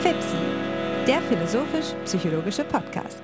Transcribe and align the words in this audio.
FIPSI, 0.00 0.36
der 1.06 1.20
philosophisch-psychologische 1.22 2.64
Podcast. 2.64 3.22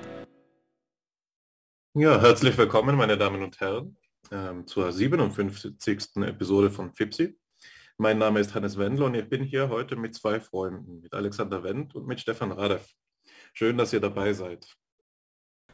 Ja, 1.93 2.21
herzlich 2.21 2.57
willkommen, 2.57 2.97
meine 2.97 3.17
Damen 3.17 3.41
und 3.41 3.59
Herren, 3.59 3.97
ähm, 4.31 4.67
zur 4.67 4.91
57. 4.91 6.17
Episode 6.23 6.69
von 6.69 6.93
FIPSI. 6.93 7.37
Mein 7.97 8.17
Name 8.17 8.41
ist 8.41 8.53
Hannes 8.53 8.77
Wendler 8.77 9.05
und 9.05 9.15
ich 9.15 9.29
bin 9.29 9.43
hier 9.43 9.69
heute 9.69 9.95
mit 9.95 10.13
zwei 10.13 10.41
Freunden, 10.41 10.99
mit 10.99 11.13
Alexander 11.13 11.63
Wendt 11.63 11.95
und 11.95 12.05
mit 12.05 12.19
Stefan 12.19 12.51
Radev. 12.51 12.85
Schön, 13.53 13.77
dass 13.77 13.93
ihr 13.93 14.01
dabei 14.01 14.33
seid. 14.33 14.67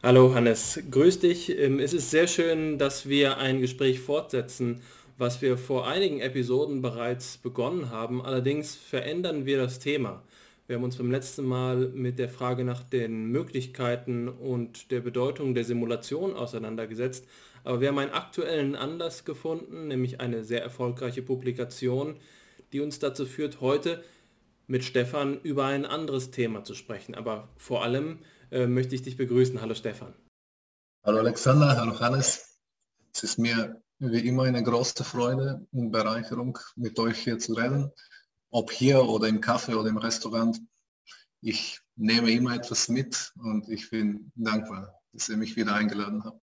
Hallo 0.04 0.34
Hannes, 0.34 0.80
grüß 0.90 1.18
dich. 1.18 1.56
Ähm, 1.56 1.78
es 1.78 1.92
ist 1.92 2.10
sehr 2.10 2.28
schön, 2.28 2.78
dass 2.78 3.08
wir 3.08 3.38
ein 3.38 3.60
Gespräch 3.60 4.00
fortsetzen, 4.00 4.82
was 5.18 5.42
wir 5.42 5.58
vor 5.58 5.86
einigen 5.86 6.20
Episoden 6.20 6.82
bereits 6.82 7.38
begonnen 7.38 7.90
haben. 7.90 8.22
Allerdings 8.22 8.74
verändern 8.74 9.46
wir 9.46 9.58
das 9.58 9.78
Thema. 9.78 10.22
Wir 10.66 10.76
haben 10.76 10.84
uns 10.84 10.96
beim 10.96 11.10
letzten 11.10 11.44
Mal 11.44 11.88
mit 11.88 12.18
der 12.18 12.28
Frage 12.28 12.64
nach 12.64 12.82
den 12.82 13.26
Möglichkeiten 13.26 14.28
und 14.28 14.90
der 14.90 15.00
Bedeutung 15.00 15.54
der 15.54 15.64
Simulation 15.64 16.34
auseinandergesetzt. 16.34 17.26
Aber 17.64 17.80
wir 17.80 17.88
haben 17.88 17.98
einen 17.98 18.12
aktuellen 18.12 18.76
Anlass 18.76 19.24
gefunden, 19.24 19.88
nämlich 19.88 20.20
eine 20.20 20.44
sehr 20.44 20.62
erfolgreiche 20.62 21.22
Publikation, 21.22 22.16
die 22.72 22.80
uns 22.80 22.98
dazu 22.98 23.26
führt, 23.26 23.60
heute 23.60 24.02
mit 24.66 24.84
Stefan 24.84 25.40
über 25.42 25.66
ein 25.66 25.84
anderes 25.84 26.30
Thema 26.30 26.64
zu 26.64 26.74
sprechen. 26.74 27.14
Aber 27.14 27.48
vor 27.56 27.82
allem 27.82 28.20
äh, 28.50 28.66
möchte 28.66 28.94
ich 28.94 29.02
dich 29.02 29.16
begrüßen. 29.16 29.60
Hallo 29.60 29.74
Stefan. 29.74 30.14
Hallo 31.04 31.18
Alexander, 31.18 31.76
hallo 31.76 31.98
Hannes. 31.98 32.60
Es 33.12 33.24
ist 33.24 33.38
mir 33.38 33.81
wie 34.10 34.26
immer 34.26 34.44
eine 34.44 34.62
große 34.62 35.04
Freude 35.04 35.64
und 35.70 35.92
Bereicherung, 35.92 36.58
mit 36.74 36.98
euch 36.98 37.18
hier 37.18 37.38
zu 37.38 37.54
reden. 37.54 37.90
Ob 38.50 38.72
hier 38.72 39.02
oder 39.04 39.28
im 39.28 39.40
Kaffee 39.40 39.74
oder 39.74 39.88
im 39.88 39.96
Restaurant. 39.96 40.60
Ich 41.40 41.80
nehme 41.96 42.30
immer 42.32 42.56
etwas 42.56 42.88
mit 42.88 43.32
und 43.36 43.68
ich 43.68 43.90
bin 43.90 44.32
dankbar, 44.34 45.00
dass 45.12 45.28
ihr 45.28 45.36
mich 45.36 45.56
wieder 45.56 45.74
eingeladen 45.74 46.24
habt. 46.24 46.40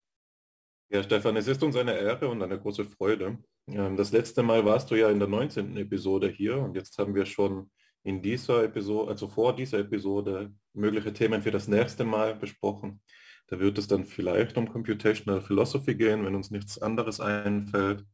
Ja, 0.88 1.02
Stefan, 1.02 1.36
es 1.36 1.46
ist 1.46 1.62
uns 1.62 1.76
eine 1.76 1.96
Ehre 1.96 2.28
und 2.28 2.42
eine 2.42 2.58
große 2.58 2.84
Freude. 2.84 3.38
Ähm, 3.68 3.96
das 3.96 4.10
letzte 4.10 4.42
Mal 4.42 4.64
warst 4.64 4.90
du 4.90 4.96
ja 4.96 5.10
in 5.10 5.18
der 5.18 5.28
19. 5.28 5.76
Episode 5.76 6.28
hier 6.28 6.56
und 6.56 6.74
jetzt 6.74 6.98
haben 6.98 7.14
wir 7.14 7.26
schon 7.26 7.70
in 8.02 8.22
dieser 8.22 8.64
Episode, 8.64 9.10
also 9.10 9.28
vor 9.28 9.54
dieser 9.54 9.80
Episode, 9.80 10.52
mögliche 10.72 11.12
Themen 11.12 11.42
für 11.42 11.50
das 11.50 11.68
nächste 11.68 12.04
Mal 12.04 12.34
besprochen. 12.34 13.02
Da 13.50 13.58
wird 13.58 13.78
es 13.78 13.88
dann 13.88 14.04
vielleicht 14.04 14.56
um 14.56 14.70
Computational 14.70 15.40
Philosophy 15.40 15.96
gehen, 15.96 16.24
wenn 16.24 16.36
uns 16.36 16.52
nichts 16.52 16.80
anderes 16.80 17.20
einfällt. 17.20 18.04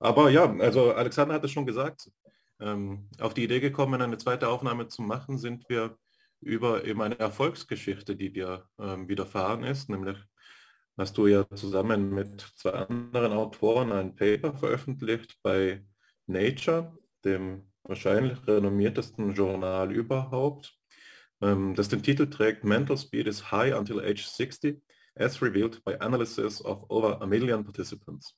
Aber 0.00 0.28
ja, 0.30 0.52
also 0.58 0.92
Alexander 0.92 1.34
hat 1.34 1.44
es 1.44 1.52
schon 1.52 1.66
gesagt, 1.66 2.10
ähm, 2.58 3.08
auf 3.20 3.32
die 3.32 3.44
Idee 3.44 3.60
gekommen, 3.60 4.02
eine 4.02 4.18
zweite 4.18 4.48
Aufnahme 4.48 4.88
zu 4.88 5.02
machen, 5.02 5.38
sind 5.38 5.68
wir 5.68 5.96
über 6.40 6.84
eben 6.84 7.00
eine 7.00 7.18
Erfolgsgeschichte, 7.18 8.16
die 8.16 8.32
dir 8.32 8.66
ähm, 8.78 9.08
widerfahren 9.08 9.62
ist, 9.62 9.88
nämlich 9.88 10.18
hast 10.96 11.16
du 11.16 11.28
ja 11.28 11.48
zusammen 11.54 12.10
mit 12.12 12.40
zwei 12.56 12.72
anderen 12.72 13.32
Autoren 13.32 13.92
ein 13.92 14.16
Paper 14.16 14.52
veröffentlicht 14.54 15.38
bei 15.42 15.84
Nature, 16.26 16.96
dem 17.24 17.70
wahrscheinlich 17.84 18.46
renommiertesten 18.46 19.34
Journal 19.34 19.92
überhaupt, 19.92 20.79
ähm, 21.40 21.74
das 21.74 21.88
den 21.88 22.02
Titel 22.02 22.28
trägt 22.28 22.64
Mental 22.64 22.96
Speed 22.96 23.26
is 23.26 23.50
High 23.50 23.76
Until 23.76 24.00
Age 24.00 24.26
60, 24.26 24.80
as 25.14 25.42
revealed 25.42 25.82
by 25.84 25.94
analysis 26.00 26.64
of 26.64 26.84
over 26.88 27.20
a 27.20 27.26
million 27.26 27.64
participants. 27.64 28.36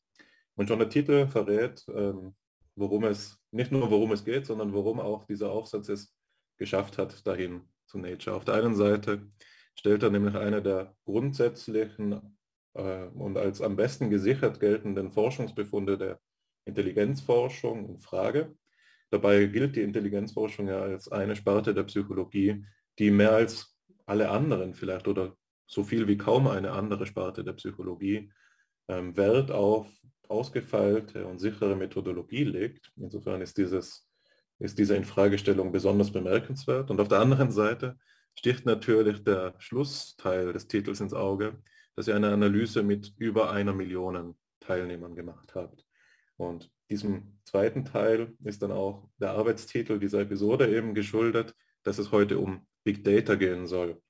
Und 0.54 0.68
schon 0.68 0.78
der 0.78 0.88
Titel 0.88 1.26
verrät, 1.26 1.84
ähm, 1.88 2.34
worum 2.76 3.04
es, 3.04 3.38
nicht 3.50 3.72
nur 3.72 3.90
worum 3.90 4.12
es 4.12 4.24
geht, 4.24 4.46
sondern 4.46 4.72
worum 4.72 5.00
auch 5.00 5.24
dieser 5.24 5.50
Aufsatz 5.50 5.88
es 5.88 6.14
geschafft 6.58 6.98
hat, 6.98 7.26
dahin 7.26 7.62
zu 7.86 7.98
Nature. 7.98 8.36
Auf 8.36 8.44
der 8.44 8.54
einen 8.54 8.74
Seite 8.74 9.26
stellt 9.74 10.02
er 10.02 10.10
nämlich 10.10 10.34
eine 10.34 10.62
der 10.62 10.94
grundsätzlichen 11.04 12.36
äh, 12.74 13.06
und 13.06 13.36
als 13.36 13.60
am 13.60 13.76
besten 13.76 14.10
gesichert 14.10 14.60
geltenden 14.60 15.10
Forschungsbefunde 15.10 15.98
der 15.98 16.20
Intelligenzforschung 16.64 17.88
in 17.88 17.98
Frage. 18.00 18.54
Dabei 19.10 19.44
gilt 19.46 19.76
die 19.76 19.82
Intelligenzforschung 19.82 20.68
ja 20.68 20.80
als 20.80 21.10
eine 21.10 21.36
Sparte 21.36 21.74
der 21.74 21.82
Psychologie, 21.84 22.64
die 22.98 23.10
mehr 23.10 23.32
als 23.32 23.76
alle 24.06 24.30
anderen 24.30 24.74
vielleicht 24.74 25.08
oder 25.08 25.36
so 25.66 25.84
viel 25.84 26.06
wie 26.08 26.18
kaum 26.18 26.46
eine 26.48 26.72
andere 26.72 27.06
Sparte 27.06 27.44
der 27.44 27.54
Psychologie 27.54 28.30
ähm, 28.88 29.16
Wert 29.16 29.50
auf 29.50 29.86
ausgefeilte 30.28 31.26
und 31.26 31.38
sichere 31.38 31.76
Methodologie 31.76 32.44
legt. 32.44 32.90
Insofern 32.96 33.42
ist, 33.42 33.58
dieses, 33.58 34.08
ist 34.58 34.78
diese 34.78 34.96
Infragestellung 34.96 35.72
besonders 35.72 36.10
bemerkenswert. 36.10 36.90
Und 36.90 37.00
auf 37.00 37.08
der 37.08 37.20
anderen 37.20 37.50
Seite 37.50 37.98
sticht 38.34 38.64
natürlich 38.64 39.22
der 39.24 39.54
Schlussteil 39.58 40.52
des 40.52 40.68
Titels 40.68 41.00
ins 41.00 41.12
Auge, 41.12 41.58
dass 41.96 42.08
ihr 42.08 42.16
eine 42.16 42.32
Analyse 42.32 42.82
mit 42.82 43.12
über 43.18 43.50
einer 43.50 43.74
Million 43.74 44.34
Teilnehmern 44.60 45.14
gemacht 45.14 45.54
habt. 45.54 45.84
Und 46.36 46.70
diesem 46.88 47.38
zweiten 47.44 47.84
Teil 47.84 48.34
ist 48.44 48.62
dann 48.62 48.72
auch 48.72 49.08
der 49.18 49.32
Arbeitstitel 49.32 49.98
dieser 49.98 50.20
Episode 50.20 50.74
eben 50.74 50.94
geschuldet, 50.94 51.54
dass 51.82 51.98
es 51.98 52.10
heute 52.10 52.38
um 52.38 52.66
Big 52.84 53.04
Data 53.04 53.34
gehen 53.34 53.66
soll, 53.66 54.00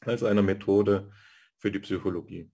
als 0.00 0.22
eine 0.22 0.42
Methode 0.42 1.10
für 1.58 1.70
die 1.70 1.78
Psychologie. 1.78 2.50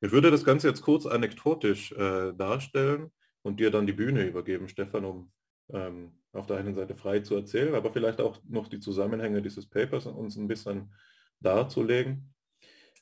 Ich 0.00 0.10
würde 0.10 0.30
das 0.30 0.44
Ganze 0.44 0.68
jetzt 0.68 0.82
kurz 0.82 1.06
anekdotisch 1.06 1.92
äh, 1.92 2.32
darstellen 2.32 3.12
und 3.42 3.60
dir 3.60 3.70
dann 3.70 3.86
die 3.86 3.92
Bühne 3.92 4.26
übergeben, 4.26 4.68
Stefan, 4.68 5.04
um 5.04 5.32
ähm, 5.72 6.12
auf 6.32 6.46
der 6.46 6.56
einen 6.56 6.74
Seite 6.74 6.96
frei 6.96 7.20
zu 7.20 7.36
erzählen, 7.36 7.74
aber 7.74 7.92
vielleicht 7.92 8.20
auch 8.20 8.40
noch 8.48 8.68
die 8.68 8.80
Zusammenhänge 8.80 9.42
dieses 9.42 9.68
Papers 9.68 10.06
uns 10.06 10.36
ein 10.36 10.48
bisschen 10.48 10.94
darzulegen. 11.40 12.34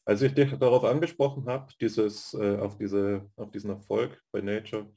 Als 0.05 0.23
ich 0.23 0.35
dich 0.35 0.53
darauf 0.57 0.85
angesprochen 0.85 1.47
habe, 1.47 1.73
dieses, 1.81 2.35
äh, 2.35 2.57
auf, 2.57 2.77
diese, 2.77 3.31
auf 3.37 3.51
diesen 3.51 3.71
Erfolg 3.71 4.21
bei 4.33 4.41
Nature, 4.41 4.91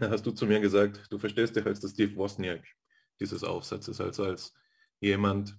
hast 0.00 0.24
du 0.24 0.30
zu 0.30 0.46
mir 0.46 0.60
gesagt, 0.60 1.06
du 1.10 1.18
verstehst 1.18 1.56
dich 1.56 1.66
als 1.66 1.80
der 1.80 1.88
Steve 1.88 2.16
Wozniak 2.16 2.64
dieses 3.18 3.44
Aufsatzes, 3.44 4.00
also 4.00 4.24
als 4.24 4.54
jemand, 5.00 5.58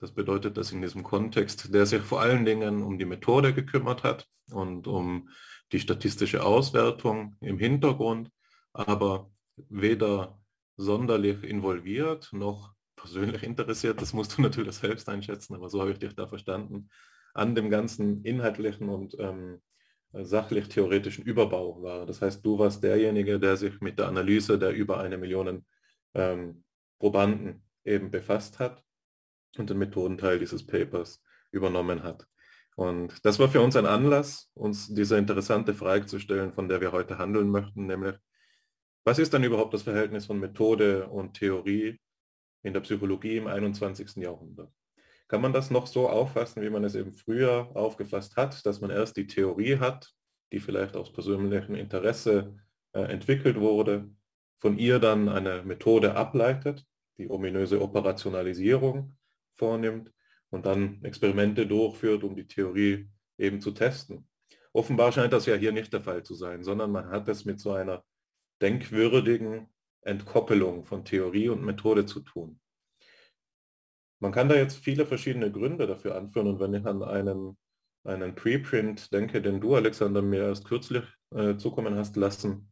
das 0.00 0.12
bedeutet, 0.12 0.56
dass 0.56 0.72
in 0.72 0.80
diesem 0.80 1.02
Kontext, 1.02 1.72
der 1.74 1.84
sich 1.84 2.00
vor 2.00 2.22
allen 2.22 2.44
Dingen 2.44 2.82
um 2.82 2.98
die 2.98 3.04
Methode 3.04 3.52
gekümmert 3.52 4.02
hat 4.02 4.26
und 4.50 4.86
um 4.86 5.28
die 5.72 5.80
statistische 5.80 6.42
Auswertung 6.42 7.36
im 7.40 7.58
Hintergrund, 7.58 8.30
aber 8.72 9.30
weder 9.68 10.40
sonderlich 10.76 11.44
involviert 11.44 12.30
noch 12.32 12.72
persönlich 12.96 13.42
interessiert, 13.42 14.00
das 14.00 14.14
musst 14.14 14.36
du 14.36 14.42
natürlich 14.42 14.76
selbst 14.76 15.08
einschätzen, 15.08 15.54
aber 15.54 15.68
so 15.68 15.80
habe 15.80 15.92
ich 15.92 15.98
dich 15.98 16.14
da 16.14 16.26
verstanden, 16.26 16.88
an 17.34 17.54
dem 17.54 17.68
ganzen 17.70 18.24
inhaltlichen 18.24 18.88
und 18.88 19.16
ähm, 19.20 19.60
sachlich-theoretischen 20.12 21.24
Überbau 21.24 21.82
war. 21.82 22.06
Das 22.06 22.22
heißt, 22.22 22.44
du 22.44 22.58
warst 22.58 22.82
derjenige, 22.82 23.38
der 23.38 23.56
sich 23.56 23.80
mit 23.80 23.98
der 23.98 24.08
Analyse 24.08 24.58
der 24.58 24.72
über 24.72 24.98
eine 24.98 25.18
Million 25.18 25.64
ähm, 26.14 26.64
Probanden 26.98 27.62
eben 27.84 28.10
befasst 28.10 28.58
hat 28.58 28.82
und 29.58 29.70
den 29.70 29.78
Methodenteil 29.78 30.38
dieses 30.38 30.66
Papers 30.66 31.22
übernommen 31.50 32.02
hat. 32.02 32.26
Und 32.76 33.24
das 33.24 33.38
war 33.38 33.48
für 33.48 33.60
uns 33.60 33.76
ein 33.76 33.86
Anlass, 33.86 34.50
uns 34.54 34.88
diese 34.88 35.18
interessante 35.18 35.74
Frage 35.74 36.06
zu 36.06 36.18
stellen, 36.18 36.52
von 36.52 36.68
der 36.68 36.80
wir 36.80 36.92
heute 36.92 37.18
handeln 37.18 37.50
möchten, 37.50 37.86
nämlich, 37.86 38.16
was 39.04 39.18
ist 39.18 39.34
dann 39.34 39.44
überhaupt 39.44 39.74
das 39.74 39.82
Verhältnis 39.82 40.26
von 40.26 40.38
Methode 40.38 41.08
und 41.08 41.34
Theorie 41.34 41.98
in 42.62 42.72
der 42.72 42.80
Psychologie 42.80 43.36
im 43.36 43.46
21. 43.46 44.16
Jahrhundert? 44.16 44.70
kann 45.30 45.40
man 45.40 45.52
das 45.52 45.70
noch 45.70 45.86
so 45.86 46.08
auffassen, 46.08 46.60
wie 46.60 46.70
man 46.70 46.82
es 46.82 46.96
eben 46.96 47.12
früher 47.12 47.70
aufgefasst 47.74 48.36
hat, 48.36 48.66
dass 48.66 48.80
man 48.80 48.90
erst 48.90 49.16
die 49.16 49.28
Theorie 49.28 49.78
hat, 49.78 50.12
die 50.52 50.58
vielleicht 50.58 50.96
aus 50.96 51.12
persönlichem 51.12 51.76
Interesse 51.76 52.56
äh, 52.92 53.02
entwickelt 53.02 53.60
wurde, 53.60 54.10
von 54.58 54.76
ihr 54.76 54.98
dann 54.98 55.28
eine 55.28 55.62
Methode 55.62 56.16
ableitet, 56.16 56.84
die 57.16 57.30
ominöse 57.30 57.80
Operationalisierung 57.80 59.16
vornimmt 59.60 60.10
und 60.48 60.64
dann 60.66 61.04
Experimente 61.04 61.66
durchführt, 61.66 62.24
um 62.24 62.34
die 62.34 62.46
Theorie 62.46 63.08
eben 63.38 63.60
zu 63.60 63.70
testen. 63.70 64.26
Offenbar 64.72 65.12
scheint 65.12 65.32
das 65.32 65.46
ja 65.46 65.54
hier 65.54 65.72
nicht 65.72 65.92
der 65.92 66.00
Fall 66.00 66.22
zu 66.22 66.34
sein, 66.34 66.64
sondern 66.64 66.90
man 66.90 67.10
hat 67.10 67.28
es 67.28 67.44
mit 67.44 67.60
so 67.60 67.72
einer 67.72 68.02
denkwürdigen 68.62 69.68
Entkoppelung 70.02 70.84
von 70.84 71.04
Theorie 71.04 71.50
und 71.50 71.62
Methode 71.62 72.06
zu 72.06 72.20
tun. 72.20 72.58
Man 74.20 74.32
kann 74.32 74.48
da 74.48 74.54
jetzt 74.54 74.78
viele 74.78 75.06
verschiedene 75.06 75.50
Gründe 75.52 75.86
dafür 75.86 76.14
anführen 76.16 76.48
und 76.48 76.60
wenn 76.60 76.74
ich 76.74 76.86
an 76.86 77.02
einen, 77.02 77.58
einen 78.04 78.34
Preprint 78.34 79.12
denke, 79.12 79.42
den 79.42 79.60
du, 79.60 79.74
Alexander, 79.74 80.22
mir 80.22 80.42
erst 80.42 80.66
kürzlich 80.66 81.04
äh, 81.34 81.56
zukommen 81.56 81.96
hast 81.96 82.16
lassen, 82.16 82.70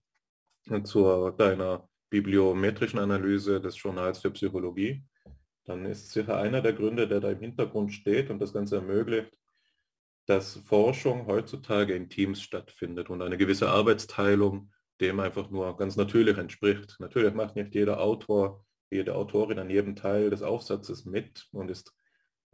äh, 0.70 0.82
zu 0.82 1.31
deiner 1.37 1.88
bibliometrischen 2.11 2.99
Analyse 2.99 3.61
des 3.61 3.82
Journals 3.82 4.20
für 4.20 4.31
Psychologie, 4.31 5.05
dann 5.68 5.84
ist 5.86 6.10
sicher 6.10 6.36
einer 6.36 6.62
der 6.62 6.72
Gründe, 6.72 7.06
der 7.08 7.20
da 7.20 7.30
im 7.30 7.40
Hintergrund 7.40 7.92
steht 7.92 8.30
und 8.30 8.38
das 8.40 8.52
Ganze 8.52 8.76
ermöglicht, 8.76 9.36
dass 10.26 10.56
Forschung 10.56 11.26
heutzutage 11.26 11.94
in 11.94 12.08
Teams 12.08 12.42
stattfindet 12.42 13.10
und 13.10 13.22
eine 13.22 13.38
gewisse 13.38 13.68
Arbeitsteilung 13.68 14.70
dem 15.00 15.20
einfach 15.20 15.50
nur 15.50 15.76
ganz 15.76 15.96
natürlich 15.96 16.38
entspricht. 16.38 16.96
Natürlich 16.98 17.34
macht 17.34 17.56
nicht 17.56 17.74
jeder 17.74 18.00
Autor, 18.00 18.64
jede 18.90 19.14
Autorin 19.14 19.58
an 19.58 19.70
jedem 19.70 19.96
Teil 19.96 20.30
des 20.30 20.42
Aufsatzes 20.42 21.04
mit 21.04 21.46
und 21.52 21.70
ist 21.70 21.94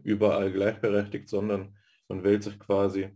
überall 0.03 0.53
gleichberechtigt, 0.53 1.29
sondern 1.29 1.77
man 2.09 2.25
wählt 2.25 2.43
sich 2.43 2.59
quasi 2.59 3.11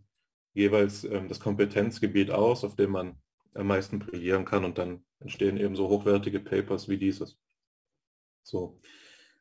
jeweils 0.54 1.04
ähm, 1.04 1.28
das 1.28 1.40
Kompetenzgebiet 1.40 2.30
aus, 2.30 2.64
auf 2.64 2.76
dem 2.76 2.92
man 2.92 3.20
am 3.54 3.66
meisten 3.66 3.98
brillieren 3.98 4.44
kann 4.44 4.64
und 4.64 4.78
dann 4.78 5.04
entstehen 5.20 5.56
eben 5.56 5.76
so 5.76 5.88
hochwertige 5.88 6.40
Papers 6.40 6.88
wie 6.88 6.96
dieses. 6.96 7.38
So. 8.42 8.80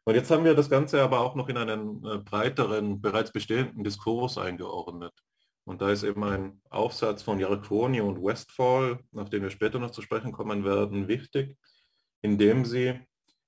Und 0.07 0.15
jetzt 0.15 0.31
haben 0.31 0.45
wir 0.45 0.55
das 0.55 0.69
Ganze 0.69 1.01
aber 1.01 1.19
auch 1.19 1.35
noch 1.35 1.49
in 1.49 1.57
einen 1.57 2.01
äh, 2.05 2.17
breiteren, 2.19 3.01
bereits 3.01 3.33
bestehenden 3.33 3.83
Diskurs 3.83 4.37
eingeordnet. 4.37 5.11
Und 5.65 5.81
da 5.81 5.91
ist 5.91 6.03
eben 6.03 6.23
ein 6.23 6.61
Aufsatz 6.69 7.23
von 7.23 7.41
Yarkoni 7.41 7.99
und 7.99 8.23
Westfall, 8.23 8.99
auf 9.13 9.29
den 9.29 9.43
wir 9.43 9.49
später 9.49 9.79
noch 9.79 9.91
zu 9.91 10.01
sprechen 10.01 10.31
kommen 10.31 10.63
werden, 10.63 11.09
wichtig, 11.09 11.57
indem 12.21 12.63
sie 12.63 13.01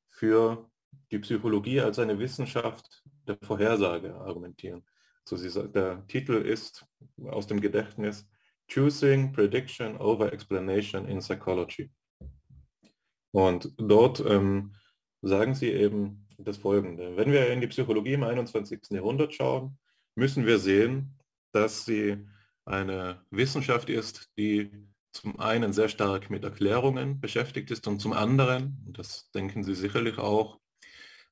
für 0.09 0.69
die 1.13 1.19
Psychologie 1.19 1.79
als 1.79 1.97
eine 1.97 2.19
Wissenschaft 2.19 3.03
der 3.25 3.37
Vorhersage 3.41 4.13
argumentieren. 4.15 4.83
So 5.23 5.37
sie, 5.37 5.49
der 5.69 6.05
Titel 6.07 6.33
ist 6.33 6.85
aus 7.29 7.47
dem 7.47 7.61
Gedächtnis 7.61 8.27
Choosing 8.69 9.31
Prediction 9.31 9.95
over 9.95 10.33
Explanation 10.33 11.07
in 11.07 11.19
Psychology. 11.19 11.89
Und 13.31 13.71
dort 13.77 14.19
ähm, 14.19 14.73
sagen 15.21 15.55
sie 15.55 15.71
eben 15.71 16.25
das 16.43 16.57
Folgende. 16.57 17.15
Wenn 17.17 17.31
wir 17.31 17.51
in 17.51 17.61
die 17.61 17.67
Psychologie 17.67 18.13
im 18.13 18.23
21. 18.23 18.79
Jahrhundert 18.91 19.33
schauen, 19.33 19.77
müssen 20.15 20.45
wir 20.45 20.59
sehen, 20.59 21.17
dass 21.51 21.85
sie 21.85 22.17
eine 22.65 23.21
Wissenschaft 23.31 23.89
ist, 23.89 24.29
die 24.37 24.71
zum 25.11 25.39
einen 25.39 25.73
sehr 25.73 25.89
stark 25.89 26.29
mit 26.29 26.43
Erklärungen 26.43 27.19
beschäftigt 27.19 27.71
ist 27.71 27.87
und 27.87 27.99
zum 27.99 28.13
anderen, 28.13 28.77
und 28.85 28.99
das 28.99 29.31
denken 29.31 29.63
Sie 29.63 29.73
sicherlich 29.73 30.17
auch, 30.17 30.59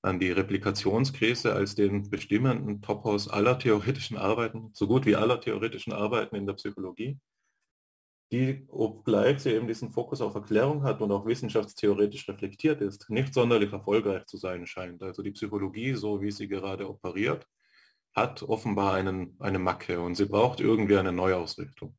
an 0.02 0.20
die 0.20 0.32
Replikationskrise 0.32 1.54
als 1.54 1.76
den 1.76 2.10
bestimmenden 2.10 2.82
Topos 2.82 3.28
aller 3.28 3.60
theoretischen 3.60 4.18
Arbeiten, 4.18 4.70
so 4.74 4.88
gut 4.88 5.06
wie 5.06 5.16
aller 5.16 5.42
theoretischen 5.42 5.94
Arbeiten 5.94 6.36
in 6.36 6.46
der 6.46 6.54
Psychologie, 6.54 7.20
die, 8.32 8.68
obgleich 8.70 9.40
sie 9.40 9.52
eben 9.52 9.68
diesen 9.68 9.92
Fokus 9.92 10.22
auf 10.22 10.36
Erklärung 10.36 10.84
hat 10.84 11.02
und 11.02 11.12
auch 11.12 11.26
wissenschaftstheoretisch 11.26 12.28
reflektiert 12.28 12.82
ist, 12.82 13.10
nicht 13.10 13.34
sonderlich 13.34 13.72
erfolgreich 13.72 14.26
zu 14.26 14.38
sein 14.38 14.68
scheint. 14.68 15.02
Also 15.02 15.24
die 15.24 15.32
Psychologie, 15.32 15.94
so 15.94 16.22
wie 16.22 16.32
sie 16.32 16.48
gerade 16.48 16.90
operiert, 16.90 17.48
hat 18.14 18.44
offenbar 18.44 18.96
einen, 18.96 19.36
eine 19.40 19.60
Macke 19.60 20.02
und 20.02 20.16
sie 20.16 20.26
braucht 20.26 20.60
irgendwie 20.60 20.98
eine 20.98 21.12
Neuausrichtung. 21.14 21.96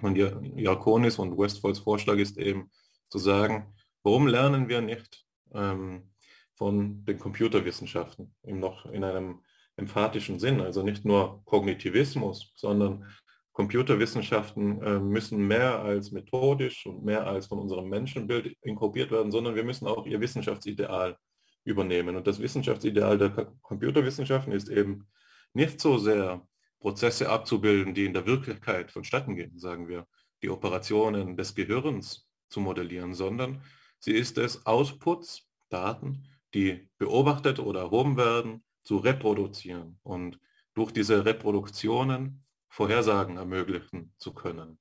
Und 0.00 0.16
Jakonis 0.16 1.18
und 1.18 1.36
Westfalls 1.36 1.80
Vorschlag 1.80 2.16
ist 2.16 2.38
eben 2.38 2.70
zu 3.08 3.18
sagen, 3.18 3.74
warum 4.02 4.26
lernen 4.26 4.68
wir 4.68 4.80
nicht 4.80 5.26
ähm, 5.52 6.10
von 6.54 7.04
den 7.04 7.18
Computerwissenschaften 7.18 8.34
im 8.42 8.60
noch 8.60 8.86
in 8.86 9.04
einem 9.04 9.40
emphatischen 9.76 10.38
Sinn, 10.38 10.60
also 10.60 10.82
nicht 10.82 11.04
nur 11.04 11.42
Kognitivismus, 11.44 12.52
sondern 12.54 13.06
Computerwissenschaften 13.52 14.82
äh, 14.82 14.98
müssen 14.98 15.46
mehr 15.46 15.80
als 15.80 16.10
methodisch 16.10 16.86
und 16.86 17.04
mehr 17.04 17.26
als 17.26 17.46
von 17.46 17.58
unserem 17.58 17.88
Menschenbild 17.88 18.56
inkorporiert 18.62 19.10
werden, 19.10 19.30
sondern 19.30 19.54
wir 19.54 19.64
müssen 19.64 19.86
auch 19.86 20.06
ihr 20.06 20.20
Wissenschaftsideal 20.20 21.18
übernehmen. 21.64 22.16
Und 22.16 22.26
das 22.26 22.40
Wissenschaftsideal 22.40 23.18
der 23.18 23.52
Computerwissenschaften 23.60 24.52
ist 24.52 24.68
eben 24.68 25.06
nicht 25.52 25.80
so 25.80 25.98
sehr 25.98 26.46
Prozesse 26.80 27.28
abzubilden, 27.28 27.94
die 27.94 28.06
in 28.06 28.14
der 28.14 28.26
Wirklichkeit 28.26 28.90
vonstatten 28.90 29.36
gehen, 29.36 29.58
sagen 29.58 29.86
wir, 29.86 30.06
die 30.42 30.50
Operationen 30.50 31.36
des 31.36 31.54
Gehirns 31.54 32.28
zu 32.48 32.60
modellieren, 32.60 33.14
sondern 33.14 33.62
sie 33.98 34.12
ist 34.12 34.38
es, 34.38 34.66
Outputs, 34.66 35.48
Daten, 35.68 36.26
die 36.54 36.88
beobachtet 36.98 37.58
oder 37.58 37.80
erhoben 37.80 38.16
werden, 38.16 38.64
zu 38.82 38.96
reproduzieren 38.96 39.98
und 40.02 40.40
durch 40.74 40.90
diese 40.90 41.24
Reproduktionen 41.24 42.41
Vorhersagen 42.72 43.36
ermöglichen 43.36 44.14
zu 44.16 44.32
können. 44.32 44.78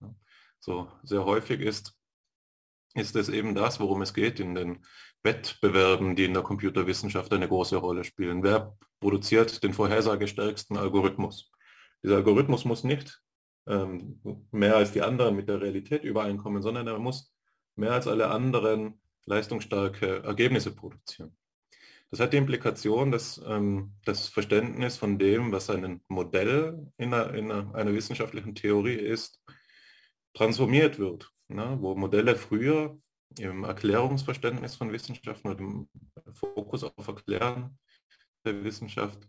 So 0.61 0.89
sehr 1.03 1.25
häufig 1.25 1.59
ist, 1.59 1.93
ist 2.93 3.17
es 3.17 3.27
eben 3.27 3.53
das, 3.53 3.81
worum 3.81 4.01
es 4.01 4.13
geht 4.13 4.39
in 4.39 4.55
den 4.55 4.85
Wettbewerben, 5.23 6.15
die 6.15 6.23
in 6.23 6.33
der 6.33 6.41
Computerwissenschaft 6.41 7.33
eine 7.33 7.49
große 7.49 7.75
Rolle 7.75 8.05
spielen. 8.05 8.43
Wer 8.43 8.77
produziert 9.01 9.61
den 9.63 9.73
vorhersagestärksten 9.73 10.77
Algorithmus? 10.77 11.51
Dieser 12.01 12.15
Algorithmus 12.15 12.63
muss 12.63 12.85
nicht 12.85 13.21
ähm, 13.67 14.21
mehr 14.51 14.77
als 14.77 14.93
die 14.93 15.01
anderen 15.01 15.35
mit 15.35 15.49
der 15.49 15.59
Realität 15.59 16.05
übereinkommen, 16.05 16.61
sondern 16.61 16.87
er 16.87 16.97
muss 16.97 17.33
mehr 17.75 17.91
als 17.91 18.07
alle 18.07 18.29
anderen 18.29 19.01
leistungsstarke 19.25 20.23
Ergebnisse 20.23 20.73
produzieren. 20.73 21.35
Das 22.11 22.19
hat 22.19 22.33
die 22.33 22.37
Implikation, 22.37 23.09
dass 23.09 23.41
ähm, 23.47 23.93
das 24.03 24.27
Verständnis 24.27 24.97
von 24.97 25.17
dem, 25.17 25.53
was 25.53 25.69
ein 25.69 26.01
Modell 26.09 26.91
in 26.97 27.13
einer, 27.13 27.33
in 27.33 27.51
einer 27.51 27.93
wissenschaftlichen 27.93 28.53
Theorie 28.53 28.95
ist, 28.95 29.41
transformiert 30.33 30.99
wird. 30.99 31.31
Ne? 31.47 31.77
Wo 31.79 31.95
Modelle 31.95 32.35
früher 32.35 32.99
im 33.39 33.63
Erklärungsverständnis 33.63 34.75
von 34.75 34.91
Wissenschaften 34.91 35.47
oder 35.47 35.59
im 35.59 35.89
Fokus 36.33 36.83
auf 36.83 37.07
Erklären 37.07 37.79
der 38.45 38.61
Wissenschaft 38.63 39.19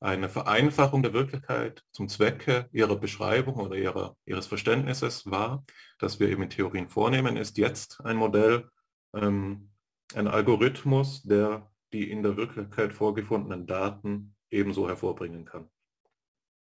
eine 0.00 0.30
Vereinfachung 0.30 1.02
der 1.02 1.12
Wirklichkeit 1.12 1.84
zum 1.92 2.08
Zwecke 2.08 2.70
ihrer 2.72 2.96
Beschreibung 2.96 3.56
oder 3.56 3.76
ihrer, 3.76 4.16
ihres 4.24 4.46
Verständnisses 4.46 5.30
war, 5.30 5.62
das 5.98 6.18
wir 6.20 6.30
eben 6.30 6.44
in 6.44 6.50
Theorien 6.50 6.88
vornehmen, 6.88 7.36
ist 7.36 7.58
jetzt 7.58 8.00
ein 8.02 8.16
Modell, 8.16 8.70
ähm, 9.14 9.72
ein 10.14 10.26
Algorithmus, 10.26 11.22
der 11.22 11.69
die 11.92 12.10
in 12.10 12.22
der 12.22 12.36
Wirklichkeit 12.36 12.92
vorgefundenen 12.92 13.66
Daten 13.66 14.34
ebenso 14.50 14.88
hervorbringen 14.88 15.44
kann. 15.44 15.68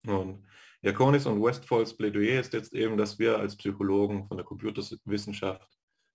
Und 0.07 0.45
Jakonis 0.83 1.27
und 1.27 1.43
Westfalls 1.43 1.97
Plädoyer 1.97 2.41
ist 2.41 2.53
jetzt 2.53 2.75
eben, 2.75 2.97
dass 2.97 3.19
wir 3.19 3.39
als 3.39 3.57
Psychologen 3.57 4.27
von 4.29 4.37
der 4.37 4.45
Computerwissenschaft 4.45 5.67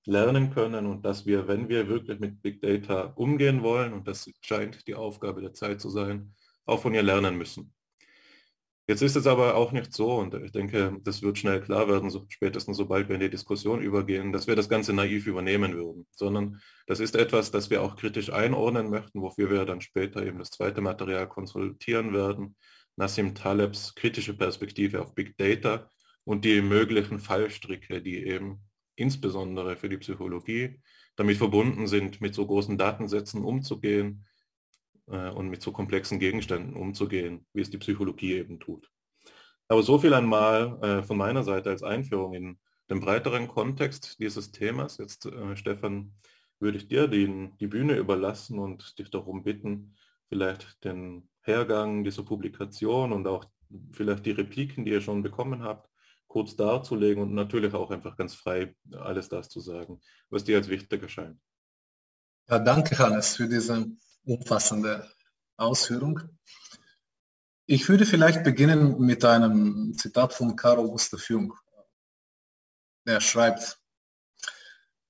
lernen 0.05 0.51
können 0.51 0.85
und 0.85 1.03
dass 1.03 1.25
wir, 1.25 1.47
wenn 1.47 1.69
wir 1.69 1.87
wirklich 1.87 2.19
mit 2.19 2.41
Big 2.41 2.61
Data 2.61 3.13
umgehen 3.15 3.63
wollen, 3.63 3.93
und 3.93 4.07
das 4.07 4.29
scheint 4.41 4.87
die 4.87 4.95
Aufgabe 4.95 5.41
der 5.41 5.53
Zeit 5.53 5.81
zu 5.81 5.89
sein, 5.89 6.35
auch 6.65 6.81
von 6.81 6.93
ihr 6.93 7.03
lernen 7.03 7.37
müssen. 7.37 7.73
Jetzt 8.89 9.03
ist 9.03 9.15
es 9.15 9.27
aber 9.27 9.53
auch 9.53 9.71
nicht 9.71 9.93
so, 9.93 10.15
und 10.15 10.33
ich 10.33 10.51
denke, 10.51 10.97
das 11.03 11.21
wird 11.21 11.37
schnell 11.37 11.61
klar 11.61 11.87
werden, 11.87 12.09
so, 12.09 12.25
spätestens 12.27 12.75
sobald 12.75 13.07
wir 13.07 13.13
in 13.13 13.21
die 13.21 13.29
Diskussion 13.29 13.83
übergehen, 13.83 14.33
dass 14.33 14.47
wir 14.47 14.55
das 14.55 14.67
Ganze 14.67 14.93
naiv 14.93 15.27
übernehmen 15.27 15.75
würden, 15.75 16.07
sondern 16.09 16.59
das 16.87 16.99
ist 16.99 17.15
etwas, 17.15 17.51
das 17.51 17.69
wir 17.69 17.83
auch 17.83 17.97
kritisch 17.97 18.33
einordnen 18.33 18.89
möchten, 18.89 19.21
wofür 19.21 19.51
wir 19.51 19.65
dann 19.65 19.81
später 19.81 20.25
eben 20.25 20.39
das 20.39 20.49
zweite 20.49 20.81
Material 20.81 21.29
konsultieren 21.29 22.13
werden, 22.15 22.55
Nassim 22.95 23.35
Talebs 23.35 23.93
kritische 23.93 24.35
Perspektive 24.35 25.03
auf 25.03 25.13
Big 25.13 25.37
Data 25.37 25.87
und 26.23 26.43
die 26.43 26.59
möglichen 26.63 27.19
Fallstricke, 27.19 28.01
die 28.01 28.25
eben 28.25 28.63
insbesondere 28.95 29.75
für 29.75 29.89
die 29.89 29.99
Psychologie 29.99 30.81
damit 31.15 31.37
verbunden 31.37 31.85
sind, 31.85 32.21
mit 32.21 32.33
so 32.33 32.47
großen 32.47 32.75
Datensätzen 32.79 33.43
umzugehen, 33.43 34.25
äh, 35.09 35.29
und 35.29 35.49
mit 35.49 35.61
so 35.61 35.71
komplexen 35.71 36.19
Gegenständen 36.19 36.75
umzugehen, 36.75 37.45
wie 37.53 37.61
es 37.61 37.69
die 37.69 37.77
Psychologie 37.77 38.35
eben 38.35 38.59
tut. 38.59 38.89
Aber 39.67 39.83
so 39.83 39.99
viel 39.99 40.13
einmal 40.13 40.79
äh, 40.81 41.03
von 41.03 41.17
meiner 41.17 41.43
Seite 41.43 41.69
als 41.69 41.83
Einführung 41.83 42.33
in 42.33 42.59
den 42.89 42.99
breiteren 42.99 43.47
Kontext 43.47 44.19
dieses 44.19 44.51
Themas. 44.51 44.97
Jetzt, 44.97 45.25
äh, 45.27 45.55
Stefan, 45.55 46.13
würde 46.59 46.77
ich 46.77 46.87
dir 46.87 47.07
den, 47.07 47.55
die 47.57 47.67
Bühne 47.67 47.95
überlassen 47.95 48.59
und 48.59 48.99
dich 48.99 49.09
darum 49.09 49.43
bitten, 49.43 49.95
vielleicht 50.27 50.83
den 50.83 51.29
Hergang 51.41 52.03
dieser 52.03 52.23
Publikation 52.23 53.13
und 53.13 53.27
auch 53.27 53.45
vielleicht 53.93 54.25
die 54.25 54.31
Repliken, 54.31 54.85
die 54.85 54.91
ihr 54.91 55.01
schon 55.01 55.23
bekommen 55.23 55.63
habt, 55.63 55.89
kurz 56.27 56.55
darzulegen 56.55 57.23
und 57.23 57.33
natürlich 57.33 57.73
auch 57.73 57.91
einfach 57.91 58.17
ganz 58.17 58.35
frei 58.35 58.75
alles 58.91 59.29
das 59.29 59.49
zu 59.49 59.59
sagen, 59.59 60.01
was 60.29 60.43
dir 60.43 60.57
als 60.57 60.67
wichtig 60.67 61.01
erscheint. 61.01 61.39
Ja, 62.49 62.59
danke 62.59 62.97
Hannes 62.97 63.35
für 63.35 63.47
diese 63.47 63.87
umfassende 64.23 65.09
Ausführung. 65.57 66.21
Ich 67.65 67.87
würde 67.87 68.05
vielleicht 68.05 68.43
beginnen 68.43 68.99
mit 68.99 69.23
einem 69.23 69.95
Zitat 69.97 70.33
von 70.33 70.55
Carl 70.55 70.87
Gustav 70.87 71.29
Jung. 71.29 71.53
Er 73.05 73.21
schreibt, 73.21 73.79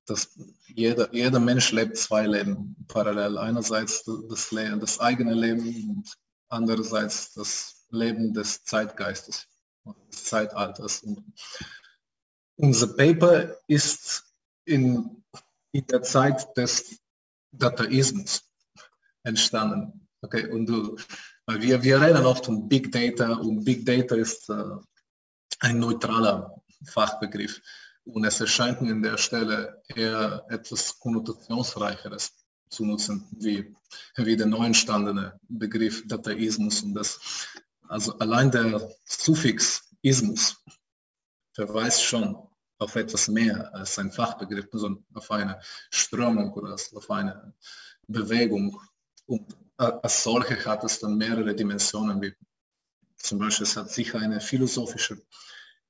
dass 0.06 0.38
jeder, 0.68 1.14
jeder 1.14 1.40
Mensch 1.40 1.72
lebt 1.72 1.98
zwei 1.98 2.26
Leben 2.26 2.76
parallel. 2.88 3.38
Einerseits 3.38 4.04
das, 4.04 4.52
Leben, 4.52 4.80
das 4.80 5.00
eigene 5.00 5.34
Leben 5.34 5.90
und 5.90 6.14
andererseits 6.50 7.34
das 7.34 7.86
Leben 7.92 8.34
des 8.34 8.64
Zeitgeistes, 8.64 9.48
des 10.12 10.24
Zeitalters. 10.26 11.04
Und 11.04 11.24
unser 12.58 12.88
Paper 12.88 13.56
ist 13.68 14.26
in, 14.66 15.24
in 15.72 15.88
der 15.88 16.02
Zeit 16.02 16.58
des 16.58 17.00
Dataismus 17.52 18.49
entstanden. 19.24 20.08
Okay, 20.22 20.48
und 20.48 20.66
du, 20.66 20.98
wir, 21.48 21.82
wir 21.82 22.02
reden 22.02 22.26
oft 22.26 22.46
von 22.46 22.68
Big 22.68 22.92
Data 22.92 23.34
und 23.36 23.64
Big 23.64 23.86
Data 23.86 24.16
ist 24.16 24.50
äh, 24.50 24.64
ein 25.60 25.80
neutraler 25.80 26.62
Fachbegriff. 26.86 27.62
Und 28.06 28.26
es 28.26 28.40
erscheint 28.40 28.82
mir 28.82 28.92
an 28.92 29.04
der 29.04 29.18
Stelle 29.18 29.82
eher 29.96 30.44
etwas 30.50 30.98
konnotationsreicheres 31.00 32.34
zu 32.70 32.86
nutzen, 32.86 33.28
wie, 33.32 33.76
wie 34.16 34.38
der 34.38 34.48
neu 34.48 34.66
entstandene 34.66 35.40
Begriff 35.48 36.08
Dataismus. 36.08 36.82
Und 36.82 36.94
das, 36.94 37.20
also 37.88 38.18
allein 38.20 38.52
der 38.52 38.92
Suffix 39.06 39.90
Ismus 40.02 40.58
verweist 41.54 42.04
schon 42.04 42.36
auf 42.78 42.96
etwas 42.96 43.28
mehr 43.28 43.74
als 43.74 44.00
ein 44.00 44.12
Fachbegriff, 44.12 44.68
sondern 44.72 45.04
auf 45.14 45.30
eine 45.32 45.60
Strömung 45.90 46.54
oder 46.54 46.74
auf 46.74 47.12
eine 47.12 47.54
Bewegung. 48.08 48.80
Und 49.30 49.56
als 49.78 50.24
solche 50.24 50.66
hat 50.66 50.84
es 50.84 51.00
dann 51.00 51.16
mehrere 51.16 51.54
Dimensionen, 51.54 52.20
wie 52.20 52.34
zum 53.18 53.38
Beispiel 53.38 53.68
es 53.68 53.78
hat 53.78 53.92
sicher 53.92 54.18
eine 54.18 54.42
philosophische 54.42 55.22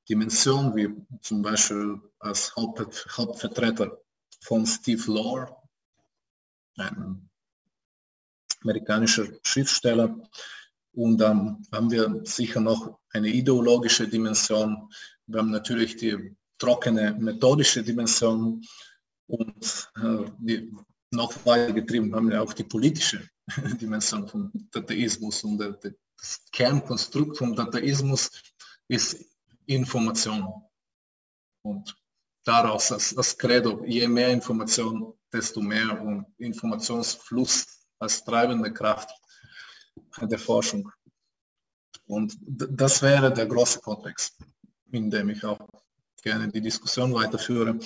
Dimension, 0.10 0.76
wie 0.76 0.90
zum 1.22 1.42
Beispiel 1.42 2.02
als 2.20 2.54
Haupt, 2.58 3.08
Hauptvertreter 3.16 3.98
von 4.42 4.66
Steve 4.66 5.10
Lore, 5.10 5.56
ein 6.76 7.30
amerikanischer 8.62 9.28
Schriftsteller. 9.44 10.20
Und 10.92 11.18
dann 11.20 11.66
haben 11.72 11.90
wir 11.92 12.22
sicher 12.26 12.60
noch 12.60 13.00
eine 13.12 13.30
ideologische 13.30 14.06
Dimension. 14.10 14.92
Wir 15.28 15.40
haben 15.40 15.52
natürlich 15.52 15.96
die 15.96 16.36
trockene 16.58 17.14
methodische 17.14 17.84
Dimension 17.84 18.66
und 19.28 19.92
äh, 19.96 20.30
die 20.40 20.76
noch 21.12 21.34
weiter 21.46 21.74
getrieben 21.74 22.14
haben 22.14 22.32
auch 22.34 22.54
die 22.54 22.64
politische 22.64 23.28
Dimension 23.82 24.28
vom 24.28 24.52
Dataismus 24.72 25.44
und 25.44 25.58
der, 25.58 25.78
das 26.18 26.42
Kernkonstrukt 26.52 27.38
vom 27.38 27.56
Dataismus 27.56 28.30
ist 28.88 29.26
Information. 29.66 30.64
Und 31.64 31.96
daraus 32.44 32.90
das, 32.90 33.14
das 33.14 33.38
Credo, 33.38 33.84
je 33.86 34.08
mehr 34.08 34.30
Information, 34.30 35.14
desto 35.32 35.62
mehr 35.62 36.02
und 36.02 36.26
Informationsfluss 36.38 37.86
als 38.00 38.24
treibende 38.24 38.74
Kraft 38.74 39.10
der 40.22 40.40
Forschung. 40.40 40.90
Und 42.08 42.36
das 42.42 43.02
wäre 43.02 43.32
der 43.32 43.46
große 43.46 43.80
Kontext, 43.82 44.38
in 44.92 45.12
dem 45.12 45.30
ich 45.30 45.44
auch 45.44 45.60
gerne 46.24 46.48
die 46.48 46.62
Diskussion 46.62 47.14
weiterführe. 47.14 47.78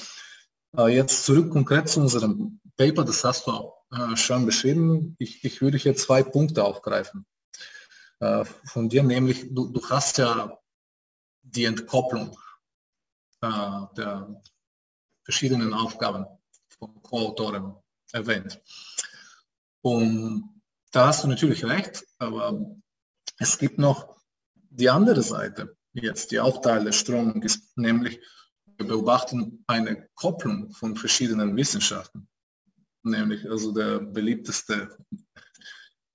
Äh, 0.77 0.95
jetzt 0.95 1.25
zurück 1.25 1.51
konkret 1.51 1.89
zu 1.89 1.99
unserem 2.01 2.59
Paper, 2.77 3.03
das 3.03 3.23
hast 3.23 3.47
du 3.47 3.71
äh, 3.91 4.15
schon 4.15 4.45
beschrieben. 4.45 5.15
Ich, 5.19 5.43
ich 5.43 5.61
würde 5.61 5.77
hier 5.77 5.95
zwei 5.95 6.23
Punkte 6.23 6.63
aufgreifen 6.63 7.25
äh, 8.19 8.45
von 8.65 8.89
dir, 8.89 9.03
nämlich 9.03 9.53
du, 9.53 9.69
du 9.69 9.89
hast 9.89 10.17
ja 10.17 10.57
die 11.41 11.65
Entkopplung 11.65 12.37
der 13.41 14.41
verschiedenen 15.25 15.73
Aufgaben 15.73 16.25
von 16.69 17.01
Co-Autoren 17.01 17.75
erwähnt. 18.13 18.61
Und 19.81 20.61
da 20.91 21.07
hast 21.07 21.25
du 21.25 21.27
natürlich 21.27 21.65
recht, 21.65 22.05
aber 22.19 22.57
es 23.39 23.57
gibt 23.57 23.79
noch 23.79 24.15
die 24.53 24.89
andere 24.89 25.21
Seite 25.21 25.75
jetzt, 25.91 26.31
die 26.31 26.39
auch 26.39 26.61
Teil 26.61 26.85
der 26.85 26.93
Strömung 26.93 27.43
ist, 27.43 27.77
nämlich 27.77 28.21
wir 28.77 28.87
beobachten 28.87 29.63
eine 29.67 30.09
Kopplung 30.15 30.71
von 30.71 30.95
verschiedenen 30.95 31.55
Wissenschaften. 31.55 32.27
Nämlich 33.03 33.49
also 33.49 33.71
der 33.71 33.99
beliebteste, 33.99 34.97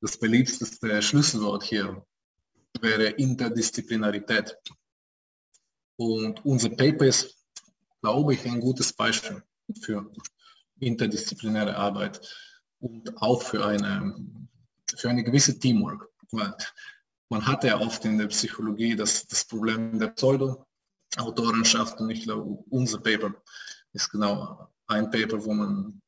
das 0.00 0.18
beliebteste 0.18 1.02
Schlüsselwort 1.02 1.62
hier 1.62 2.04
wäre 2.80 3.09
Interdisziplinarität. 3.11 4.57
Und 5.97 6.45
unser 6.45 6.71
Paper 6.71 7.07
ist, 7.07 7.37
glaube 8.00 8.35
ich, 8.35 8.45
ein 8.47 8.61
gutes 8.61 8.92
Beispiel 8.92 9.42
für 9.83 10.11
interdisziplinäre 10.80 11.76
Arbeit 11.76 12.21
und 12.80 13.21
auch 13.21 13.42
für 13.42 13.66
eine, 13.66 14.14
für 14.97 15.11
eine 15.11 15.25
gewisse 15.25 15.59
Teamwork. 15.59 16.09
Weil 16.30 16.54
man 17.28 17.47
hat 17.47 17.64
ja 17.64 17.78
oft 17.78 18.04
in 18.04 18.18
der 18.18 18.28
Psychologie 18.28 18.97
das, 18.97 19.26
das 19.26 19.45
Problem 19.45 19.99
der 19.99 20.09
Pseudo-Autorenschaft 20.09 22.00
und 22.00 22.11
ich 22.11 22.23
glaube, 22.23 22.64
unser 22.71 22.99
Paper 22.99 23.35
ist 23.92 24.11
genau 24.11 24.71
ein 24.87 25.11
Paper, 25.11 25.45
wo 25.45 25.52
man 25.52 26.00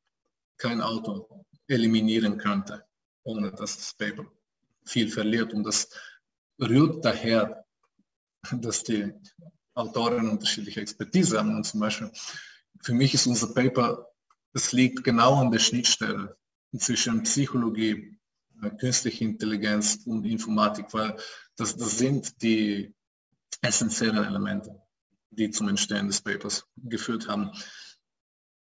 kein 0.61 0.81
Autor 0.81 1.27
eliminieren 1.67 2.37
könnte, 2.37 2.85
ohne 3.23 3.51
dass 3.51 3.77
das 3.77 3.93
Paper 3.95 4.25
viel 4.85 5.09
verliert. 5.09 5.53
Und 5.53 5.63
das 5.63 5.89
rührt 6.59 7.03
daher, 7.03 7.65
dass 8.51 8.83
die 8.83 9.11
Autoren 9.73 10.29
unterschiedliche 10.29 10.81
Expertise 10.81 11.39
haben. 11.39 11.55
Und 11.55 11.63
zum 11.63 11.79
Beispiel, 11.79 12.11
für 12.81 12.93
mich 12.93 13.13
ist 13.13 13.27
unser 13.27 13.53
Paper, 13.53 14.07
es 14.53 14.71
liegt 14.71 15.03
genau 15.03 15.35
an 15.35 15.51
der 15.51 15.59
Schnittstelle 15.59 16.37
zwischen 16.77 17.23
Psychologie, 17.23 18.17
künstliche 18.79 19.23
Intelligenz 19.23 20.01
und 20.05 20.25
Informatik, 20.25 20.93
weil 20.93 21.17
das, 21.55 21.75
das 21.75 21.97
sind 21.97 22.41
die 22.43 22.93
essentiellen 23.61 24.23
Elemente, 24.23 24.79
die 25.31 25.49
zum 25.49 25.69
Entstehen 25.69 26.07
des 26.07 26.21
Papers 26.21 26.65
geführt 26.77 27.27
haben. 27.27 27.51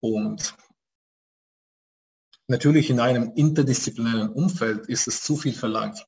Und 0.01 0.55
natürlich 2.49 2.91
in 2.91 3.01
einem 3.01 3.33
interdisziplinären 3.35 4.31
Umfeld 4.31 4.87
ist 4.87 5.09
es 5.09 5.23
zu 5.23 5.37
viel 5.37 5.53
verlangt, 5.53 6.07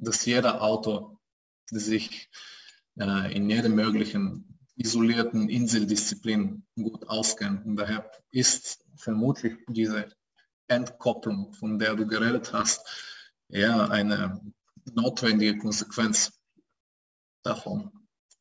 dass 0.00 0.24
jeder 0.24 0.62
Autor 0.62 1.20
sich 1.70 2.28
äh, 2.98 3.34
in 3.34 3.48
jeder 3.48 3.68
möglichen 3.68 4.58
isolierten 4.76 5.48
Inseldisziplin 5.48 6.64
gut 6.76 7.08
auskennt. 7.08 7.66
Und 7.66 7.76
daher 7.76 8.10
ist 8.30 8.84
vermutlich 8.96 9.56
diese 9.68 10.08
Entkopplung, 10.68 11.52
von 11.52 11.78
der 11.78 11.96
du 11.96 12.06
geredet 12.06 12.52
hast, 12.52 12.86
eher 13.48 13.90
eine 13.90 14.40
notwendige 14.94 15.58
Konsequenz 15.58 16.32
davon, 17.42 17.90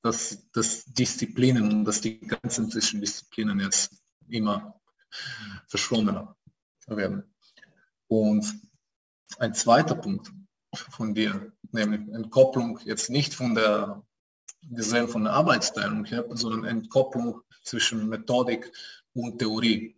dass, 0.04 0.50
dass 0.52 0.86
Disziplinen 0.86 1.86
dass 1.86 2.02
die 2.02 2.20
Grenzen 2.20 2.70
zwischen 2.70 3.02
Disziplinen 3.02 3.60
jetzt 3.60 3.92
immer 4.28 4.80
verschwommener 5.68 6.36
werden. 6.88 7.24
Und 8.08 8.62
ein 9.40 9.54
zweiter 9.54 9.96
Punkt 9.96 10.32
von 10.74 11.14
dir, 11.14 11.52
nämlich 11.72 12.02
Entkopplung 12.14 12.80
jetzt 12.86 13.10
nicht 13.10 13.34
von 13.34 13.56
der 13.56 14.04
gesehen 14.70 15.08
von 15.08 15.24
der 15.24 15.34
Arbeitsteilung 15.34 16.06
her, 16.06 16.26
sondern 16.32 16.66
Entkopplung 16.66 17.42
zwischen 17.64 18.08
Methodik 18.10 18.72
und 19.14 19.40
Theorie. 19.40 19.96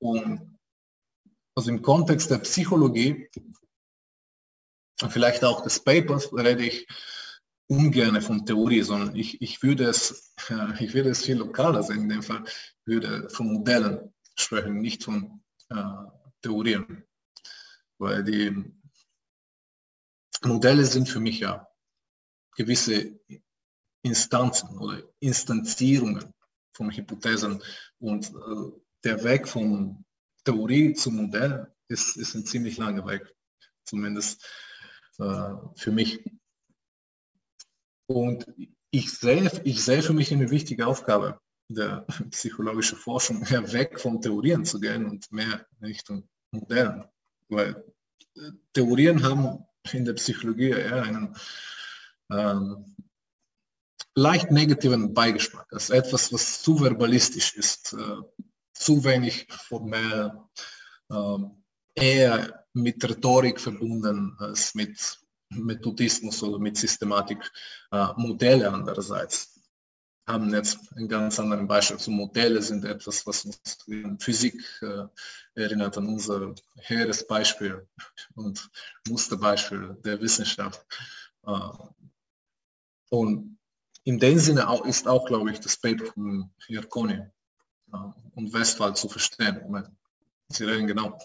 Und 0.00 0.58
also 1.54 1.70
im 1.70 1.82
Kontext 1.82 2.30
der 2.30 2.38
Psychologie 2.38 3.28
vielleicht 5.08 5.44
auch 5.44 5.62
des 5.62 5.80
Papers 5.80 6.32
rede 6.32 6.64
ich 6.64 6.86
ungern 7.68 8.20
von 8.20 8.44
Theorie, 8.44 8.82
sondern 8.82 9.14
ich, 9.14 9.40
ich, 9.40 9.62
würde 9.62 9.84
es, 9.84 10.34
ich 10.80 10.94
würde 10.94 11.10
es 11.10 11.24
viel 11.24 11.36
lokaler 11.36 11.82
sehen, 11.82 12.02
in 12.02 12.08
dem 12.08 12.22
Fall 12.22 12.44
würde 12.84 13.28
von 13.30 13.52
Modellen 13.52 14.12
sprechen, 14.34 14.80
nicht 14.80 15.04
von 15.04 15.42
Theorien. 16.42 17.04
Weil 17.98 18.24
die 18.24 18.72
Modelle 20.44 20.84
sind 20.84 21.08
für 21.08 21.20
mich 21.20 21.40
ja 21.40 21.66
gewisse 22.56 23.18
Instanzen 24.02 24.78
oder 24.78 25.02
Instanzierungen 25.20 26.32
von 26.72 26.90
Hypothesen 26.90 27.62
und 27.98 28.30
äh, 28.30 28.70
der 29.04 29.24
Weg 29.24 29.48
von 29.48 30.04
Theorie 30.44 30.94
zum 30.94 31.16
Modell 31.16 31.72
ist, 31.88 32.16
ist 32.16 32.34
ein 32.34 32.46
ziemlich 32.46 32.78
langer 32.78 33.06
Weg, 33.06 33.34
zumindest 33.84 34.44
äh, 35.18 35.54
für 35.76 35.90
mich. 35.90 36.24
Und 38.06 38.46
ich 38.90 39.12
sehe, 39.12 39.50
ich 39.64 39.84
sehe 39.84 40.02
für 40.02 40.12
mich 40.12 40.32
eine 40.32 40.50
wichtige 40.50 40.86
Aufgabe 40.86 41.40
der 41.68 42.06
psychologischen 42.30 42.98
Forschung, 42.98 43.40
mehr 43.50 43.72
weg 43.72 44.00
von 44.00 44.20
Theorien 44.20 44.64
zu 44.64 44.80
gehen 44.80 45.06
und 45.06 45.30
mehr 45.32 45.66
Richtung 45.82 46.28
Modellen. 46.50 47.04
Weil 47.48 47.84
äh, 48.36 48.50
Theorien 48.72 49.22
haben 49.22 49.64
in 49.92 50.04
der 50.04 50.14
Psychologie 50.14 50.70
eher 50.70 51.02
einen 51.02 51.36
ähm, 52.30 52.96
leicht 54.14 54.50
negativen 54.50 55.14
Beigeschmack. 55.14 55.66
Das 55.70 55.84
ist 55.84 55.90
etwas, 55.90 56.32
was 56.32 56.62
zu 56.62 56.76
verbalistisch 56.78 57.54
ist, 57.54 57.94
äh, 57.94 58.44
zu 58.74 59.02
wenig 59.04 59.46
formell, 59.50 60.32
äh, 61.10 61.38
eher 61.94 62.64
mit 62.74 63.02
Rhetorik 63.02 63.60
verbunden 63.60 64.36
als 64.38 64.74
mit 64.74 65.18
Methodismus 65.50 66.42
oder 66.42 66.58
mit 66.58 66.76
Systematik. 66.76 67.50
Äh, 67.90 68.08
Modelle 68.16 68.70
andererseits 68.70 69.57
haben 70.28 70.52
jetzt 70.52 70.78
ein 70.96 71.08
ganz 71.08 71.40
anderes 71.40 71.66
Beispiel. 71.66 71.96
Also 71.96 72.10
Modelle 72.10 72.62
sind 72.62 72.84
etwas, 72.84 73.26
was 73.26 73.44
uns 73.44 73.58
in 73.86 74.18
Physik 74.20 74.62
äh, 74.82 75.06
erinnert 75.54 75.96
an 75.96 76.06
unser 76.06 76.54
hehres 76.76 77.26
Beispiel 77.26 77.88
und 78.34 78.70
Musterbeispiel 79.08 79.96
der 80.04 80.20
Wissenschaft. 80.20 80.84
Äh, 81.46 81.52
und 83.08 83.58
in 84.04 84.18
dem 84.18 84.38
Sinne 84.38 84.68
auch, 84.68 84.84
ist 84.84 85.08
auch, 85.08 85.26
glaube 85.26 85.50
ich, 85.50 85.60
das 85.60 85.76
Paper 85.76 86.06
von 86.06 86.50
Jarkoni 86.68 87.20
und 88.34 88.52
Westphal 88.52 88.94
zu 88.94 89.08
verstehen. 89.08 89.60
Sie 90.48 90.64
reden 90.64 90.86
genau. 90.86 91.18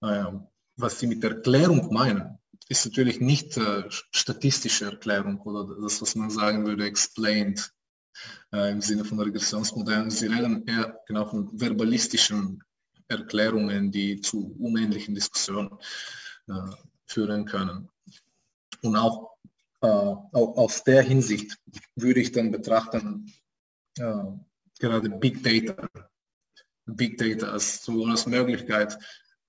Was 0.00 0.98
Sie 0.98 1.06
mit 1.06 1.22
Erklärung 1.24 1.92
meinen, 1.92 2.38
ist 2.68 2.86
natürlich 2.86 3.20
nicht 3.20 3.56
äh, 3.56 3.84
statistische 3.88 4.84
Erklärung 4.86 5.40
oder 5.40 5.74
das, 5.82 6.00
was 6.00 6.14
man 6.14 6.30
sagen 6.30 6.64
würde, 6.66 6.86
explained 6.86 7.72
äh, 8.52 8.72
im 8.72 8.80
Sinne 8.80 9.04
von 9.04 9.20
Regressionsmodellen. 9.20 10.10
Sie 10.10 10.26
reden 10.26 10.66
eher 10.66 10.98
genau 11.06 11.26
von 11.26 11.50
verbalistischen 11.58 12.62
Erklärungen, 13.08 13.90
die 13.90 14.20
zu 14.20 14.54
unähnlichen 14.58 15.14
Diskussionen 15.14 15.70
äh, 16.48 16.52
führen 17.06 17.44
können. 17.44 17.88
Und 18.82 18.96
auch, 18.96 19.36
äh, 19.82 19.86
auch, 19.86 20.56
aus 20.56 20.84
der 20.84 21.02
Hinsicht 21.02 21.56
würde 21.96 22.20
ich 22.20 22.32
dann 22.32 22.50
betrachten, 22.50 23.32
äh, 23.98 24.24
gerade 24.78 25.10
Big 25.10 25.42
Data, 25.42 25.88
Big 26.86 27.18
Data 27.18 27.52
als 27.52 27.84
sowohl 27.84 28.10
als 28.10 28.26
Möglichkeit 28.26 28.98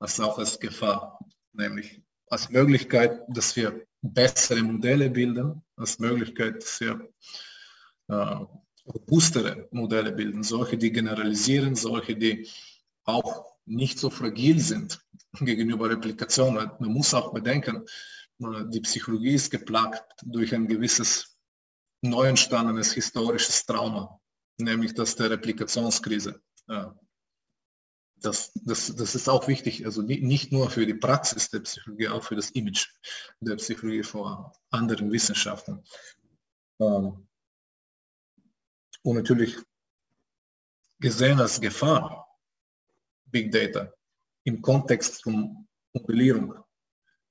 als 0.02 0.20
auch 0.20 0.40
als 0.40 0.60
Gefahr, 0.60 1.20
nämlich 1.54 2.02
als 2.28 2.50
Möglichkeit, 2.50 3.22
dass 3.30 3.56
wir 3.56 3.86
bessere 4.02 4.64
Modelle 4.64 5.10
bilden, 5.10 5.62
als 5.76 6.00
Möglichkeit, 6.00 6.58
dass 6.58 6.80
wir 6.82 7.08
robustere 8.86 9.68
Modelle 9.72 10.12
bilden, 10.12 10.44
solche, 10.44 10.78
die 10.78 10.92
generalisieren, 10.92 11.76
solche, 11.76 12.16
die 12.16 12.48
auch 13.04 13.46
nicht 13.66 14.00
so 14.00 14.10
fragil 14.10 14.60
sind 14.60 15.00
gegenüber 15.40 15.90
Replikation. 15.90 16.56
Man 16.56 16.92
muss 16.92 17.14
auch 17.14 17.34
bedenken, 17.34 17.86
die 18.40 18.82
Psychologie 18.82 19.36
ist 19.36 19.52
geplagt 19.52 20.04
durch 20.24 20.54
ein 20.54 20.68
gewisses 20.68 21.38
neu 22.02 22.28
entstandenes 22.28 22.94
historisches 22.94 23.66
Trauma, 23.66 24.20
nämlich 24.58 24.94
das 24.96 25.16
der 25.16 25.30
Replikationskrise. 25.30 26.42
Das, 28.16 28.52
das, 28.54 28.96
das 28.96 29.16
ist 29.16 29.30
auch 29.30 29.48
wichtig, 29.48 29.86
also 29.86 30.02
nicht 30.02 30.52
nur 30.52 30.70
für 30.70 30.86
die 30.86 30.94
Praxis 30.94 31.50
der 31.50 31.62
Psychologie, 31.62 32.08
auch 32.08 32.24
für 32.24 32.36
das 32.36 32.52
Image 32.52 32.88
der 33.40 33.56
Psychologie 33.56 34.04
vor 34.04 34.54
anderen 34.70 35.12
Wissenschaften. 35.12 35.84
Ähm, 36.80 37.28
und 39.04 39.16
natürlich 39.16 39.58
gesehen 41.00 41.40
als 41.40 41.60
Gefahr 41.60 42.28
Big 43.26 43.52
Data. 43.52 43.92
Im 44.44 44.62
Kontext 44.62 45.24
von 45.24 45.68
Modellierung 45.94 46.56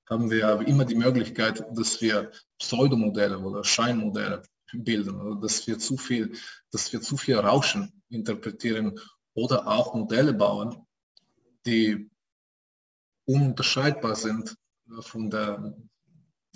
haben 0.08 0.30
wir 0.30 0.60
immer 0.66 0.84
die 0.84 0.94
Möglichkeit, 0.96 1.64
dass 1.72 2.00
wir 2.00 2.30
Pseudomodelle 2.58 3.38
oder 3.38 3.62
Scheinmodelle 3.62 4.42
bilden 4.72 5.20
oder 5.20 5.40
dass 5.40 5.66
wir 5.66 5.78
zu 5.78 5.96
viel, 5.96 6.36
dass 6.70 6.92
wir 6.92 7.00
zu 7.00 7.16
viel 7.16 7.36
Rauschen 7.36 8.02
interpretieren 8.08 8.98
oder 9.34 9.66
auch 9.66 9.94
Modelle 9.94 10.32
bauen, 10.34 10.86
die 11.64 12.10
ununterscheidbar 13.26 14.16
sind 14.16 14.56
von 15.00 15.30
der 15.30 15.76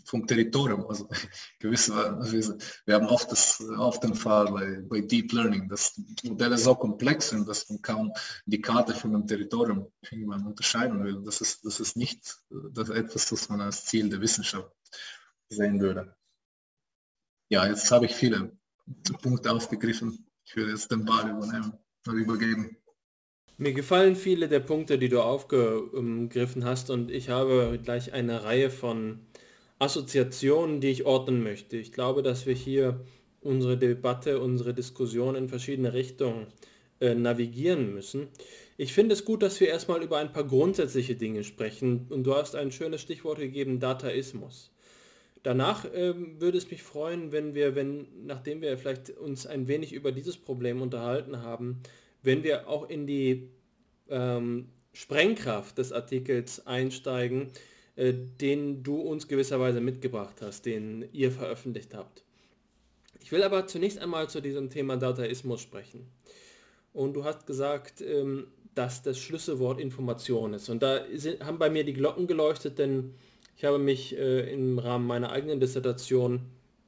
vom 0.04 0.26
Territorium. 0.26 0.86
Also 0.86 1.08
gewisse, 1.58 1.92
wir 2.86 2.94
haben 2.94 3.06
oft, 3.06 3.30
das, 3.30 3.60
oft 3.78 4.02
den 4.02 4.14
Fall 4.14 4.50
bei, 4.52 4.80
bei 4.88 5.00
Deep 5.00 5.32
Learning, 5.32 5.68
dass 5.68 6.00
Modelle 6.22 6.58
so 6.58 6.74
komplex 6.74 7.30
sind, 7.30 7.48
dass 7.48 7.68
man 7.68 7.82
kaum 7.82 8.12
die 8.46 8.60
Karte 8.60 8.94
von 8.94 9.12
dem 9.12 9.26
Territorium 9.26 9.90
unterscheiden 10.46 11.02
will. 11.04 11.22
Das 11.24 11.40
ist, 11.40 11.64
das 11.64 11.80
ist 11.80 11.96
nicht 11.96 12.36
das 12.72 12.88
etwas, 12.90 13.28
das 13.28 13.48
man 13.48 13.60
als 13.60 13.84
Ziel 13.86 14.08
der 14.08 14.20
Wissenschaft 14.20 14.70
sehen 15.48 15.80
würde. 15.80 16.14
Ja, 17.48 17.66
jetzt 17.66 17.90
habe 17.90 18.06
ich 18.06 18.14
viele 18.14 18.56
Punkte 19.22 19.52
aufgegriffen. 19.52 20.26
Ich 20.44 20.56
würde 20.56 20.72
jetzt 20.72 20.90
den 20.90 21.04
Ball 21.04 21.30
übernehmen, 21.30 21.72
übergeben. 22.06 22.76
Mir 23.56 23.72
gefallen 23.72 24.16
viele 24.16 24.48
der 24.48 24.60
Punkte, 24.60 24.98
die 24.98 25.08
du 25.08 25.22
aufgegriffen 25.22 26.64
hast 26.64 26.90
und 26.90 27.10
ich 27.10 27.28
habe 27.28 27.78
gleich 27.82 28.12
eine 28.12 28.42
Reihe 28.42 28.68
von 28.68 29.26
Assoziationen, 29.84 30.80
die 30.80 30.88
ich 30.88 31.04
ordnen 31.04 31.42
möchte. 31.42 31.76
Ich 31.76 31.92
glaube, 31.92 32.22
dass 32.22 32.46
wir 32.46 32.54
hier 32.54 33.00
unsere 33.42 33.76
Debatte, 33.76 34.40
unsere 34.40 34.72
Diskussion 34.72 35.34
in 35.34 35.48
verschiedene 35.48 35.92
Richtungen 35.92 36.46
äh, 37.00 37.14
navigieren 37.14 37.92
müssen. 37.92 38.28
Ich 38.78 38.94
finde 38.94 39.12
es 39.12 39.26
gut, 39.26 39.42
dass 39.42 39.60
wir 39.60 39.68
erstmal 39.68 40.02
über 40.02 40.18
ein 40.18 40.32
paar 40.32 40.44
grundsätzliche 40.44 41.16
Dinge 41.16 41.44
sprechen 41.44 42.06
und 42.08 42.24
du 42.24 42.34
hast 42.34 42.56
ein 42.56 42.72
schönes 42.72 43.02
Stichwort 43.02 43.38
gegeben, 43.38 43.78
Dataismus. 43.78 44.72
Danach 45.42 45.84
ähm, 45.92 46.40
würde 46.40 46.56
es 46.56 46.70
mich 46.70 46.82
freuen, 46.82 47.30
wenn 47.30 47.54
wir, 47.54 47.74
wenn, 47.74 48.06
nachdem 48.24 48.62
wir 48.62 48.78
vielleicht 48.78 49.10
uns 49.10 49.46
ein 49.46 49.68
wenig 49.68 49.92
über 49.92 50.10
dieses 50.10 50.38
Problem 50.38 50.80
unterhalten 50.80 51.42
haben, 51.42 51.82
wenn 52.22 52.42
wir 52.42 52.68
auch 52.68 52.88
in 52.88 53.06
die 53.06 53.50
ähm, 54.08 54.68
Sprengkraft 54.94 55.76
des 55.76 55.92
Artikels 55.92 56.66
einsteigen, 56.66 57.50
äh, 57.96 58.12
den 58.40 58.82
du 58.82 59.00
uns 59.00 59.28
gewisserweise 59.28 59.80
mitgebracht 59.80 60.36
hast, 60.40 60.66
den 60.66 61.08
ihr 61.12 61.30
veröffentlicht 61.30 61.94
habt. 61.94 62.24
Ich 63.20 63.32
will 63.32 63.42
aber 63.42 63.66
zunächst 63.66 63.98
einmal 63.98 64.28
zu 64.28 64.40
diesem 64.40 64.68
Thema 64.68 64.96
Dataismus 64.96 65.60
sprechen. 65.60 66.06
Und 66.92 67.14
du 67.14 67.24
hast 67.24 67.46
gesagt, 67.46 68.00
ähm, 68.00 68.48
dass 68.74 69.02
das 69.02 69.18
Schlüsselwort 69.18 69.80
Information 69.80 70.54
ist. 70.54 70.68
Und 70.68 70.82
da 70.82 71.04
haben 71.40 71.58
bei 71.58 71.70
mir 71.70 71.84
die 71.84 71.92
Glocken 71.92 72.26
geleuchtet, 72.26 72.78
denn 72.78 73.14
ich 73.56 73.64
habe 73.64 73.78
mich 73.78 74.16
äh, 74.16 74.52
im 74.52 74.78
Rahmen 74.78 75.06
meiner 75.06 75.30
eigenen 75.30 75.60
Dissertation 75.60 76.40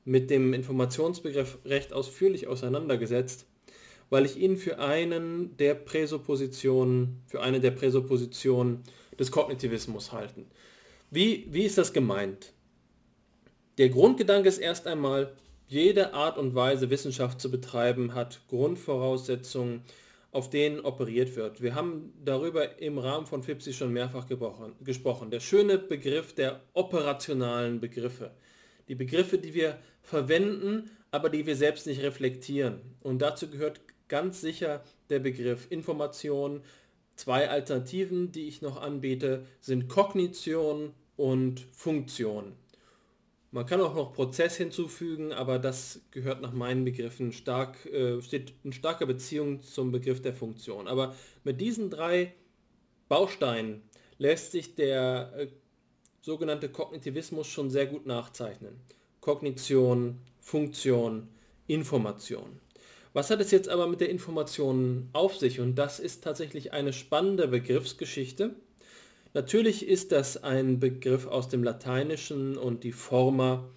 mit 0.05 0.31
dem 0.31 0.53
Informationsbegriff 0.53 1.59
recht 1.65 1.93
ausführlich 1.93 2.47
auseinandergesetzt, 2.47 3.47
weil 4.11 4.25
ich 4.25 4.37
ihn 4.37 4.57
für 4.57 4.79
einen 4.79 5.57
der 5.57 5.75
Präsuppositionen, 5.75 7.23
für 7.27 7.43
eine 7.43 7.61
der 7.61 7.73
Präsuppositionen 7.73 8.83
des 9.19 9.31
Kognitivismus 9.31 10.13
halten. 10.13 10.47
Wie, 11.11 11.47
wie 11.51 11.63
ist 11.63 11.79
das 11.79 11.93
gemeint? 11.93 12.53
Der 13.79 13.89
Grundgedanke 13.91 14.49
ist 14.49 14.59
erst 14.59 14.87
einmal, 14.87 15.37
jede 15.69 16.15
Art 16.15 16.39
und 16.39 16.55
Weise 16.55 16.91
Wissenschaft 16.91 17.41
zu 17.41 17.51
betreiben 17.51 18.15
hat 18.15 18.41
Grundvoraussetzungen, 18.49 19.83
auf 20.33 20.51
denen 20.51 20.81
operiert 20.81 21.37
wird. 21.37 21.63
Wir 21.63 21.75
haben 21.75 22.13
darüber 22.25 22.79
im 22.79 22.99
Rahmen 22.99 23.27
von 23.27 23.43
FIPSI 23.43 23.73
schon 23.73 23.93
mehrfach 23.93 24.27
gesprochen. 24.27 25.31
Der 25.31 25.41
schöne 25.41 25.79
Begriff 25.79 26.35
der 26.35 26.61
operationalen 26.73 27.81
Begriffe. 27.81 28.33
Die 28.89 28.95
Begriffe, 28.95 29.39
die 29.39 29.55
wir 29.55 29.79
verwenden, 30.03 30.91
aber 31.11 31.31
die 31.31 31.47
wir 31.47 31.57
selbst 31.57 31.87
nicht 31.87 32.03
reflektieren. 32.03 32.81
Und 33.01 33.23
dazu 33.23 33.49
gehört 33.49 33.81
ganz 34.09 34.41
sicher 34.41 34.83
der 35.11 35.19
Begriff 35.21 35.67
Information, 35.71 36.63
Zwei 37.17 37.49
Alternativen, 37.49 38.31
die 38.31 38.47
ich 38.47 38.63
noch 38.63 38.81
anbiete, 38.81 39.47
sind 39.61 39.89
Kognition 39.89 40.93
und 41.17 41.61
Funktion. 41.73 42.53
Man 43.53 43.65
kann 43.65 43.81
auch 43.81 43.95
noch 43.95 44.13
Prozess 44.13 44.57
hinzufügen, 44.57 45.33
aber 45.33 45.59
das 45.59 46.03
gehört 46.11 46.43
nach 46.43 46.53
meinen 46.53 46.85
Begriffen 46.85 47.33
stark, 47.33 47.87
äh, 47.87 48.21
steht 48.21 48.53
in 48.65 48.73
starker 48.75 49.07
Beziehung 49.07 49.63
zum 49.63 49.93
Begriff 49.93 50.21
der 50.21 50.35
Funktion. 50.35 50.87
Aber 50.89 51.15
mit 51.43 51.59
diesen 51.61 51.89
drei 51.89 52.35
Bausteinen 53.09 53.83
lässt 54.19 54.53
sich 54.53 54.75
der 54.75 55.33
äh, 55.37 55.47
sogenannte 56.21 56.69
Kognitivismus 56.69 57.47
schon 57.47 57.71
sehr 57.71 57.87
gut 57.87 58.05
nachzeichnen. 58.05 58.79
Kognition, 59.21 60.21
Funktion, 60.39 61.29
Information. 61.67 62.61
Was 63.17 63.31
hat 63.31 63.41
es 63.41 63.51
jetzt 63.51 63.71
aber 63.71 63.87
mit 63.87 64.03
der 64.03 64.11
Information 64.11 65.09
auf 65.15 65.39
sich? 65.39 65.59
Und 65.59 65.77
das 65.77 66.01
ist 66.01 66.23
tatsächlich 66.23 66.75
eine 66.75 66.93
spannende 66.93 67.49
Begriffsgeschichte. 67.49 68.51
Natürlich 69.33 69.89
ist 69.89 70.13
das 70.13 70.45
ein 70.45 70.81
Begriff 70.81 71.27
aus 71.27 71.49
dem 71.49 71.65
Lateinischen 71.65 72.59
und 72.59 72.85
die 72.85 72.93
Forma 72.93 73.71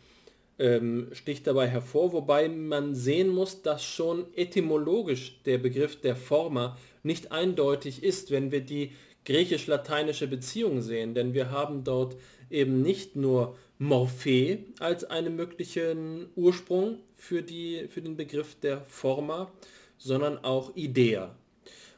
ähm, 0.57 1.07
sticht 1.13 1.47
dabei 1.47 1.69
hervor, 1.69 2.11
wobei 2.11 2.49
man 2.49 2.95
sehen 2.95 3.29
muss, 3.29 3.61
dass 3.61 3.81
schon 3.81 4.25
etymologisch 4.35 5.41
der 5.45 5.57
Begriff 5.57 6.01
der 6.01 6.17
Forma 6.17 6.77
nicht 7.03 7.31
eindeutig 7.31 8.03
ist, 8.03 8.31
wenn 8.31 8.51
wir 8.51 8.59
die 8.59 8.91
griechisch-lateinische 9.23 10.27
Beziehung 10.27 10.81
sehen, 10.81 11.13
denn 11.13 11.33
wir 11.33 11.49
haben 11.49 11.85
dort 11.85 12.17
eben 12.49 12.81
nicht 12.81 13.15
nur 13.15 13.55
Morphe 13.77 14.65
als 14.79 15.05
einen 15.05 15.37
möglichen 15.37 16.27
Ursprung 16.35 16.97
für, 17.19 17.43
die, 17.43 17.87
für 17.89 18.01
den 18.01 18.15
Begriff 18.15 18.55
der 18.55 18.81
Forma, 18.81 19.51
sondern 19.97 20.37
auch 20.43 20.75
Idea. 20.75 21.35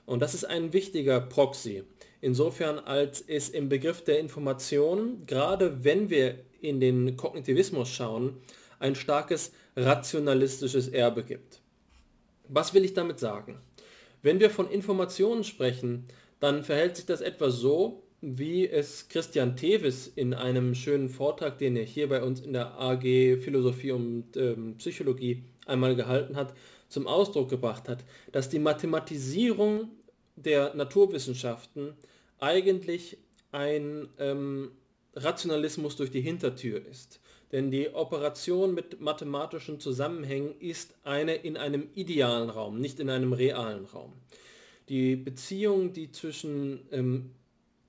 Und 0.06 0.20
das 0.20 0.34
ist 0.34 0.46
ein 0.46 0.74
wichtiger 0.74 1.22
Proxy. 1.22 1.84
Insofern 2.20 2.80
als 2.80 3.22
es 3.22 3.50
im 3.50 3.70
Begriff 3.70 4.04
der 4.04 4.20
Information, 4.20 5.26
gerade 5.26 5.84
wenn 5.84 6.10
wir 6.10 6.40
in 6.60 6.80
den 6.80 7.16
Kognitivismus 7.18 7.90
schauen, 7.90 8.38
ein 8.80 8.96
starkes 8.96 9.52
rationalistisches 9.76 10.88
Erbe 10.88 11.24
gibt. 11.24 11.62
Was 12.48 12.74
will 12.74 12.84
ich 12.84 12.94
damit 12.94 13.20
sagen? 13.20 13.60
Wenn 14.22 14.40
wir 14.40 14.50
von 14.50 14.70
Informationen 14.70 15.44
sprechen, 15.44 16.08
dann 16.40 16.64
verhält 16.64 16.96
sich 16.96 17.06
das 17.06 17.22
etwa 17.22 17.50
so, 17.50 18.04
wie 18.22 18.70
es 18.70 19.10
Christian 19.10 19.56
Tevis 19.56 20.08
in 20.08 20.36
einem 20.36 20.76
schönen 20.76 21.10
Vortrag, 21.10 21.58
den 21.58 21.76
er 21.76 21.84
hier 21.84 22.08
bei 22.08 22.22
uns 22.22 22.40
in 22.40 22.54
der 22.54 22.80
AG 22.80 23.02
Philosophie 23.42 23.92
und 23.92 24.38
ähm, 24.38 24.78
Psychologie 24.78 25.44
einmal 25.66 25.96
gehalten 25.96 26.36
hat, 26.36 26.54
zum 26.88 27.08
Ausdruck 27.08 27.50
gebracht 27.50 27.90
hat, 27.90 28.04
dass 28.32 28.50
die 28.50 28.60
Mathematisierung 28.60 29.90
der 30.36 30.76
Naturwissenschaften 30.76 31.94
eigentlich 32.40 33.18
ein 33.52 34.08
ähm, 34.20 34.72
Rationalismus 35.16 35.96
durch 35.96 36.12
die 36.12 36.22
Hintertür 36.22 36.86
ist. 36.86 37.20
Denn 37.52 37.72
die 37.72 37.90
Operation 37.94 38.74
mit 38.74 39.02
mathematischen 39.02 39.80
Zusammenhängen 39.80 40.54
ist 40.60 40.96
eine 41.04 41.36
in 41.36 41.58
einem 41.58 41.90
idealen 41.96 42.50
Raum, 42.50 42.80
nicht 42.80 43.00
in 43.00 43.10
einem 43.10 43.34
realen 43.34 43.86
Raum. 43.86 44.14
Die 44.90 45.16
Beziehung, 45.16 45.92
die 45.92 46.12
zwischen 46.12 46.88
ähm, 46.92 47.32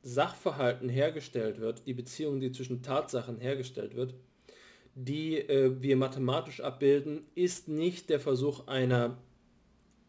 Sachverhalten 0.03 0.89
hergestellt 0.89 1.61
wird, 1.61 1.87
die 1.87 1.95
Beziehung, 1.95 2.41
die 2.41 2.53
zwischen 2.53 2.83
Tatsachen 2.83 3.39
hergestellt 3.39 3.95
wird, 3.95 4.15
die 4.95 5.39
äh, 5.39 5.81
wir 5.81 5.97
mathematisch 5.97 6.61
abbilden, 6.61 7.25
ist 7.35 7.69
nicht 7.69 8.11
der 8.11 8.21
Versuch 8.21 8.67
einer 8.67 9.17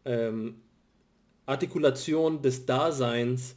ähm, 0.04 0.60
Artikulation 1.46 2.42
des 2.42 2.66
Daseins 2.66 3.56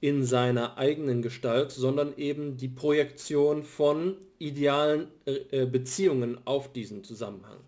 in 0.00 0.24
seiner 0.24 0.76
eigenen 0.76 1.22
Gestalt, 1.22 1.70
sondern 1.70 2.16
eben 2.16 2.56
die 2.56 2.68
Projektion 2.68 3.62
von 3.62 4.16
idealen 4.38 5.08
äh, 5.24 5.66
Beziehungen 5.66 6.38
auf 6.46 6.72
diesen 6.72 7.04
Zusammenhang. 7.04 7.60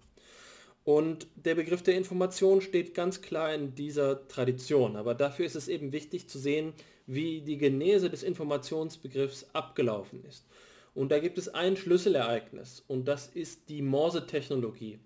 Und 0.85 1.27
der 1.37 1.55
Begriff 1.55 1.83
der 1.83 1.97
Information 1.97 2.61
steht 2.61 2.95
ganz 2.95 3.21
klar 3.21 3.55
in 3.55 3.75
dieser 3.75 4.27
Tradition, 4.29 4.97
aber 4.97 5.15
dafür 5.15 5.45
ist 5.45 5.55
es 5.55 5.69
eben 5.69 5.93
wichtig 5.93 6.29
zu 6.29 6.39
sehen, 6.39 6.73
wie 7.09 7.41
die 7.41 7.57
Genese 7.57 8.11
des 8.11 8.23
Informationsbegriffs 8.23 9.47
abgelaufen 9.55 10.23
ist. 10.25 10.47
Und 10.95 11.11
da 11.11 11.19
gibt 11.19 11.39
es 11.39 11.49
ein 11.49 11.77
Schlüsselereignis 11.77 12.85
und 12.87 13.09
das 13.09 13.27
ist 13.27 13.69
die 13.69 13.83
Morse-Technologie. 13.83 14.99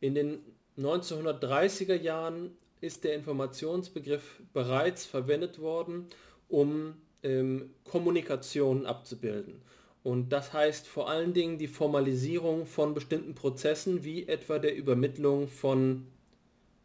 In 0.00 0.14
den 0.14 0.38
1930er 0.78 1.94
Jahren 1.94 2.56
ist 2.80 3.04
der 3.04 3.14
Informationsbegriff 3.14 4.40
bereits 4.52 5.04
verwendet 5.04 5.60
worden, 5.60 6.06
um 6.48 6.94
ähm, 7.22 7.70
Kommunikation 7.84 8.86
abzubilden. 8.86 9.62
Und 10.02 10.30
das 10.30 10.52
heißt 10.52 10.88
vor 10.88 11.08
allen 11.08 11.34
Dingen 11.34 11.58
die 11.58 11.68
Formalisierung 11.68 12.66
von 12.66 12.94
bestimmten 12.94 13.34
Prozessen, 13.34 14.04
wie 14.04 14.26
etwa 14.26 14.58
der 14.58 14.74
Übermittlung 14.74 15.48
von 15.48 16.06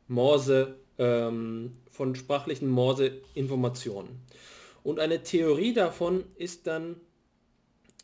Morse, 0.08 0.75
ähm, 0.99 1.77
von 1.89 2.15
sprachlichen 2.15 2.67
Morse-Informationen. 2.69 4.21
Und 4.88 5.02
eine 5.02 5.21
Theorie 5.21 5.73
davon 5.73 6.23
ist 6.38 6.65
dann 6.65 6.95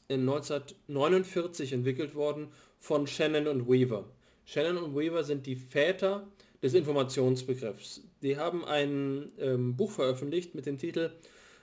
in 0.09 0.27
1949 0.27 1.71
entwickelt 1.71 2.13
worden 2.13 2.49
von 2.77 3.07
Shannon 3.07 3.47
und 3.47 3.69
Weaver. 3.69 4.03
Shannon 4.43 4.83
und 4.83 4.93
Weaver 4.93 5.23
sind 5.23 5.45
die 5.45 5.55
Väter 5.55 6.27
des 6.61 6.73
Informationsbegriffs. 6.73 8.01
Die 8.21 8.35
haben 8.35 8.65
ein 8.65 9.31
ähm, 9.39 9.77
Buch 9.77 9.91
veröffentlicht 9.91 10.55
mit 10.55 10.65
dem 10.65 10.77
Titel 10.77 11.11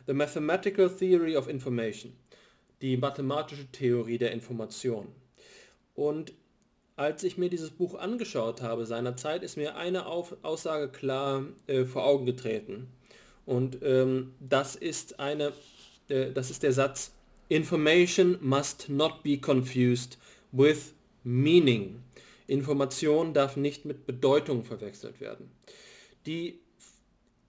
The 0.06 0.14
Mathematical 0.14 0.88
Theory 0.88 1.36
of 1.36 1.48
Information, 1.48 2.14
die 2.80 2.96
mathematische 2.96 3.70
Theorie 3.72 4.16
der 4.16 4.32
Information. 4.32 5.06
Und 5.94 6.32
als 6.96 7.24
ich 7.24 7.36
mir 7.36 7.50
dieses 7.50 7.72
Buch 7.72 7.94
angeschaut 7.96 8.62
habe 8.62 8.86
seinerzeit, 8.86 9.42
ist 9.42 9.58
mir 9.58 9.76
eine 9.76 10.06
Auf 10.06 10.34
Aussage 10.40 10.88
klar 10.88 11.44
äh, 11.66 11.84
vor 11.84 12.06
Augen 12.06 12.24
getreten. 12.24 12.88
Und 13.50 13.78
ähm, 13.82 14.34
das 14.38 14.76
ist 14.76 15.18
eine, 15.18 15.52
äh, 16.08 16.30
das 16.30 16.50
ist 16.50 16.62
der 16.62 16.72
Satz, 16.72 17.12
Information 17.48 18.38
must 18.40 18.88
not 18.88 19.24
be 19.24 19.38
confused 19.38 20.18
with 20.52 20.94
meaning. 21.24 22.00
Information 22.46 23.34
darf 23.34 23.56
nicht 23.56 23.84
mit 23.84 24.06
Bedeutung 24.06 24.62
verwechselt 24.62 25.20
werden. 25.20 25.50
Die 26.26 26.60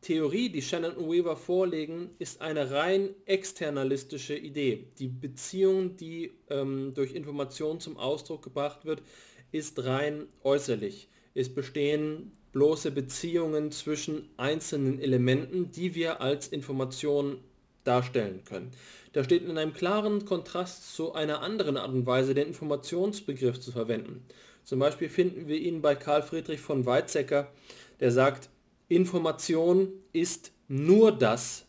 Theorie, 0.02 0.50
die 0.50 0.64
Shannon 0.64 0.94
und 0.94 1.12
Weaver 1.12 1.36
vorlegen, 1.36 2.10
ist 2.18 2.42
eine 2.42 2.72
rein 2.72 3.10
externalistische 3.28 4.36
Idee. 4.36 4.88
Die 4.98 5.08
Beziehung, 5.08 5.98
die 5.98 6.32
ähm, 6.50 6.96
durch 6.96 7.14
Information 7.14 7.80
zum 7.80 7.98
Ausdruck 7.98 8.42
gebracht 8.42 8.86
wird, 8.86 9.04
ist 9.52 9.86
rein 9.86 10.26
äußerlich. 10.44 11.10
Es 11.36 11.54
bestehen 11.54 12.32
bloße 12.54 12.92
Beziehungen 12.92 13.72
zwischen 13.72 14.30
einzelnen 14.38 15.00
Elementen, 15.00 15.72
die 15.72 15.96
wir 15.96 16.22
als 16.22 16.48
Information 16.48 17.38
darstellen 17.84 18.44
können. 18.46 18.72
Das 19.14 19.26
steht 19.26 19.44
in 19.44 19.58
einem 19.58 19.74
klaren 19.74 20.26
Kontrast 20.26 20.96
zu 20.96 21.14
einer 21.14 21.42
anderen 21.42 21.78
Art 21.78 21.92
und 21.92 22.06
Weise, 22.06 22.34
den 22.34 22.48
Informationsbegriff 22.48 23.60
zu 23.60 23.72
verwenden. 23.72 24.26
Zum 24.64 24.80
Beispiel 24.80 25.10
finden 25.10 25.48
wir 25.48 25.58
ihn 25.58 25.82
bei 25.82 25.96
Karl 25.96 26.22
Friedrich 26.22 26.62
von 26.62 26.86
Weizsäcker, 26.86 27.52
der 28.00 28.12
sagt, 28.12 28.50
Information 28.88 29.90
ist 30.14 30.52
nur 30.68 31.12
das, 31.12 31.66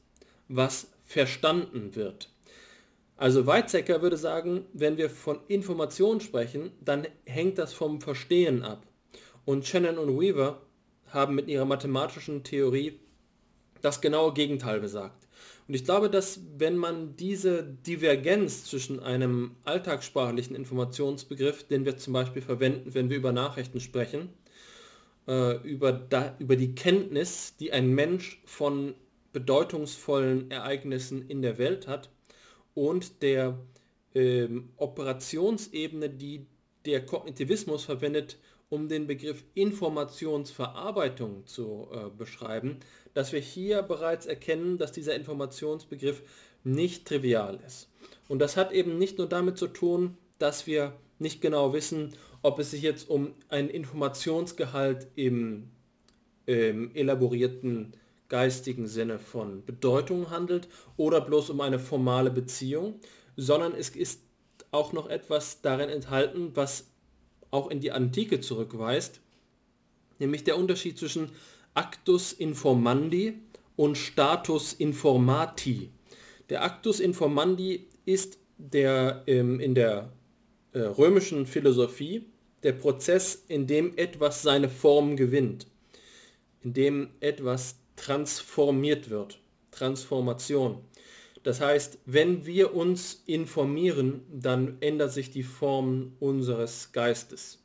was 0.49 0.89
verstanden 1.05 1.95
wird. 1.95 2.29
Also 3.17 3.47
Weizsäcker 3.47 4.03
würde 4.03 4.17
sagen, 4.17 4.67
wenn 4.73 4.97
wir 4.97 5.09
von 5.09 5.39
Information 5.49 6.21
sprechen, 6.21 6.73
dann 6.81 7.07
hängt 7.25 7.59
das 7.59 7.73
vom 7.73 8.01
Verstehen 8.01 8.63
ab. 8.63 8.87
Und 9.45 9.67
Shannon 9.67 9.99
und 9.99 10.21
Weaver 10.21 10.61
haben 11.13 11.35
mit 11.35 11.49
ihrer 11.49 11.65
mathematischen 11.65 12.43
Theorie 12.43 12.99
das 13.81 14.01
genaue 14.01 14.33
Gegenteil 14.33 14.81
besagt. 14.81 15.27
Und 15.69 15.75
ich 15.75 15.85
glaube, 15.85 16.11
dass 16.11 16.41
wenn 16.57 16.77
man 16.77 17.17
diese 17.17 17.63
Divergenz 17.65 18.65
zwischen 18.65 19.01
einem 19.01 19.57
alltagssprachlichen 19.65 20.57
Informationsbegriff, 20.57 21.65
den 21.65 21.85
wir 21.85 21.97
zum 21.97 22.13
Beispiel 22.13 22.43
verwenden, 22.43 22.95
wenn 22.95 23.11
wir 23.11 23.17
über 23.17 23.33
Nachrichten 23.33 23.81
sprechen, 23.81 24.31
äh, 25.29 25.57
über, 25.67 25.93
da, 25.93 26.35
über 26.39 26.57
die 26.57 26.75
Kenntnis, 26.75 27.57
die 27.57 27.73
ein 27.73 27.95
Mensch 27.95 28.43
von 28.45 28.95
bedeutungsvollen 29.33 30.51
Ereignissen 30.51 31.29
in 31.29 31.43
der 31.43 31.59
Welt 31.59 31.87
hat 31.89 32.11
und 32.75 33.23
der 33.23 33.59
ähm, 34.15 34.71
Operationsebene, 34.77 36.11
die 36.11 36.47
der 36.85 37.07
Kognitivismus 37.07 37.85
verwendet, 37.85 38.37
um 38.73 38.89
den 38.89 39.07
Begriff 39.07 39.45
Informationsverarbeitung 39.53 41.47
zu 41.47 41.89
äh, 41.93 42.09
beschreiben, 42.09 42.79
dass 43.13 43.31
wir 43.31 43.41
hier 43.41 43.83
bereits 43.83 44.25
erkennen, 44.25 44.79
dass 44.79 44.93
dieser 44.93 45.15
Informationsbegriff 45.15 46.23
nicht 46.65 47.07
trivial 47.07 47.61
ist. 47.67 47.91
Und 48.29 48.39
das 48.39 48.57
hat 48.57 48.73
eben 48.73 48.97
nicht 48.97 49.19
nur 49.19 49.29
damit 49.29 49.59
zu 49.59 49.67
tun, 49.67 50.17
dass 50.39 50.67
wir 50.67 50.95
nicht 51.19 51.43
genau 51.43 51.75
wissen, 51.75 52.15
ob 52.41 52.59
es 52.59 52.71
sich 52.71 52.81
jetzt 52.81 53.11
um 53.11 53.35
einen 53.51 53.69
Informationsgehalt 53.69 55.07
im 55.17 55.69
ähm, 56.47 56.93
elaborierten 56.95 57.93
geistigen 58.31 58.87
Sinne 58.87 59.19
von 59.19 59.67
Bedeutung 59.67 60.31
handelt 60.31 60.67
oder 60.97 61.21
bloß 61.21 61.51
um 61.51 61.61
eine 61.61 61.79
formale 61.79 62.31
Beziehung, 62.31 63.01
sondern 63.37 63.75
es 63.75 63.91
ist 63.91 64.23
auch 64.71 64.95
noch 64.95 65.11
etwas 65.11 65.61
darin 65.61 65.91
enthalten, 65.91 66.53
was 66.55 66.92
auch 67.53 67.71
in 67.71 67.79
die 67.79 67.93
Antike 67.93 68.41
zurückweist, 68.41 69.21
nämlich 70.19 70.43
der 70.43 70.59
Unterschied 70.59 70.99
zwischen 70.99 71.31
Actus 71.75 72.33
informandi 72.33 73.35
und 73.77 73.97
Status 73.97 74.73
informati. 74.73 75.91
Der 76.49 76.65
Actus 76.65 76.99
informandi 76.99 77.87
ist 78.05 78.39
der 78.59 79.23
ähm, 79.27 79.61
in 79.61 79.75
der 79.75 80.13
äh, 80.73 80.81
römischen 80.81 81.47
Philosophie 81.47 82.27
der 82.63 82.73
Prozess, 82.73 83.45
in 83.49 83.67
dem 83.67 83.97
etwas 83.97 84.43
seine 84.43 84.69
Form 84.69 85.17
gewinnt, 85.17 85.67
in 86.63 86.73
dem 86.73 87.11
etwas 87.21 87.77
transformiert 87.97 89.11
wird. 89.11 89.41
Transformation. 89.71 90.79
Das 91.43 91.61
heißt, 91.61 91.99
wenn 92.07 92.47
wir 92.47 92.75
uns 92.75 93.23
informieren, 93.27 94.23
dann 94.33 94.77
ändert 94.81 95.13
sich 95.13 95.31
die 95.31 95.43
Form 95.43 96.13
unseres 96.21 96.93
Geistes. 96.93 97.59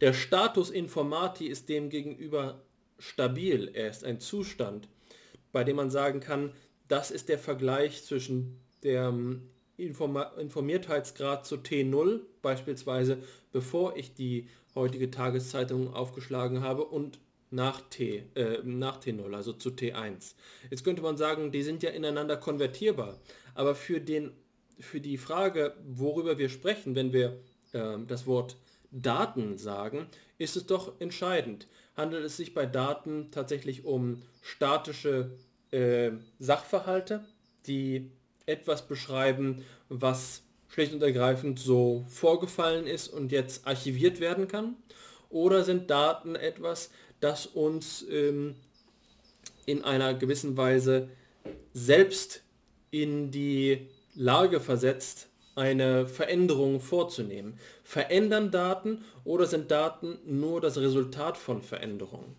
Der 0.00 0.12
Status 0.12 0.70
Informati 0.70 1.46
ist 1.46 1.68
demgegenüber 1.68 2.62
stabil. 2.98 3.70
Er 3.72 3.90
ist 3.90 4.04
ein 4.04 4.20
Zustand, 4.20 4.88
bei 5.52 5.64
dem 5.64 5.76
man 5.76 5.90
sagen 5.90 6.20
kann, 6.20 6.52
das 6.88 7.10
ist 7.10 7.28
der 7.28 7.38
Vergleich 7.38 8.04
zwischen 8.04 8.60
dem 8.84 9.42
Informiertheitsgrad 9.76 11.44
zu 11.44 11.56
T0, 11.56 12.20
beispielsweise 12.40 13.18
bevor 13.52 13.96
ich 13.96 14.14
die 14.14 14.48
heutige 14.74 15.10
Tageszeitung 15.10 15.92
aufgeschlagen 15.92 16.62
habe, 16.62 16.84
und 16.84 17.18
nach, 17.50 17.80
T, 17.90 18.24
äh, 18.34 18.58
nach 18.64 19.00
T0, 19.00 19.34
also 19.34 19.52
zu 19.52 19.70
T1. 19.70 20.34
Jetzt 20.70 20.84
könnte 20.84 21.02
man 21.02 21.16
sagen, 21.16 21.52
die 21.52 21.62
sind 21.62 21.82
ja 21.82 21.90
ineinander 21.90 22.36
konvertierbar. 22.36 23.18
Aber 23.54 23.74
für, 23.74 24.00
den, 24.00 24.32
für 24.80 25.00
die 25.00 25.16
Frage, 25.16 25.74
worüber 25.86 26.38
wir 26.38 26.48
sprechen, 26.48 26.94
wenn 26.94 27.12
wir 27.12 27.40
äh, 27.72 27.96
das 28.06 28.26
Wort 28.26 28.56
Daten 28.90 29.58
sagen, 29.58 30.06
ist 30.38 30.56
es 30.56 30.66
doch 30.66 31.00
entscheidend. 31.00 31.66
Handelt 31.96 32.24
es 32.24 32.36
sich 32.36 32.54
bei 32.54 32.66
Daten 32.66 33.30
tatsächlich 33.30 33.84
um 33.84 34.22
statische 34.42 35.30
äh, 35.70 36.12
Sachverhalte, 36.38 37.24
die 37.66 38.10
etwas 38.46 38.86
beschreiben, 38.86 39.64
was 39.88 40.42
schlicht 40.68 40.92
und 40.92 41.02
ergreifend 41.02 41.58
so 41.58 42.04
vorgefallen 42.08 42.86
ist 42.86 43.08
und 43.08 43.32
jetzt 43.32 43.66
archiviert 43.66 44.20
werden 44.20 44.48
kann? 44.48 44.76
Oder 45.28 45.64
sind 45.64 45.90
Daten 45.90 46.36
etwas, 46.36 46.90
das 47.20 47.46
uns 47.46 48.04
ähm, 48.10 48.54
in 49.64 49.82
einer 49.84 50.14
gewissen 50.14 50.56
Weise 50.56 51.08
selbst 51.72 52.42
in 52.90 53.30
die 53.30 53.88
Lage 54.14 54.60
versetzt, 54.60 55.28
eine 55.54 56.06
Veränderung 56.06 56.80
vorzunehmen. 56.80 57.58
Verändern 57.82 58.50
Daten 58.50 59.04
oder 59.24 59.46
sind 59.46 59.70
Daten 59.70 60.18
nur 60.26 60.60
das 60.60 60.76
Resultat 60.76 61.36
von 61.38 61.62
Veränderungen? 61.62 62.36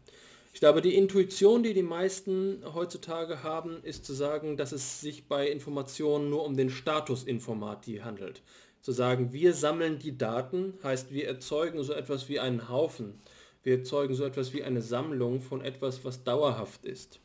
Ich 0.54 0.60
glaube, 0.60 0.82
die 0.82 0.96
Intuition, 0.96 1.62
die 1.62 1.76
die 1.76 1.84
meisten 1.84 2.64
heutzutage 2.74 3.44
haben, 3.44 3.84
ist 3.84 4.06
zu 4.06 4.14
sagen, 4.14 4.58
dass 4.58 4.72
es 4.72 5.02
sich 5.02 5.28
bei 5.28 5.48
Informationen 5.48 6.32
nur 6.32 6.44
um 6.46 6.58
den 6.58 6.72
Status 6.72 7.24
Informati 7.24 7.98
handelt. 7.98 8.42
Zu 8.82 8.92
sagen, 8.92 9.34
wir 9.34 9.54
sammeln 9.54 10.00
die 10.00 10.18
Daten, 10.18 10.74
heißt, 10.84 11.12
wir 11.12 11.28
erzeugen 11.28 11.84
so 11.84 11.94
etwas 11.94 12.30
wie 12.30 12.40
einen 12.40 12.70
Haufen. 12.70 13.22
Wir 13.68 13.80
erzeugen 13.80 14.16
so 14.16 14.24
etwas 14.24 14.54
wie 14.54 14.64
eine 14.64 14.82
Sammlung 14.82 15.42
von 15.42 15.60
etwas, 15.60 16.06
was 16.06 16.24
dauerhaft 16.24 16.86
ist. 16.86 17.20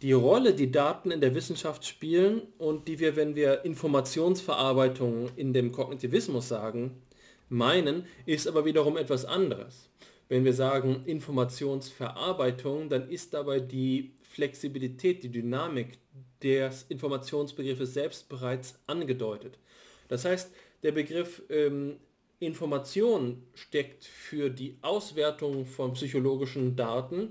Die 0.00 0.12
Rolle, 0.12 0.54
die 0.54 0.70
Daten 0.70 1.10
in 1.10 1.20
der 1.20 1.34
Wissenschaft 1.34 1.84
spielen 1.84 2.40
und 2.56 2.88
die 2.88 3.00
wir, 3.00 3.16
wenn 3.16 3.36
wir 3.36 3.66
Informationsverarbeitung 3.66 5.28
in 5.36 5.52
dem 5.52 5.70
Kognitivismus 5.70 6.48
sagen, 6.48 7.02
meinen, 7.50 8.06
ist 8.24 8.48
aber 8.48 8.64
wiederum 8.64 8.96
etwas 8.96 9.26
anderes. 9.26 9.90
Wenn 10.30 10.46
wir 10.46 10.54
sagen 10.54 11.02
Informationsverarbeitung, 11.04 12.88
dann 12.88 13.10
ist 13.10 13.34
dabei 13.34 13.60
die 13.60 14.14
Flexibilität, 14.22 15.22
die 15.22 15.30
Dynamik 15.30 15.98
des 16.42 16.86
Informationsbegriffes 16.88 17.92
selbst 17.92 18.30
bereits 18.30 18.78
angedeutet. 18.86 19.58
Das 20.08 20.24
heißt, 20.24 20.50
der 20.82 20.92
Begriff 20.92 21.42
ähm, 21.50 21.98
Information 22.40 23.42
steckt 23.54 24.04
für 24.04 24.50
die 24.50 24.76
Auswertung 24.82 25.66
von 25.66 25.92
psychologischen 25.94 26.76
Daten, 26.76 27.30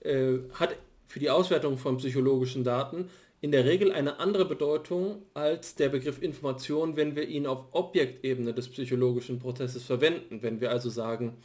äh, 0.00 0.38
hat 0.54 0.76
für 1.06 1.20
die 1.20 1.30
Auswertung 1.30 1.78
von 1.78 1.96
psychologischen 1.96 2.64
Daten 2.64 3.08
in 3.40 3.52
der 3.52 3.64
Regel 3.64 3.92
eine 3.92 4.18
andere 4.18 4.44
Bedeutung 4.44 5.22
als 5.34 5.74
der 5.74 5.88
Begriff 5.88 6.20
Information, 6.22 6.96
wenn 6.96 7.16
wir 7.16 7.28
ihn 7.28 7.46
auf 7.46 7.64
Objektebene 7.72 8.52
des 8.52 8.68
psychologischen 8.68 9.38
Prozesses 9.38 9.84
verwenden. 9.84 10.42
Wenn 10.42 10.60
wir 10.60 10.70
also 10.70 10.90
sagen, 10.90 11.36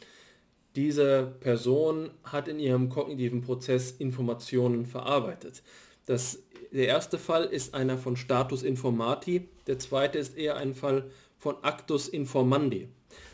diese 0.74 1.34
Person 1.40 2.10
hat 2.24 2.48
in 2.48 2.58
ihrem 2.58 2.88
kognitiven 2.88 3.42
Prozess 3.42 3.92
Informationen 3.92 4.86
verarbeitet. 4.86 5.62
Das, 6.06 6.42
der 6.72 6.88
erste 6.88 7.18
Fall 7.18 7.44
ist 7.44 7.74
einer 7.74 7.98
von 7.98 8.16
Status 8.16 8.62
Informati, 8.62 9.48
der 9.66 9.78
zweite 9.78 10.18
ist 10.18 10.36
eher 10.36 10.56
ein 10.56 10.74
Fall 10.74 11.10
von 11.42 11.56
Actus 11.62 12.08
Informandi. 12.08 12.86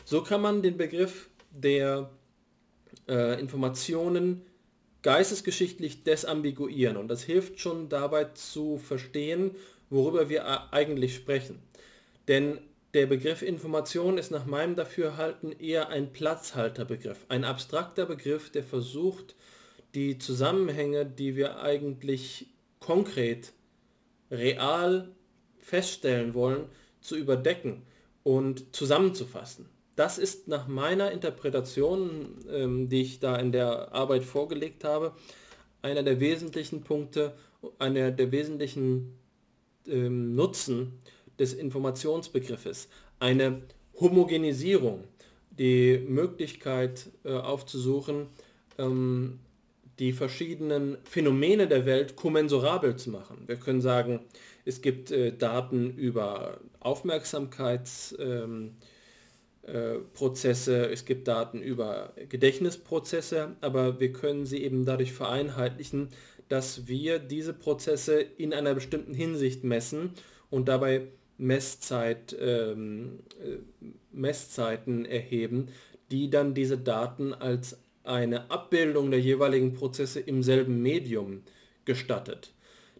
So 0.03 0.23
kann 0.23 0.41
man 0.41 0.63
den 0.63 0.77
Begriff 0.77 1.29
der 1.51 2.09
äh, 3.07 3.39
Informationen 3.39 4.41
geistesgeschichtlich 5.03 6.03
desambiguieren 6.03 6.97
und 6.97 7.07
das 7.07 7.21
hilft 7.21 7.59
schon 7.59 7.87
dabei 7.87 8.23
zu 8.23 8.79
verstehen, 8.79 9.51
worüber 9.91 10.27
wir 10.27 10.73
eigentlich 10.73 11.13
sprechen. 11.13 11.61
Denn 12.27 12.57
der 12.95 13.05
Begriff 13.05 13.43
Information 13.43 14.17
ist 14.17 14.31
nach 14.31 14.47
meinem 14.47 14.75
Dafürhalten 14.75 15.51
eher 15.51 15.89
ein 15.89 16.11
Platzhalterbegriff, 16.11 17.27
ein 17.29 17.43
abstrakter 17.43 18.07
Begriff, 18.07 18.49
der 18.49 18.63
versucht, 18.63 19.35
die 19.93 20.17
Zusammenhänge, 20.17 21.05
die 21.05 21.35
wir 21.35 21.61
eigentlich 21.61 22.47
konkret, 22.79 23.53
real 24.31 25.11
feststellen 25.59 26.33
wollen, 26.33 26.65
zu 27.01 27.15
überdecken 27.15 27.83
und 28.23 28.75
zusammenzufassen. 28.75 29.65
Das 29.95 30.17
ist 30.17 30.47
nach 30.47 30.67
meiner 30.67 31.11
Interpretation, 31.11 32.37
ähm, 32.49 32.89
die 32.89 33.01
ich 33.01 33.19
da 33.19 33.35
in 33.35 33.51
der 33.51 33.93
Arbeit 33.93 34.23
vorgelegt 34.23 34.83
habe, 34.83 35.13
einer 35.81 36.03
der 36.03 36.19
wesentlichen 36.19 36.83
Punkte, 36.83 37.33
einer 37.79 38.11
der 38.11 38.31
wesentlichen 38.31 39.17
ähm, 39.87 40.35
Nutzen 40.35 40.99
des 41.37 41.53
Informationsbegriffes, 41.53 42.89
eine 43.19 43.61
Homogenisierung, 43.99 45.03
die 45.51 45.97
Möglichkeit 46.07 47.09
äh, 47.25 47.33
aufzusuchen, 47.33 48.27
ähm, 48.77 49.39
die 49.99 50.13
verschiedenen 50.13 50.97
Phänomene 51.03 51.67
der 51.67 51.85
Welt 51.85 52.15
kommensurabel 52.15 52.95
zu 52.95 53.09
machen. 53.09 53.43
Wir 53.47 53.57
können 53.57 53.81
sagen, 53.81 54.21
es 54.65 54.81
gibt 54.81 55.11
äh, 55.11 55.35
Daten 55.35 55.91
über 55.91 56.59
Aufmerksamkeitsprozesse, 56.79 58.17
ähm, 58.17 58.75
äh, 60.87 60.93
es 60.93 61.05
gibt 61.05 61.27
Daten 61.27 61.61
über 61.61 62.13
Gedächtnisprozesse, 62.29 63.55
aber 63.61 63.99
wir 63.99 64.13
können 64.13 64.45
sie 64.45 64.63
eben 64.63 64.85
dadurch 64.85 65.13
vereinheitlichen, 65.13 66.09
dass 66.49 66.87
wir 66.87 67.19
diese 67.19 67.53
Prozesse 67.53 68.19
in 68.19 68.53
einer 68.53 68.73
bestimmten 68.73 69.13
Hinsicht 69.13 69.63
messen 69.63 70.11
und 70.49 70.67
dabei 70.67 71.07
Messzeit, 71.37 72.35
ähm, 72.39 73.19
äh, 73.39 73.57
Messzeiten 74.11 75.05
erheben, 75.05 75.69
die 76.11 76.29
dann 76.29 76.53
diese 76.53 76.77
Daten 76.77 77.33
als 77.33 77.77
eine 78.03 78.49
Abbildung 78.49 79.11
der 79.11 79.21
jeweiligen 79.21 79.73
Prozesse 79.73 80.19
im 80.19 80.43
selben 80.43 80.81
Medium 80.81 81.43
gestattet. 81.85 82.51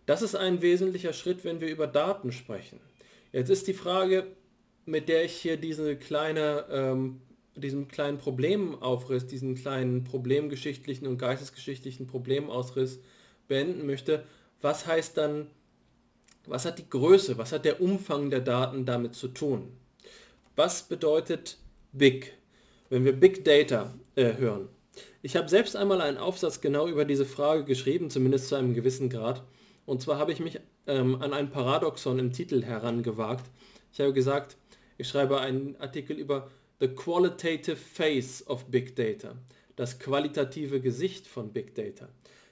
Das 0.10 0.24
ist 0.24 0.34
ein 0.34 0.64
wesentlicher 0.64 1.14
Schritt, 1.14 1.46
wenn 1.46 1.62
wir 1.62 1.68
über 1.68 1.86
Daten 1.86 2.32
sprechen. 2.32 2.80
Jetzt 3.32 3.52
ist 3.52 3.68
die 3.68 3.76
Frage, 3.76 4.26
mit 4.88 5.08
der 5.08 5.24
ich 5.24 5.34
hier 5.34 5.56
diese 5.56 5.96
kleine, 5.98 6.66
ähm, 6.72 7.22
diesen 7.56 7.88
kleinen 7.88 8.18
Problemaufriss, 8.18 9.28
diesen 9.28 9.54
kleinen 9.54 10.04
problemgeschichtlichen 10.04 11.06
und 11.06 11.20
geistesgeschichtlichen 11.20 12.08
Problemausriss 12.08 12.98
beenden 13.48 13.86
möchte, 13.86 14.24
was 14.64 14.88
heißt 14.88 15.16
dann 15.16 15.46
was 16.48 16.66
hat 16.66 16.80
die 16.80 16.90
Größe, 16.90 17.38
was 17.38 17.52
hat 17.52 17.64
der 17.64 17.80
Umfang 17.80 18.32
der 18.32 18.40
Daten 18.40 18.88
damit 18.88 19.14
zu 19.14 19.28
tun? 19.28 19.74
Was 20.56 20.82
bedeutet 20.82 21.60
Big, 21.92 22.34
wenn 22.90 23.06
wir 23.06 23.14
Big 23.14 23.46
Data 23.46 23.94
äh, 24.16 24.34
hören? 24.38 24.70
Ich 25.22 25.36
habe 25.36 25.50
selbst 25.50 25.76
einmal 25.76 26.02
einen 26.02 26.18
Aufsatz 26.18 26.62
genau 26.62 26.88
über 26.88 27.06
diese 27.06 27.26
Frage 27.28 27.64
geschrieben, 27.64 28.10
zumindest 28.10 28.48
zu 28.48 28.56
einem 28.56 28.74
gewissen 28.74 29.12
Grad. 29.12 29.44
Und 29.90 30.04
zwar 30.04 30.20
habe 30.20 30.32
ich 30.32 30.40
mich 30.40 30.60
ähm, 30.86 31.20
an 31.20 31.34
ein 31.34 31.50
Paradoxon 31.50 32.20
im 32.20 32.32
Titel 32.32 32.62
herangewagt. 32.62 33.50
Ich 33.92 34.00
habe 34.00 34.14
gesagt, 34.14 34.56
ich 35.00 35.08
schreibe 35.08 35.40
einen 35.40 35.76
Artikel 35.78 36.16
über 36.16 36.52
The 36.80 36.90
Qualitative 36.90 37.76
Face 37.76 38.46
of 38.46 38.66
Big 38.66 38.96
Data, 38.96 39.34
das 39.76 39.98
qualitative 39.98 40.80
Gesicht 40.80 41.26
von 41.26 41.54
Big 41.54 41.74
Data. 41.74 42.08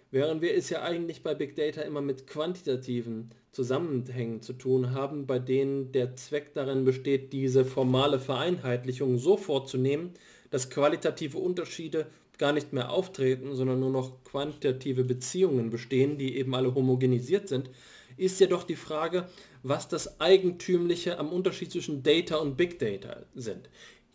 Während 0.10 0.42
wir 0.42 0.56
es 0.56 0.72
ja 0.72 0.82
eigentlich 0.82 1.22
bei 1.22 1.36
Big 1.36 1.56
Data 1.56 1.82
immer 1.82 2.02
mit 2.02 2.26
quantitativen 2.26 3.30
Zusammenhängen 3.52 4.42
zu 4.42 4.54
tun 4.54 4.96
haben, 4.96 5.28
bei 5.28 5.38
denen 5.38 5.92
der 5.92 6.16
Zweck 6.16 6.56
darin 6.56 6.86
besteht, 6.86 7.34
diese 7.34 7.66
formale 7.66 8.18
Vereinheitlichung 8.18 9.20
so 9.20 9.38
vorzunehmen, 9.38 10.16
dass 10.50 10.72
qualitative 10.72 11.38
Unterschiede 11.38 12.08
gar 12.38 12.54
nicht 12.54 12.74
mehr 12.74 12.92
auftreten, 12.92 13.56
sondern 13.56 13.80
nur 13.80 13.92
noch 13.92 14.24
quantitative 14.24 15.04
Beziehungen 15.04 15.70
bestehen, 15.70 16.18
die 16.18 16.38
eben 16.38 16.54
alle 16.56 16.74
homogenisiert 16.74 17.48
sind, 17.48 17.70
ist 18.16 18.40
ja 18.40 18.48
doch 18.48 18.64
die 18.64 18.76
Frage, 18.76 19.28
was 19.64 19.88
das 19.88 20.20
Eigentümliche 20.20 21.18
am 21.20 21.32
Unterschied 21.32 21.72
zwischen 21.72 22.04
Data 22.04 22.38
und 22.38 22.58
Big 22.58 22.80
Data 22.80 23.24
sind. 23.36 23.70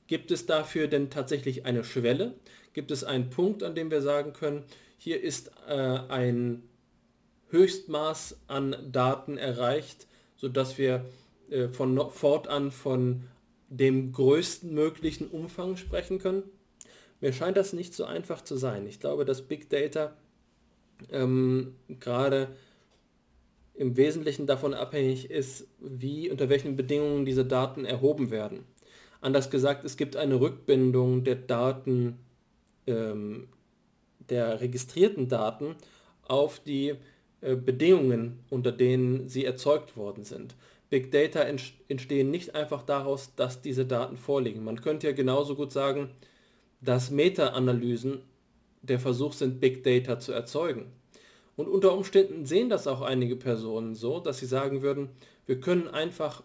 Gibt 0.07 0.31
es 0.31 0.47
dafür 0.47 0.89
denn 0.89 1.11
tatsächlich 1.11 1.65
eine 1.65 1.85
Schwelle? 1.85 2.35
Gibt 2.75 2.91
es 2.91 3.05
einen 3.05 3.31
Punkt, 3.31 3.63
an 3.63 3.75
dem 3.75 3.91
wir 3.91 4.03
sagen 4.03 4.33
können, 4.33 4.65
hier 4.99 5.21
ist 5.21 5.51
äh, 5.69 5.73
ein 5.73 6.63
Höchstmaß 7.51 8.41
an 8.47 8.77
Daten 8.91 9.37
erreicht, 9.37 10.07
sodass 10.37 10.79
wir 10.79 11.05
äh, 11.51 11.69
von 11.69 12.11
fortan 12.11 12.71
von 12.71 13.25
dem 13.69 14.13
größten 14.13 14.73
möglichen 14.73 15.29
Umfang 15.29 15.77
sprechen 15.77 16.19
können? 16.19 16.45
Mir 17.23 17.33
scheint 17.33 17.57
das 17.57 17.73
nicht 17.73 17.95
so 17.95 18.05
einfach 18.05 18.43
zu 18.43 18.57
sein. 18.57 18.87
Ich 18.89 18.99
glaube, 18.99 19.25
dass 19.25 19.43
Big 19.43 19.71
Data 19.71 20.13
ähm, 21.11 21.77
gerade 22.01 22.49
im 23.75 23.97
Wesentlichen 23.97 24.49
davon 24.49 24.75
abhängig 24.75 25.31
ist, 25.31 25.69
wie 25.79 26.31
unter 26.31 26.49
welchen 26.49 26.75
Bedingungen 26.75 27.25
diese 27.25 27.45
Daten 27.45 27.85
erhoben 27.85 28.33
werden. 28.33 28.65
Anders 29.21 29.51
gesagt, 29.51 29.85
es 29.85 29.97
gibt 29.97 30.17
eine 30.17 30.41
Rückbindung 30.41 31.23
der 31.23 31.37
Daten 31.37 32.19
ähm, 32.89 33.47
der 34.29 34.61
registrierten 34.61 35.29
Daten 35.29 35.77
auf 36.27 36.59
die 36.59 36.97
äh, 37.41 37.55
Bedingungen, 37.55 38.41
unter 38.51 38.73
denen 38.73 39.29
sie 39.29 39.45
erzeugt 39.45 39.97
worden 39.97 40.25
sind. 40.25 40.57
Big 40.91 41.13
Data 41.13 41.41
entstehen 41.41 42.33
nicht 42.33 42.57
einfach 42.57 42.83
daraus, 42.83 43.33
dass 43.37 43.63
diese 43.63 43.87
Daten 43.87 44.17
vorliegen. 44.17 44.65
Man 44.65 44.81
könnte 44.81 45.07
ja 45.07 45.13
genauso 45.13 45.55
gut 45.55 45.71
sagen, 45.71 46.11
dass 46.83 47.11
Meta-Analysen 47.11 48.21
der 48.83 48.99
Versuch 48.99 49.33
sind, 49.33 49.61
Big 49.61 49.83
Data 49.85 50.19
zu 50.19 50.33
erzeugen. 50.33 50.93
Und 51.57 51.69
unter 51.69 51.97
Umständen 51.97 52.47
sehen 52.47 52.69
das 52.69 52.87
auch 52.87 53.03
einige 53.03 53.37
Personen 53.37 53.95
so, 53.95 54.21
dass 54.21 54.39
sie 54.39 54.47
sagen 54.47 54.83
würden, 54.83 55.11
wir 55.47 55.61
können 55.61 55.89
einfach 55.89 56.43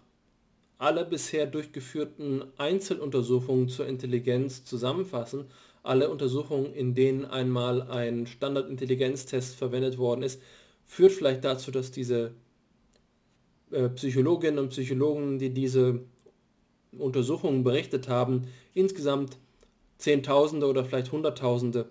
alle 0.77 1.05
bisher 1.05 1.47
durchgeführten 1.47 2.43
Einzeluntersuchungen 2.57 3.67
zur 3.67 3.87
Intelligenz 3.87 4.63
zusammenfassen 4.63 5.45
alle 5.87 6.09
Untersuchungen, 6.09 6.73
in 6.73 6.93
denen 6.93 7.25
einmal 7.25 7.81
ein 7.83 8.27
Standardintelligenztest 8.27 9.55
verwendet 9.55 9.97
worden 9.97 10.21
ist, 10.21 10.41
führt 10.85 11.13
vielleicht 11.13 11.43
dazu, 11.43 11.71
dass 11.71 11.91
diese 11.91 12.33
äh, 13.71 13.89
Psychologinnen 13.89 14.59
und 14.59 14.69
Psychologen, 14.69 15.39
die 15.39 15.49
diese 15.49 16.01
Untersuchungen 16.97 17.63
berichtet 17.63 18.07
haben, 18.07 18.47
insgesamt 18.73 19.37
Zehntausende 19.97 20.67
oder 20.67 20.85
vielleicht 20.85 21.11
Hunderttausende 21.11 21.89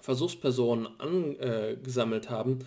Versuchspersonen 0.00 0.88
angesammelt 1.00 2.30
haben 2.30 2.60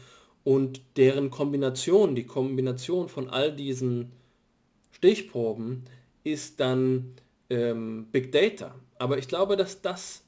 und 0.43 0.81
deren 0.97 1.29
Kombination, 1.29 2.15
die 2.15 2.25
Kombination 2.25 3.09
von 3.09 3.29
all 3.29 3.55
diesen 3.55 4.11
Stichproben 4.91 5.83
ist 6.23 6.59
dann 6.59 7.13
ähm, 7.49 8.07
Big 8.11 8.31
Data. 8.31 8.75
Aber 8.97 9.17
ich 9.17 9.27
glaube, 9.27 9.55
dass 9.57 9.81
das 9.81 10.23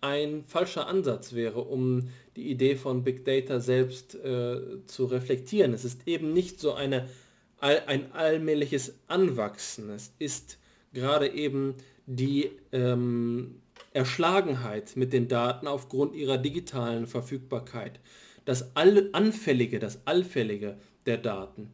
ein 0.00 0.44
falscher 0.44 0.86
Ansatz 0.86 1.32
wäre, 1.32 1.60
um 1.60 2.08
die 2.36 2.50
Idee 2.50 2.76
von 2.76 3.02
Big 3.02 3.24
Data 3.24 3.60
selbst 3.60 4.14
äh, 4.14 4.84
zu 4.86 5.06
reflektieren. 5.06 5.74
Es 5.74 5.84
ist 5.84 6.06
eben 6.06 6.32
nicht 6.32 6.60
so 6.60 6.74
eine, 6.74 7.08
ein 7.58 8.12
allmähliches 8.12 8.94
Anwachsen. 9.08 9.90
Es 9.90 10.12
ist 10.18 10.58
gerade 10.92 11.28
eben 11.28 11.74
die 12.08 12.52
ähm, 12.72 13.60
Erschlagenheit 13.92 14.96
mit 14.96 15.12
den 15.12 15.28
Daten 15.28 15.66
aufgrund 15.66 16.14
ihrer 16.14 16.38
digitalen 16.38 17.06
Verfügbarkeit. 17.06 18.00
Das 18.46 18.74
All 18.74 19.10
Anfällige, 19.12 19.78
das 19.78 20.06
Allfällige 20.06 20.78
der 21.04 21.18
Daten, 21.18 21.68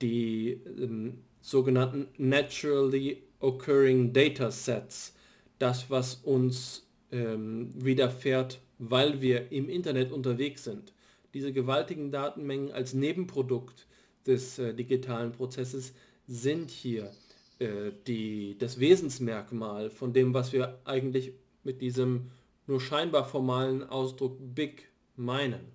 die 0.00 0.62
ähm, 0.78 1.18
sogenannten 1.42 2.08
Naturally 2.16 3.22
Occurring 3.40 4.14
Data 4.14 4.50
Sets, 4.50 5.14
das, 5.58 5.90
was 5.90 6.14
uns 6.14 6.86
ähm, 7.12 7.72
widerfährt, 7.76 8.60
weil 8.78 9.20
wir 9.20 9.52
im 9.52 9.68
Internet 9.68 10.10
unterwegs 10.10 10.64
sind. 10.64 10.94
Diese 11.34 11.52
gewaltigen 11.52 12.10
Datenmengen 12.10 12.72
als 12.72 12.94
Nebenprodukt 12.94 13.86
des 14.26 14.58
äh, 14.58 14.72
digitalen 14.72 15.32
Prozesses 15.32 15.92
sind 16.26 16.70
hier 16.70 17.12
äh, 17.58 17.92
die, 18.06 18.56
das 18.58 18.80
Wesensmerkmal 18.80 19.90
von 19.90 20.12
dem, 20.12 20.34
was 20.34 20.52
wir 20.52 20.80
eigentlich 20.84 21.32
mit 21.64 21.80
diesem 21.80 22.30
nur 22.66 22.80
scheinbar 22.80 23.24
formalen 23.24 23.84
Ausdruck 23.84 24.36
Big 24.54 24.90
meinen. 25.16 25.72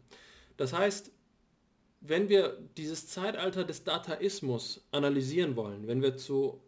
Das 0.58 0.74
heißt, 0.74 1.12
wenn 2.02 2.30
wir 2.30 2.58
dieses 2.78 3.08
Zeitalter 3.08 3.64
des 3.64 3.84
Dataismus 3.84 4.86
analysieren 4.92 5.56
wollen, 5.56 5.88
wenn 5.88 6.02
wir 6.02 6.18
zu 6.18 6.62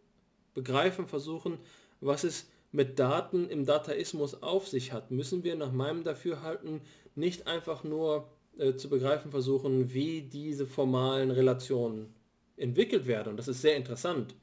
begreifen 0.54 1.08
versuchen, 1.08 1.58
was 2.00 2.24
es 2.24 2.48
mit 2.72 3.00
Daten 3.00 3.50
im 3.50 3.66
Dataismus 3.66 4.42
auf 4.42 4.68
sich 4.68 4.94
hat, 4.94 5.12
müssen 5.12 5.44
wir 5.44 5.56
nach 5.56 5.72
meinem 5.72 6.04
Dafürhalten 6.04 6.82
nicht 7.16 7.48
einfach 7.48 7.84
nur 7.84 8.28
äh, 8.58 8.76
zu 8.76 8.90
begreifen 8.90 9.32
versuchen, 9.32 9.94
wie 9.94 10.22
diese 10.22 10.66
formalen 10.66 11.32
Relationen 11.32 12.14
entwickelt 12.58 13.08
werden. 13.08 13.30
Und 13.30 13.38
das 13.38 13.48
ist 13.48 13.62
sehr 13.62 13.76
interessant, 13.76 14.36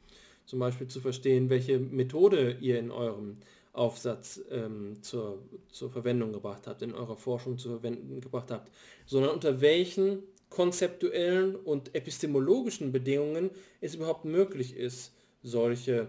zum 0.50 0.58
Beispiel 0.58 0.88
zu 0.88 1.00
verstehen, 1.00 1.48
welche 1.48 1.78
Methode 1.78 2.56
ihr 2.60 2.80
in 2.80 2.90
eurem 2.90 3.36
Aufsatz 3.72 4.40
ähm, 4.50 5.00
zur, 5.00 5.38
zur 5.68 5.92
Verwendung 5.92 6.32
gebracht 6.32 6.66
habt, 6.66 6.82
in 6.82 6.92
eurer 6.92 7.16
Forschung 7.16 7.56
zu 7.56 7.68
verwenden 7.68 8.20
gebracht 8.20 8.50
habt, 8.50 8.68
sondern 9.06 9.30
unter 9.30 9.60
welchen 9.60 10.24
konzeptuellen 10.48 11.54
und 11.54 11.94
epistemologischen 11.94 12.90
Bedingungen 12.90 13.50
es 13.80 13.94
überhaupt 13.94 14.24
möglich 14.24 14.74
ist, 14.74 15.12
solche 15.44 16.08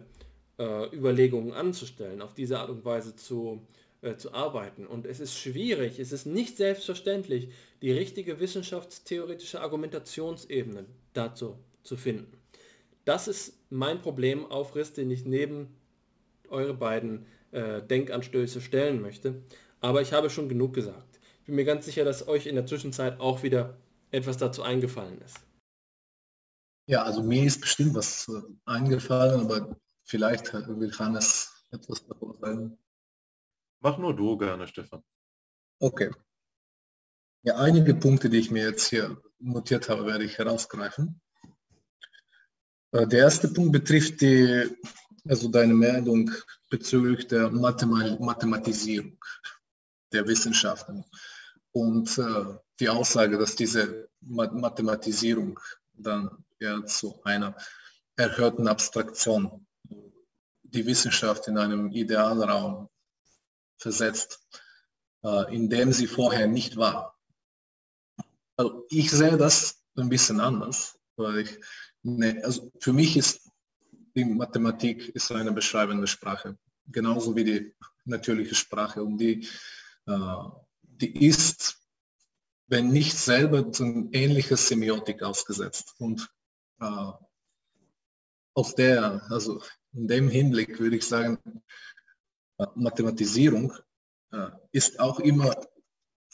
äh, 0.57 0.87
Überlegungen 0.87 1.53
anzustellen, 1.53 2.23
auf 2.23 2.33
diese 2.33 2.57
Art 2.57 2.71
und 2.71 2.83
Weise 2.83 3.15
zu, 3.15 3.61
äh, 4.01 4.15
zu 4.15 4.33
arbeiten. 4.33 4.87
Und 4.87 5.05
es 5.05 5.19
ist 5.19 5.37
schwierig, 5.37 5.99
es 5.99 6.11
ist 6.11 6.25
nicht 6.25 6.57
selbstverständlich, 6.57 7.49
die 7.83 7.91
richtige 7.91 8.39
wissenschaftstheoretische 8.39 9.61
Argumentationsebene 9.61 10.87
dazu 11.13 11.59
zu 11.83 11.95
finden. 11.95 12.41
Das 13.05 13.27
ist 13.27 13.60
mein 13.71 14.01
Problemaufriss, 14.01 14.93
den 14.93 15.09
ich 15.09 15.25
neben 15.25 15.75
eure 16.49 16.73
beiden 16.73 17.25
äh, 17.51 17.81
Denkanstöße 17.81 18.61
stellen 18.61 19.01
möchte. 19.01 19.41
Aber 19.79 20.01
ich 20.01 20.13
habe 20.13 20.29
schon 20.29 20.49
genug 20.49 20.73
gesagt. 20.73 21.19
Ich 21.39 21.47
bin 21.47 21.55
mir 21.55 21.65
ganz 21.65 21.85
sicher, 21.85 22.03
dass 22.03 22.27
euch 22.27 22.45
in 22.45 22.55
der 22.55 22.65
Zwischenzeit 22.65 23.19
auch 23.19 23.41
wieder 23.43 23.77
etwas 24.11 24.37
dazu 24.37 24.61
eingefallen 24.61 25.19
ist. 25.21 25.37
Ja, 26.87 27.03
also 27.03 27.23
mir 27.23 27.43
ist 27.43 27.61
bestimmt 27.61 27.95
was 27.95 28.27
äh, 28.27 28.41
eingefallen, 28.65 29.41
aber 29.41 29.75
vielleicht 30.03 30.53
will 30.53 30.91
Hannes 30.97 31.65
etwas 31.71 32.05
davon 32.05 32.37
sagen. 32.39 32.77
Mach 33.79 33.97
nur 33.97 34.15
du 34.15 34.37
gerne, 34.37 34.67
Stefan. 34.67 35.01
Okay. 35.79 36.11
Ja, 37.43 37.55
einige 37.55 37.95
Punkte, 37.95 38.29
die 38.29 38.37
ich 38.37 38.51
mir 38.51 38.63
jetzt 38.63 38.87
hier 38.87 39.19
notiert 39.39 39.89
habe, 39.89 40.05
werde 40.05 40.25
ich 40.25 40.37
herausgreifen. 40.37 41.21
Äh, 42.91 43.07
der 43.07 43.19
erste 43.19 43.47
Punkt 43.47 43.71
betrifft 43.71 44.21
die, 44.21 44.69
also 45.27 45.47
deine 45.47 45.73
Meldung 45.73 46.31
bezüglich 46.69 47.27
der 47.27 47.49
Mathematisierung 47.49 49.17
der 50.11 50.27
Wissenschaften 50.27 51.05
und 51.71 52.17
äh, 52.17 52.45
die 52.79 52.89
Aussage, 52.89 53.37
dass 53.37 53.55
diese 53.55 54.09
Mathematisierung 54.21 55.59
dann 55.93 56.43
ja 56.59 56.83
zu 56.85 57.21
einer 57.23 57.55
erhöhten 58.15 58.67
Abstraktion 58.67 59.65
die 60.63 60.85
Wissenschaft 60.85 61.47
in 61.47 61.57
einem 61.57 61.91
Idealraum 61.91 62.89
versetzt, 63.77 64.39
äh, 65.23 65.55
in 65.55 65.69
dem 65.69 65.91
sie 65.91 66.07
vorher 66.07 66.47
nicht 66.47 66.77
war. 66.77 67.17
Also 68.57 68.85
ich 68.89 69.11
sehe 69.11 69.37
das 69.37 69.83
ein 69.97 70.09
bisschen 70.09 70.39
anders, 70.39 70.99
weil 71.15 71.39
ich, 71.39 71.59
ne, 72.03 72.41
also 72.43 72.71
für 72.79 72.93
mich 72.93 73.17
ist 73.17 73.51
die 74.15 74.25
Mathematik 74.25 75.09
ist 75.09 75.31
eine 75.31 75.51
beschreibende 75.51 76.07
Sprache, 76.07 76.57
genauso 76.87 77.35
wie 77.35 77.43
die 77.43 77.75
natürliche 78.05 78.55
Sprache. 78.55 79.03
Und 79.03 79.17
die, 79.17 79.47
äh, 80.05 80.43
die 80.81 81.25
ist, 81.25 81.79
wenn 82.67 82.89
nicht 82.89 83.17
selber, 83.17 83.71
so 83.71 83.83
ein 83.83 84.09
ähnliches 84.11 84.67
Semiotik 84.67 85.23
ausgesetzt. 85.23 85.95
Und 85.97 86.29
äh, 86.79 87.11
aus 88.53 88.75
der, 88.75 89.21
also 89.29 89.61
in 89.93 90.07
dem 90.07 90.29
Hinblick 90.29 90.79
würde 90.79 90.97
ich 90.97 91.07
sagen, 91.07 91.39
äh, 92.57 92.65
Mathematisierung 92.75 93.73
ist 94.71 94.97
auch 95.01 95.19
immer 95.19 95.53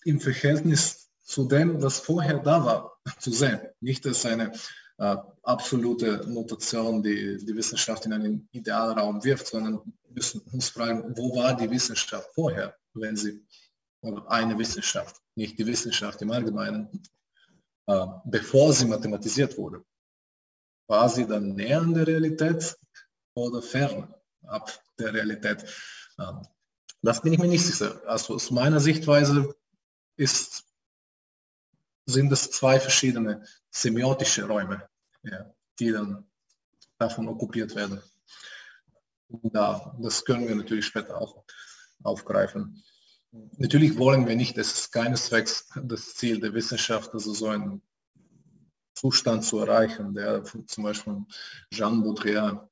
im 0.03 0.19
Verhältnis 0.19 1.09
zu 1.23 1.47
dem, 1.47 1.81
was 1.81 1.99
vorher 1.99 2.37
da 2.37 2.63
war, 2.63 3.01
zu 3.17 3.31
sehen. 3.31 3.59
Nicht 3.79 4.05
als 4.05 4.23
eine 4.23 4.53
äh, 4.97 5.15
absolute 5.43 6.25
Notation, 6.27 7.03
die 7.03 7.37
die 7.37 7.55
Wissenschaft 7.55 8.05
in 8.05 8.13
einen 8.13 8.49
Idealraum 8.51 9.23
wirft, 9.23 9.47
sondern 9.47 9.81
müssen 10.09 10.41
uns 10.51 10.69
fragen, 10.69 11.15
wo 11.15 11.35
war 11.35 11.55
die 11.55 11.69
Wissenschaft 11.69 12.29
vorher, 12.33 12.75
wenn 12.93 13.15
sie, 13.15 13.45
eine 14.27 14.57
Wissenschaft, 14.57 15.21
nicht 15.35 15.57
die 15.59 15.65
Wissenschaft 15.65 16.21
im 16.21 16.31
Allgemeinen, 16.31 16.87
äh, 17.87 18.05
bevor 18.25 18.73
sie 18.73 18.85
mathematisiert 18.85 19.57
wurde. 19.57 19.83
War 20.87 21.09
sie 21.09 21.27
dann 21.27 21.55
näher 21.55 21.81
an 21.81 21.93
der 21.93 22.07
Realität 22.07 22.75
oder 23.33 23.61
fern 23.61 24.13
ab 24.43 24.71
der 24.97 25.13
Realität? 25.13 25.65
Ähm, 26.19 26.41
das 27.01 27.21
bin 27.21 27.33
ich 27.33 27.39
mir 27.39 27.47
nicht 27.47 27.65
sicher. 27.65 28.01
Also 28.07 28.35
aus 28.35 28.51
meiner 28.51 28.79
Sichtweise 28.79 29.55
ist, 30.15 30.66
sind 32.07 32.31
es 32.31 32.49
zwei 32.49 32.79
verschiedene 32.79 33.45
semiotische 33.69 34.45
Räume, 34.45 34.81
ja, 35.23 35.53
die 35.79 35.91
dann 35.91 36.25
davon 36.97 37.27
okkupiert 37.27 37.75
werden. 37.75 38.01
Da, 39.29 39.95
das 40.01 40.23
können 40.23 40.47
wir 40.47 40.55
natürlich 40.55 40.85
später 40.85 41.19
auch 41.21 41.43
aufgreifen. 42.03 42.81
Natürlich 43.57 43.97
wollen 43.97 44.25
wir 44.25 44.35
nicht, 44.35 44.57
es 44.57 44.71
ist 44.71 44.91
keineswegs 44.91 45.69
das 45.83 46.15
Ziel 46.15 46.39
der 46.39 46.53
Wissenschaft, 46.53 47.13
also 47.13 47.33
so 47.33 47.49
einen 47.49 47.81
Zustand 48.93 49.43
zu 49.43 49.59
erreichen, 49.59 50.13
der 50.13 50.43
zum 50.43 50.83
Beispiel 50.85 51.13
von 51.13 51.27
Jean 51.71 52.01
Baudrillard 52.01 52.67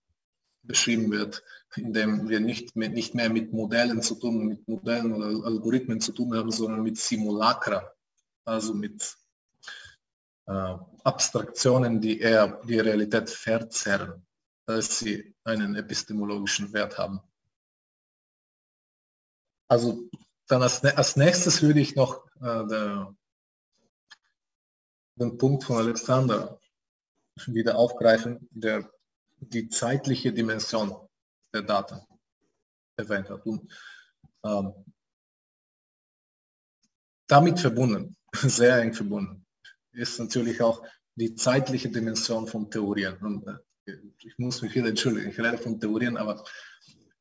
beschrieben 0.64 1.12
wird, 1.12 1.44
in 1.76 1.94
dem 1.94 2.30
wir 2.30 2.40
nicht, 2.40 2.76
mehr, 2.76 2.90
nicht 2.90 3.14
mehr 3.14 3.30
mit 3.30 3.54
Modellen 3.54 4.02
zu 4.02 4.16
tun, 4.16 4.48
mit 4.48 4.68
Modellen 4.68 5.14
oder 5.14 5.46
Algorithmen 5.46 6.00
zu 6.00 6.14
tun 6.14 6.34
haben, 6.36 6.52
sondern 6.52 6.82
mit 6.82 6.98
Simulacra, 6.98 7.92
also 8.46 8.74
mit 8.74 9.18
Abstraktionen, 10.48 12.00
die 12.00 12.20
eher 12.20 12.62
die 12.64 12.80
Realität 12.80 13.30
verzerren, 13.30 14.26
als 14.68 15.00
sie 15.00 15.36
einen 15.44 15.76
epistemologischen 15.76 16.72
Wert 16.72 16.98
haben. 16.98 17.20
Also 19.68 20.08
dann 20.48 20.62
als, 20.62 20.84
als 20.84 21.16
nächstes 21.16 21.62
würde 21.62 21.80
ich 21.80 21.96
noch 21.96 22.26
äh, 22.36 22.68
der, 22.68 23.16
den 25.16 25.38
Punkt 25.38 25.64
von 25.64 25.78
Alexander 25.78 26.60
wieder 27.48 27.78
aufgreifen, 27.78 28.48
der 28.52 28.90
die 29.38 29.68
zeitliche 29.68 30.32
Dimension 30.32 30.96
der 31.54 31.64
Daten 31.64 32.00
erwähnt 32.98 33.30
hat. 33.30 33.46
Und, 33.46 33.72
ähm, 34.44 34.74
damit 37.28 37.60
verbunden, 37.60 38.16
sehr 38.34 38.78
eng 38.78 38.94
verbunden, 38.94 39.45
ist 39.96 40.20
natürlich 40.20 40.62
auch 40.62 40.84
die 41.16 41.36
zeitliche 41.36 41.90
Dimension 41.90 42.48
von 42.48 42.70
Theorien. 42.70 43.18
Und, 43.18 43.48
äh, 43.48 43.94
ich 44.20 44.38
muss 44.38 44.62
mich 44.62 44.76
wieder 44.76 44.90
entschuldigen, 44.90 45.30
ich 45.30 45.40
rede 45.40 45.58
von 45.58 45.80
Theorien, 45.80 46.18
aber 46.18 46.44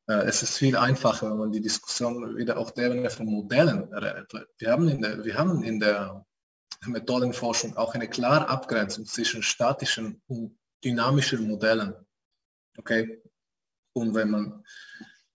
äh, 0.07 0.25
es 0.25 0.43
ist 0.43 0.57
viel 0.57 0.75
einfacher, 0.75 1.29
wenn 1.31 1.37
man 1.37 1.51
die 1.51 1.61
Diskussion 1.61 2.37
wieder 2.37 2.57
auf 2.57 2.73
der 2.73 2.87
Ebene 2.87 3.09
von 3.09 3.25
Modellen 3.25 3.93
redet. 3.93 4.31
Wir 4.57 4.71
haben 4.71 4.87
in 4.89 5.01
der, 5.01 5.23
wir 5.23 5.37
haben 5.37 5.63
in 5.63 5.79
der 5.79 6.25
Methodenforschung 6.85 7.75
auch 7.77 7.93
eine 7.95 8.07
klare 8.07 8.47
Abgrenzung 8.47 9.05
zwischen 9.05 9.41
statischen 9.41 10.21
und 10.27 10.57
dynamischen 10.83 11.47
Modellen. 11.47 11.95
Okay? 12.77 13.21
Und 13.93 14.13
wenn 14.13 14.29
man 14.29 14.63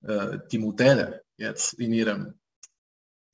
äh, 0.02 0.38
die 0.50 0.58
Modelle 0.58 1.24
jetzt 1.36 1.74
in 1.74 1.92
ihrem 1.92 2.38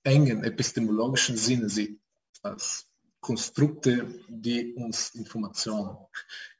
engen 0.04 0.44
epistemologischen 0.44 1.36
Sinne 1.36 1.68
sieht, 1.68 2.00
als 2.42 2.85
Konstrukte, 3.26 4.06
die 4.28 4.72
uns 4.74 5.10
Informationen 5.16 5.96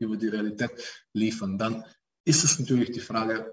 über 0.01 0.17
die 0.17 0.27
Realität 0.27 0.73
liefern, 1.13 1.57
dann 1.57 1.85
ist 2.25 2.43
es 2.43 2.59
natürlich 2.59 2.91
die 2.91 3.07
Frage, 3.11 3.53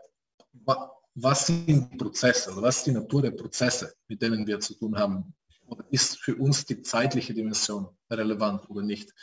was 1.13 1.45
sind 1.45 1.67
die 1.67 1.97
Prozesse 1.97 2.51
oder 2.51 2.63
was 2.63 2.77
ist 2.77 2.87
die 2.87 2.91
Natur 2.91 3.21
der 3.21 3.31
Prozesse, 3.31 3.93
mit 4.07 4.19
denen 4.19 4.47
wir 4.47 4.59
zu 4.59 4.73
tun 4.73 4.97
haben? 4.97 5.35
Oder 5.67 5.85
ist 5.91 6.17
für 6.17 6.35
uns 6.35 6.65
die 6.65 6.81
zeitliche 6.81 7.35
Dimension 7.35 7.87
relevant 8.09 8.67
oder 8.67 8.81
nicht? 8.81 9.13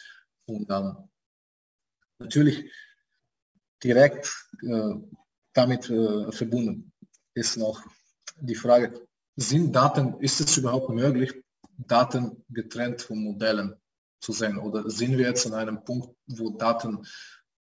Und 0.47 0.70
dann 0.70 1.11
natürlich 2.20 2.70
direkt 3.82 4.32
äh, 4.62 4.95
damit 5.53 5.91
äh, 5.91 6.30
verbunden 6.30 6.93
ist 7.34 7.57
noch 7.57 7.82
die 8.41 8.55
Frage, 8.55 9.09
sind 9.34 9.74
Daten, 9.74 10.20
ist 10.20 10.41
es 10.41 10.57
überhaupt 10.57 10.91
möglich, 10.91 11.34
Daten 11.76 12.45
getrennt 12.51 13.03
von 13.03 13.18
Modellen 13.18 13.80
zu 14.20 14.32
sehen? 14.32 14.58
Oder 14.58 14.88
sind 14.90 15.18
wir 15.18 15.26
jetzt 15.26 15.46
an 15.46 15.54
einem 15.54 15.84
Punkt, 15.84 16.14
wo 16.26 16.50
Daten 16.50 17.06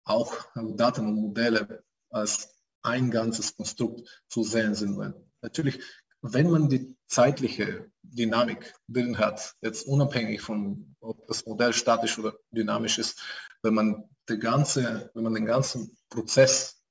auch, 0.05 0.33
Daten 0.55 1.07
und 1.07 1.15
Modelle 1.15 1.83
als 2.09 2.55
ein 2.81 3.11
ganzes 3.11 3.55
Konstrukt 3.55 4.23
zu 4.27 4.43
sehen 4.43 4.75
sind? 4.75 4.97
Weil 4.97 5.13
natürlich, 5.41 5.81
wenn 6.21 6.49
man 6.49 6.69
die 6.69 6.95
zeitliche 7.07 7.91
Dynamik 8.01 8.73
drin 8.87 9.17
hat, 9.17 9.55
jetzt 9.61 9.87
unabhängig 9.87 10.41
von, 10.41 10.95
ob 10.99 11.27
das 11.27 11.45
Modell 11.45 11.73
statisch 11.73 12.17
oder 12.19 12.33
dynamisch 12.51 12.97
ist, 12.97 13.21
wenn 13.61 13.73
man, 13.73 14.09
die 14.29 14.39
ganze, 14.39 15.11
wenn 15.13 15.23
man 15.23 15.33
den 15.33 15.45
ganzen 15.45 15.97
Prozess 16.09 16.81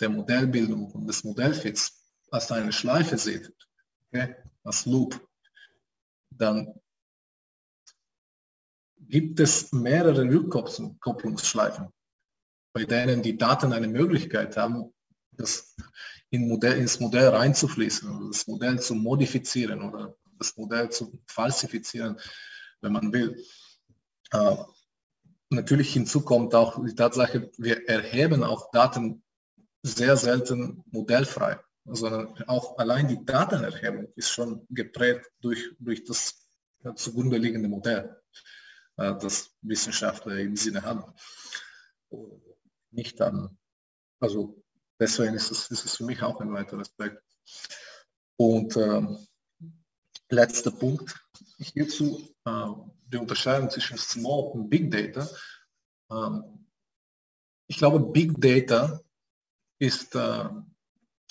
der 0.00 0.08
Modellbildung 0.08 0.90
und 0.92 1.06
des 1.06 1.24
Modellfits 1.24 2.04
als 2.30 2.50
eine 2.52 2.72
Schleife 2.72 3.16
sieht, 3.16 3.52
okay, 4.08 4.36
als 4.64 4.86
Loop, 4.86 5.26
dann 6.30 6.74
gibt 9.10 9.40
es 9.40 9.72
mehrere 9.72 10.22
Rückkopplungsschleifen, 10.22 11.88
bei 12.72 12.84
denen 12.84 13.22
die 13.22 13.36
Daten 13.36 13.72
eine 13.72 13.88
Möglichkeit 13.88 14.56
haben, 14.56 14.92
das 15.32 15.74
in 16.30 16.48
Modell, 16.48 16.78
ins 16.78 17.00
Modell 17.00 17.28
reinzufließen, 17.28 18.30
das 18.30 18.46
Modell 18.46 18.80
zu 18.80 18.94
modifizieren 18.94 19.82
oder 19.82 20.16
das 20.38 20.56
Modell 20.56 20.90
zu 20.90 21.20
falsifizieren, 21.26 22.18
wenn 22.80 22.92
man 22.92 23.12
will. 23.12 23.44
Äh, 24.32 24.56
natürlich 25.50 25.92
hinzu 25.92 26.22
kommt 26.22 26.54
auch 26.54 26.82
die 26.84 26.94
Tatsache, 26.94 27.50
wir 27.58 27.88
erheben 27.88 28.44
auch 28.44 28.70
Daten 28.70 29.22
sehr 29.82 30.16
selten 30.16 30.84
modellfrei, 30.90 31.58
sondern 31.84 32.34
auch 32.46 32.78
allein 32.78 33.08
die 33.08 33.24
Datenerhebung 33.24 34.08
ist 34.14 34.30
schon 34.30 34.66
geprägt 34.70 35.26
durch, 35.40 35.70
durch 35.80 36.04
das 36.04 36.46
zugrunde 36.94 37.38
liegende 37.38 37.68
Modell, 37.68 38.19
das 39.00 39.56
Wissenschaftler 39.62 40.38
im 40.38 40.56
Sinne 40.56 40.82
haben. 40.82 41.04
Nicht 42.90 43.20
dann, 43.20 43.58
also 44.20 44.62
deswegen 44.98 45.34
ist 45.34 45.50
es, 45.50 45.70
ist 45.70 45.84
es 45.84 45.96
für 45.96 46.04
mich 46.04 46.22
auch 46.22 46.40
ein 46.40 46.52
weiterer 46.52 46.80
Aspekt. 46.80 47.22
Und 48.36 48.76
äh, 48.76 49.02
letzter 50.30 50.70
Punkt 50.70 51.14
hierzu, 51.58 52.34
äh, 52.44 52.66
die 53.06 53.16
Unterscheidung 53.16 53.70
zwischen 53.70 53.98
Small 53.98 54.52
und 54.52 54.70
Big 54.70 54.90
Data. 54.90 55.28
Ähm, 56.10 56.66
ich 57.66 57.78
glaube, 57.78 58.00
Big 58.00 58.40
Data 58.40 59.00
ist 59.78 60.14
äh, 60.14 60.48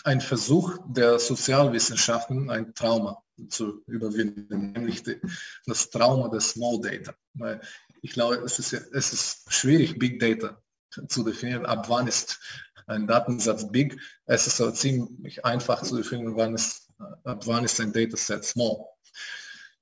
ein 0.03 0.21
Versuch 0.21 0.77
der 0.87 1.19
Sozialwissenschaften, 1.19 2.49
ein 2.49 2.73
Trauma 2.73 3.21
zu 3.49 3.83
überwinden, 3.87 4.71
nämlich 4.73 5.03
die, 5.03 5.19
das 5.65 5.89
Trauma 5.89 6.29
des 6.29 6.51
Small 6.51 6.79
Data. 6.81 7.13
Weil 7.33 7.61
ich 8.01 8.11
glaube, 8.11 8.35
es 8.37 8.59
ist, 8.59 8.73
es 8.73 9.13
ist 9.13 9.53
schwierig, 9.53 9.99
Big 9.99 10.19
Data 10.19 10.61
zu 11.07 11.23
definieren. 11.23 11.65
Ab 11.65 11.89
wann 11.89 12.07
ist 12.07 12.39
ein 12.87 13.07
Datensatz 13.07 13.71
big? 13.71 13.99
Es 14.25 14.47
ist 14.47 14.59
aber 14.59 14.73
ziemlich 14.73 15.45
einfach 15.45 15.83
zu 15.83 15.97
definieren, 15.97 16.35
wann 16.35 16.55
ist, 16.55 16.89
ab 17.23 17.45
wann 17.45 17.65
ist 17.65 17.79
ein 17.79 17.93
Dataset 17.93 18.43
small. 18.43 18.85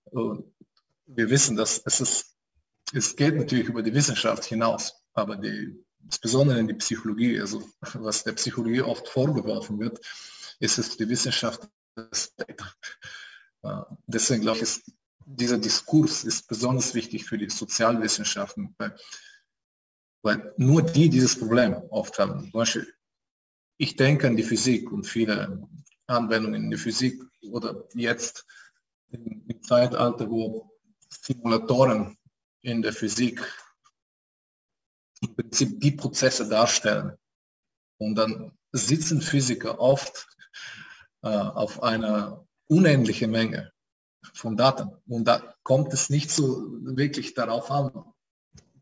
Und 0.06 0.54
wir 1.06 1.30
wissen, 1.30 1.56
dass 1.56 1.82
es 1.86 2.02
ist, 2.02 2.38
es 2.94 3.16
geht 3.16 3.36
natürlich 3.36 3.68
über 3.68 3.82
die 3.82 3.94
Wissenschaft 3.94 4.46
hinaus, 4.46 4.94
aber 5.14 5.36
die 5.36 5.84
insbesondere 6.08 6.60
in 6.60 6.68
die 6.68 6.74
Psychologie, 6.74 7.40
also 7.40 7.70
was 7.94 8.24
der 8.24 8.32
Psychologie 8.34 8.82
oft 8.82 9.08
vorgeworfen 9.10 9.80
wird, 9.80 10.00
ist 10.60 10.78
es 10.78 10.96
die 10.96 11.08
Wissenschaft. 11.08 11.68
Deswegen 14.08 14.42
glaube 14.42 14.60
ich, 14.64 14.82
dieser 15.26 15.58
Diskurs 15.58 16.24
ist 16.24 16.48
besonders 16.48 16.94
wichtig 16.94 17.26
für 17.26 17.38
die 17.38 17.50
Sozialwissenschaften, 17.50 18.74
weil, 18.78 18.96
weil 20.24 20.54
nur 20.58 20.82
die 20.82 21.10
dieses 21.10 21.38
Problem 21.38 21.74
oft 21.90 22.18
haben. 22.18 22.50
Beispiel, 22.52 22.88
ich 23.78 23.98
denke 23.98 24.28
an 24.28 24.38
die 24.38 24.44
Physik 24.44 24.92
und 24.92 25.06
viele 25.06 25.68
Anwendungen 26.08 26.64
in 26.64 26.70
der 26.70 26.80
Physik 26.80 27.22
oder 27.52 27.84
jetzt 27.94 28.46
im, 29.10 29.44
im 29.46 29.62
Zeitalter, 29.62 30.30
wo 30.30 30.72
Simulatoren 31.10 32.18
in 32.62 32.82
der 32.82 32.94
Physik 32.94 33.42
im 35.22 35.36
Prinzip 35.36 35.80
die 35.80 35.92
Prozesse 35.92 36.48
darstellen. 36.48 37.14
Und 38.00 38.16
dann 38.16 38.52
sitzen 38.72 39.22
Physiker 39.22 39.80
oft 39.80 40.28
äh, 41.24 41.30
auf 41.30 41.82
einer 41.82 42.46
unendlichen 42.68 43.32
Menge 43.32 43.72
von 44.34 44.58
Daten. 44.58 44.92
Und 45.08 45.26
da 45.26 45.56
kommt 45.64 45.94
es 45.94 46.10
nicht 46.10 46.30
so 46.32 46.68
wirklich 46.82 47.34
darauf 47.34 47.72
an, 47.72 47.92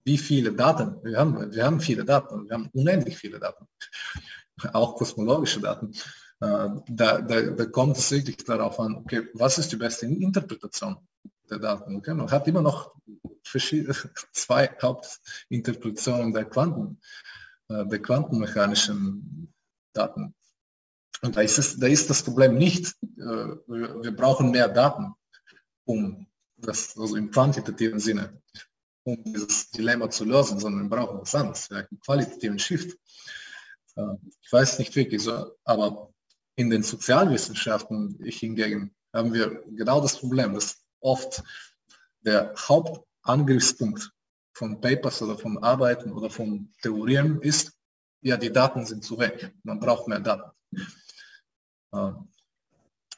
wie 0.03 0.17
viele 0.17 0.53
Daten. 0.53 1.03
Wir 1.03 1.17
haben, 1.17 1.51
wir 1.53 1.65
haben 1.65 1.79
viele 1.79 2.05
Daten, 2.05 2.47
wir 2.47 2.53
haben 2.53 2.69
unendlich 2.73 3.17
viele 3.17 3.39
Daten, 3.39 3.67
auch 4.73 4.95
kosmologische 4.95 5.61
Daten. 5.61 5.91
Äh, 6.41 6.69
da, 6.87 7.21
da, 7.21 7.41
da 7.41 7.65
kommt 7.65 7.97
es 7.97 8.11
wirklich 8.11 8.37
darauf 8.37 8.79
an, 8.79 8.95
okay, 8.97 9.27
was 9.33 9.57
ist 9.57 9.71
die 9.71 9.77
beste 9.77 10.05
Interpretation 10.05 10.97
der 11.49 11.59
Daten? 11.59 11.95
Okay, 11.95 12.13
man 12.13 12.29
hat 12.29 12.47
immer 12.47 12.61
noch 12.61 12.93
zwei 14.33 14.69
Hauptinterpretationen 14.81 16.33
der 16.33 16.45
Quanten, 16.45 16.99
äh, 17.69 17.85
der 17.85 18.01
quantenmechanischen 18.01 19.53
Daten. 19.93 20.33
Und 21.21 21.35
da 21.35 21.41
ist, 21.41 21.57
es, 21.57 21.79
da 21.79 21.87
ist 21.87 22.09
das 22.09 22.23
Problem 22.23 22.57
nicht, 22.57 22.87
äh, 23.17 23.55
wir 23.67 24.15
brauchen 24.15 24.51
mehr 24.51 24.67
Daten, 24.67 25.13
um 25.85 26.27
das, 26.57 26.97
also 26.97 27.15
im 27.15 27.31
quantitativen 27.31 27.99
Sinne, 27.99 28.41
um 29.03 29.23
dieses 29.23 29.69
Dilemma 29.71 30.09
zu 30.09 30.25
lösen, 30.25 30.59
sondern 30.59 30.83
wir 30.83 30.97
brauchen 30.97 31.21
was 31.21 31.35
anderes, 31.35 31.71
einen 31.71 31.99
qualitativen 32.03 32.59
Shift. 32.59 32.97
Äh, 33.95 34.15
ich 34.41 34.51
weiß 34.51 34.79
nicht 34.79 34.95
wirklich 34.95 35.23
so, 35.23 35.51
aber 35.63 36.13
in 36.55 36.69
den 36.69 36.83
Sozialwissenschaften 36.83 38.17
hingegen 38.23 38.95
haben 39.13 39.33
wir 39.33 39.63
genau 39.71 40.01
das 40.01 40.19
Problem, 40.19 40.53
dass 40.53 40.83
oft 40.99 41.43
der 42.21 42.53
Haupt 42.67 43.04
Angriffspunkt 43.25 44.11
von 44.53 44.79
Papers 44.79 45.21
oder 45.21 45.37
von 45.37 45.57
Arbeiten 45.63 46.11
oder 46.11 46.29
von 46.29 46.71
Theorien 46.81 47.41
ist, 47.41 47.73
ja, 48.21 48.37
die 48.37 48.51
Daten 48.51 48.85
sind 48.85 49.03
zu 49.03 49.19
wenig. 49.19 49.51
Man 49.63 49.79
braucht 49.79 50.07
mehr 50.07 50.19
Daten. 50.19 50.51
Ähm, 51.93 52.27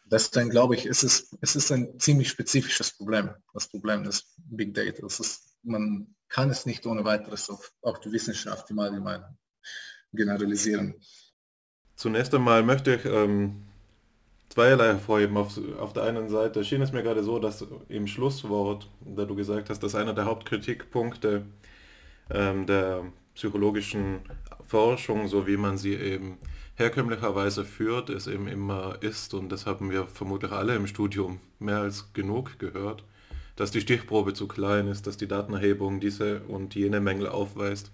deswegen 0.05 0.49
glaube 0.49 0.75
ich, 0.75 0.85
es 0.85 1.03
ist, 1.03 1.37
es 1.41 1.55
ist 1.55 1.71
ein 1.71 1.99
ziemlich 1.99 2.29
spezifisches 2.29 2.97
Problem, 2.97 3.29
das 3.53 3.67
Problem 3.67 4.03
des 4.03 4.33
Big 4.37 4.73
Data. 4.73 5.01
Das 5.01 5.19
ist, 5.19 5.55
man 5.63 6.15
kann 6.29 6.49
es 6.49 6.65
nicht 6.65 6.85
ohne 6.85 7.05
weiteres 7.05 7.49
auf, 7.49 7.71
auf 7.81 7.99
die 7.99 8.11
Wissenschaft 8.11 8.69
im 8.71 8.79
Allgemeinen 8.79 9.37
generalisieren. 10.13 10.95
Zunächst 11.95 12.33
einmal 12.33 12.63
möchte 12.63 12.95
ich 12.95 13.05
ähm, 13.05 13.67
zweierlei 14.57 14.87
hervorheben. 14.87 15.37
Auf, 15.37 15.59
auf 15.79 15.93
der 15.93 16.03
einen 16.03 16.29
Seite 16.29 16.65
schien 16.65 16.81
es 16.81 16.91
mir 16.91 17.03
gerade 17.03 17.21
so, 17.21 17.37
dass 17.37 17.63
im 17.89 18.07
Schlusswort, 18.07 18.89
da 19.01 19.25
du 19.25 19.35
gesagt 19.35 19.69
hast, 19.69 19.83
dass 19.83 19.93
einer 19.93 20.15
der 20.15 20.25
Hauptkritikpunkte 20.25 21.43
ähm, 22.31 22.65
der 22.65 23.03
psychologischen 23.35 24.21
Forschung, 24.67 25.27
so 25.27 25.45
wie 25.45 25.57
man 25.57 25.77
sie 25.77 25.93
eben 25.93 26.39
herkömmlicherweise 26.73 27.65
führt, 27.65 28.09
es 28.09 28.25
eben 28.25 28.47
immer 28.47 28.97
ist, 29.01 29.35
und 29.35 29.51
das 29.51 29.67
haben 29.67 29.91
wir 29.91 30.07
vermutlich 30.07 30.51
alle 30.51 30.75
im 30.75 30.87
Studium 30.87 31.39
mehr 31.59 31.81
als 31.81 32.11
genug 32.13 32.57
gehört, 32.57 33.03
dass 33.57 33.69
die 33.69 33.81
Stichprobe 33.81 34.33
zu 34.33 34.47
klein 34.47 34.87
ist, 34.87 35.05
dass 35.05 35.17
die 35.17 35.27
Datenerhebung 35.27 35.99
diese 35.99 36.41
und 36.47 36.73
jene 36.73 36.99
Mängel 36.99 37.27
aufweist. 37.27 37.91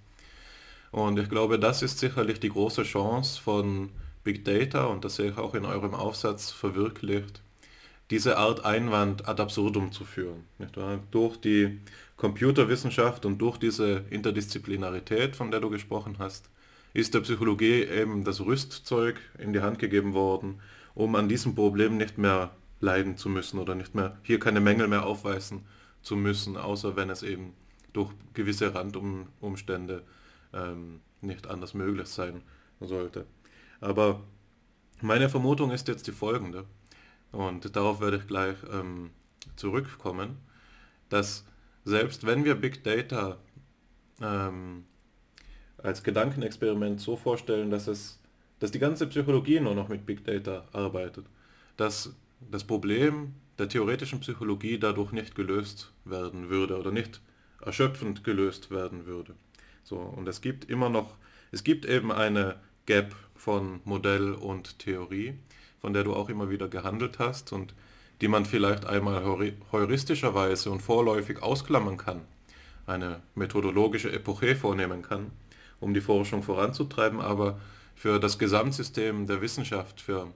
Und 0.92 1.20
ich 1.20 1.28
glaube, 1.28 1.60
das 1.60 1.82
ist 1.82 2.00
sicherlich 2.00 2.40
die 2.40 2.50
große 2.50 2.84
Chance 2.84 3.42
von 3.42 3.90
Big 4.24 4.46
Data, 4.46 4.86
und 4.86 5.04
das 5.04 5.16
sehe 5.16 5.32
ich 5.32 5.38
auch 5.38 5.54
in 5.54 5.66
eurem 5.66 5.94
Aufsatz 5.94 6.52
verwirklicht, 6.52 7.42
diese 8.10 8.38
Art 8.38 8.64
Einwand 8.66 9.28
ad 9.28 9.42
absurdum 9.42 9.92
zu 9.92 10.06
führen. 10.06 10.46
Durch 11.12 11.38
die 11.38 11.80
Computerwissenschaft 12.16 13.26
und 13.26 13.40
durch 13.40 13.58
diese 13.58 14.04
Interdisziplinarität, 14.10 15.36
von 15.36 15.52
der 15.52 15.60
du 15.60 15.70
gesprochen 15.70 16.18
hast, 16.20 16.50
ist 16.94 17.14
der 17.14 17.22
Psychologie 17.22 17.84
eben 17.84 18.24
das 18.24 18.42
Rüstzeug 18.42 19.20
in 19.40 19.52
die 19.52 19.62
Hand 19.62 19.80
gegeben 19.80 20.14
worden, 20.14 20.60
um 20.94 21.16
an 21.16 21.28
diesem 21.28 21.56
Problem 21.56 21.98
nicht 21.98 22.18
mehr 22.18 22.52
leiden 22.80 23.18
zu 23.18 23.30
müssen 23.30 23.60
oder 23.60 23.76
nicht 23.76 23.96
mehr 23.96 24.18
hier 24.22 24.40
keine 24.40 24.60
Mängel 24.60 24.88
mehr 24.88 25.06
aufweisen 25.06 25.66
zu 26.02 26.16
müssen, 26.16 26.56
außer 26.58 26.96
wenn 26.96 27.10
es 27.10 27.24
eben 27.24 27.54
durch 27.94 28.12
gewisse 28.34 28.76
Randumstände 28.76 30.04
ähm, 30.54 31.00
nicht 31.22 31.48
anders 31.48 31.74
möglich 31.74 32.08
sein 32.08 32.42
sollte. 32.80 33.26
Aber 33.84 34.22
meine 35.02 35.28
Vermutung 35.28 35.72
ist 35.72 35.90
jetzt 35.90 36.08
die 36.08 36.14
folgende, 36.14 36.64
und 37.34 37.76
darauf 37.76 38.00
werde 38.00 38.18
ich 38.18 38.28
gleich 38.28 38.56
ähm, 38.72 39.10
zurückkommen, 39.58 40.38
dass 41.10 41.44
selbst 41.84 42.26
wenn 42.26 42.46
wir 42.46 42.56
Big 42.56 42.84
Data 42.86 43.40
ähm, 44.22 44.86
als 45.78 46.02
Gedankenexperiment 46.02 47.02
so 47.02 47.18
vorstellen, 47.18 47.72
dass 47.72 47.88
es, 47.88 48.22
dass 48.60 48.72
die 48.72 48.80
ganze 48.80 49.06
Psychologie 49.08 49.60
nur 49.60 49.76
noch 49.76 49.90
mit 49.90 50.06
Big 50.06 50.24
Data 50.24 50.66
arbeitet, 50.72 51.26
dass 51.76 52.16
das 52.40 52.64
Problem 52.64 53.34
der 53.58 53.68
theoretischen 53.68 54.22
Psychologie 54.22 54.80
dadurch 54.80 55.12
nicht 55.12 55.36
gelöst 55.36 55.92
werden 56.06 56.50
würde 56.50 56.78
oder 56.80 56.92
nicht 56.92 57.20
erschöpfend 57.60 58.24
gelöst 58.24 58.72
werden 58.72 59.06
würde. 59.06 59.36
So, 59.84 59.98
und 59.98 60.26
es 60.30 60.40
gibt 60.40 60.70
immer 60.70 60.88
noch, 60.88 61.18
es 61.52 61.66
gibt 61.66 61.86
eben 61.86 62.14
eine 62.14 62.56
Gap 62.86 63.14
von 63.44 63.82
Modell 63.84 64.32
und 64.32 64.80
Theorie, 64.80 65.34
von 65.82 65.92
der 65.92 66.06
du 66.06 66.14
auch 66.14 66.30
immer 66.30 66.50
wieder 66.50 66.70
gehandelt 66.70 67.20
hast 67.20 67.52
und 67.52 67.76
die 68.22 68.30
man 68.30 68.46
vielleicht 68.46 68.86
einmal 68.86 69.22
heuristischerweise 69.74 70.72
und 70.72 70.82
vorläufig 70.82 71.44
ausklammern 71.44 71.98
kann, 71.98 72.22
eine 72.88 73.22
methodologische 73.36 74.14
Epoche 74.14 74.56
vornehmen 74.56 75.02
kann, 75.02 75.32
um 75.82 75.94
die 75.94 76.00
Forschung 76.00 76.42
voranzutreiben, 76.42 77.20
aber 77.20 77.60
für 77.96 78.18
das 78.18 78.40
Gesamtsystem 78.40 79.28
der 79.28 79.42
Wissenschaft, 79.42 80.00
für, 80.00 80.30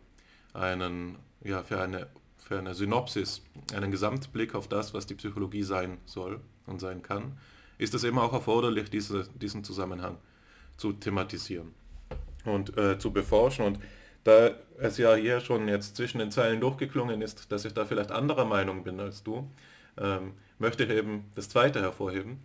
einen, 0.53 1.16
ja, 1.45 1.64
für, 1.64 1.80
eine, 1.80 2.08
für 2.38 2.60
eine 2.60 2.76
Synopsis, 2.76 3.41
einen 3.74 3.89
Gesamtblick 3.89 4.53
auf 4.53 4.68
das, 4.68 4.93
was 4.93 5.08
die 5.08 5.16
Psychologie 5.16 5.64
sein 5.64 5.97
soll 6.03 6.41
und 6.66 6.82
sein 6.82 7.03
kann, 7.03 7.38
ist 7.78 7.93
es 7.93 8.03
eben 8.03 8.20
auch 8.20 8.34
erforderlich, 8.34 8.89
diese, 8.89 9.30
diesen 9.36 9.64
Zusammenhang 9.64 10.18
zu 10.76 10.91
thematisieren 10.91 11.74
und 12.47 12.77
äh, 12.77 12.97
zu 12.97 13.11
beforschen. 13.11 13.65
Und 13.65 13.79
da 14.23 14.51
es 14.79 14.97
ja 14.97 15.15
hier 15.15 15.39
schon 15.39 15.67
jetzt 15.67 15.95
zwischen 15.95 16.19
den 16.19 16.31
Zeilen 16.31 16.59
durchgeklungen 16.59 17.21
ist, 17.21 17.51
dass 17.51 17.65
ich 17.65 17.73
da 17.73 17.85
vielleicht 17.85 18.11
anderer 18.11 18.45
Meinung 18.45 18.83
bin 18.83 18.99
als 18.99 19.23
du, 19.23 19.49
ähm, 19.99 20.33
möchte 20.59 20.83
ich 20.83 20.89
eben 20.89 21.25
das 21.35 21.49
Zweite 21.49 21.81
hervorheben, 21.81 22.39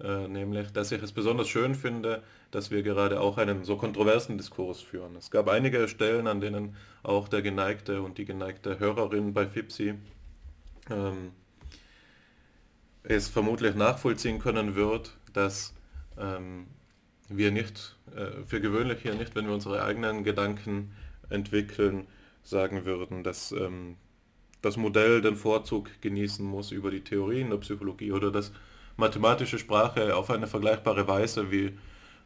äh, 0.00 0.28
nämlich, 0.28 0.72
dass 0.72 0.92
ich 0.92 1.02
es 1.02 1.12
besonders 1.12 1.48
schön 1.48 1.74
finde, 1.74 2.22
dass 2.50 2.70
wir 2.70 2.82
gerade 2.82 3.20
auch 3.20 3.36
einen 3.36 3.64
so 3.64 3.76
kontroversen 3.76 4.38
Diskurs 4.38 4.80
führen. 4.80 5.16
Es 5.16 5.30
gab 5.30 5.48
einige 5.48 5.86
Stellen, 5.88 6.26
an 6.26 6.40
denen 6.40 6.76
auch 7.02 7.28
der 7.28 7.42
geneigte 7.42 8.02
und 8.02 8.18
die 8.18 8.24
geneigte 8.24 8.78
Hörerin 8.78 9.34
bei 9.34 9.46
FIPSI 9.46 9.94
ähm, 10.90 11.32
es 13.02 13.28
vermutlich 13.28 13.74
nachvollziehen 13.74 14.38
können 14.38 14.74
wird, 14.74 15.16
dass 15.32 15.74
ähm, 16.18 16.66
wir 17.28 17.50
nicht, 17.50 17.96
äh, 18.14 18.44
für 18.46 18.60
gewöhnlich 18.60 19.00
hier 19.02 19.14
nicht, 19.14 19.34
wenn 19.34 19.46
wir 19.46 19.54
unsere 19.54 19.82
eigenen 19.82 20.24
Gedanken 20.24 20.92
entwickeln, 21.30 22.06
sagen 22.42 22.84
würden, 22.84 23.22
dass 23.24 23.52
ähm, 23.52 23.96
das 24.62 24.76
Modell 24.76 25.20
den 25.20 25.36
Vorzug 25.36 25.88
genießen 26.00 26.44
muss 26.44 26.72
über 26.72 26.90
die 26.90 27.02
Theorien 27.04 27.50
der 27.50 27.58
Psychologie 27.58 28.12
oder 28.12 28.30
dass 28.30 28.52
mathematische 28.96 29.58
Sprache 29.58 30.16
auf 30.16 30.30
eine 30.30 30.46
vergleichbare 30.46 31.06
Weise 31.06 31.50
wie 31.50 31.78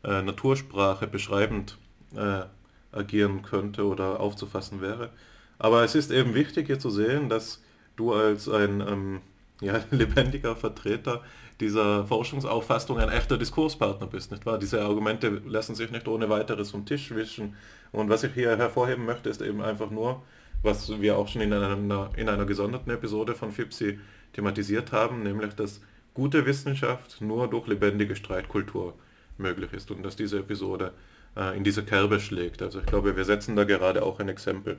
äh, 0.04 0.22
Natursprache 0.22 1.06
beschreibend 1.06 1.78
äh, 2.16 2.44
agieren 2.92 3.42
könnte 3.42 3.86
oder 3.86 4.20
aufzufassen 4.20 4.80
wäre. 4.80 5.10
Aber 5.58 5.84
es 5.84 5.94
ist 5.94 6.10
eben 6.10 6.34
wichtig 6.34 6.66
hier 6.66 6.78
zu 6.78 6.90
sehen, 6.90 7.28
dass 7.28 7.62
du 7.96 8.12
als 8.12 8.48
ein 8.48 8.80
ähm, 8.80 9.20
ja, 9.60 9.80
lebendiger 9.90 10.56
Vertreter 10.56 11.22
dieser 11.62 12.04
Forschungsauffassung 12.04 12.98
ein 12.98 13.08
echter 13.08 13.38
Diskurspartner 13.38 14.06
bist, 14.06 14.30
nicht 14.32 14.44
wahr? 14.44 14.58
Diese 14.58 14.82
Argumente 14.82 15.28
lassen 15.46 15.74
sich 15.74 15.90
nicht 15.90 16.08
ohne 16.08 16.28
weiteres 16.28 16.72
vom 16.72 16.84
Tisch 16.84 17.14
wischen. 17.14 17.54
Und 17.92 18.10
was 18.10 18.24
ich 18.24 18.34
hier 18.34 18.56
hervorheben 18.58 19.06
möchte, 19.06 19.30
ist 19.30 19.40
eben 19.40 19.62
einfach 19.62 19.90
nur, 19.90 20.22
was 20.62 21.00
wir 21.00 21.16
auch 21.16 21.28
schon 21.28 21.40
in 21.40 21.52
einer, 21.52 22.10
in 22.16 22.28
einer 22.28 22.44
gesonderten 22.44 22.92
Episode 22.92 23.34
von 23.34 23.52
FIPSI 23.52 23.98
thematisiert 24.32 24.92
haben, 24.92 25.22
nämlich, 25.22 25.54
dass 25.54 25.80
gute 26.14 26.44
Wissenschaft 26.44 27.20
nur 27.20 27.48
durch 27.48 27.66
lebendige 27.66 28.16
Streitkultur 28.16 28.94
möglich 29.38 29.72
ist 29.72 29.90
und 29.90 30.02
dass 30.02 30.16
diese 30.16 30.40
Episode 30.40 30.92
äh, 31.36 31.56
in 31.56 31.64
diese 31.64 31.84
Kerbe 31.84 32.20
schlägt. 32.20 32.60
Also 32.60 32.80
ich 32.80 32.86
glaube, 32.86 33.16
wir 33.16 33.24
setzen 33.24 33.56
da 33.56 33.64
gerade 33.64 34.02
auch 34.02 34.20
ein 34.20 34.28
Exempel. 34.28 34.78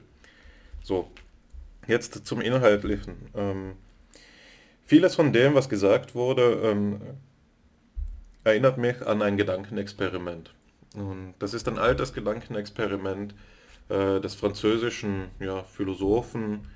So, 0.83 1.09
jetzt 1.87 2.25
zum 2.27 2.41
Inhaltlichen. 2.41 3.15
Ähm, 3.35 3.73
Vieles 4.85 5.15
von 5.15 5.31
dem, 5.31 5.55
was 5.55 5.69
gesagt 5.69 6.13
wurde, 6.13 6.61
ähm, 6.63 7.01
erinnert 8.43 8.77
mich 8.77 9.01
an 9.05 9.21
ein 9.21 9.37
Gedankenexperiment. 9.37 10.53
Und 10.95 11.33
das 11.39 11.53
ist 11.53 11.67
ein 11.67 11.77
altes 11.77 12.13
Gedankenexperiment 12.13 13.33
äh, 13.89 14.19
des 14.19 14.35
französischen 14.35 15.29
ja, 15.39 15.63
Philosophen 15.63 16.67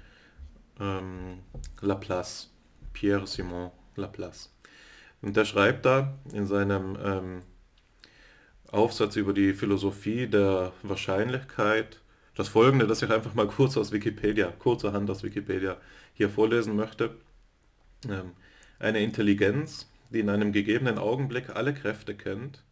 ähm, 0.80 1.39
Laplace, 1.82 2.49
Pierre 2.93 3.28
Simon 3.28 3.72
Laplace. 3.95 4.53
Und 5.22 5.36
der 5.36 5.45
schreibt 5.45 5.86
da 5.86 6.18
in 6.32 6.45
seinem 6.47 6.97
ähm, 7.03 7.41
Aufsatz 8.72 9.16
über 9.16 9.34
die 9.34 9.53
Philosophie 9.53 10.28
der 10.28 10.72
Wahrscheinlichkeit 10.84 12.01
das 12.36 12.49
folgende, 12.49 12.86
das 12.86 13.01
ich 13.01 13.10
einfach 13.10 13.34
mal 13.34 13.47
kurz 13.47 13.78
aus 13.78 13.91
Wikipedia, 13.91 14.53
kurzerhand 14.60 15.10
aus 15.10 15.24
Wikipedia 15.24 15.78
hier 16.14 16.30
vorlesen 16.30 16.76
möchte. 16.76 17.16
Ähm, 18.06 18.34
eine 18.80 19.00
Intelligenz, 19.00 19.89
die 20.10 20.20
in 20.20 20.30
einem 20.30 20.52
gegebenen 20.52 20.98
Augenblick 20.98 21.50
alle 21.50 21.74
Kräfte 21.74 22.16
kennt, 22.16 22.64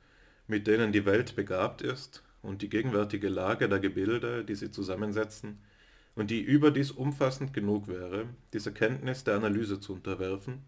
mit 0.48 0.68
denen 0.68 0.92
die 0.92 1.06
Welt 1.06 1.36
begabt 1.36 1.82
ist 1.82 2.24
und 2.42 2.62
die 2.62 2.70
gegenwärtige 2.70 3.30
Lage 3.30 3.68
der 3.68 3.80
Gebilde, 3.80 4.46
die 4.46 4.56
sie 4.56 4.72
zusammensetzen, 4.72 5.60
und 6.16 6.32
die 6.32 6.42
überdies 6.42 6.92
umfassend 6.92 7.54
genug 7.54 7.88
wäre, 7.88 8.28
diese 8.54 8.72
Kenntnis 8.72 9.24
der 9.26 9.36
Analyse 9.36 9.80
zu 9.80 9.94
unterwerfen, 9.94 10.64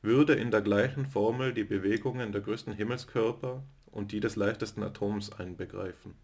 würde 0.00 0.34
in 0.34 0.50
der 0.50 0.60
gleichen 0.60 1.06
Formel 1.06 1.54
die 1.54 1.62
Bewegungen 1.62 2.32
der 2.32 2.40
größten 2.40 2.72
Himmelskörper 2.72 3.62
und 3.86 4.10
die 4.10 4.18
des 4.18 4.34
leichtesten 4.34 4.82
Atoms 4.82 5.30
einbegreifen. 5.30 6.14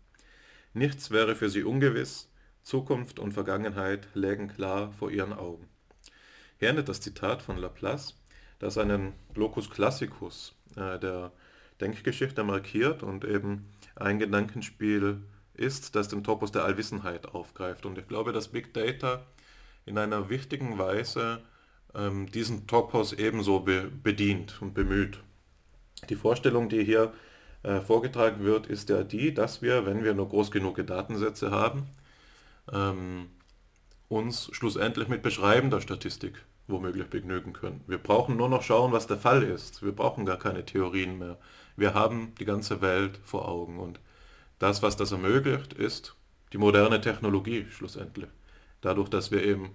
Nichts 0.75 1.11
wäre 1.13 1.37
für 1.37 1.49
sie 1.49 1.63
ungewiss, 1.63 2.31
Zukunft 2.63 3.21
und 3.21 3.33
Vergangenheit 3.33 4.09
lägen 4.15 4.49
klar 4.49 4.93
vor 4.93 5.11
ihren 5.11 5.33
Augen. 5.33 5.69
Hier 6.61 6.73
das 6.73 7.01
Zitat 7.01 7.41
von 7.41 7.57
Laplace, 7.57 8.17
das 8.59 8.79
einen 8.79 9.13
Locus 9.37 9.71
Classicus 9.71 10.57
äh, 10.75 10.99
der 10.99 11.31
Denkgeschichte 11.81 12.43
markiert 12.43 13.05
und 13.05 13.25
eben 13.25 13.69
ein 13.95 14.19
Gedankenspiel 14.19 15.23
ist, 15.55 15.95
das 15.95 16.09
den 16.09 16.25
Topos 16.25 16.51
der 16.51 16.65
Allwissenheit 16.65 17.27
aufgreift. 17.33 17.87
Und 17.87 17.97
ich 17.97 18.09
glaube, 18.09 18.33
dass 18.33 18.49
Big 18.49 18.75
Data 18.75 19.25
in 19.87 19.99
einer 19.99 20.31
wichtigen 20.31 20.79
Weise 20.79 21.43
ähm, 21.95 22.29
diesen 22.33 22.67
Topos 22.67 23.13
ebenso 23.13 23.61
be 23.61 23.89
bedient 24.03 24.61
und 24.61 24.75
bemüht. 24.75 25.21
Die 26.09 26.17
Vorstellung, 26.17 26.69
die 26.69 26.83
hier 26.83 27.13
äh, 27.63 27.81
vorgetragen 27.81 28.43
wird, 28.43 28.67
ist 28.67 28.89
ja 28.89 29.05
die, 29.05 29.33
dass 29.33 29.63
wir, 29.63 29.87
wenn 29.87 30.03
wir 30.03 30.15
nur 30.15 30.29
groß 30.29 30.51
genug 30.51 30.85
Datensätze 30.85 31.53
haben, 31.53 31.87
ähm, 32.73 33.31
uns 34.09 34.51
schlussendlich 34.53 35.07
mit 35.07 35.23
beschreibender 35.23 35.81
Statistik 35.81 36.45
womöglich 36.69 37.09
begnügen 37.09 37.53
können. 37.53 37.83
Wir 37.87 37.99
brauchen 37.99 38.37
nur 38.37 38.49
noch 38.49 38.63
schauen, 38.63 38.93
was 38.93 39.07
der 39.07 39.17
Fall 39.17 39.43
ist. 39.43 39.83
Wir 39.83 39.93
brauchen 39.93 40.27
gar 40.27 40.39
keine 40.39 40.65
Theorien 40.65 41.19
mehr. 41.19 41.39
Wir 41.77 41.95
haben 41.95 42.35
die 42.39 42.45
ganze 42.45 42.81
Welt 42.81 43.19
vor 43.25 43.49
Augen 43.49 43.79
und 43.79 44.01
das, 44.59 44.83
was 44.83 44.97
das 44.97 45.13
ermöglicht, 45.13 45.73
ist 45.73 46.15
die 46.53 46.59
moderne 46.59 47.01
Technologie 47.01 47.67
schlussendlich. 47.71 48.29
Dadurch, 48.81 49.09
dass 49.09 49.31
wir 49.31 49.45
eben 49.45 49.71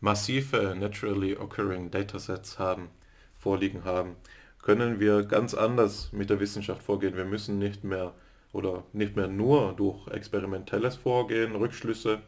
massive 0.00 0.74
naturally 0.76 1.36
occurring 1.36 1.90
Datasets 1.90 2.58
haben, 2.58 2.90
vorliegen 3.38 3.84
haben, 3.84 4.16
können 4.62 4.98
wir 4.98 5.22
ganz 5.22 5.54
anders 5.54 6.12
mit 6.12 6.30
der 6.30 6.40
Wissenschaft 6.40 6.82
vorgehen. 6.82 7.16
Wir 7.16 7.24
müssen 7.24 7.58
nicht 7.58 7.84
mehr 7.84 8.12
oder 8.52 8.84
nicht 8.92 9.14
mehr 9.14 9.28
nur 9.28 9.74
durch 9.74 10.08
experimentelles 10.08 10.96
Vorgehen, 10.96 11.54
Rückschlüsse 11.54 12.20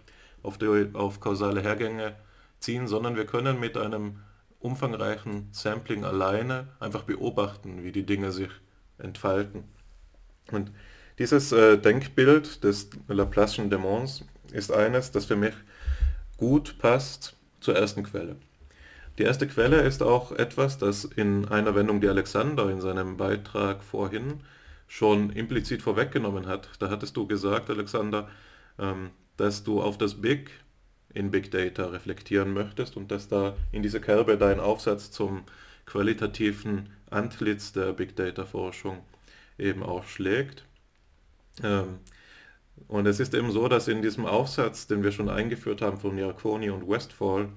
auf, 0.43 0.59
die, 0.59 0.91
auf 0.95 1.21
kausale 1.21 1.63
Hergänge 1.63 2.15
ziehen, 2.61 2.89
sondern 2.89 3.17
wir 3.17 3.27
können 3.27 3.61
mit 3.61 3.77
einem 3.77 4.21
umfangreichen 4.61 5.49
Sampling 5.53 6.05
alleine 6.05 6.69
einfach 6.81 7.05
beobachten, 7.05 7.85
wie 7.85 7.93
die 7.93 8.07
Dinge 8.07 8.33
sich 8.33 8.51
entfalten. 8.99 9.65
Und 10.51 10.73
dieses 11.19 11.53
äh, 11.53 11.79
Denkbild 11.79 12.65
des 12.65 12.91
Laplace'schen 13.09 13.69
Dämons 13.69 14.25
ist 14.53 14.73
eines, 14.73 15.11
das 15.13 15.27
für 15.27 15.37
mich 15.37 15.55
gut 16.37 16.79
passt 16.79 17.37
zur 17.61 17.77
ersten 17.77 18.03
Quelle. 18.05 18.37
Die 19.19 19.25
erste 19.25 19.49
Quelle 19.49 19.81
ist 19.83 20.03
auch 20.03 20.31
etwas, 20.33 20.79
das 20.79 21.05
in 21.05 21.49
einer 21.49 21.75
Wendung, 21.75 22.01
die 22.01 22.09
Alexander 22.09 22.71
in 22.71 22.81
seinem 22.81 23.17
Beitrag 23.17 23.83
vorhin 23.83 24.41
schon 24.87 25.31
implizit 25.31 25.83
vorweggenommen 25.83 26.47
hat. 26.47 26.69
Da 26.79 26.89
hattest 26.89 27.17
du 27.17 27.27
gesagt, 27.27 27.69
Alexander, 27.69 28.29
ähm, 28.79 29.11
dass 29.37 29.65
du 29.65 29.83
auf 29.83 29.99
das 29.99 30.21
Big 30.21 30.51
in 31.15 31.31
Big 31.31 31.51
Data 31.51 31.87
reflektieren 31.87 32.53
möchtest 32.53 32.97
und 32.97 33.11
dass 33.11 33.29
da 33.29 33.57
in 33.73 33.83
diese 33.83 34.01
Kerbe 34.01 34.37
dein 34.37 34.61
Aufsatz 34.61 35.11
zum 35.11 35.45
qualitativen 35.87 36.91
Antlitz 37.11 37.73
der 37.73 37.93
Big 37.93 38.15
Data 38.17 38.45
Forschung 38.45 38.99
eben 39.59 39.83
auch 39.83 40.05
schlägt. 40.05 40.65
Ähm, 41.63 41.99
und 42.87 43.07
es 43.07 43.19
ist 43.21 43.35
eben 43.35 43.51
so, 43.51 43.69
dass 43.69 43.89
in 43.89 44.03
diesem 44.03 44.27
Aufsatz, 44.27 44.87
den 44.87 45.03
wir 45.03 45.11
schon 45.11 45.29
eingeführt 45.29 45.83
haben 45.83 45.99
von 45.99 46.17
Yarkoni 46.17 46.71
und 46.71 46.89
Westfall, 46.89 47.49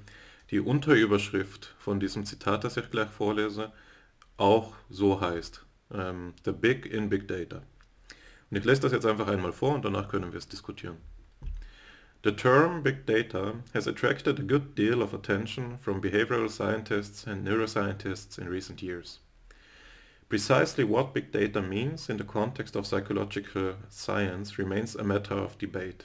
die 0.50 0.60
Unterüberschrift 0.60 1.76
von 1.78 2.00
diesem 2.00 2.26
Zitat, 2.26 2.64
das 2.64 2.78
ich 2.78 2.90
gleich 2.90 3.10
vorlese, 3.10 3.72
auch 4.38 4.74
so 4.90 5.22
heißt. 5.22 5.64
Ähm, 5.94 6.34
The 6.44 6.52
Big 6.52 6.86
in 6.86 7.10
Big 7.10 7.28
Data. 7.28 7.62
Und 8.50 8.58
ich 8.58 8.66
lese 8.66 8.82
das 8.82 8.92
jetzt 8.92 9.06
einfach 9.06 9.28
einmal 9.28 9.54
vor 9.54 9.76
und 9.76 9.86
danach 9.86 10.10
können 10.10 10.32
wir 10.32 10.40
es 10.40 10.48
diskutieren. 10.48 10.98
The 12.24 12.32
term 12.32 12.84
big 12.84 13.08
data 13.08 13.56
has 13.74 13.88
attracted 13.88 14.38
a 14.38 14.44
good 14.44 14.76
deal 14.76 15.02
of 15.02 15.12
attention 15.12 15.80
from 15.80 16.00
behavioral 16.00 16.52
scientists 16.52 17.26
and 17.26 17.44
neuroscientists 17.44 18.38
in 18.38 18.48
recent 18.48 18.84
years. 18.84 19.18
Precisely 20.30 20.84
what 20.84 21.16
big 21.16 21.32
data 21.32 21.64
means 21.64 22.10
in 22.10 22.18
the 22.18 22.24
context 22.24 22.76
of 22.76 22.86
psychological 22.86 23.74
science 23.90 24.60
remains 24.60 24.96
a 24.96 25.04
matter 25.04 25.34
of 25.34 25.58
debate. 25.58 26.04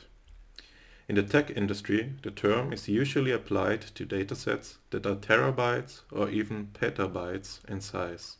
In 1.07 1.17
the 1.17 1.23
tech 1.23 1.51
industry, 1.51 2.15
the 2.23 2.31
term 2.31 2.73
is 2.73 2.89
usually 2.89 3.31
applied 3.31 3.83
to 3.83 4.07
datasets 4.07 4.79
that 4.91 5.05
are 5.05 5.17
terabytes 5.17 6.01
or 6.11 6.31
even 6.31 6.69
petabytes 6.73 7.63
in 7.69 7.83
size, 7.83 8.39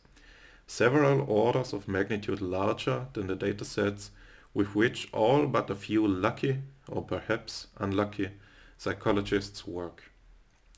several 0.65 1.21
orders 1.29 1.73
of 1.73 1.87
magnitude 1.87 2.41
larger 2.41 3.05
than 3.13 3.27
the 3.27 3.35
datasets 3.35 4.09
with 4.55 4.73
which 4.73 5.07
all 5.13 5.45
but 5.45 5.69
a 5.69 5.75
few 5.75 6.07
lucky 6.07 6.63
or 6.89 7.05
perhaps 7.05 7.67
unlucky 7.77 8.29
psychologists 8.77 9.65
work. 9.67 10.11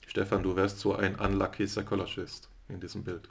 Stefan, 0.08 0.44
du 0.44 0.56
wärst 0.56 0.80
so 0.80 0.96
ein 0.96 1.16
unlucky 1.20 1.68
psychologist 1.68 2.50
in 2.68 2.80
diesem 2.80 3.04
Bild. 3.04 3.30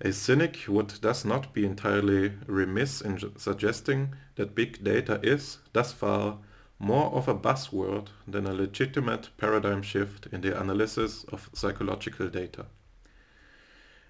A 0.00 0.12
cynic 0.12 0.68
would 0.68 0.90
thus 1.00 1.24
not 1.24 1.54
be 1.54 1.64
entirely 1.64 2.32
remiss 2.46 3.00
in 3.00 3.18
suggesting 3.38 4.14
that 4.34 4.54
big 4.54 4.84
data 4.84 5.18
is, 5.22 5.58
thus 5.72 5.92
far, 5.92 6.38
more 6.78 7.10
of 7.14 7.28
a 7.28 7.34
buzzword 7.34 8.08
than 8.28 8.46
a 8.46 8.52
legitimate 8.52 9.30
paradigm 9.38 9.80
shift 9.82 10.26
in 10.26 10.42
the 10.42 10.60
analysis 10.60 11.24
of 11.32 11.48
psychological 11.54 12.28
data. 12.28 12.66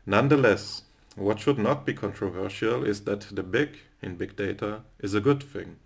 Nonetheless, 0.05 0.83
what 1.15 1.39
should 1.39 1.59
not 1.59 1.87
be 1.87 1.95
controversial 1.95 2.85
is 2.85 3.03
that 3.05 3.21
the 3.33 3.43
big 3.43 3.79
in 4.03 4.17
big 4.17 4.37
data 4.37 4.83
is 4.99 5.15
a 5.15 5.21
good 5.21 5.43
thing. 5.43 5.77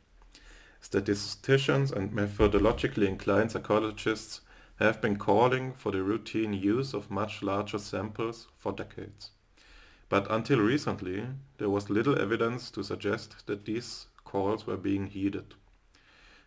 Statisticians 0.81 1.93
and 1.93 2.11
methodologically 2.11 3.07
inclined 3.07 3.53
psychologists 3.53 4.41
have 4.77 5.01
been 5.01 5.17
calling 5.17 5.75
for 5.75 5.93
the 5.93 6.03
routine 6.03 6.55
use 6.55 6.95
of 6.95 7.11
much 7.11 7.43
larger 7.43 7.79
samples 7.79 8.49
for 8.57 8.73
decades. 8.73 9.31
But 10.09 10.27
until 10.31 10.59
recently, 10.59 11.27
there 11.59 11.69
was 11.69 11.91
little 11.91 12.19
evidence 12.19 12.71
to 12.73 12.83
suggest 12.83 13.47
that 13.47 13.67
these 13.67 14.07
calls 14.25 14.67
were 14.67 14.79
being 14.79 15.07
heeded. 15.07 15.55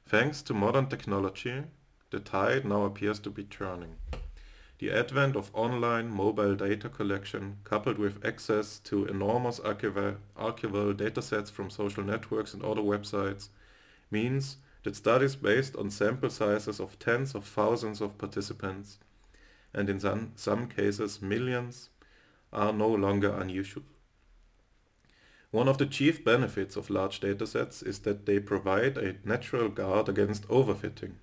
Thanks 0.08 0.42
to 0.44 0.54
modern 0.54 0.88
technology, 0.88 1.64
the 2.10 2.20
tide 2.20 2.66
now 2.66 2.84
appears 2.84 3.20
to 3.20 3.30
be 3.30 3.44
turning. 3.44 3.96
The 4.80 4.92
advent 4.92 5.36
of 5.36 5.52
online 5.54 6.10
mobile 6.10 6.56
data 6.56 6.90
collection 6.90 7.58
coupled 7.64 8.00
with 8.00 8.26
access 8.26 8.80
to 8.80 9.06
enormous 9.06 9.60
archival, 9.60 10.18
archival 10.36 10.94
datasets 10.94 11.52
from 11.52 11.70
social 11.70 12.04
networks 12.04 12.54
and 12.54 12.64
other 12.64 12.82
websites 12.82 13.50
means 14.14 14.58
that 14.84 14.96
studies 14.96 15.36
based 15.36 15.76
on 15.76 15.90
sample 15.90 16.30
sizes 16.30 16.80
of 16.80 16.98
tens 17.00 17.36
of 17.36 17.44
thousands 17.44 18.00
of 18.00 18.18
participants 18.18 19.00
and 19.74 19.90
in 19.90 20.00
some, 20.00 20.32
some 20.36 20.68
cases 20.68 21.22
millions 21.22 21.90
are 22.52 22.72
no 22.72 22.88
longer 22.88 23.34
unusual. 23.34 23.84
One 25.52 25.68
of 25.68 25.78
the 25.78 25.86
chief 25.86 26.24
benefits 26.24 26.76
of 26.76 26.90
large 26.90 27.20
datasets 27.20 27.86
is 27.86 28.00
that 28.00 28.26
they 28.26 28.40
provide 28.40 28.98
a 28.98 29.16
natural 29.24 29.70
guard 29.70 30.10
against 30.10 30.48
overfitting. 30.48 31.14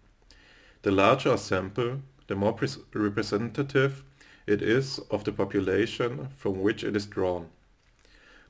The 0.82 0.90
larger 0.90 1.34
a 1.34 1.38
sample, 1.38 2.02
the 2.26 2.36
more 2.36 2.56
representative 2.94 4.04
it 4.46 4.62
is 4.62 4.98
of 5.10 5.24
the 5.24 5.32
population 5.32 6.28
from 6.36 6.60
which 6.60 6.84
it 6.84 6.96
is 6.96 7.06
drawn. 7.06 7.48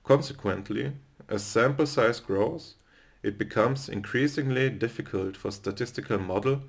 Consequently, 0.05 0.93
as 1.29 1.43
sample 1.43 1.87
size 1.87 2.21
grows, 2.21 2.75
it 3.23 3.37
becomes 3.37 3.89
increasingly 3.89 4.71
difficult 4.71 5.37
for 5.37 5.51
statistical 5.51 6.19
model 6.19 6.63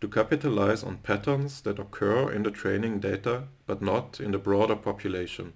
to 0.00 0.08
capitalize 0.08 0.84
on 0.84 0.98
patterns 0.98 1.60
that 1.62 1.78
occur 1.78 2.30
in 2.30 2.44
the 2.44 2.50
training 2.50 3.00
data 3.00 3.44
but 3.66 3.82
not 3.82 4.20
in 4.20 4.30
the 4.30 4.38
broader 4.38 4.76
population. 4.76 5.52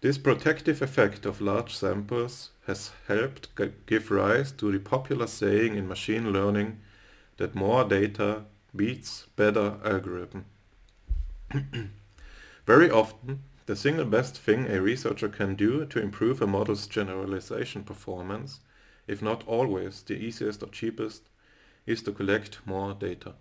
This 0.00 0.16
protective 0.16 0.80
effect 0.80 1.26
of 1.26 1.40
large 1.40 1.74
samples 1.74 2.50
has 2.66 2.92
helped 3.06 3.48
give 3.86 4.10
rise 4.10 4.52
to 4.52 4.72
the 4.72 4.78
popular 4.78 5.26
saying 5.26 5.76
in 5.76 5.88
machine 5.88 6.32
learning 6.32 6.80
that 7.36 7.54
more 7.54 7.84
data 7.84 8.44
beats 8.74 9.26
better 9.36 9.78
algorithm. 9.84 10.46
Very 12.66 12.90
often, 12.90 13.40
the 13.66 13.76
single 13.76 14.04
best 14.04 14.38
thing 14.38 14.68
a 14.68 14.80
researcher 14.80 15.28
can 15.28 15.54
do 15.54 15.84
to 15.86 16.00
improve 16.00 16.40
a 16.40 16.46
model's 16.46 16.86
generalization 16.86 17.82
performance, 17.82 18.60
if 19.10 19.22
not 19.22 19.46
always 19.48 20.04
the 20.06 20.14
easiest 20.14 20.62
or 20.62 20.70
cheapest, 20.70 21.24
is 21.86 22.02
to 22.04 22.12
collect 22.12 22.60
more 22.64 22.94
data. 22.94 23.34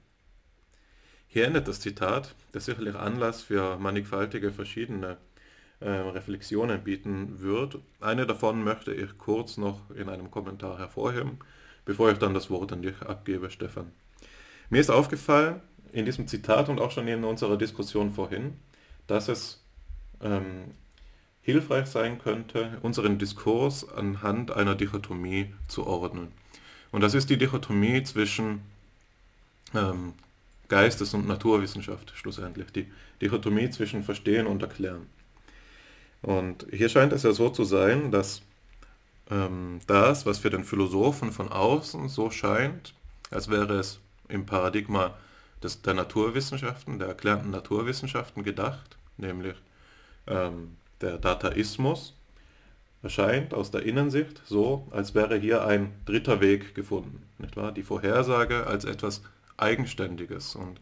Hier 1.28 1.45
endet 1.45 1.67
das 1.67 1.80
Zitat, 1.80 2.34
das 2.51 2.65
sicherlich 2.65 2.95
Anlass 2.95 3.43
für 3.43 3.78
mannigfaltige 3.78 4.51
verschiedene 4.51 5.17
äh, 5.80 5.89
Reflexionen 5.89 6.84
bieten 6.84 7.39
wird. 7.39 7.78
Eine 8.01 8.26
davon 8.26 8.63
möchte 8.63 8.93
ich 8.93 9.17
kurz 9.20 9.57
noch 9.57 9.91
in 9.91 10.09
einem 10.09 10.32
Kommentar 10.32 10.80
hervorheben, 10.80 11.38
bevor 11.86 12.11
ich 12.11 12.17
dann 12.17 12.34
das 12.34 12.49
Wort 12.49 12.72
an 12.74 12.82
dich 12.82 12.99
abgebe, 13.03 13.51
Stefan. 13.51 13.91
Mir 14.72 14.82
ist 14.82 14.89
aufgefallen, 14.89 15.61
in 15.91 16.05
diesem 16.05 16.28
Zitat 16.28 16.70
und 16.70 16.80
auch 16.80 16.91
schon 16.91 17.07
in 17.07 17.24
unserer 17.24 17.57
Diskussion 17.57 18.11
vorhin, 18.11 18.57
dass 19.07 19.28
es 19.28 19.63
ähm, 20.22 20.74
hilfreich 21.41 21.87
sein 21.87 22.19
könnte, 22.19 22.77
unseren 22.81 23.17
Diskurs 23.17 23.87
anhand 23.87 24.51
einer 24.51 24.75
Dichotomie 24.75 25.53
zu 25.67 25.85
ordnen. 25.87 26.31
Und 26.91 27.01
das 27.01 27.13
ist 27.13 27.29
die 27.29 27.37
Dichotomie 27.37 28.03
zwischen 28.03 28.61
ähm, 29.73 30.13
Geistes- 30.67 31.13
und 31.13 31.27
Naturwissenschaft 31.27 32.13
schlussendlich, 32.15 32.71
die 32.71 32.87
Dichotomie 33.21 33.69
zwischen 33.69 34.03
Verstehen 34.03 34.47
und 34.47 34.61
Erklären. 34.61 35.07
Und 36.21 36.67
hier 36.71 36.89
scheint 36.89 37.13
es 37.13 37.23
ja 37.23 37.31
so 37.31 37.49
zu 37.49 37.63
sein, 37.63 38.11
dass 38.11 38.41
ähm, 39.29 39.79
das, 39.87 40.25
was 40.25 40.39
für 40.39 40.49
den 40.49 40.63
Philosophen 40.63 41.31
von 41.31 41.49
außen 41.49 42.09
so 42.09 42.29
scheint, 42.29 42.93
als 43.31 43.49
wäre 43.49 43.79
es 43.79 43.99
im 44.27 44.45
Paradigma 44.45 45.15
des, 45.63 45.81
der 45.81 45.93
Naturwissenschaften, 45.93 46.99
der 46.99 47.09
erklärten 47.09 47.51
Naturwissenschaften 47.51 48.43
gedacht, 48.43 48.97
nämlich 49.17 49.55
ähm, 50.27 50.75
der 51.02 51.18
Dataismus, 51.18 52.16
erscheint 53.02 53.54
aus 53.54 53.72
der 53.72 53.84
Innensicht 53.84 54.41
so, 54.45 54.88
als 54.91 55.16
wäre 55.16 55.38
hier 55.38 55.66
ein 55.66 55.93
dritter 56.06 56.41
Weg 56.41 56.76
gefunden. 56.76 57.24
Nicht 57.38 57.56
wahr? 57.56 57.72
Die 57.72 57.84
Vorhersage 57.84 58.68
als 58.68 58.84
etwas 58.86 59.22
Eigenständiges 59.58 60.56
und 60.56 60.82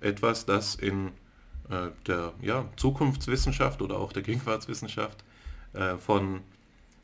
etwas, 0.00 0.46
das 0.46 0.74
in 0.74 1.08
äh, 1.70 1.90
der 2.06 2.32
ja, 2.42 2.64
Zukunftswissenschaft 2.76 3.82
oder 3.82 3.98
auch 3.98 4.12
der 4.12 4.22
Gegenwartswissenschaft 4.22 5.22
äh, 5.74 5.96
von 5.96 6.40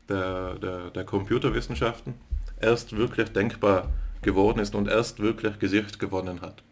der, 0.09 0.55
der, 0.55 0.89
der 0.91 1.03
Computerwissenschaften 1.05 2.15
erst 2.59 2.95
wirklich 2.95 3.29
denkbar 3.29 3.89
geworden 4.21 4.59
ist 4.59 4.75
und 4.75 4.87
erst 4.87 5.19
wirklich 5.19 5.59
Gesicht 5.59 5.99
gewonnen 5.99 6.41
hat. 6.41 6.63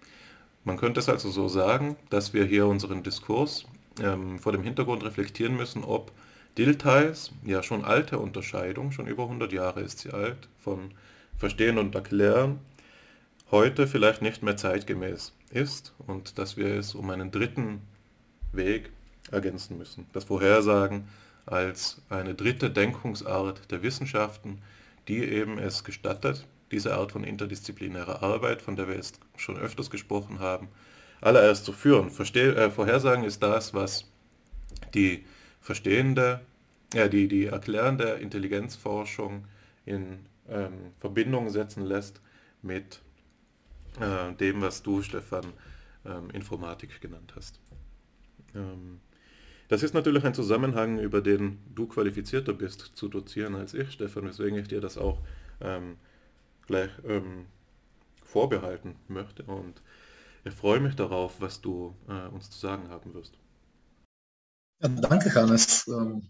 Man 0.64 0.78
könnte 0.78 0.99
es 0.99 1.09
also 1.09 1.30
so 1.30 1.47
sagen, 1.47 1.97
dass 2.09 2.34
wir 2.34 2.45
hier 2.45 2.68
unseren 2.68 3.03
Diskurs 3.03 3.66
ähm, 4.01 4.39
vor 4.39 4.51
dem 4.51 4.63
Hintergrund 4.63 5.03
reflektieren 5.03 5.55
müssen, 5.55 5.83
ob 5.83 6.11
Diltheis, 6.57 7.31
ja 7.43 7.63
schon 7.63 7.83
alte 7.83 8.19
Unterscheidung, 8.19 8.91
schon 8.91 9.07
über 9.07 9.23
100 9.23 9.51
Jahre 9.51 9.81
ist 9.81 9.99
sie 9.99 10.11
alt, 10.11 10.47
von 10.59 10.91
Verstehen 11.37 11.77
und 11.77 11.95
Erklären, 11.95 12.59
heute 13.49 13.87
vielleicht 13.87 14.21
nicht 14.21 14.43
mehr 14.43 14.55
zeitgemäß 14.57 15.33
ist 15.49 15.93
und 16.05 16.37
dass 16.37 16.57
wir 16.57 16.75
es 16.75 16.95
um 16.95 17.09
einen 17.09 17.31
dritten 17.31 17.81
Weg 18.51 18.91
ergänzen 19.31 19.77
müssen. 19.77 20.05
Das 20.13 20.25
Vorhersagen 20.25 21.07
als 21.45 22.01
eine 22.09 22.35
dritte 22.35 22.69
Denkungsart 22.69 23.71
der 23.71 23.81
Wissenschaften, 23.83 24.61
die 25.07 25.23
eben 25.23 25.57
es 25.57 25.83
gestattet, 25.83 26.47
diese 26.71 26.95
Art 26.95 27.11
von 27.11 27.23
interdisziplinärer 27.23 28.23
Arbeit, 28.23 28.61
von 28.61 28.75
der 28.75 28.87
wir 28.87 28.95
jetzt 28.95 29.19
schon 29.37 29.57
öfters 29.57 29.89
gesprochen 29.89 30.39
haben, 30.39 30.67
allererst 31.24 31.65
zu 31.65 31.71
führen. 31.74 32.09
Versteh, 32.09 32.49
äh, 32.49 32.69
Vorhersagen 32.69 33.24
ist 33.24 33.41
das, 33.41 33.74
was 33.74 34.11
die 34.93 35.26
verstehende, 35.61 36.41
äh, 36.93 37.09
die, 37.09 37.28
die 37.28 37.45
erklärende 37.45 38.13
Intelligenzforschung 38.13 39.45
in 39.86 40.19
ähm, 40.49 40.91
Verbindung 40.99 41.49
setzen 41.49 41.86
lässt 41.86 42.21
mit 42.61 43.01
äh, 43.99 44.34
dem, 44.34 44.61
was 44.61 44.84
du, 44.84 45.01
Stefan, 45.01 45.45
ähm, 46.05 46.30
Informatik 46.32 46.99
genannt 46.99 47.34
hast. 47.36 47.59
Ähm, 48.53 48.99
das 49.69 49.82
ist 49.82 49.93
natürlich 49.93 50.26
ein 50.26 50.34
Zusammenhang, 50.34 50.99
über 50.99 51.21
den 51.21 51.59
du 51.74 51.88
qualifizierter 51.88 52.53
bist 52.53 52.91
zu 52.95 53.07
dozieren 53.07 53.55
als 53.55 53.74
ich, 53.74 53.91
Stefan, 53.91 54.26
weswegen 54.26 54.59
ich 54.59 54.67
dir 54.67 54.82
das 54.82 54.97
auch 54.97 55.19
ähm, 55.61 55.95
gleich 56.67 56.91
ähm, 57.07 57.45
vorbehalten 58.21 58.95
möchte 59.07 59.43
und 59.43 59.82
freue 60.51 60.81
mich 60.81 60.95
darauf, 60.95 61.39
was 61.39 61.61
du 61.61 61.95
äh, 62.07 62.27
uns 62.27 62.49
zu 62.49 62.59
sagen 62.59 62.89
haben 62.89 63.13
wirst. 63.13 63.37
Ja, 64.81 64.89
danke, 64.89 65.33
Hannes. 65.33 65.87
Ähm, 65.87 66.29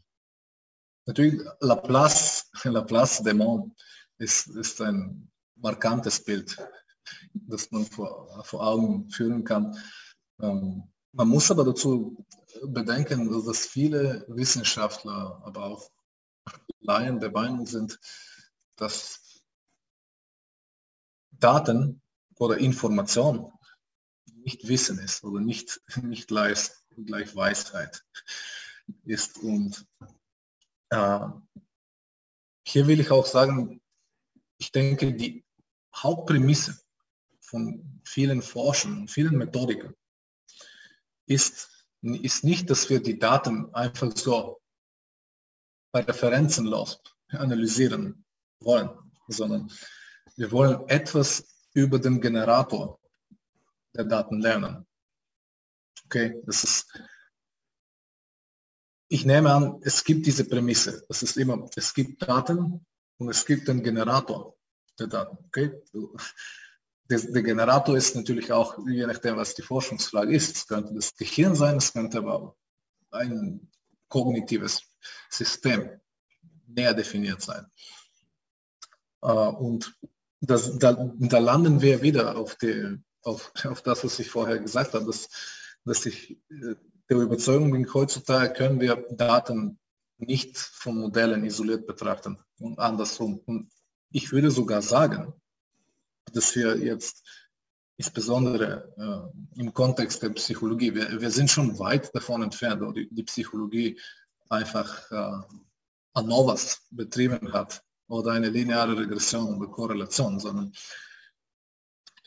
natürlich, 1.06 1.42
Laplace, 1.60 2.52
Laplace 2.64 3.24
Dämon 3.24 3.76
ist, 4.20 4.48
ist 4.48 4.80
ein 4.82 5.32
markantes 5.56 6.24
Bild, 6.24 6.56
das 7.34 7.72
man 7.72 7.86
vor, 7.86 8.44
vor 8.44 8.68
Augen 8.68 9.10
führen 9.10 9.44
kann. 9.44 9.76
Ähm, 10.40 10.84
man 11.14 11.28
muss 11.28 11.50
aber 11.50 11.64
dazu 11.64 12.24
bedenken, 12.64 13.32
dass 13.46 13.66
viele 13.66 14.26
Wissenschaftler, 14.28 15.42
aber 15.44 15.66
auch 15.66 15.90
Laien 16.82 17.20
der 17.20 17.32
Meinung 17.32 17.66
sind, 17.66 18.00
dass 18.76 19.42
Daten 21.32 22.02
oder 22.36 22.58
Information 22.58 23.52
nicht 24.44 24.68
Wissen 24.68 25.00
ist 25.00 25.24
oder 25.24 25.40
nicht, 25.40 25.82
nicht 26.02 26.28
gleich, 26.28 26.70
gleich 27.06 27.36
Weisheit 27.36 28.04
ist. 29.06 29.38
Und 29.38 29.86
äh, 30.90 31.28
hier 32.66 32.88
will 32.88 33.00
ich 33.00 33.12
auch 33.12 33.26
sagen, 33.26 33.82
ich 34.58 34.72
denke, 34.72 35.14
die 35.14 35.46
Hauptprämisse 35.96 36.80
von 37.42 38.02
vielen 38.04 38.42
Forschern 38.42 39.02
und 39.02 39.12
vielen 39.12 39.38
Methodiken 39.38 39.94
ist, 41.26 41.70
ist 42.02 42.44
nicht, 42.44 42.70
dass 42.70 42.90
wir 42.90 43.02
die 43.02 43.20
Daten 43.20 43.74
einfach 43.74 44.16
so 44.16 44.62
bei 45.92 46.02
Referenzen 46.02 46.66
los 46.66 47.02
analysieren 47.30 48.26
wollen, 48.60 48.90
sondern 49.28 49.72
wir 50.36 50.52
wollen 50.52 50.88
etwas 50.90 51.68
über 51.74 52.00
den 52.00 52.22
Generator 52.22 53.00
der 53.96 54.06
Daten 54.06 54.40
lernen. 54.40 54.86
Okay, 56.06 56.42
das 56.46 56.64
ist, 56.64 57.00
ich 59.08 59.26
nehme 59.26 59.52
an, 59.52 59.80
es 59.84 60.04
gibt 60.04 60.26
diese 60.26 60.46
Prämisse. 60.46 61.06
Es 61.10 61.24
ist 61.24 61.38
immer, 61.38 61.70
es 61.76 61.94
gibt 61.94 62.22
Daten 62.22 62.86
und 63.18 63.30
es 63.30 63.46
gibt 63.46 63.68
den 63.68 63.84
Generator 63.84 64.56
der 65.00 65.08
Daten. 65.08 65.38
Okay, 65.48 65.72
der, 67.10 67.20
der 67.20 67.44
Generator 67.44 67.96
ist 67.98 68.16
natürlich 68.16 68.52
auch, 68.52 68.78
je 68.88 69.06
nachdem, 69.06 69.38
was 69.38 69.56
die 69.56 69.62
Forschungsfrage 69.62 70.36
ist, 70.36 70.56
es 70.56 70.68
könnte 70.68 70.94
das 70.94 71.16
Gehirn 71.16 71.56
sein, 71.56 71.78
es 71.78 71.94
könnte 71.94 72.20
aber 72.20 72.56
ein 73.12 73.70
kognitives 74.08 74.82
System 75.30 75.90
näher 76.68 76.94
definiert 76.94 77.42
sein. 77.42 77.66
Äh, 79.22 79.28
und 79.28 79.96
das, 80.42 80.78
da, 80.78 80.94
da, 80.94 81.40
landen 81.40 81.82
wir 81.82 82.02
wieder 82.02 82.36
auf, 82.38 82.56
die, 82.56 83.00
auf, 83.24 83.52
auf 83.66 83.82
das, 83.82 84.04
was 84.04 84.20
ich 84.20 84.30
vorher 84.30 84.60
gesagt 84.60 84.94
habe, 84.94 85.06
dass, 85.06 85.30
dass 85.86 86.06
ich 86.06 86.32
äh, 86.50 86.76
der 87.10 87.18
Überzeugung 87.18 87.72
bin, 87.72 87.94
heutzutage 87.94 88.54
können 88.54 88.80
wir 88.80 88.96
Daten 89.12 89.80
nicht 90.18 90.58
von 90.58 90.98
Modellen 90.98 91.44
isoliert 91.44 91.86
betrachten 91.86 92.38
und 92.60 92.80
andersrum. 92.80 93.40
Und 93.46 93.70
ich 94.12 94.32
würde 94.32 94.52
sogar 94.52 94.82
sagen, 94.82 95.34
dass 96.32 96.56
wir 96.56 96.78
jetzt 96.78 97.24
insbesondere 97.98 99.32
äh, 99.56 99.60
im 99.60 99.74
Kontext 99.74 100.24
der 100.24 100.30
Psychologie, 100.30 100.96
wir, 100.96 101.22
wir, 101.22 101.30
sind 101.30 101.50
schon 101.50 101.78
weit 101.80 102.14
davon 102.16 102.42
entfernt, 102.42 102.82
die, 102.96 103.08
die 103.12 103.24
Psychologie 103.24 104.00
einfach 104.50 105.12
äh, 105.12 105.42
ANOVAs 106.14 106.88
betrieben 106.92 107.52
hat 107.54 107.84
oder 108.08 108.32
eine 108.32 108.50
lineare 108.50 108.98
Regression 108.98 109.56
oder 109.56 109.70
Korrelation, 109.70 110.40
sondern 110.40 110.74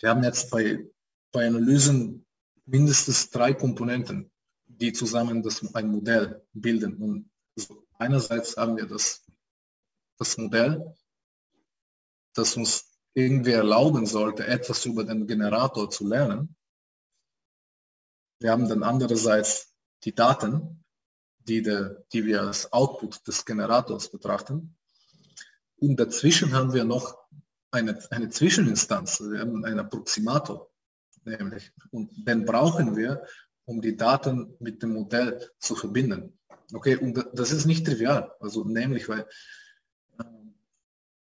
wir 0.00 0.10
haben 0.10 0.22
jetzt 0.24 0.50
bei, 0.50 0.86
bei 1.32 1.46
Analysen 1.46 2.26
mindestens 2.66 3.30
drei 3.30 3.54
Komponenten, 3.54 4.30
die 4.66 4.92
zusammen 4.92 5.42
das, 5.42 5.74
ein 5.74 5.88
Modell 5.88 6.46
bilden. 6.52 6.96
Und 6.96 7.30
einerseits 7.98 8.56
haben 8.56 8.76
wir 8.76 8.86
das, 8.86 9.24
das 10.18 10.36
Modell, 10.36 10.94
das 12.34 12.56
uns 12.56 12.92
irgendwie 13.14 13.52
erlauben 13.52 14.04
sollte, 14.06 14.46
etwas 14.46 14.84
über 14.84 15.04
den 15.04 15.26
Generator 15.26 15.88
zu 15.88 16.06
lernen. 16.06 16.54
Wir 18.38 18.50
haben 18.50 18.68
dann 18.68 18.82
andererseits 18.82 19.72
die 20.04 20.14
Daten, 20.14 20.84
die, 21.38 21.62
de, 21.62 21.96
die 22.12 22.26
wir 22.26 22.42
als 22.42 22.70
Output 22.72 23.26
des 23.26 23.46
Generators 23.46 24.10
betrachten. 24.10 24.76
Und 25.78 25.96
dazwischen 25.96 26.52
haben 26.52 26.74
wir 26.74 26.84
noch 26.84 27.25
eine, 27.70 27.98
eine 28.10 28.28
Zwischeninstanz, 28.28 29.20
haben 29.20 29.64
einen 29.64 29.80
Approximator, 29.80 30.70
nämlich. 31.24 31.72
Und 31.90 32.10
den 32.26 32.44
brauchen 32.44 32.96
wir, 32.96 33.22
um 33.64 33.80
die 33.80 33.96
Daten 33.96 34.54
mit 34.60 34.82
dem 34.82 34.94
Modell 34.94 35.50
zu 35.58 35.74
verbinden. 35.74 36.38
Okay, 36.72 36.96
und 36.96 37.24
das 37.32 37.52
ist 37.52 37.66
nicht 37.66 37.86
trivial, 37.86 38.32
also 38.40 38.64
nämlich, 38.64 39.08
weil 39.08 39.26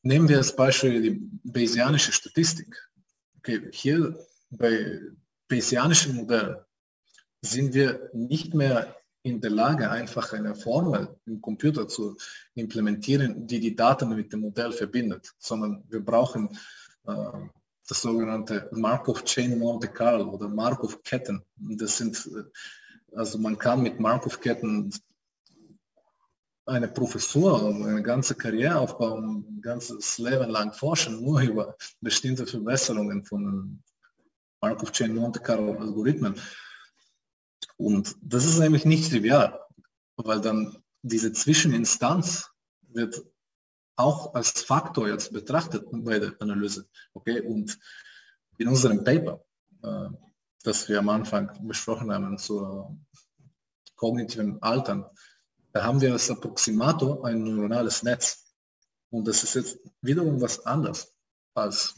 Nehmen 0.07 0.28
wir 0.28 0.36
als 0.36 0.55
Beispiel 0.55 1.01
die 1.01 1.30
Bayesianische 1.45 2.12
Statistik. 2.12 2.76
Okay, 3.38 3.70
hier 3.72 4.14
bei 4.51 5.01
Bayesianischen 5.49 6.14
Modellen 6.14 6.59
sind 7.40 7.72
wir 7.72 8.11
nicht 8.12 8.53
mehr 8.53 8.95
in 9.24 9.40
der 9.40 9.50
Lage, 9.50 9.90
einfach 9.90 10.34
eine 10.34 10.54
Formel 10.54 11.16
im 11.24 11.40
Computer 11.40 11.88
zu 11.88 12.16
implementieren, 12.54 13.46
die 13.46 13.58
die 13.58 13.74
Daten 13.74 14.14
mit 14.14 14.32
dem 14.32 14.40
Modell 14.40 14.70
verbindet, 14.70 15.32
sondern 15.38 15.82
wir 15.88 16.04
brauchen 16.04 16.50
äh, 17.06 17.14
das 17.88 18.02
sogenannte 18.02 18.68
Markov 18.72 19.24
Chain 19.24 19.58
Monte 19.58 19.88
Carlo 19.88 20.28
oder 20.28 20.46
Markov 20.48 21.02
Ketten. 21.02 21.42
Das 21.56 21.96
sind, 21.96 22.26
äh, 22.26 23.16
also 23.16 23.38
man 23.38 23.56
kann 23.56 23.82
mit 23.82 23.98
Markov 23.98 24.40
Ketten 24.40 24.92
eine 26.66 26.88
Professur, 26.88 27.66
eine 27.66 28.02
ganze 28.02 28.34
Karriere 28.34 28.78
aufbauen, 28.78 29.46
ein 29.48 29.62
ganzes 29.62 30.18
Leben 30.18 30.50
lang 30.50 30.74
forschen, 30.74 31.22
nur 31.22 31.40
über 31.40 31.76
bestimmte 32.02 32.46
Verbesserungen 32.46 33.24
von 33.24 33.82
Markov 34.60 34.92
Chain 34.92 35.14
Monte 35.14 35.40
Carlo 35.40 35.78
Algorithmen. 35.78 36.34
Und 37.76 38.16
das 38.22 38.44
ist 38.44 38.58
nämlich 38.58 38.84
nicht 38.84 39.10
trivial, 39.10 39.60
weil 40.16 40.40
dann 40.40 40.76
diese 41.02 41.32
Zwischeninstanz 41.32 42.50
wird 42.88 43.24
auch 43.96 44.34
als 44.34 44.62
Faktor 44.62 45.08
jetzt 45.08 45.32
betrachtet 45.32 45.86
bei 45.90 46.18
der 46.18 46.34
Analyse. 46.40 46.88
Okay, 47.12 47.40
und 47.40 47.78
in 48.58 48.68
unserem 48.68 49.04
Paper, 49.04 49.44
äh, 49.82 50.08
das 50.62 50.88
wir 50.88 50.98
am 50.98 51.08
Anfang 51.08 51.50
besprochen 51.66 52.12
haben 52.12 52.38
zur 52.38 52.96
kognitiven 53.96 54.62
Altern, 54.62 55.04
da 55.72 55.84
haben 55.84 56.00
wir 56.00 56.12
als 56.12 56.30
Approximator 56.30 57.26
ein 57.26 57.42
neuronales 57.42 58.02
Netz. 58.02 58.54
Und 59.10 59.26
das 59.28 59.42
ist 59.42 59.54
jetzt 59.54 59.78
wiederum 60.00 60.40
was 60.40 60.64
anderes 60.66 61.12
als 61.54 61.94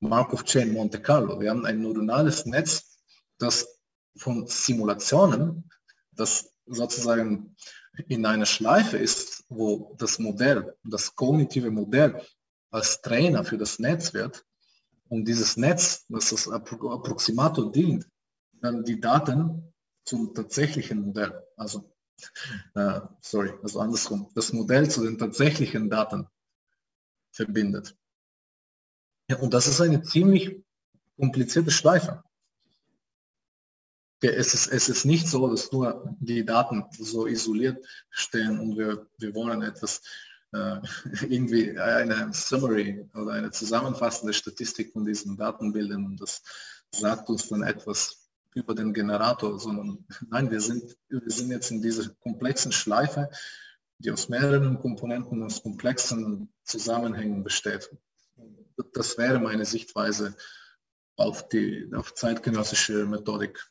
Markov 0.00 0.44
Chain 0.44 0.72
Monte 0.72 1.00
Carlo. 1.00 1.40
Wir 1.40 1.50
haben 1.50 1.66
ein 1.66 1.82
neuronales 1.82 2.46
Netz, 2.46 2.98
das 3.38 3.77
von 4.18 4.46
Simulationen, 4.46 5.70
das 6.12 6.52
sozusagen 6.66 7.56
in 8.08 8.26
einer 8.26 8.46
Schleife 8.46 8.96
ist, 8.98 9.44
wo 9.48 9.94
das 9.98 10.18
Modell, 10.18 10.76
das 10.84 11.14
kognitive 11.14 11.70
Modell 11.70 12.22
als 12.70 13.00
Trainer 13.00 13.44
für 13.44 13.58
das 13.58 13.78
Netz 13.78 14.12
wird 14.14 14.44
und 15.08 15.26
dieses 15.26 15.56
Netz, 15.56 16.04
das 16.08 16.30
das 16.30 16.48
Approximator 16.48 17.72
dient, 17.72 18.06
dann 18.60 18.84
die 18.84 19.00
Daten 19.00 19.72
zum 20.04 20.34
tatsächlichen 20.34 21.00
Modell, 21.00 21.42
also 21.56 21.92
äh, 22.74 23.00
sorry, 23.20 23.52
also 23.62 23.80
andersrum, 23.80 24.30
das 24.34 24.52
Modell 24.52 24.90
zu 24.90 25.04
den 25.04 25.18
tatsächlichen 25.18 25.88
Daten 25.88 26.26
verbindet. 27.30 27.96
Ja, 29.28 29.36
und 29.38 29.52
das 29.54 29.66
ist 29.66 29.80
eine 29.80 30.02
ziemlich 30.02 30.64
komplizierte 31.16 31.70
Schleife. 31.70 32.22
Es 34.20 34.54
ist, 34.54 34.66
es 34.68 34.88
ist 34.88 35.04
nicht 35.04 35.28
so, 35.28 35.48
dass 35.48 35.72
nur 35.72 36.16
die 36.20 36.44
Daten 36.44 36.84
so 36.98 37.26
isoliert 37.26 37.84
stehen 38.10 38.58
und 38.58 38.76
wir, 38.76 39.06
wir 39.18 39.34
wollen 39.34 39.62
etwas 39.62 40.02
äh, 40.52 40.76
irgendwie 41.28 41.78
eine 41.78 42.32
Summary 42.32 43.08
oder 43.14 43.32
eine 43.32 43.50
zusammenfassende 43.50 44.32
Statistik 44.32 44.92
von 44.92 45.04
diesen 45.04 45.36
Daten 45.36 45.72
bilden 45.72 46.04
und 46.06 46.20
das 46.20 46.42
sagt 46.92 47.28
uns 47.28 47.48
dann 47.48 47.62
etwas 47.62 48.28
über 48.54 48.74
den 48.74 48.92
Generator, 48.92 49.58
sondern 49.58 50.04
nein, 50.30 50.50
wir 50.50 50.60
sind, 50.60 50.96
wir 51.08 51.22
sind 51.26 51.50
jetzt 51.50 51.70
in 51.70 51.82
dieser 51.82 52.08
komplexen 52.20 52.72
Schleife, 52.72 53.30
die 53.98 54.10
aus 54.10 54.28
mehreren 54.28 54.78
Komponenten, 54.80 55.42
aus 55.42 55.62
komplexen 55.62 56.52
Zusammenhängen 56.64 57.42
besteht. 57.42 57.90
Das 58.92 59.18
wäre 59.18 59.40
meine 59.40 59.64
Sichtweise 59.64 60.36
auf 61.16 61.48
die 61.48 61.90
auf 61.94 62.14
zeitgenössische 62.14 63.04
Methodik. 63.06 63.68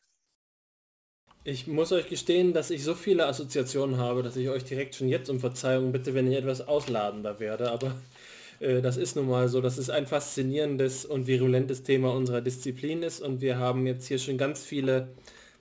Ich 1.49 1.65
muss 1.65 1.93
euch 1.93 2.09
gestehen, 2.09 2.51
dass 2.51 2.71
ich 2.71 2.83
so 2.83 2.93
viele 2.93 3.25
Assoziationen 3.25 3.99
habe, 3.99 4.21
dass 4.21 4.35
ich 4.35 4.49
euch 4.49 4.65
direkt 4.65 4.95
schon 4.95 5.07
jetzt 5.07 5.29
um 5.29 5.39
Verzeihung 5.39 5.93
bitte, 5.93 6.13
wenn 6.13 6.29
ich 6.29 6.37
etwas 6.37 6.67
ausladender 6.67 7.39
werde. 7.39 7.71
Aber 7.71 7.95
äh, 8.59 8.81
das 8.81 8.97
ist 8.97 9.15
nun 9.15 9.29
mal 9.29 9.47
so, 9.47 9.61
dass 9.61 9.77
es 9.77 9.89
ein 9.89 10.07
faszinierendes 10.07 11.05
und 11.05 11.25
virulentes 11.25 11.83
Thema 11.83 12.13
unserer 12.13 12.41
Disziplin 12.41 13.01
ist. 13.01 13.21
Und 13.21 13.39
wir 13.39 13.59
haben 13.59 13.87
jetzt 13.87 14.07
hier 14.07 14.19
schon 14.19 14.37
ganz 14.37 14.65
viele 14.65 15.07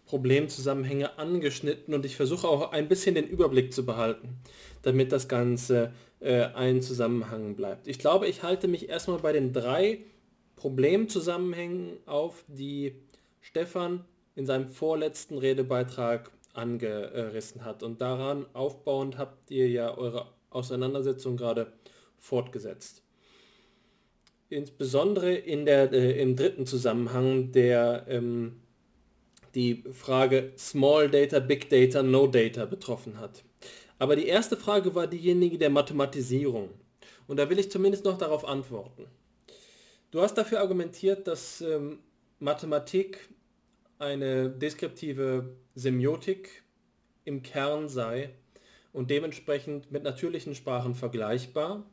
Problemzusammenhänge 0.06 1.20
angeschnitten 1.20 1.94
und 1.94 2.04
ich 2.04 2.16
versuche 2.16 2.48
auch 2.48 2.72
ein 2.72 2.88
bisschen 2.88 3.14
den 3.14 3.28
Überblick 3.28 3.72
zu 3.72 3.86
behalten, 3.86 4.40
damit 4.82 5.12
das 5.12 5.28
Ganze 5.28 5.92
äh, 6.18 6.46
ein 6.46 6.82
Zusammenhang 6.82 7.54
bleibt. 7.54 7.86
Ich 7.86 8.00
glaube, 8.00 8.26
ich 8.26 8.42
halte 8.42 8.66
mich 8.66 8.88
erstmal 8.88 9.20
bei 9.20 9.32
den 9.32 9.52
drei 9.52 10.00
Problemzusammenhängen 10.56 11.90
auf, 12.06 12.42
die 12.48 12.96
Stefan 13.40 14.04
in 14.36 14.46
seinem 14.46 14.68
vorletzten 14.68 15.38
Redebeitrag 15.38 16.30
angerissen 16.54 17.64
hat. 17.64 17.82
Und 17.82 18.00
daran 18.00 18.46
aufbauend 18.52 19.18
habt 19.18 19.50
ihr 19.50 19.68
ja 19.68 19.96
eure 19.96 20.28
Auseinandersetzung 20.50 21.36
gerade 21.36 21.72
fortgesetzt. 22.18 23.02
Insbesondere 24.48 25.34
in 25.34 25.66
der, 25.66 25.92
äh, 25.92 26.22
im 26.22 26.36
dritten 26.36 26.66
Zusammenhang, 26.66 27.50
der 27.50 28.06
ähm, 28.08 28.60
die 29.54 29.82
Frage 29.92 30.52
Small 30.56 31.10
Data, 31.10 31.40
Big 31.40 31.68
Data, 31.68 32.02
No 32.02 32.26
Data 32.26 32.64
betroffen 32.64 33.18
hat. 33.18 33.42
Aber 33.98 34.14
die 34.14 34.26
erste 34.26 34.56
Frage 34.56 34.94
war 34.94 35.06
diejenige 35.06 35.58
der 35.58 35.70
Mathematisierung. 35.70 36.70
Und 37.26 37.38
da 37.38 37.50
will 37.50 37.58
ich 37.58 37.70
zumindest 37.70 38.04
noch 38.04 38.18
darauf 38.18 38.44
antworten. 38.44 39.06
Du 40.10 40.20
hast 40.20 40.34
dafür 40.34 40.60
argumentiert, 40.60 41.26
dass 41.26 41.60
ähm, 41.60 41.98
Mathematik 42.38 43.28
eine 43.98 44.50
deskriptive 44.50 45.56
Semiotik 45.74 46.62
im 47.24 47.42
Kern 47.42 47.88
sei 47.88 48.30
und 48.92 49.10
dementsprechend 49.10 49.90
mit 49.92 50.02
natürlichen 50.02 50.54
Sprachen 50.54 50.94
vergleichbar 50.94 51.84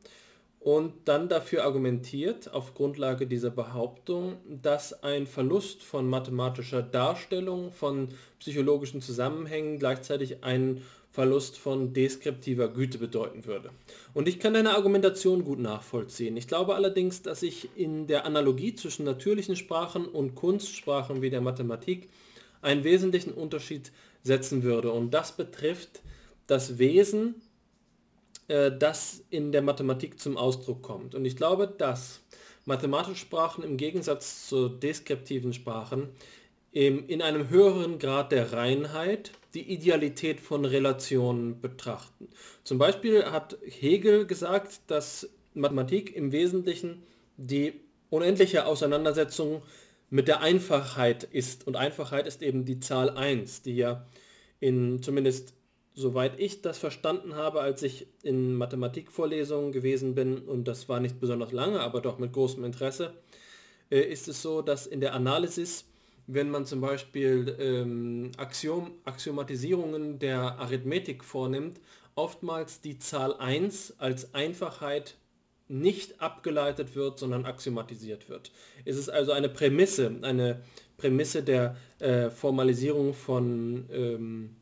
und 0.64 0.94
dann 1.06 1.28
dafür 1.28 1.64
argumentiert, 1.64 2.50
auf 2.50 2.72
Grundlage 2.72 3.26
dieser 3.26 3.50
Behauptung, 3.50 4.38
dass 4.48 5.02
ein 5.02 5.26
Verlust 5.26 5.82
von 5.82 6.08
mathematischer 6.08 6.82
Darstellung 6.82 7.70
von 7.70 8.08
psychologischen 8.38 9.02
Zusammenhängen 9.02 9.78
gleichzeitig 9.78 10.42
ein 10.42 10.82
Verlust 11.14 11.58
von 11.58 11.92
deskriptiver 11.92 12.66
Güte 12.66 12.98
bedeuten 12.98 13.44
würde. 13.46 13.70
Und 14.14 14.26
ich 14.26 14.40
kann 14.40 14.54
deine 14.54 14.74
Argumentation 14.74 15.44
gut 15.44 15.60
nachvollziehen. 15.60 16.36
Ich 16.36 16.48
glaube 16.48 16.74
allerdings, 16.74 17.22
dass 17.22 17.44
ich 17.44 17.68
in 17.76 18.08
der 18.08 18.26
Analogie 18.26 18.74
zwischen 18.74 19.04
natürlichen 19.04 19.54
Sprachen 19.54 20.06
und 20.06 20.34
Kunstsprachen 20.34 21.22
wie 21.22 21.30
der 21.30 21.40
Mathematik 21.40 22.08
einen 22.62 22.82
wesentlichen 22.82 23.32
Unterschied 23.32 23.92
setzen 24.24 24.64
würde. 24.64 24.90
Und 24.90 25.14
das 25.14 25.30
betrifft 25.30 26.02
das 26.48 26.78
Wesen, 26.78 27.36
äh, 28.48 28.72
das 28.76 29.22
in 29.30 29.52
der 29.52 29.62
Mathematik 29.62 30.18
zum 30.18 30.36
Ausdruck 30.36 30.82
kommt. 30.82 31.14
Und 31.14 31.26
ich 31.26 31.36
glaube, 31.36 31.68
dass 31.68 32.22
mathematische 32.64 33.20
Sprachen 33.20 33.62
im 33.62 33.76
Gegensatz 33.76 34.48
zu 34.48 34.68
deskriptiven 34.68 35.52
Sprachen 35.52 36.08
in 36.72 37.22
einem 37.22 37.50
höheren 37.50 38.00
Grad 38.00 38.32
der 38.32 38.52
Reinheit 38.52 39.30
die 39.54 39.72
Idealität 39.72 40.40
von 40.40 40.64
Relationen 40.64 41.60
betrachten. 41.60 42.28
Zum 42.64 42.78
Beispiel 42.78 43.24
hat 43.26 43.58
Hegel 43.64 44.26
gesagt, 44.26 44.80
dass 44.88 45.30
Mathematik 45.54 46.14
im 46.14 46.32
Wesentlichen 46.32 47.02
die 47.36 47.80
unendliche 48.10 48.66
Auseinandersetzung 48.66 49.62
mit 50.10 50.28
der 50.28 50.40
Einfachheit 50.40 51.24
ist. 51.24 51.66
Und 51.66 51.76
Einfachheit 51.76 52.26
ist 52.26 52.42
eben 52.42 52.64
die 52.64 52.80
Zahl 52.80 53.10
1, 53.10 53.62
die 53.62 53.76
ja 53.76 54.06
in 54.60 55.02
zumindest 55.02 55.54
soweit 55.94 56.40
ich 56.40 56.60
das 56.60 56.78
verstanden 56.78 57.36
habe, 57.36 57.60
als 57.60 57.82
ich 57.82 58.08
in 58.22 58.54
Mathematikvorlesungen 58.54 59.72
gewesen 59.72 60.14
bin, 60.14 60.38
und 60.38 60.66
das 60.66 60.88
war 60.88 60.98
nicht 60.98 61.20
besonders 61.20 61.52
lange, 61.52 61.80
aber 61.80 62.00
doch 62.00 62.18
mit 62.18 62.32
großem 62.32 62.64
Interesse, 62.64 63.14
äh, 63.90 64.00
ist 64.00 64.26
es 64.26 64.42
so, 64.42 64.60
dass 64.60 64.86
in 64.86 65.00
der 65.00 65.14
Analysis 65.14 65.84
wenn 66.26 66.50
man 66.50 66.66
zum 66.66 66.80
Beispiel 66.80 67.56
ähm, 67.58 68.32
Axiom, 68.36 68.92
Axiomatisierungen 69.04 70.18
der 70.18 70.58
Arithmetik 70.58 71.22
vornimmt, 71.24 71.80
oftmals 72.14 72.80
die 72.80 72.98
Zahl 72.98 73.34
1 73.34 73.96
als 73.98 74.34
Einfachheit 74.34 75.16
nicht 75.68 76.20
abgeleitet 76.20 76.94
wird, 76.94 77.18
sondern 77.18 77.46
axiomatisiert 77.46 78.28
wird. 78.28 78.52
Es 78.84 78.96
ist 78.96 79.08
also 79.08 79.32
eine 79.32 79.48
Prämisse, 79.48 80.14
eine 80.22 80.62
Prämisse 80.96 81.42
der 81.42 81.76
äh, 81.98 82.30
Formalisierung 82.30 83.14
von, 83.14 83.88
ähm, 83.90 84.56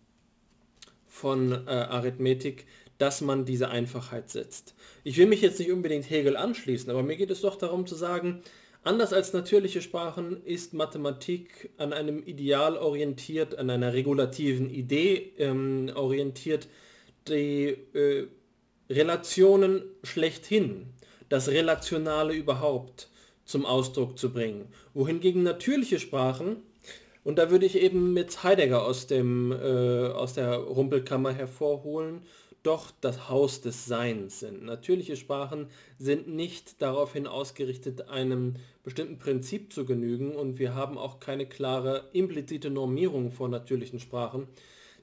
von 1.06 1.52
äh, 1.66 1.70
Arithmetik, 1.70 2.66
dass 2.98 3.20
man 3.20 3.44
diese 3.44 3.68
Einfachheit 3.68 4.30
setzt. 4.30 4.74
Ich 5.02 5.16
will 5.16 5.26
mich 5.26 5.40
jetzt 5.40 5.58
nicht 5.58 5.72
unbedingt 5.72 6.08
Hegel 6.08 6.36
anschließen, 6.36 6.88
aber 6.90 7.02
mir 7.02 7.16
geht 7.16 7.30
es 7.30 7.40
doch 7.40 7.56
darum 7.56 7.86
zu 7.86 7.96
sagen, 7.96 8.42
Anders 8.84 9.12
als 9.12 9.32
natürliche 9.32 9.80
Sprachen 9.80 10.44
ist 10.44 10.74
Mathematik 10.74 11.70
an 11.78 11.92
einem 11.92 12.20
Ideal 12.24 12.76
orientiert, 12.76 13.56
an 13.56 13.70
einer 13.70 13.92
regulativen 13.92 14.68
Idee 14.70 15.32
ähm, 15.38 15.92
orientiert, 15.94 16.66
die 17.28 17.76
äh, 17.94 18.26
Relationen 18.90 19.84
schlechthin, 20.02 20.86
das 21.28 21.48
Relationale 21.48 22.34
überhaupt 22.34 23.08
zum 23.44 23.66
Ausdruck 23.66 24.18
zu 24.18 24.32
bringen. 24.32 24.66
Wohingegen 24.94 25.44
natürliche 25.44 26.00
Sprachen, 26.00 26.56
und 27.22 27.38
da 27.38 27.52
würde 27.52 27.66
ich 27.66 27.80
eben 27.80 28.12
mit 28.12 28.42
Heidegger 28.42 28.84
aus, 28.84 29.06
dem, 29.06 29.52
äh, 29.52 30.08
aus 30.08 30.34
der 30.34 30.56
Rumpelkammer 30.56 31.32
hervorholen, 31.32 32.22
doch 32.62 32.90
das 33.00 33.28
Haus 33.28 33.60
des 33.60 33.86
Seins 33.86 34.40
sind. 34.40 34.64
Natürliche 34.64 35.16
Sprachen 35.16 35.68
sind 35.98 36.28
nicht 36.28 36.80
daraufhin 36.80 37.26
ausgerichtet, 37.26 38.08
einem 38.08 38.56
bestimmten 38.82 39.18
Prinzip 39.18 39.72
zu 39.72 39.84
genügen 39.84 40.34
und 40.34 40.58
wir 40.58 40.74
haben 40.74 40.98
auch 40.98 41.20
keine 41.20 41.46
klare 41.46 42.08
implizite 42.12 42.70
Normierung 42.70 43.30
von 43.30 43.50
natürlichen 43.50 44.00
Sprachen. 44.00 44.48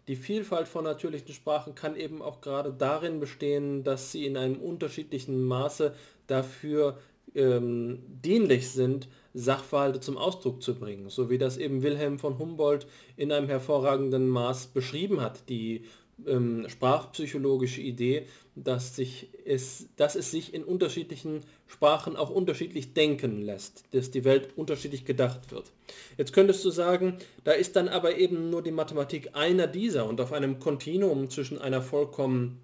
Die 0.08 0.16
Vielfalt 0.16 0.68
von 0.68 0.84
natürlichen 0.84 1.34
Sprachen 1.34 1.76
kann 1.76 1.96
eben 1.96 2.22
auch 2.22 2.42
gerade 2.42 2.74
darin 2.74 3.20
bestehen, 3.20 3.84
dass 3.84 4.12
sie 4.12 4.26
in 4.26 4.38
einem 4.38 4.56
unterschiedlichen 4.56 5.44
Maße 5.44 5.94
dafür 6.28 6.98
ähm, 7.36 8.00
dienlich 8.24 8.72
sind, 8.72 9.08
Sachverhalte 9.34 10.00
zum 10.00 10.18
Ausdruck 10.18 10.64
zu 10.64 10.76
bringen, 10.76 11.10
so 11.10 11.30
wie 11.30 11.38
das 11.38 11.58
eben 11.58 11.84
Wilhelm 11.84 12.18
von 12.18 12.40
Humboldt 12.40 12.88
in 13.16 13.32
einem 13.32 13.48
hervorragenden 13.48 14.28
Maß 14.28 14.68
beschrieben 14.68 15.22
hat. 15.22 15.48
Die 15.48 15.84
ähm, 16.28 16.66
sprachpsychologische 16.68 17.82
Idee, 17.82 18.26
dass, 18.56 18.96
sich 18.96 19.30
es, 19.46 19.88
dass 19.96 20.16
es 20.16 20.32
sich 20.32 20.54
in 20.54 20.64
unterschiedlichen 20.64 21.42
Sprachen 21.68 22.16
auch 22.16 22.30
unterschiedlich 22.30 22.94
denken 22.94 23.42
lässt, 23.42 23.84
dass 23.92 24.12
die 24.12 24.24
Welt 24.24 24.50
unterschiedlich 24.56 25.06
gedacht 25.06 25.52
wird. 25.52 25.72
Jetzt 26.18 26.34
könntest 26.34 26.64
du 26.66 26.70
sagen, 26.70 27.18
da 27.44 27.52
ist 27.52 27.76
dann 27.76 27.88
aber 27.88 28.18
eben 28.18 28.50
nur 28.50 28.62
die 28.62 28.72
Mathematik 28.72 29.32
einer 29.34 29.68
dieser 29.68 30.06
und 30.06 30.20
auf 30.22 30.34
einem 30.34 30.60
Kontinuum 30.60 31.30
zwischen 31.30 31.60
einer 31.60 31.82
vollkommen 31.82 32.60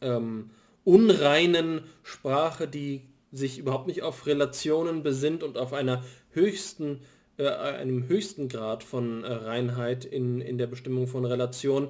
ähm, 0.00 0.50
unreinen 0.84 1.82
Sprache, 2.02 2.68
die 2.68 3.02
sich 3.32 3.58
überhaupt 3.58 3.86
nicht 3.86 4.02
auf 4.02 4.26
Relationen 4.26 5.02
besinnt 5.02 5.42
und 5.42 5.56
auf 5.56 5.72
einer 5.72 6.04
höchsten 6.30 7.00
äh, 7.38 7.48
einem 7.48 8.08
höchsten 8.08 8.48
Grad 8.48 8.84
von 8.84 9.24
äh, 9.24 9.32
Reinheit 9.32 10.04
in, 10.04 10.42
in 10.42 10.58
der 10.58 10.66
Bestimmung 10.66 11.06
von 11.06 11.24
Relationen 11.24 11.88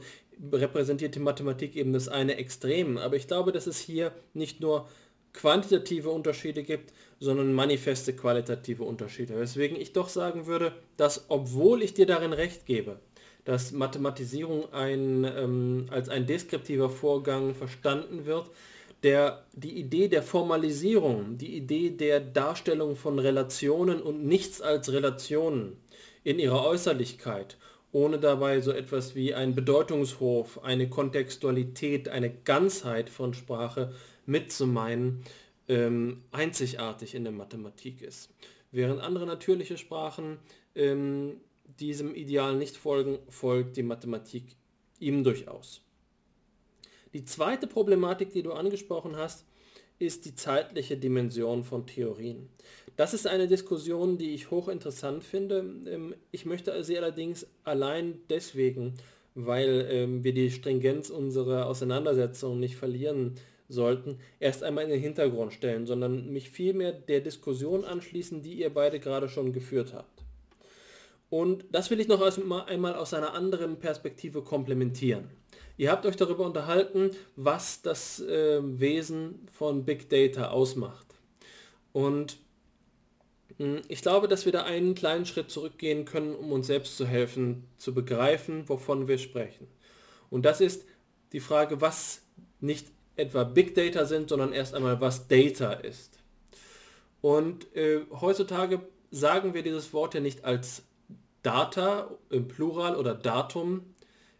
repräsentiert 0.50 1.14
die 1.14 1.20
Mathematik 1.20 1.76
eben 1.76 1.92
das 1.92 2.08
eine 2.08 2.36
Extrem. 2.36 2.98
Aber 2.98 3.16
ich 3.16 3.28
glaube, 3.28 3.52
dass 3.52 3.66
es 3.66 3.78
hier 3.78 4.12
nicht 4.34 4.60
nur 4.60 4.88
quantitative 5.32 6.10
Unterschiede 6.10 6.62
gibt, 6.62 6.92
sondern 7.20 7.52
manifeste 7.52 8.14
qualitative 8.14 8.84
Unterschiede. 8.84 9.38
Weswegen 9.38 9.80
ich 9.80 9.92
doch 9.92 10.08
sagen 10.08 10.46
würde, 10.46 10.72
dass 10.96 11.26
obwohl 11.28 11.82
ich 11.82 11.94
dir 11.94 12.06
darin 12.06 12.32
recht 12.32 12.66
gebe, 12.66 12.98
dass 13.44 13.72
Mathematisierung 13.72 14.72
ein, 14.72 15.24
ähm, 15.24 15.86
als 15.90 16.08
ein 16.08 16.26
deskriptiver 16.26 16.90
Vorgang 16.90 17.54
verstanden 17.54 18.26
wird, 18.26 18.50
der, 19.02 19.44
die 19.52 19.80
Idee 19.80 20.08
der 20.08 20.22
Formalisierung, 20.22 21.38
die 21.38 21.56
Idee 21.56 21.90
der 21.90 22.20
Darstellung 22.20 22.94
von 22.94 23.18
Relationen 23.18 24.00
und 24.00 24.24
nichts 24.24 24.60
als 24.60 24.92
Relationen 24.92 25.76
in 26.22 26.38
ihrer 26.38 26.64
Äußerlichkeit 26.64 27.56
ohne 27.92 28.18
dabei 28.18 28.60
so 28.60 28.72
etwas 28.72 29.14
wie 29.14 29.34
ein 29.34 29.54
Bedeutungshof, 29.54 30.64
eine 30.64 30.88
Kontextualität, 30.88 32.08
eine 32.08 32.30
Ganzheit 32.30 33.10
von 33.10 33.34
Sprache 33.34 33.94
mitzumeinen, 34.24 35.22
ähm, 35.68 36.22
einzigartig 36.32 37.14
in 37.14 37.24
der 37.24 37.32
Mathematik 37.32 38.02
ist. 38.02 38.30
Während 38.70 39.00
andere 39.02 39.26
natürliche 39.26 39.76
Sprachen 39.76 40.38
ähm, 40.74 41.40
diesem 41.78 42.14
Ideal 42.14 42.56
nicht 42.56 42.76
folgen, 42.76 43.18
folgt 43.28 43.76
die 43.76 43.82
Mathematik 43.82 44.56
ihm 44.98 45.22
durchaus. 45.22 45.82
Die 47.12 47.24
zweite 47.24 47.66
Problematik, 47.66 48.32
die 48.32 48.42
du 48.42 48.52
angesprochen 48.52 49.16
hast, 49.16 49.44
ist 49.98 50.24
die 50.24 50.34
zeitliche 50.34 50.96
Dimension 50.96 51.62
von 51.62 51.86
Theorien. 51.86 52.48
Das 52.96 53.14
ist 53.14 53.26
eine 53.26 53.48
Diskussion, 53.48 54.18
die 54.18 54.34
ich 54.34 54.50
hochinteressant 54.50 55.24
finde. 55.24 55.64
Ähm, 55.86 56.14
ich 56.30 56.44
möchte 56.44 56.82
sie 56.84 56.98
allerdings 56.98 57.46
allein 57.64 58.20
deswegen, 58.28 58.94
weil 59.34 59.86
ähm, 59.90 60.24
wir 60.24 60.34
die 60.34 60.50
Stringenz 60.50 61.10
unserer 61.10 61.66
Auseinandersetzung 61.66 62.60
nicht 62.60 62.76
verlieren 62.76 63.36
sollten, 63.68 64.18
erst 64.38 64.62
einmal 64.62 64.84
in 64.84 64.90
den 64.90 65.00
Hintergrund 65.00 65.52
stellen, 65.52 65.86
sondern 65.86 66.30
mich 66.30 66.50
vielmehr 66.50 66.92
der 66.92 67.20
Diskussion 67.20 67.84
anschließen, 67.84 68.42
die 68.42 68.54
ihr 68.54 68.70
beide 68.70 69.00
gerade 69.00 69.28
schon 69.28 69.52
geführt 69.52 69.94
habt. 69.94 70.22
Und 71.30 71.64
das 71.70 71.90
will 71.90 71.98
ich 71.98 72.08
noch 72.08 72.20
einmal 72.20 72.94
aus 72.94 73.14
einer 73.14 73.32
anderen 73.32 73.78
Perspektive 73.78 74.42
komplementieren. 74.42 75.30
Ihr 75.78 75.90
habt 75.90 76.04
euch 76.04 76.16
darüber 76.16 76.44
unterhalten, 76.44 77.10
was 77.36 77.80
das 77.80 78.20
äh, 78.20 78.60
Wesen 78.62 79.48
von 79.50 79.86
Big 79.86 80.10
Data 80.10 80.50
ausmacht. 80.50 81.06
Und 81.92 82.36
ich 83.88 84.02
glaube, 84.02 84.28
dass 84.28 84.44
wir 84.44 84.52
da 84.52 84.62
einen 84.62 84.94
kleinen 84.94 85.26
Schritt 85.26 85.50
zurückgehen 85.50 86.04
können, 86.04 86.34
um 86.34 86.52
uns 86.52 86.66
selbst 86.66 86.96
zu 86.96 87.06
helfen, 87.06 87.64
zu 87.78 87.94
begreifen, 87.94 88.68
wovon 88.68 89.08
wir 89.08 89.18
sprechen. 89.18 89.66
Und 90.30 90.44
das 90.44 90.60
ist 90.60 90.84
die 91.32 91.40
Frage, 91.40 91.80
was 91.80 92.22
nicht 92.60 92.86
etwa 93.16 93.44
Big 93.44 93.74
Data 93.74 94.04
sind, 94.04 94.28
sondern 94.28 94.52
erst 94.52 94.74
einmal, 94.74 95.00
was 95.00 95.28
Data 95.28 95.72
ist. 95.72 96.18
Und 97.20 97.74
äh, 97.76 98.00
heutzutage 98.10 98.80
sagen 99.10 99.54
wir 99.54 99.62
dieses 99.62 99.92
Wort 99.92 100.14
ja 100.14 100.20
nicht 100.20 100.44
als 100.44 100.82
Data 101.42 102.10
im 102.30 102.48
Plural 102.48 102.96
oder 102.96 103.14
Datum 103.14 103.82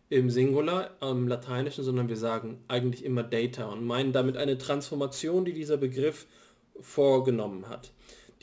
im 0.09 0.31
Singular 0.31 0.91
im 1.01 1.27
Lateinischen, 1.27 1.85
sondern 1.85 2.09
wir 2.09 2.17
sagen 2.17 2.63
eigentlich 2.69 3.05
immer 3.05 3.23
Data 3.23 3.67
und 3.67 3.85
meinen 3.85 4.13
damit 4.13 4.37
eine 4.37 4.59
Transformation, 4.59 5.45
die 5.45 5.53
dieser 5.53 5.77
Begriff 5.77 6.27
vorgenommen 6.81 7.69
hat. 7.69 7.93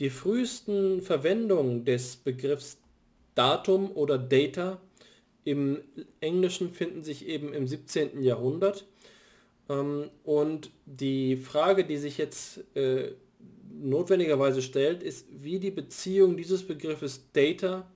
Die 0.00 0.08
frühesten 0.08 1.02
Verwendungen 1.02 1.84
des 1.84 2.16
Begriffs 2.16 2.78
Datum 3.34 3.94
oder 3.94 4.16
Data 4.16 4.80
im 5.44 5.78
Englischen 6.20 6.72
finden 6.72 7.04
sich 7.04 7.26
eben 7.26 7.52
im 7.52 7.66
17. 7.66 8.22
Jahrhundert 8.22 8.86
ähm, 9.68 10.08
und 10.24 10.70
die 10.86 11.36
Frage, 11.36 11.84
die 11.84 11.98
sich 11.98 12.16
jetzt 12.16 12.64
äh, 12.74 13.12
notwendigerweise 13.70 14.62
stellt, 14.62 15.02
ist, 15.02 15.26
wie 15.30 15.58
die 15.58 15.70
Beziehung 15.70 16.38
dieses 16.38 16.66
Begriffes 16.66 17.30
Data 17.34 17.86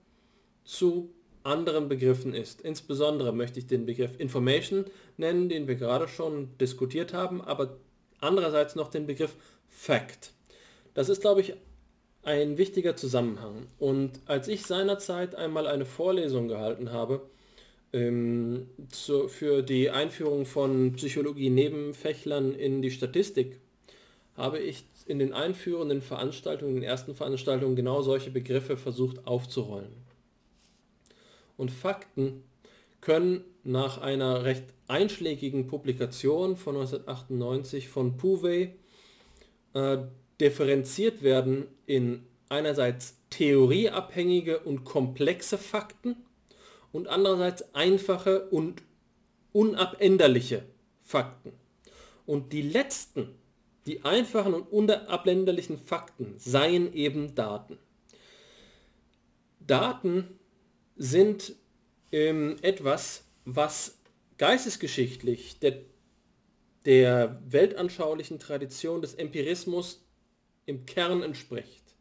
zu 0.62 1.10
anderen 1.42 1.88
Begriffen 1.88 2.34
ist. 2.34 2.60
Insbesondere 2.60 3.32
möchte 3.32 3.58
ich 3.58 3.66
den 3.66 3.86
Begriff 3.86 4.18
Information 4.18 4.84
nennen, 5.16 5.48
den 5.48 5.68
wir 5.68 5.76
gerade 5.76 6.08
schon 6.08 6.50
diskutiert 6.58 7.14
haben, 7.14 7.40
aber 7.40 7.78
andererseits 8.20 8.74
noch 8.74 8.88
den 8.88 9.06
Begriff 9.06 9.36
Fact. 9.68 10.32
Das 10.92 11.08
ist, 11.08 11.22
glaube 11.22 11.40
ich, 11.40 11.54
ein 12.24 12.58
wichtiger 12.58 12.96
Zusammenhang. 12.96 13.66
Und 13.78 14.20
als 14.26 14.48
ich 14.48 14.62
seinerzeit 14.62 15.34
einmal 15.34 15.66
eine 15.66 15.84
Vorlesung 15.84 16.48
gehalten 16.48 16.92
habe, 16.92 17.22
ähm, 17.92 18.68
zu, 18.88 19.28
für 19.28 19.62
die 19.62 19.90
Einführung 19.90 20.46
von 20.46 20.94
Psychologie-Nebenfächlern 20.94 22.54
in 22.54 22.82
die 22.82 22.90
Statistik 22.90 23.60
habe 24.36 24.58
ich 24.58 24.84
in 25.06 25.18
den 25.18 25.32
einführenden 25.32 26.02
Veranstaltungen, 26.02 26.76
in 26.76 26.80
den 26.80 26.88
ersten 26.88 27.14
Veranstaltungen 27.14 27.76
genau 27.76 28.02
solche 28.02 28.30
Begriffe 28.30 28.76
versucht 28.76 29.26
aufzurollen. 29.26 29.92
Und 31.56 31.70
Fakten 31.70 32.42
können 33.00 33.44
nach 33.62 33.98
einer 33.98 34.44
recht 34.44 34.64
einschlägigen 34.88 35.66
Publikation 35.66 36.56
von 36.56 36.76
1998 36.76 37.88
von 37.88 38.16
Puwey 38.16 38.74
äh, 39.74 39.98
differenziert 40.40 41.22
werden 41.22 41.66
in 41.86 42.24
einerseits 42.48 43.16
theorieabhängige 43.30 44.60
und 44.60 44.84
komplexe 44.84 45.58
Fakten 45.58 46.16
und 46.92 47.08
andererseits 47.08 47.74
einfache 47.74 48.48
und 48.50 48.82
unabänderliche 49.52 50.64
Fakten. 51.02 51.52
Und 52.26 52.52
die 52.52 52.62
letzten, 52.62 53.34
die 53.86 54.04
einfachen 54.04 54.54
und 54.54 54.62
unabänderlichen 54.72 55.78
Fakten 55.78 56.34
seien 56.38 56.92
eben 56.94 57.34
Daten. 57.34 57.78
Daten 59.60 60.38
sind 60.96 61.54
ähm, 62.12 62.56
etwas, 62.62 63.24
was 63.44 63.98
geistesgeschichtlich 64.38 65.58
der, 65.58 65.80
der 66.84 67.42
weltanschaulichen 67.46 68.38
Tradition 68.38 69.02
des 69.02 69.14
Empirismus 69.14 70.03
im 70.66 70.86
Kern 70.86 71.22
entspricht. 71.22 71.94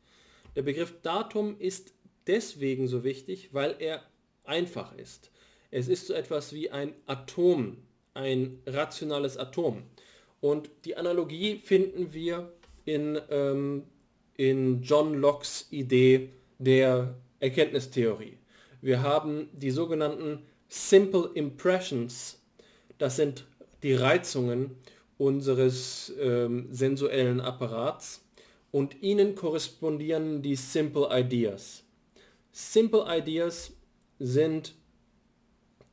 Der 0.56 0.62
Begriff 0.62 0.94
Datum 1.02 1.60
ist 1.60 1.94
deswegen 2.28 2.88
so 2.88 3.04
wichtig, 3.04 3.50
weil 3.54 3.76
er 3.80 4.04
einfach 4.44 4.96
ist. 4.96 5.32
Es 5.72 5.88
ist 5.88 6.08
so 6.08 6.14
etwas 6.14 6.54
wie 6.54 6.70
ein 6.70 6.94
Atom, 7.08 7.78
ein 8.14 8.60
rationales 8.68 9.38
Atom. 9.38 9.84
Und 10.40 10.70
die 10.86 10.98
Analogie 10.98 11.58
finden 11.58 12.14
wir 12.14 12.52
in, 12.86 13.20
ähm, 13.30 13.84
in 14.36 14.84
John 14.84 15.16
Locke's 15.16 15.68
Idee 15.72 16.30
der 16.60 17.16
Erkenntnistheorie. 17.40 18.38
Wir 18.82 19.02
haben 19.02 19.50
die 19.54 19.72
sogenannten 19.72 20.44
Simple 20.68 21.32
Impressions. 21.34 22.42
Das 22.98 23.16
sind 23.16 23.46
die 23.82 23.94
Reizungen 23.94 24.72
unseres 25.18 26.14
ähm, 26.20 26.68
sensuellen 26.72 27.40
Apparats 27.42 28.23
und 28.74 29.04
ihnen 29.04 29.36
korrespondieren 29.36 30.42
die 30.42 30.56
Simple 30.56 31.08
Ideas. 31.12 31.84
Simple 32.52 33.06
Ideas 33.08 33.72
sind 34.18 34.74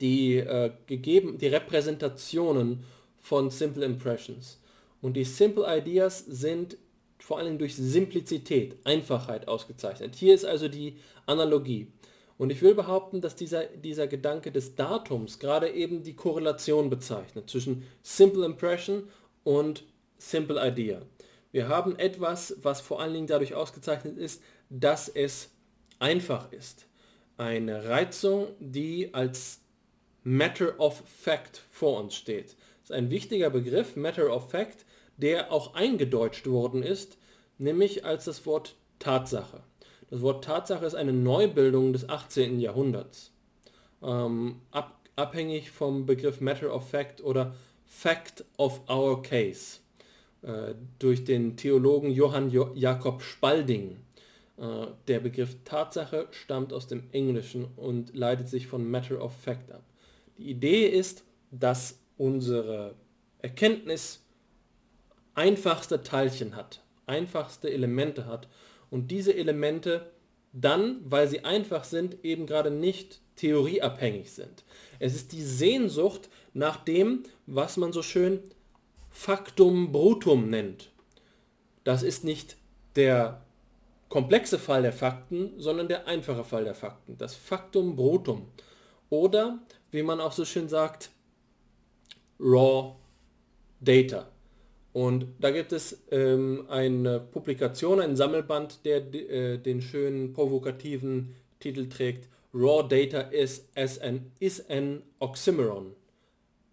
die 0.00 0.38
äh, 0.38 0.72
gegeben, 0.86 1.36
die 1.36 1.48
Repräsentationen 1.48 2.82
von 3.18 3.50
Simple 3.50 3.84
Impressions. 3.84 4.62
Und 5.02 5.12
die 5.18 5.24
Simple 5.24 5.66
Ideas 5.68 6.24
sind 6.26 6.78
vor 7.18 7.38
allem 7.38 7.58
durch 7.58 7.76
Simplizität, 7.76 8.76
Einfachheit 8.84 9.46
ausgezeichnet. 9.46 10.14
Hier 10.14 10.34
ist 10.34 10.46
also 10.46 10.66
die 10.66 10.96
Analogie. 11.26 11.88
Und 12.38 12.50
ich 12.50 12.62
will 12.62 12.74
behaupten, 12.74 13.20
dass 13.20 13.36
dieser, 13.36 13.64
dieser 13.64 14.06
Gedanke 14.06 14.52
des 14.52 14.74
Datums 14.74 15.38
gerade 15.38 15.68
eben 15.68 16.02
die 16.02 16.14
Korrelation 16.14 16.88
bezeichnet 16.88 17.50
zwischen 17.50 17.82
Simple 18.02 18.46
Impression 18.46 19.02
und 19.44 19.84
Simple 20.16 20.66
Idea. 20.66 21.02
Wir 21.52 21.68
haben 21.68 21.98
etwas, 21.98 22.56
was 22.62 22.80
vor 22.80 23.00
allen 23.00 23.14
Dingen 23.14 23.26
dadurch 23.26 23.54
ausgezeichnet 23.54 24.16
ist, 24.18 24.42
dass 24.68 25.08
es 25.08 25.50
einfach 25.98 26.52
ist 26.52 26.86
eine 27.40 27.88
Reizung, 27.88 28.48
die 28.60 29.14
als 29.14 29.60
Matter 30.24 30.78
of 30.78 31.02
Fact 31.06 31.62
vor 31.70 31.98
uns 31.98 32.14
steht. 32.14 32.48
Das 32.82 32.90
ist 32.90 32.92
ein 32.92 33.08
wichtiger 33.08 33.48
Begriff, 33.48 33.96
Matter 33.96 34.34
of 34.34 34.50
Fact, 34.50 34.84
der 35.16 35.50
auch 35.50 35.74
eingedeutscht 35.74 36.46
worden 36.46 36.82
ist, 36.82 37.16
nämlich 37.56 38.04
als 38.04 38.26
das 38.26 38.44
Wort 38.44 38.76
Tatsache. 38.98 39.62
Das 40.10 40.20
Wort 40.20 40.44
Tatsache 40.44 40.84
ist 40.84 40.94
eine 40.94 41.14
Neubildung 41.14 41.94
des 41.94 42.10
18. 42.10 42.60
Jahrhunderts. 42.60 43.32
Ähm, 44.02 44.60
ab, 44.70 45.00
abhängig 45.16 45.70
vom 45.70 46.04
Begriff 46.04 46.42
Matter 46.42 46.74
of 46.74 46.90
Fact 46.90 47.22
oder 47.22 47.54
Fact 47.86 48.44
of 48.58 48.82
Our 48.90 49.22
Case 49.22 49.79
durch 50.98 51.24
den 51.24 51.56
Theologen 51.56 52.10
Johann 52.10 52.50
jo 52.50 52.70
Jakob 52.74 53.20
Spalding 53.20 53.98
äh, 54.60 54.86
der 55.08 55.20
Begriff 55.20 55.56
Tatsache 55.64 56.28
stammt 56.30 56.72
aus 56.72 56.86
dem 56.86 57.04
Englischen 57.12 57.64
und 57.76 58.14
leitet 58.14 58.48
sich 58.48 58.66
von 58.66 58.88
Matter 58.88 59.22
of 59.22 59.34
Fact 59.34 59.72
ab. 59.72 59.82
Die 60.36 60.50
Idee 60.50 60.86
ist, 60.86 61.24
dass 61.50 61.98
unsere 62.18 62.94
Erkenntnis 63.38 64.22
einfachste 65.34 66.02
Teilchen 66.02 66.54
hat, 66.54 66.82
einfachste 67.06 67.70
Elemente 67.70 68.26
hat 68.26 68.48
und 68.90 69.10
diese 69.10 69.34
Elemente 69.34 70.10
dann, 70.52 71.00
weil 71.04 71.28
sie 71.28 71.44
einfach 71.44 71.84
sind, 71.84 72.22
eben 72.24 72.46
gerade 72.46 72.70
nicht 72.70 73.20
theorieabhängig 73.36 74.32
sind. 74.32 74.64
Es 74.98 75.14
ist 75.14 75.32
die 75.32 75.42
Sehnsucht 75.42 76.28
nach 76.52 76.84
dem, 76.84 77.22
was 77.46 77.76
man 77.76 77.92
so 77.92 78.02
schön 78.02 78.40
Factum 79.10 79.92
Brutum 79.92 80.48
nennt. 80.48 80.90
Das 81.84 82.02
ist 82.02 82.24
nicht 82.24 82.56
der 82.96 83.42
komplexe 84.08 84.58
Fall 84.58 84.82
der 84.82 84.92
Fakten, 84.92 85.52
sondern 85.58 85.88
der 85.88 86.06
einfache 86.06 86.44
Fall 86.44 86.64
der 86.64 86.74
Fakten, 86.74 87.16
das 87.18 87.34
Faktum 87.34 87.96
Brutum. 87.96 88.48
oder, 89.10 89.58
wie 89.90 90.02
man 90.02 90.20
auch 90.20 90.32
so 90.32 90.44
schön 90.44 90.68
sagt, 90.68 91.10
Raw 92.38 92.94
Data. 93.80 94.28
Und 94.92 95.26
da 95.38 95.50
gibt 95.50 95.72
es 95.72 96.02
ähm, 96.10 96.66
eine 96.68 97.20
Publikation, 97.20 98.00
ein 98.00 98.16
Sammelband, 98.16 98.84
der 98.84 99.14
äh, 99.14 99.58
den 99.58 99.82
schönen 99.82 100.32
provokativen 100.32 101.34
Titel 101.60 101.88
trägt, 101.88 102.28
Raw 102.52 102.86
Data 102.88 103.20
is, 103.20 103.68
as 103.76 103.98
an, 104.00 104.32
is 104.40 104.68
an 104.68 105.02
Oxymoron. 105.20 105.94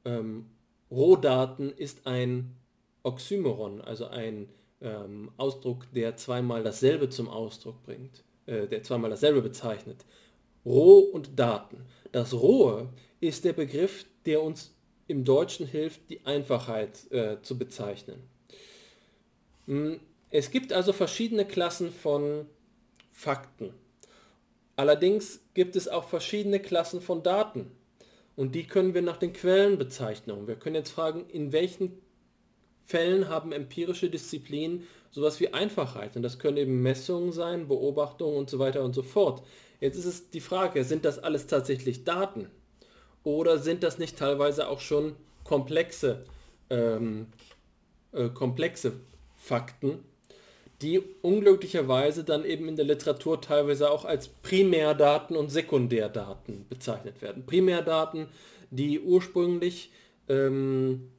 Ähm, 0.06 0.46
Rohdaten 0.90 1.72
ist 1.72 2.08
ein 2.08 2.56
Oxymoron, 3.04 3.82
also 3.82 4.08
ein 4.08 4.50
ähm, 4.82 5.32
Ausdruck, 5.38 5.88
der 5.94 6.16
zweimal 6.18 6.64
dasselbe 6.64 7.10
zum 7.10 7.28
Ausdruck 7.28 7.84
bringt, 7.84 8.24
äh, 8.46 8.68
der 8.68 8.84
zweimal 8.84 9.10
dasselbe 9.10 9.42
bezeichnet. 9.42 10.06
Roh 10.66 11.00
und 11.00 11.40
Daten. 11.40 11.86
Das 12.12 12.34
Rohe 12.34 12.90
ist 13.20 13.46
der 13.46 13.54
Begriff, 13.54 14.06
der 14.26 14.42
uns 14.42 14.76
im 15.08 15.24
Deutschen 15.24 15.66
hilft, 15.66 16.10
die 16.10 16.26
Einfachheit 16.26 17.10
äh, 17.12 17.42
zu 17.42 17.58
bezeichnen. 17.58 18.22
Hm, 19.66 20.00
es 20.30 20.52
gibt 20.52 20.74
also 20.74 20.92
verschiedene 20.92 21.46
Klassen 21.46 21.92
von 21.92 22.46
Fakten. 23.12 23.74
Allerdings 24.76 25.40
gibt 25.54 25.76
es 25.76 25.88
auch 25.88 26.04
verschiedene 26.04 26.60
Klassen 26.60 27.02
von 27.02 27.24
Daten. 27.24 27.72
Und 28.38 28.54
die 28.54 28.68
können 28.68 28.94
wir 28.94 29.02
nach 29.02 29.18
den 29.18 29.34
Quellenbezeichnungen. 29.34 30.48
Wir 30.48 30.58
können 30.58 30.76
jetzt 30.76 30.92
fragen, 30.92 31.26
in 31.28 31.52
welchen 31.52 31.98
Fällen 32.86 33.30
haben 33.30 33.52
empirische 33.52 34.12
Disziplinen 34.12 34.84
sowas 35.10 35.40
wie 35.40 35.54
Einfachheit. 35.54 36.16
Und 36.16 36.22
das 36.22 36.38
können 36.38 36.58
eben 36.58 36.84
Messungen 36.84 37.32
sein, 37.32 37.68
Beobachtungen 37.68 38.38
und 38.38 38.48
so 38.48 38.60
weiter 38.60 38.84
und 38.84 38.94
so 38.94 39.02
fort. 39.02 39.42
Jetzt 39.80 39.98
ist 39.98 40.06
es 40.06 40.30
die 40.30 40.40
Frage, 40.40 40.84
sind 40.84 41.04
das 41.04 41.18
alles 41.18 41.48
tatsächlich 41.48 42.04
Daten? 42.04 42.48
Oder 43.24 43.58
sind 43.58 43.82
das 43.82 43.98
nicht 43.98 44.20
teilweise 44.20 44.70
auch 44.70 44.82
schon 44.82 45.16
komplexe, 45.44 46.24
ähm, 46.70 47.26
äh, 48.12 48.30
komplexe 48.30 48.94
Fakten, 49.36 50.06
die 50.82 51.02
unglücklicherweise 51.22 52.24
dann 52.24 52.46
eben 52.46 52.68
in 52.68 52.76
der 52.76 52.86
Literatur 52.86 53.42
teilweise 53.42 53.90
auch 53.90 54.06
als 54.06 54.28
Primärdaten 54.28 55.36
und 55.36 55.50
Sekundärdaten 55.50 56.66
bezeichnet 56.70 57.22
werden. 57.22 57.46
Primärdaten, 57.46 58.28
die 58.70 59.00
ursprünglich 59.00 59.92
ähm, 60.28 61.10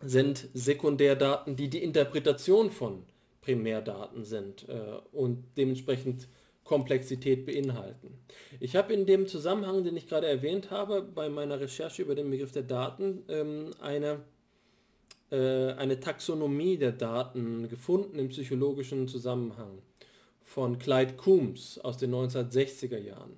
sind 0.00 0.48
Sekundärdaten, 0.54 1.56
die 1.56 1.68
die 1.68 1.82
Interpretation 1.82 2.70
von 2.70 3.04
Primärdaten 3.40 4.24
sind 4.24 4.68
äh, 4.68 4.98
und 5.12 5.44
dementsprechend 5.56 6.28
Komplexität 6.64 7.44
beinhalten. 7.44 8.18
Ich 8.60 8.76
habe 8.76 8.92
in 8.92 9.04
dem 9.04 9.26
Zusammenhang, 9.26 9.82
den 9.82 9.96
ich 9.96 10.08
gerade 10.08 10.28
erwähnt 10.28 10.70
habe, 10.70 11.02
bei 11.02 11.28
meiner 11.28 11.58
Recherche 11.58 12.02
über 12.02 12.14
den 12.14 12.30
Begriff 12.30 12.52
der 12.52 12.62
Daten 12.62 13.24
ähm, 13.28 13.72
eine 13.80 14.20
eine 15.34 15.98
Taxonomie 15.98 16.76
der 16.76 16.92
Daten 16.92 17.68
gefunden 17.68 18.18
im 18.18 18.28
psychologischen 18.28 19.08
Zusammenhang 19.08 19.78
von 20.44 20.78
Clyde 20.78 21.14
Coombs 21.14 21.78
aus 21.78 21.96
den 21.96 22.14
1960er 22.14 22.98
Jahren. 22.98 23.32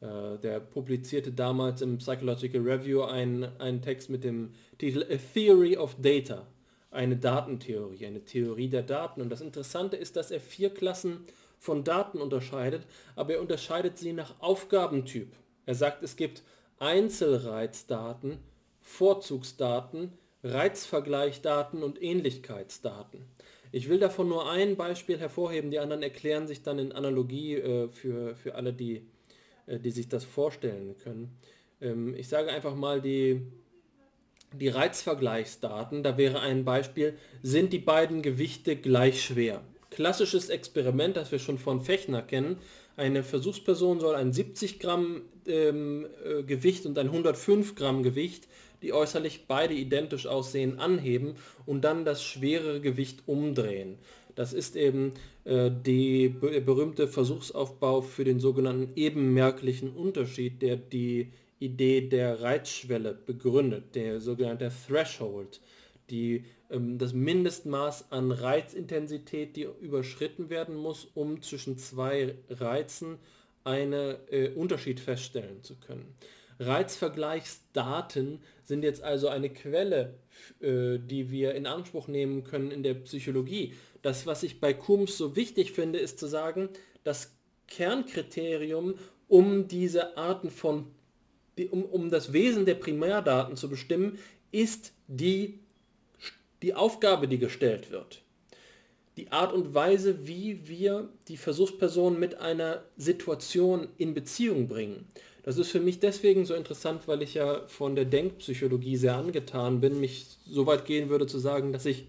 Äh, 0.00 0.38
der 0.38 0.60
publizierte 0.60 1.30
damals 1.30 1.82
im 1.82 1.98
Psychological 1.98 2.62
Review 2.62 3.02
einen, 3.02 3.44
einen 3.60 3.82
Text 3.82 4.10
mit 4.10 4.24
dem 4.24 4.50
Titel 4.78 5.04
A 5.04 5.16
Theory 5.34 5.76
of 5.76 5.94
Data, 6.00 6.46
eine 6.90 7.16
Datentheorie, 7.16 8.06
eine 8.06 8.24
Theorie 8.24 8.68
der 8.68 8.82
Daten. 8.82 9.20
Und 9.20 9.28
das 9.28 9.42
Interessante 9.42 9.96
ist, 9.96 10.16
dass 10.16 10.30
er 10.30 10.40
vier 10.40 10.70
Klassen 10.70 11.24
von 11.58 11.84
Daten 11.84 12.18
unterscheidet, 12.18 12.86
aber 13.14 13.34
er 13.34 13.40
unterscheidet 13.40 13.98
sie 13.98 14.14
nach 14.14 14.34
Aufgabentyp. 14.40 15.28
Er 15.66 15.74
sagt, 15.74 16.02
es 16.02 16.16
gibt 16.16 16.42
Einzelreizdaten, 16.78 18.38
Vorzugsdaten, 18.80 20.12
Reizvergleichdaten 20.42 21.82
und 21.82 22.02
Ähnlichkeitsdaten. 22.02 23.20
Ich 23.72 23.88
will 23.88 23.98
davon 23.98 24.28
nur 24.28 24.50
ein 24.50 24.76
Beispiel 24.76 25.18
hervorheben, 25.18 25.70
die 25.70 25.78
anderen 25.78 26.02
erklären 26.02 26.46
sich 26.46 26.62
dann 26.62 26.78
in 26.78 26.92
Analogie 26.92 27.54
äh, 27.56 27.88
für, 27.88 28.34
für 28.34 28.54
alle, 28.56 28.72
die, 28.72 29.02
äh, 29.66 29.78
die 29.78 29.90
sich 29.90 30.08
das 30.08 30.24
vorstellen 30.24 30.96
können. 30.98 31.38
Ähm, 31.80 32.14
ich 32.16 32.28
sage 32.28 32.50
einfach 32.50 32.74
mal 32.74 33.00
die, 33.00 33.42
die 34.52 34.68
Reizvergleichsdaten, 34.68 36.02
da 36.02 36.16
wäre 36.16 36.40
ein 36.40 36.64
Beispiel, 36.64 37.16
sind 37.42 37.72
die 37.72 37.78
beiden 37.78 38.22
Gewichte 38.22 38.74
gleich 38.74 39.22
schwer? 39.22 39.62
Klassisches 39.90 40.48
Experiment, 40.48 41.16
das 41.16 41.30
wir 41.30 41.38
schon 41.38 41.58
von 41.58 41.80
Fechner 41.80 42.22
kennen. 42.22 42.58
Eine 42.96 43.22
Versuchsperson 43.22 44.00
soll 44.00 44.14
ein 44.16 44.32
70 44.32 44.80
Gramm 44.80 45.22
ähm, 45.46 46.06
äh, 46.24 46.42
Gewicht 46.42 46.86
und 46.86 46.98
ein 46.98 47.06
105 47.06 47.76
Gramm 47.76 48.02
Gewicht 48.02 48.48
die 48.82 48.92
äußerlich 48.92 49.46
beide 49.46 49.74
identisch 49.74 50.26
aussehen, 50.26 50.78
anheben 50.78 51.34
und 51.66 51.82
dann 51.82 52.04
das 52.04 52.24
schwerere 52.24 52.80
Gewicht 52.80 53.22
umdrehen. 53.26 53.98
Das 54.34 54.52
ist 54.52 54.76
eben 54.76 55.12
äh, 55.44 55.70
die 55.70 56.28
berühmte 56.28 57.08
Versuchsaufbau 57.08 58.00
für 58.00 58.24
den 58.24 58.40
sogenannten 58.40 58.92
ebenmerklichen 58.96 59.90
Unterschied, 59.90 60.62
der 60.62 60.76
die 60.76 61.32
Idee 61.58 62.00
der 62.00 62.40
Reizschwelle 62.40 63.12
begründet, 63.14 63.94
der 63.94 64.20
sogenannte 64.20 64.72
Threshold, 64.86 65.60
die, 66.08 66.44
ähm, 66.70 66.98
das 66.98 67.12
Mindestmaß 67.12 68.10
an 68.12 68.32
Reizintensität, 68.32 69.56
die 69.56 69.68
überschritten 69.80 70.48
werden 70.48 70.74
muss, 70.74 71.06
um 71.14 71.42
zwischen 71.42 71.76
zwei 71.76 72.34
Reizen 72.48 73.18
einen 73.64 74.16
äh, 74.30 74.50
Unterschied 74.54 75.00
feststellen 75.00 75.62
zu 75.62 75.76
können. 75.76 76.14
Reizvergleichsdaten 76.58 78.40
sind 78.70 78.84
jetzt 78.84 79.02
also 79.02 79.28
eine 79.28 79.50
Quelle, 79.50 80.14
äh, 80.60 80.98
die 80.98 81.30
wir 81.30 81.54
in 81.54 81.66
Anspruch 81.66 82.08
nehmen 82.08 82.44
können 82.44 82.70
in 82.70 82.82
der 82.82 82.94
Psychologie. 82.94 83.74
Das, 84.00 84.26
was 84.26 84.42
ich 84.44 84.60
bei 84.60 84.72
Kums 84.72 85.18
so 85.18 85.36
wichtig 85.36 85.72
finde, 85.72 85.98
ist 85.98 86.18
zu 86.18 86.26
sagen, 86.26 86.70
das 87.04 87.34
Kernkriterium, 87.66 88.94
um 89.28 89.68
diese 89.68 90.16
Arten 90.16 90.50
von, 90.50 90.86
um, 91.70 91.84
um 91.84 92.10
das 92.10 92.32
Wesen 92.32 92.64
der 92.64 92.76
Primärdaten 92.76 93.56
zu 93.56 93.68
bestimmen, 93.68 94.18
ist 94.52 94.92
die, 95.08 95.58
die 96.62 96.74
Aufgabe, 96.74 97.26
die 97.26 97.38
gestellt 97.38 97.90
wird. 97.90 98.22
Die 99.16 99.32
Art 99.32 99.52
und 99.52 99.74
Weise, 99.74 100.28
wie 100.28 100.68
wir 100.68 101.08
die 101.26 101.36
Versuchsperson 101.36 102.20
mit 102.20 102.36
einer 102.36 102.84
Situation 102.96 103.88
in 103.98 104.14
Beziehung 104.14 104.68
bringen. 104.68 105.08
Das 105.42 105.56
ist 105.56 105.70
für 105.70 105.80
mich 105.80 106.00
deswegen 106.00 106.44
so 106.44 106.54
interessant, 106.54 107.08
weil 107.08 107.22
ich 107.22 107.34
ja 107.34 107.66
von 107.66 107.94
der 107.96 108.04
Denkpsychologie 108.04 108.96
sehr 108.96 109.16
angetan 109.16 109.80
bin, 109.80 110.00
mich 110.00 110.26
so 110.46 110.66
weit 110.66 110.84
gehen 110.84 111.08
würde 111.08 111.26
zu 111.26 111.38
sagen, 111.38 111.72
dass 111.72 111.86
ich 111.86 112.06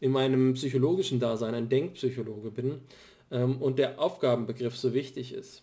in 0.00 0.10
meinem 0.10 0.54
psychologischen 0.54 1.20
Dasein 1.20 1.54
ein 1.54 1.68
Denkpsychologe 1.68 2.50
bin 2.50 2.80
ähm, 3.30 3.62
und 3.62 3.78
der 3.78 4.00
Aufgabenbegriff 4.00 4.76
so 4.76 4.94
wichtig 4.94 5.32
ist. 5.32 5.62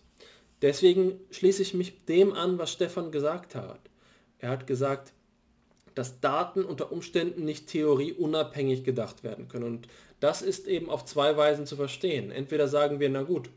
Deswegen 0.62 1.20
schließe 1.30 1.62
ich 1.62 1.74
mich 1.74 2.04
dem 2.06 2.32
an, 2.32 2.58
was 2.58 2.72
Stefan 2.72 3.12
gesagt 3.12 3.54
hat. 3.54 3.80
Er 4.38 4.48
hat 4.48 4.66
gesagt, 4.66 5.12
dass 5.94 6.20
Daten 6.20 6.64
unter 6.64 6.90
Umständen 6.90 7.44
nicht 7.44 7.68
theorieunabhängig 7.68 8.82
gedacht 8.82 9.22
werden 9.22 9.48
können. 9.48 9.64
Und 9.64 9.88
das 10.20 10.42
ist 10.42 10.66
eben 10.66 10.90
auf 10.90 11.04
zwei 11.04 11.36
Weisen 11.36 11.66
zu 11.66 11.76
verstehen. 11.76 12.30
Entweder 12.30 12.66
sagen 12.66 12.98
wir, 12.98 13.08
na 13.10 13.22
gut, 13.22 13.50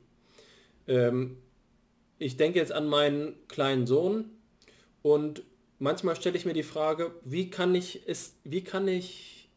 ähm, 0.88 1.38
ich 2.20 2.38
denke 2.38 2.60
jetzt 2.60 2.72
an 2.72 2.88
meinen 2.88 3.36
kleinen 3.48 3.88
Sohn 3.88 4.26
und 5.02 5.44
manchmal 5.80 6.16
stelle 6.16 6.38
ich 6.38 6.46
mir 6.46 6.54
die 6.54 6.64
Frage, 6.64 7.12
wie 7.24 7.50
kann 7.50 7.76
ich 7.76 8.02
es, 8.08 8.36
wie 8.44 8.64
kann 8.64 8.88
ich 8.88 9.50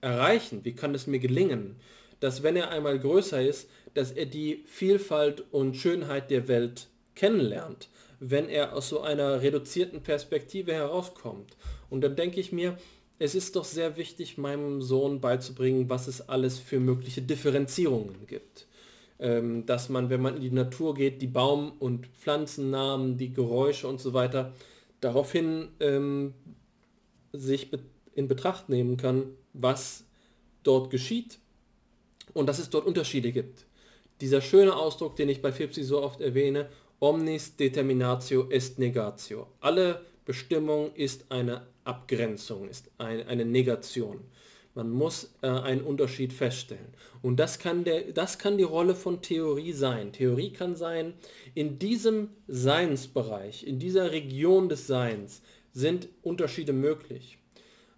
erreichen, 0.00 0.64
wie 0.64 0.74
kann 0.74 0.94
es 0.94 1.06
mir 1.06 1.18
gelingen, 1.18 1.76
dass 2.20 2.42
wenn 2.42 2.56
er 2.56 2.70
einmal 2.70 2.98
größer 2.98 3.42
ist, 3.42 3.68
dass 3.94 4.12
er 4.12 4.26
die 4.26 4.64
Vielfalt 4.66 5.44
und 5.50 5.76
Schönheit 5.76 6.30
der 6.30 6.48
Welt 6.48 6.88
kennenlernt, 7.14 7.88
wenn 8.20 8.48
er 8.48 8.74
aus 8.74 8.88
so 8.88 9.00
einer 9.00 9.42
reduzierten 9.42 10.02
Perspektive 10.02 10.72
herauskommt. 10.72 11.56
Und 11.90 12.02
dann 12.02 12.16
denke 12.16 12.40
ich 12.40 12.52
mir, 12.52 12.76
es 13.18 13.34
ist 13.34 13.56
doch 13.56 13.64
sehr 13.64 13.96
wichtig, 13.96 14.38
meinem 14.38 14.80
Sohn 14.80 15.20
beizubringen, 15.20 15.88
was 15.88 16.06
es 16.06 16.28
alles 16.28 16.58
für 16.58 16.78
mögliche 16.78 17.22
Differenzierungen 17.22 18.26
gibt 18.26 18.67
ähm, 19.18 19.66
dass 19.66 19.88
man, 19.88 20.10
wenn 20.10 20.22
man 20.22 20.36
in 20.36 20.42
die 20.42 20.50
Natur 20.50 20.94
geht, 20.94 21.20
die 21.22 21.26
Baum- 21.26 21.72
und 21.78 22.06
Pflanzennamen, 22.06 23.16
die 23.16 23.32
Geräusche 23.32 23.88
und 23.88 24.00
so 24.00 24.12
weiter, 24.12 24.52
daraufhin 25.00 25.68
ähm, 25.80 26.34
sich 27.32 27.70
be 27.70 27.78
in 28.14 28.26
Betracht 28.26 28.68
nehmen 28.68 28.96
kann, 28.96 29.30
was 29.52 30.04
dort 30.64 30.90
geschieht 30.90 31.38
und 32.34 32.48
dass 32.48 32.58
es 32.58 32.68
dort 32.68 32.84
Unterschiede 32.84 33.30
gibt. 33.30 33.64
Dieser 34.20 34.40
schöne 34.40 34.74
Ausdruck, 34.74 35.14
den 35.14 35.28
ich 35.28 35.40
bei 35.40 35.52
Fipsi 35.52 35.84
so 35.84 36.02
oft 36.02 36.20
erwähne, 36.20 36.68
omnis 36.98 37.54
determinatio 37.54 38.50
est 38.50 38.80
negatio. 38.80 39.46
Alle 39.60 40.00
Bestimmung 40.24 40.92
ist 40.94 41.30
eine 41.30 41.68
Abgrenzung, 41.84 42.68
ist 42.68 42.90
ein, 42.98 43.26
eine 43.28 43.44
Negation. 43.44 44.20
Man 44.78 44.90
muss 44.90 45.34
äh, 45.42 45.48
einen 45.48 45.80
Unterschied 45.80 46.32
feststellen. 46.32 46.94
Und 47.20 47.40
das 47.40 47.58
kann, 47.58 47.82
der, 47.82 48.12
das 48.12 48.38
kann 48.38 48.58
die 48.58 48.62
Rolle 48.62 48.94
von 48.94 49.22
Theorie 49.22 49.72
sein. 49.72 50.12
Theorie 50.12 50.52
kann 50.52 50.76
sein, 50.76 51.14
in 51.56 51.80
diesem 51.80 52.28
Seinsbereich, 52.46 53.66
in 53.66 53.80
dieser 53.80 54.12
Region 54.12 54.68
des 54.68 54.86
Seins 54.86 55.42
sind 55.72 56.06
Unterschiede 56.22 56.72
möglich. 56.72 57.38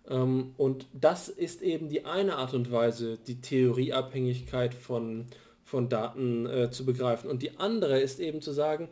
Ähm, 0.09 0.55
und 0.57 0.87
das 0.95 1.29
ist 1.29 1.61
eben 1.61 1.91
die 1.91 2.07
eine 2.07 2.37
Art 2.37 2.55
und 2.55 2.73
Weise, 2.73 3.19
die 3.27 3.43
Theorieabhängigkeit 3.43 4.73
von, 4.73 5.27
von 5.63 5.91
Daten 5.91 6.47
äh, 6.47 6.71
zu 6.71 6.87
begreifen. 6.87 7.29
Und 7.29 7.43
die 7.43 7.59
andere 7.59 8.01
ist 8.01 8.21
eben 8.21 8.41
zu 8.41 8.53
sagen, 8.53 8.89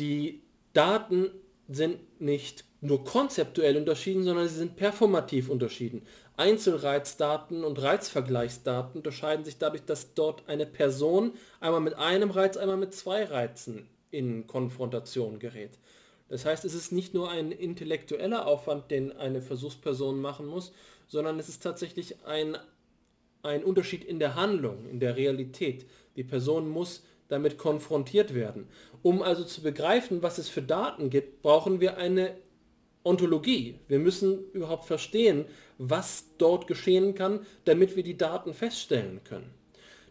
die 0.00 0.42
Daten 0.72 1.30
sind 1.68 1.98
nicht 2.20 2.64
nur 2.82 3.04
konzeptuell 3.04 3.76
unterschieden, 3.76 4.24
sondern 4.24 4.48
sie 4.48 4.56
sind 4.56 4.76
performativ 4.76 5.48
unterschieden. 5.48 6.02
Einzelreizdaten 6.36 7.64
und 7.64 7.80
Reizvergleichsdaten 7.80 8.98
unterscheiden 8.98 9.44
sich 9.44 9.58
dadurch, 9.58 9.84
dass 9.84 10.14
dort 10.14 10.48
eine 10.48 10.66
Person 10.66 11.32
einmal 11.60 11.80
mit 11.80 11.94
einem 11.94 12.30
Reiz, 12.30 12.56
einmal 12.56 12.78
mit 12.78 12.94
zwei 12.94 13.24
Reizen 13.24 13.88
in 14.10 14.46
Konfrontation 14.46 15.38
gerät. 15.38 15.78
Das 16.28 16.46
heißt, 16.46 16.64
es 16.64 16.74
ist 16.74 16.92
nicht 16.92 17.12
nur 17.12 17.30
ein 17.30 17.52
intellektueller 17.52 18.46
Aufwand, 18.46 18.90
den 18.90 19.12
eine 19.12 19.42
Versuchsperson 19.42 20.20
machen 20.20 20.46
muss, 20.46 20.72
sondern 21.06 21.38
es 21.38 21.50
ist 21.50 21.62
tatsächlich 21.62 22.24
ein, 22.24 22.56
ein 23.42 23.62
Unterschied 23.62 24.02
in 24.02 24.18
der 24.18 24.34
Handlung, 24.34 24.88
in 24.88 24.98
der 24.98 25.16
Realität. 25.16 25.86
Die 26.16 26.24
Person 26.24 26.70
muss 26.70 27.02
damit 27.28 27.58
konfrontiert 27.58 28.34
werden. 28.34 28.68
Um 29.02 29.22
also 29.22 29.44
zu 29.44 29.62
begreifen, 29.62 30.22
was 30.22 30.38
es 30.38 30.48
für 30.48 30.62
Daten 30.62 31.10
gibt, 31.10 31.42
brauchen 31.42 31.80
wir 31.80 31.98
eine 31.98 32.34
Ontologie. 33.04 33.76
Wir 33.88 33.98
müssen 33.98 34.50
überhaupt 34.52 34.84
verstehen, 34.84 35.44
was 35.78 36.26
dort 36.38 36.66
geschehen 36.66 37.14
kann, 37.14 37.40
damit 37.64 37.96
wir 37.96 38.02
die 38.02 38.16
Daten 38.16 38.54
feststellen 38.54 39.20
können. 39.24 39.50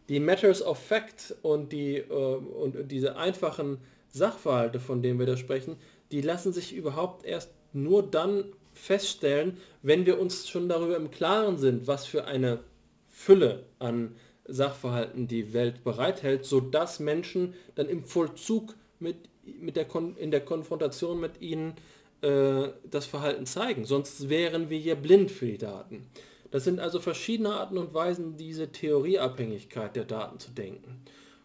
Die 0.10 0.20
Matters 0.20 0.62
of 0.62 0.78
Fact 0.78 1.36
und, 1.42 1.72
die, 1.72 1.98
äh, 1.98 2.12
und 2.12 2.92
diese 2.92 3.16
einfachen 3.16 3.78
Sachverhalte, 4.10 4.80
von 4.80 5.02
denen 5.02 5.20
wir 5.20 5.26
da 5.26 5.38
sprechen, 5.38 5.78
die 6.12 6.22
lassen 6.22 6.52
sich 6.52 6.74
überhaupt 6.74 7.26
erst 7.26 7.52
nur 7.74 8.04
dann 8.04 8.46
feststellen, 8.74 9.58
wenn 9.82 10.06
wir 10.06 10.20
uns 10.20 10.50
schon 10.50 10.68
darüber 10.68 10.98
im 10.98 11.12
Klaren 11.12 11.58
sind, 11.58 11.88
was 11.88 12.06
für 12.06 12.26
eine 12.26 12.60
Fülle 13.08 13.66
an 13.80 14.16
Sachverhalten 14.46 15.28
die 15.28 15.54
Welt 15.54 15.84
bereithält, 15.84 16.46
sodass 16.46 17.00
Menschen 17.00 17.54
dann 17.76 17.88
im 17.88 18.04
Vollzug 18.04 18.76
mit, 19.00 19.18
mit 19.44 19.76
der 19.76 19.86
Kon 19.86 20.18
in 20.18 20.32
der 20.32 20.42
Konfrontation 20.42 21.20
mit 21.20 21.42
ihnen 21.42 21.74
äh, 22.22 22.70
das 22.84 23.08
Verhalten 23.08 23.48
zeigen. 23.48 23.84
Sonst 23.86 24.30
wären 24.30 24.70
wir 24.70 24.78
hier 24.78 24.96
blind 24.96 25.32
für 25.32 25.48
die 25.48 25.58
Daten. 25.58 26.06
Das 26.52 26.64
sind 26.64 26.80
also 26.80 27.00
verschiedene 27.00 27.50
Arten 27.50 27.80
und 27.80 27.96
Weisen, 27.96 28.38
diese 28.38 28.72
Theorieabhängigkeit 28.72 29.96
der 29.96 30.06
Daten 30.06 30.38
zu 30.38 30.52
denken. 30.52 31.02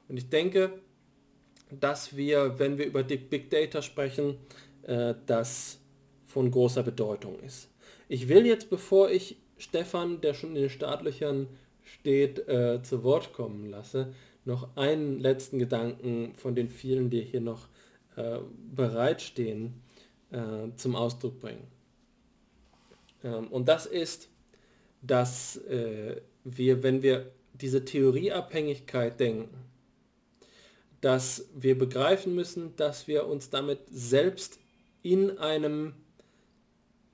Und 0.08 0.18
ich 0.18 0.28
denke, 0.28 0.72
dass 1.70 2.16
wir, 2.16 2.58
wenn 2.58 2.76
wir 2.76 2.84
über 2.84 3.02
Big 3.04 3.48
Data 3.48 3.80
sprechen, 3.80 4.36
äh, 4.82 5.14
das 5.24 5.78
von 6.26 6.50
großer 6.50 6.82
Bedeutung 6.82 7.40
ist. 7.40 7.70
Ich 8.08 8.28
will 8.28 8.44
jetzt, 8.44 8.68
bevor 8.68 9.10
ich 9.10 9.38
Stefan, 9.56 10.20
der 10.20 10.34
schon 10.34 10.50
in 10.50 10.62
den 10.62 10.70
Startlöchern 10.70 11.48
steht, 11.82 12.46
äh, 12.48 12.82
zu 12.82 13.02
Wort 13.02 13.32
kommen 13.32 13.70
lasse, 13.70 14.12
noch 14.44 14.76
einen 14.76 15.20
letzten 15.20 15.58
Gedanken 15.58 16.34
von 16.34 16.54
den 16.54 16.68
vielen, 16.68 17.08
die 17.08 17.22
hier 17.22 17.40
noch 17.40 17.68
bereitstehen, 18.74 19.82
äh, 20.30 20.74
zum 20.76 20.96
Ausdruck 20.96 21.40
bringen. 21.40 21.66
Ähm, 23.22 23.48
und 23.48 23.68
das 23.68 23.86
ist, 23.86 24.28
dass 25.02 25.56
äh, 25.68 26.20
wir, 26.44 26.82
wenn 26.82 27.02
wir 27.02 27.32
diese 27.54 27.84
Theorieabhängigkeit 27.84 29.18
denken, 29.18 29.48
dass 31.00 31.48
wir 31.54 31.78
begreifen 31.78 32.34
müssen, 32.34 32.74
dass 32.76 33.06
wir 33.06 33.26
uns 33.26 33.50
damit 33.50 33.80
selbst 33.90 34.58
in 35.02 35.38
einem 35.38 35.94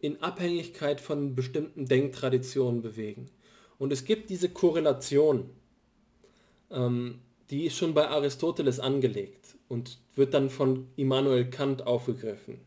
in 0.01 0.21
Abhängigkeit 0.21 1.01
von 1.01 1.35
bestimmten 1.35 1.87
Denktraditionen 1.87 2.83
bewegen. 2.83 3.31
Und 3.79 3.93
es 3.93 4.05
gibt 4.05 4.31
diese 4.31 4.49
Korrelation, 4.49 5.51
ähm, 6.71 7.21
die 7.51 7.67
ist 7.67 7.77
schon 7.77 7.95
bei 7.95 8.09
Aristoteles 8.09 8.81
angelegt 8.81 9.57
und 9.69 9.99
wird 10.17 10.35
dann 10.35 10.51
von 10.51 10.89
Immanuel 10.97 11.49
Kant 11.51 11.87
aufgegriffen. 11.87 12.61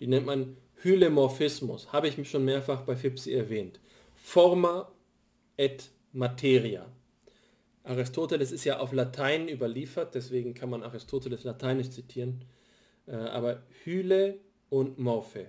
Die 0.00 0.06
nennt 0.06 0.26
man 0.26 0.56
Hylemorphismus, 0.82 1.92
habe 1.92 2.08
ich 2.08 2.18
mich 2.18 2.30
schon 2.30 2.44
mehrfach 2.44 2.82
bei 2.82 2.94
Fipsi 2.94 3.32
erwähnt. 3.32 3.80
Forma 4.14 4.92
et 5.56 5.90
materia. 6.12 6.86
Aristoteles 7.84 8.52
ist 8.52 8.64
ja 8.64 8.78
auf 8.78 8.92
Latein 8.92 9.48
überliefert, 9.48 10.14
deswegen 10.14 10.54
kann 10.54 10.70
man 10.70 10.82
Aristoteles 10.82 11.44
lateinisch 11.44 11.90
zitieren. 11.90 12.44
Äh, 13.06 13.16
aber 13.16 13.62
Hyle 13.84 14.38
und 14.68 14.98
Morphe. 14.98 15.46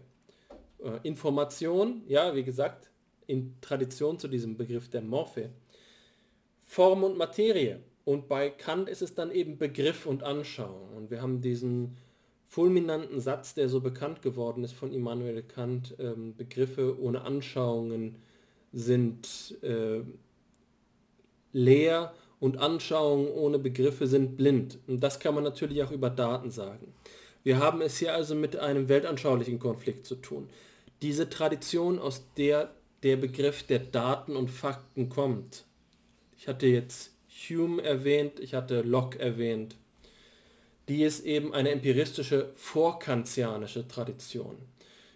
Äh, 0.84 1.00
Information, 1.04 2.04
ja, 2.08 2.36
wie 2.36 2.44
gesagt, 2.44 2.90
in 3.28 3.56
Tradition 3.62 4.18
zu 4.18 4.28
diesem 4.28 4.58
Begriff 4.58 4.90
der 4.90 5.02
Morphe. 5.02 5.50
Form 6.64 7.04
und 7.04 7.18
Materie. 7.18 7.82
Und 8.06 8.28
bei 8.28 8.50
Kant 8.50 8.90
ist 8.90 9.02
es 9.02 9.14
dann 9.14 9.32
eben 9.32 9.58
Begriff 9.58 10.06
und 10.06 10.24
Anschauung. 10.24 10.96
Und 10.96 11.12
wir 11.12 11.22
haben 11.22 11.42
diesen 11.42 11.98
fulminanten 12.50 13.22
Satz, 13.22 13.54
der 13.54 13.70
so 13.70 13.80
bekannt 13.80 14.22
geworden 14.24 14.64
ist 14.64 14.74
von 14.74 14.92
Immanuel 14.92 15.44
Kant, 15.44 15.96
ähm, 16.00 16.36
Begriffe 16.36 17.00
ohne 17.00 17.22
Anschauungen 17.22 18.16
sind 18.74 19.58
äh, 19.62 20.02
leer 21.54 22.14
und 22.40 22.58
Anschauungen 22.58 23.28
ohne 23.30 23.60
Begriffe 23.60 24.08
sind 24.08 24.36
blind. 24.36 24.80
Und 24.88 25.02
das 25.02 25.20
kann 25.20 25.36
man 25.36 25.44
natürlich 25.44 25.84
auch 25.84 25.92
über 25.92 26.10
Daten 26.10 26.50
sagen. 26.50 26.94
Wir 27.44 27.60
haben 27.60 27.82
es 27.82 28.00
hier 28.00 28.16
also 28.16 28.34
mit 28.34 28.58
einem 28.58 28.90
weltanschaulichen 28.90 29.60
Konflikt 29.60 30.06
zu 30.06 30.16
tun. 30.16 30.50
Diese 31.02 31.30
Tradition, 31.30 32.00
aus 32.00 32.26
der 32.36 32.72
der 33.04 33.16
Begriff 33.16 33.64
der 33.64 33.80
Daten 33.80 34.36
und 34.36 34.50
Fakten 34.50 35.10
kommt. 35.10 35.66
Ich 36.38 36.48
hatte 36.48 36.68
jetzt 36.68 37.14
Hume 37.30 37.82
erwähnt, 37.82 38.40
ich 38.40 38.54
hatte 38.54 38.82
Locke 38.82 39.20
erwähnt. 39.20 39.76
Die 40.90 41.04
ist 41.04 41.24
eben 41.24 41.54
eine 41.54 41.70
empiristische 41.70 42.52
vorkantianische 42.56 43.88
Tradition, 43.88 44.58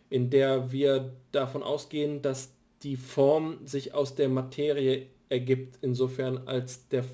in 0.10 0.30
der 0.30 0.72
wir 0.72 1.14
davon 1.32 1.64
ausgehen, 1.64 2.22
dass 2.22 2.54
die 2.84 2.96
Form 2.96 3.66
sich 3.66 3.96
aus 3.96 4.14
der 4.14 4.30
Materie 4.30 5.08
ergibt, 5.30 5.80
insofern 5.82 6.48
als 6.48 6.88
der, 6.90 7.06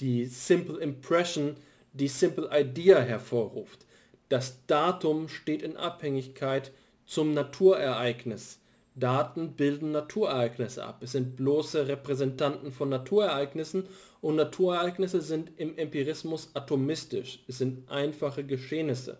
die 0.00 0.26
Simple 0.26 0.78
Impression 0.78 1.56
die 1.94 2.08
Simple 2.08 2.50
Idea 2.52 3.00
hervorruft. 3.00 3.86
Das 4.28 4.66
Datum 4.66 5.28
steht 5.28 5.62
in 5.62 5.78
Abhängigkeit 5.78 6.72
zum 7.06 7.32
Naturereignis. 7.32 8.60
Daten 8.94 9.52
bilden 9.52 9.92
Naturereignisse 9.92 10.84
ab. 10.84 11.02
Es 11.02 11.12
sind 11.12 11.36
bloße 11.36 11.88
Repräsentanten 11.88 12.70
von 12.70 12.90
Naturereignissen 12.90 13.84
und 14.20 14.36
Naturereignisse 14.36 15.20
sind 15.20 15.52
im 15.56 15.76
Empirismus 15.76 16.50
atomistisch. 16.54 17.42
Es 17.46 17.58
sind 17.58 17.88
einfache 17.90 18.44
Geschehnisse 18.44 19.18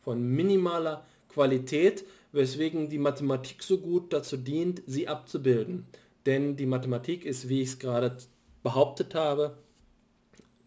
von 0.00 0.22
minimaler 0.22 1.04
Qualität, 1.28 2.04
weswegen 2.32 2.88
die 2.88 2.98
Mathematik 2.98 3.62
so 3.62 3.78
gut 3.78 4.12
dazu 4.12 4.36
dient, 4.36 4.82
sie 4.86 5.08
abzubilden. 5.08 5.86
Denn 6.26 6.56
die 6.56 6.66
Mathematik 6.66 7.24
ist, 7.24 7.48
wie 7.48 7.62
ich 7.62 7.68
es 7.68 7.78
gerade 7.78 8.16
behauptet 8.62 9.14
habe, 9.14 9.58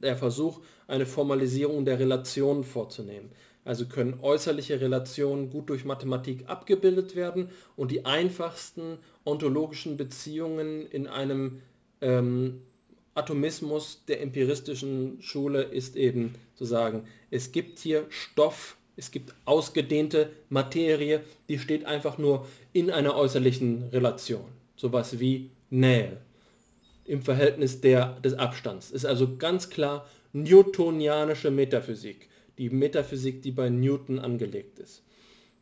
der 0.02 0.16
Versuch, 0.16 0.62
eine 0.88 1.06
Formalisierung 1.06 1.86
der 1.86 1.99
Relationen 1.99 2.64
vorzunehmen. 2.64 3.32
Also 3.64 3.86
können 3.86 4.20
äußerliche 4.22 4.82
Relationen 4.82 5.52
gut 5.52 5.70
durch 5.70 5.86
Mathematik 5.86 6.49
abgebildet 6.49 7.16
werden 7.16 7.49
und 7.76 7.91
die 7.91 8.06
einfachsten 8.06 8.98
ontologischen 9.24 9.98
Beziehungen 9.98 10.88
in 10.88 11.06
einem 11.06 11.62
ähm, 12.02 12.62
Atomismus 13.22 14.03
der 14.07 14.22
empiristischen 14.22 15.22
Schule 15.22 15.64
ist 15.64 15.95
eben 15.95 16.35
zu 16.56 16.65
sagen, 16.65 17.07
es 17.30 17.52
gibt 17.52 17.80
hier 17.80 18.06
Stoff, 18.10 18.77
es 18.95 19.11
gibt 19.11 19.34
ausgedehnte 19.45 20.31
Materie, 20.49 21.22
die 21.49 21.60
steht 21.60 21.85
einfach 21.85 22.18
nur 22.18 22.48
in 22.73 22.91
einer 22.91 23.15
äußerlichen 23.15 23.89
Relation. 23.89 24.45
Sowas 24.76 25.19
wie 25.19 25.52
Nähe 25.69 26.18
im 27.06 27.22
Verhältnis 27.22 27.81
der, 27.81 28.19
des 28.19 28.34
Abstands. 28.34 28.91
Ist 28.91 29.06
also 29.06 29.38
ganz 29.38 29.69
klar 29.69 30.07
newtonianische 30.34 31.52
Metaphysik 31.52 32.30
die 32.61 32.69
Metaphysik, 32.69 33.41
die 33.41 33.52
bei 33.52 33.69
Newton 33.69 34.19
angelegt 34.19 34.77
ist. 34.77 35.03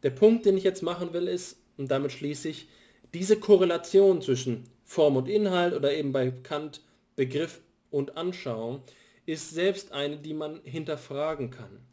Der 0.03 0.09
Punkt, 0.09 0.45
den 0.45 0.57
ich 0.57 0.65
jetzt 0.65 0.83
machen 0.83 1.13
will, 1.13 1.29
ist, 1.29 1.57
und 1.77 1.89
damit 1.89 2.11
schließe 2.11 2.49
ich, 2.49 2.67
diese 3.13 3.37
Korrelation 3.37 4.21
zwischen 4.21 4.65
Form 4.83 5.15
und 5.15 5.29
Inhalt 5.29 5.73
oder 5.73 5.93
eben 5.93 6.11
bei 6.11 6.29
Kant 6.31 6.81
Begriff 7.19 7.59
und 7.91 8.15
Anschauung 8.15 8.81
ist 9.25 9.49
selbst 9.49 9.91
eine, 9.91 10.15
die 10.15 10.33
man 10.33 10.61
hinterfragen 10.63 11.51
kann. 11.51 11.85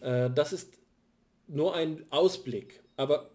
Äh, 0.00 0.30
das 0.34 0.54
ist 0.54 0.78
nur 1.46 1.74
ein 1.74 2.06
Ausblick, 2.08 2.80
aber 2.96 3.28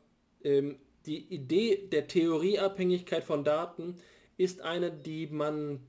ähm, 0.43 0.79
die 1.05 1.31
Idee 1.31 1.87
der 1.91 2.07
Theorieabhängigkeit 2.07 3.23
von 3.23 3.43
Daten 3.43 3.99
ist 4.37 4.61
eine, 4.61 4.89
die 4.89 5.27
man 5.27 5.79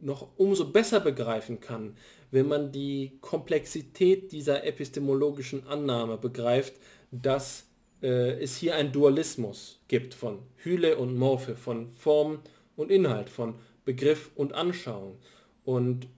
noch 0.00 0.38
umso 0.38 0.64
besser 0.64 1.00
begreifen 1.00 1.60
kann, 1.60 1.94
wenn 2.30 2.48
man 2.48 2.72
die 2.72 3.18
Komplexität 3.20 4.32
dieser 4.32 4.64
epistemologischen 4.64 5.66
Annahme 5.66 6.16
begreift, 6.16 6.72
dass 7.10 7.66
äh, 8.00 8.42
es 8.42 8.56
hier 8.56 8.74
einen 8.74 8.92
Dualismus 8.92 9.82
gibt 9.86 10.14
von 10.14 10.38
Hyle 10.56 10.96
und 10.96 11.14
Morphe, 11.14 11.56
von 11.56 11.92
Form 11.92 12.40
und 12.74 12.90
Inhalt, 12.90 13.28
von 13.28 13.56
Begriff 13.88 14.30
und 14.34 14.54
Anschauung. 14.54 15.16
Und 15.64 16.08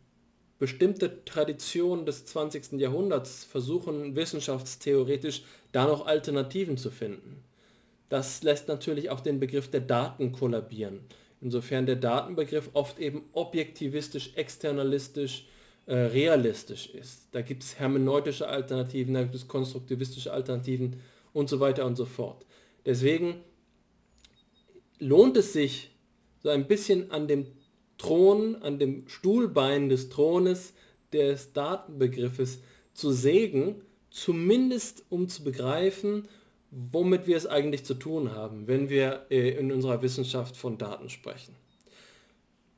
bestimmte 0.58 1.24
Traditionen 1.24 2.04
des 2.04 2.26
20. 2.26 2.80
Jahrhunderts 2.80 3.44
versuchen 3.44 4.16
wissenschaftstheoretisch 4.16 5.44
da 5.70 5.86
noch 5.86 6.04
Alternativen 6.04 6.76
zu 6.76 6.90
finden. 6.90 7.44
Das 8.08 8.42
lässt 8.42 8.66
natürlich 8.66 9.08
auch 9.10 9.20
den 9.20 9.38
Begriff 9.38 9.70
der 9.70 9.82
Daten 9.82 10.32
kollabieren. 10.32 11.02
Insofern 11.40 11.86
der 11.86 11.94
Datenbegriff 11.94 12.70
oft 12.72 12.98
eben 12.98 13.22
objektivistisch, 13.34 14.32
externalistisch, 14.34 15.46
äh, 15.86 15.94
realistisch 15.94 16.90
ist. 16.90 17.28
Da 17.30 17.40
gibt 17.40 17.62
es 17.62 17.78
hermeneutische 17.78 18.48
Alternativen, 18.48 19.14
da 19.14 19.22
gibt 19.22 19.36
es 19.36 19.46
konstruktivistische 19.46 20.32
Alternativen 20.32 20.96
und 21.32 21.48
so 21.48 21.60
weiter 21.60 21.86
und 21.86 21.94
so 21.94 22.04
fort. 22.04 22.44
Deswegen 22.84 23.36
lohnt 24.98 25.36
es 25.36 25.52
sich, 25.52 25.92
so 26.42 26.48
ein 26.48 26.66
bisschen 26.66 27.10
an 27.10 27.28
dem 27.28 27.46
Thron, 28.00 28.56
an 28.62 28.78
dem 28.78 29.06
Stuhlbein 29.08 29.90
des 29.90 30.08
Thrones 30.08 30.72
des 31.12 31.52
Datenbegriffes 31.52 32.62
zu 32.94 33.12
sägen, 33.12 33.82
zumindest 34.10 35.04
um 35.10 35.28
zu 35.28 35.44
begreifen, 35.44 36.26
womit 36.70 37.26
wir 37.26 37.36
es 37.36 37.46
eigentlich 37.46 37.84
zu 37.84 37.92
tun 37.92 38.32
haben, 38.32 38.66
wenn 38.66 38.88
wir 38.88 39.26
äh, 39.28 39.50
in 39.50 39.70
unserer 39.70 40.00
Wissenschaft 40.00 40.56
von 40.56 40.78
Daten 40.78 41.10
sprechen. 41.10 41.54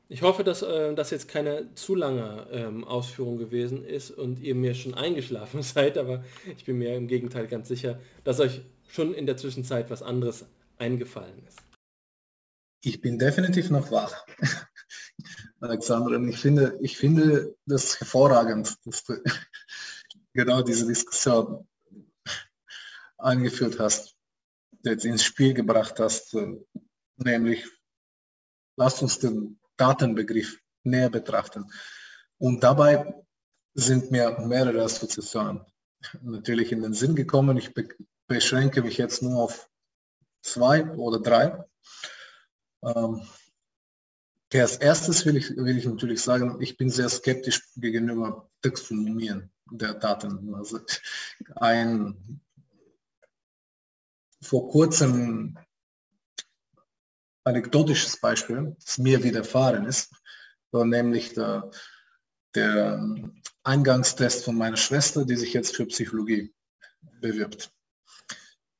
Ich 0.09 0.23
hoffe, 0.23 0.43
dass 0.43 0.61
äh, 0.61 0.93
das 0.93 1.11
jetzt 1.11 1.29
keine 1.29 1.73
zu 1.75 1.95
lange 1.95 2.47
ähm, 2.51 2.83
Ausführung 2.83 3.37
gewesen 3.37 3.85
ist 3.85 4.11
und 4.11 4.41
ihr 4.41 4.55
mir 4.55 4.75
schon 4.75 4.93
eingeschlafen 4.93 5.61
seid, 5.63 5.97
aber 5.97 6.25
ich 6.57 6.65
bin 6.65 6.79
mir 6.79 6.97
im 6.97 7.07
Gegenteil 7.07 7.47
ganz 7.47 7.69
sicher, 7.69 7.97
dass 8.25 8.41
euch 8.41 8.61
schon 8.89 9.13
in 9.13 9.25
der 9.25 9.37
Zwischenzeit 9.37 9.89
was 9.89 10.03
anderes 10.03 10.45
eingefallen 10.77 11.41
ist. 11.47 11.59
Ich 12.83 12.99
bin 12.99 13.17
definitiv 13.17 13.69
noch 13.69 13.89
wach. 13.89 14.25
Alexander, 15.59 16.17
und 16.17 16.27
ich 16.29 16.39
finde, 16.39 16.77
ich 16.81 16.97
finde 16.97 17.55
das 17.65 17.99
hervorragend, 17.99 18.77
dass 18.85 19.03
du 19.05 19.21
genau 20.33 20.61
diese 20.61 20.87
Diskussion 20.87 21.67
eingeführt 23.17 23.79
hast, 23.79 24.15
jetzt 24.83 25.05
ins 25.05 25.23
Spiel 25.23 25.53
gebracht 25.53 25.99
hast, 25.99 26.33
äh, 26.33 26.57
nämlich 27.17 27.65
lasst 28.75 29.01
uns 29.01 29.19
den 29.19 29.59
Datenbegriff 29.77 30.59
näher 30.83 31.09
betrachten. 31.09 31.71
Und 32.37 32.61
dabei 32.63 33.13
sind 33.73 34.11
mir 34.11 34.37
mehrere 34.39 34.83
Assoziationen 34.83 35.65
natürlich 36.21 36.71
in 36.71 36.81
den 36.81 36.93
Sinn 36.93 37.15
gekommen. 37.15 37.57
Ich 37.57 37.73
beschränke 38.27 38.81
mich 38.81 38.97
jetzt 38.97 39.21
nur 39.21 39.41
auf 39.41 39.69
zwei 40.41 40.85
oder 40.95 41.19
drei. 41.19 41.63
Ähm, 42.83 43.21
als 44.61 44.77
erstes 44.77 45.25
will 45.25 45.37
ich, 45.37 45.49
will 45.55 45.77
ich 45.77 45.85
natürlich 45.85 46.21
sagen, 46.21 46.61
ich 46.61 46.77
bin 46.77 46.89
sehr 46.89 47.09
skeptisch 47.09 47.61
gegenüber 47.75 48.49
Taxonomien 48.61 49.51
der 49.71 49.95
Daten. 49.95 50.53
Also 50.53 50.79
ein 51.55 52.41
vor 54.41 54.69
kurzem 54.69 55.57
anekdotisches 57.45 58.19
Beispiel, 58.19 58.75
das 58.83 58.97
mir 58.97 59.23
widerfahren 59.23 59.85
ist, 59.85 60.13
war 60.71 60.85
nämlich 60.85 61.33
der, 61.33 61.71
der 62.55 63.31
Eingangstest 63.63 64.43
von 64.43 64.57
meiner 64.57 64.77
Schwester, 64.77 65.25
die 65.25 65.35
sich 65.35 65.53
jetzt 65.53 65.75
für 65.75 65.85
Psychologie 65.85 66.53
bewirbt. 67.21 67.71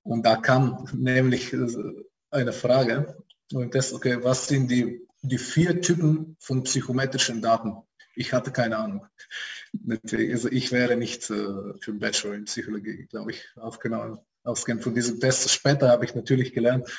Und 0.04 0.24
da 0.26 0.36
kam 0.36 0.88
nämlich 0.94 1.56
eine 2.30 2.54
Frage, 2.54 3.18
und 3.52 3.76
das, 3.76 3.94
okay, 3.94 4.24
was 4.24 4.48
sind 4.48 4.70
die, 4.70 5.08
die 5.24 5.38
vier 5.38 5.82
Typen 5.82 6.36
von 6.40 6.64
psychometrischen 6.64 7.41
Daten? 7.41 7.78
Ich 8.16 8.32
hatte 8.34 8.52
keine 8.52 8.78
Ahnung. 8.78 9.08
Also 9.90 10.50
ich 10.50 10.72
wäre 10.72 10.95
nicht 10.95 11.30
äh, 11.32 11.74
für 11.80 11.94
Bachelor 11.94 12.36
in 12.36 12.45
Psychologie, 12.45 13.08
glaube 13.10 13.32
ich, 13.32 13.48
aufgenommen 13.56 14.20
ausgehend 14.44 14.84
von 14.84 14.94
diesem 14.94 15.20
Test. 15.20 15.50
Später 15.50 15.90
habe 15.90 16.06
ich 16.06 16.16
natürlich 16.16 16.54
gelernt, 16.54 16.90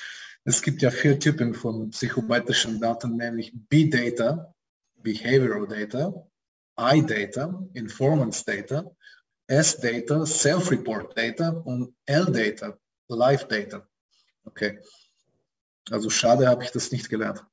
es 0.44 0.60
gibt 0.60 0.82
ja 0.82 0.90
vier 0.90 1.18
Typen 1.18 1.54
von 1.54 1.90
psychometrischen 1.90 2.80
Daten, 2.80 3.16
nämlich 3.16 3.52
B-Data, 3.54 4.54
Behavioral 5.02 5.66
Data, 5.66 6.26
I-Data, 6.78 7.66
Informant 7.72 8.46
Data, 8.46 8.90
S-Data, 9.46 10.26
Self-Report 10.26 11.16
Data 11.16 11.50
und 11.50 11.94
L-Data, 12.06 12.76
Live 13.08 13.46
Data. 13.48 13.86
Okay. 14.44 14.80
Also 15.90 16.10
schade 16.10 16.48
habe 16.48 16.64
ich 16.64 16.70
das 16.70 16.92
nicht 16.92 17.10
gelernt. 17.10 17.44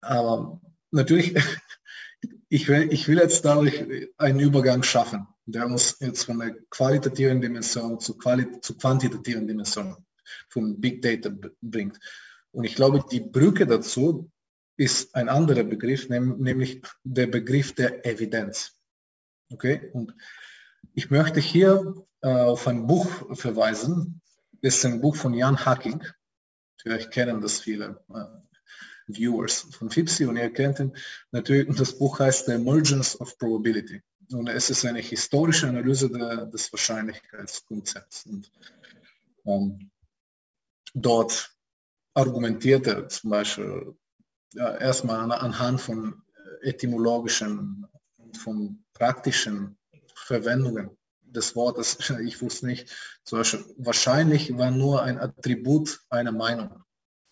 Aber 0.00 0.60
natürlich, 0.90 1.34
ich 2.48 2.68
will, 2.68 2.92
ich 2.92 3.08
will 3.08 3.18
jetzt 3.18 3.44
dadurch 3.44 3.84
einen 4.18 4.40
Übergang 4.40 4.82
schaffen 4.82 5.26
der 5.46 5.66
uns 5.66 5.96
jetzt 6.00 6.24
von 6.24 6.38
der 6.38 6.54
qualitativen 6.70 7.40
Dimension 7.40 7.98
zu, 7.98 8.16
quali 8.16 8.60
zu 8.60 8.76
quantitativen 8.76 9.46
Dimension 9.46 9.96
von 10.48 10.80
Big 10.80 11.02
Data 11.02 11.30
bringt. 11.60 11.98
Und 12.52 12.64
ich 12.64 12.74
glaube, 12.74 13.04
die 13.10 13.20
Brücke 13.20 13.66
dazu 13.66 14.30
ist 14.76 15.14
ein 15.14 15.28
anderer 15.28 15.64
Begriff, 15.64 16.08
nämlich 16.08 16.82
der 17.02 17.26
Begriff 17.26 17.74
der 17.74 18.04
Evidenz. 18.06 18.78
Okay? 19.50 19.90
Und 19.92 20.14
ich 20.94 21.10
möchte 21.10 21.40
hier 21.40 21.94
äh, 22.20 22.28
auf 22.28 22.66
ein 22.66 22.86
Buch 22.86 23.36
verweisen. 23.36 24.20
Ist 24.62 24.84
ein 24.84 25.00
Buch 25.00 25.16
von 25.16 25.34
Jan 25.34 25.64
Hacking. 25.64 26.02
Vielleicht 26.80 27.10
kennen 27.10 27.40
das 27.40 27.60
viele 27.60 28.00
äh, 28.14 28.24
Viewers 29.08 29.66
von 29.72 29.90
FIPSI 29.90 30.26
und 30.26 30.36
ihr 30.36 30.52
kennt 30.52 30.78
ihn. 30.78 30.96
Natürlich, 31.32 31.76
das 31.76 31.98
Buch 31.98 32.20
heißt 32.20 32.46
The 32.46 32.52
Emergence 32.52 33.20
of 33.20 33.36
Probability. 33.38 34.00
Und 34.30 34.48
es 34.48 34.70
ist 34.70 34.84
eine 34.84 35.00
historische 35.00 35.68
Analyse 35.68 36.08
der, 36.08 36.46
des 36.46 36.72
Wahrscheinlichkeitskonzepts. 36.72 38.26
Und 38.26 38.50
ähm, 39.44 39.90
dort 40.94 41.54
argumentiert 42.14 42.86
er 42.86 43.08
zum 43.08 43.30
Beispiel 43.30 43.94
ja, 44.54 44.76
erstmal 44.76 45.30
anhand 45.32 45.80
von 45.80 46.22
etymologischen 46.62 47.86
und 48.16 48.36
von 48.36 48.84
praktischen 48.92 49.76
Verwendungen 50.14 50.96
des 51.32 51.56
Wortes, 51.56 51.98
ich 52.24 52.40
wusste 52.40 52.66
nicht, 52.66 52.90
zum 53.24 53.38
Beispiel 53.38 53.64
wahrscheinlich 53.78 54.56
war 54.56 54.70
nur 54.70 55.02
ein 55.02 55.18
Attribut 55.18 56.00
einer 56.10 56.32
Meinung. 56.32 56.82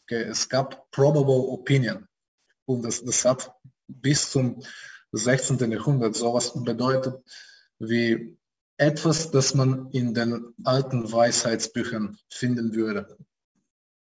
Okay, 0.04 0.22
es 0.22 0.48
gab 0.48 0.90
probable 0.90 1.48
opinion 1.48 2.06
und 2.66 2.82
das, 2.82 3.04
das 3.04 3.24
hat 3.24 3.52
bis 3.86 4.30
zum 4.30 4.62
16. 5.12 5.70
Jahrhundert 5.70 6.14
sowas 6.16 6.52
bedeutet 6.54 7.14
wie 7.78 8.36
etwas, 8.76 9.30
das 9.30 9.54
man 9.54 9.90
in 9.90 10.14
den 10.14 10.54
alten 10.64 11.10
Weisheitsbüchern 11.10 12.16
finden 12.30 12.74
würde, 12.74 13.16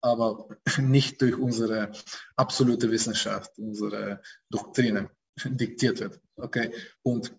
aber 0.00 0.48
nicht 0.78 1.20
durch 1.20 1.36
unsere 1.36 1.92
absolute 2.36 2.90
Wissenschaft, 2.90 3.58
unsere 3.58 4.22
Doktrine 4.48 5.10
diktiert 5.44 6.00
wird. 6.00 6.20
Okay, 6.36 6.72
und 7.02 7.32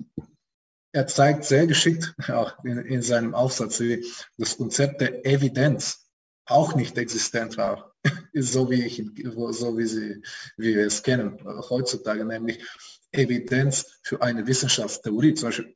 er 0.93 1.07
zeigt 1.07 1.45
sehr 1.45 1.67
geschickt 1.67 2.13
auch 2.29 2.63
in, 2.63 2.79
in 2.79 3.01
seinem 3.01 3.33
Aufsatz, 3.33 3.79
wie 3.79 4.05
das 4.37 4.57
Konzept 4.57 5.01
der 5.01 5.25
Evidenz 5.25 6.07
auch 6.45 6.75
nicht 6.75 6.97
existent 6.97 7.57
war, 7.57 7.93
so 8.33 8.69
wie 8.69 8.83
ich, 8.83 9.03
so 9.51 9.77
wie 9.77 9.85
sie, 9.85 10.21
wie 10.57 10.75
wir 10.75 10.85
es 10.85 11.03
kennen 11.03 11.37
heutzutage, 11.69 12.25
nämlich 12.25 12.63
Evidenz 13.11 13.99
für 14.03 14.21
eine 14.21 14.47
Wissenschaftstheorie. 14.47 15.33
Zum 15.33 15.49
Beispiel 15.49 15.75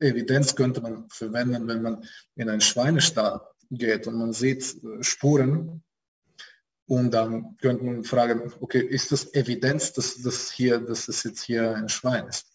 Evidenz 0.00 0.54
könnte 0.54 0.80
man 0.80 1.08
verwenden, 1.08 1.66
wenn 1.68 1.82
man 1.82 2.04
in 2.34 2.48
einen 2.48 2.60
Schweinestall 2.60 3.40
geht 3.70 4.06
und 4.06 4.18
man 4.18 4.32
sieht 4.32 4.76
äh, 4.84 5.02
Spuren 5.02 5.82
und 6.86 7.12
dann 7.12 7.56
könnte 7.58 7.84
man 7.84 8.04
fragen, 8.04 8.52
okay, 8.60 8.80
ist 8.80 9.12
das 9.12 9.32
Evidenz, 9.34 9.92
dass 9.92 10.20
das 10.20 10.50
hier, 10.50 10.78
dass 10.78 11.06
das 11.06 11.22
jetzt 11.22 11.42
hier 11.42 11.74
ein 11.74 11.88
Schwein 11.88 12.26
ist? 12.28 12.46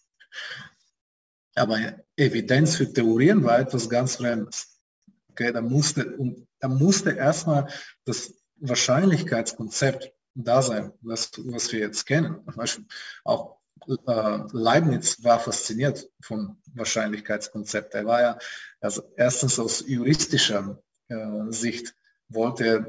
Aber 1.58 1.80
Evidenz 2.16 2.76
für 2.76 2.92
Theorien 2.92 3.44
war 3.44 3.60
etwas 3.60 3.90
ganz 3.90 4.16
Fremdes. 4.16 4.80
Okay, 5.32 5.52
da 5.52 5.62
musste, 5.62 6.18
da 6.60 6.68
musste 6.68 7.12
erstmal 7.12 7.68
das 8.06 8.34
Wahrscheinlichkeitskonzept 8.58 10.12
da 10.34 10.62
sein, 10.62 10.92
was, 11.02 11.32
was 11.38 11.72
wir 11.72 11.80
jetzt 11.80 12.06
kennen. 12.06 12.40
Zum 12.46 12.56
Beispiel 12.56 12.86
auch 13.24 13.58
äh, 13.88 14.40
Leibniz 14.52 15.24
war 15.24 15.40
fasziniert 15.40 16.10
vom 16.22 16.58
Wahrscheinlichkeitskonzept. 16.74 17.94
Er 17.94 18.06
war 18.06 18.22
ja 18.22 18.40
also 18.80 19.04
erstens 19.16 19.60
aus 19.60 19.84
juristischer 19.88 20.82
äh, 21.08 21.16
Sicht 21.50 21.96
wollte 22.30 22.86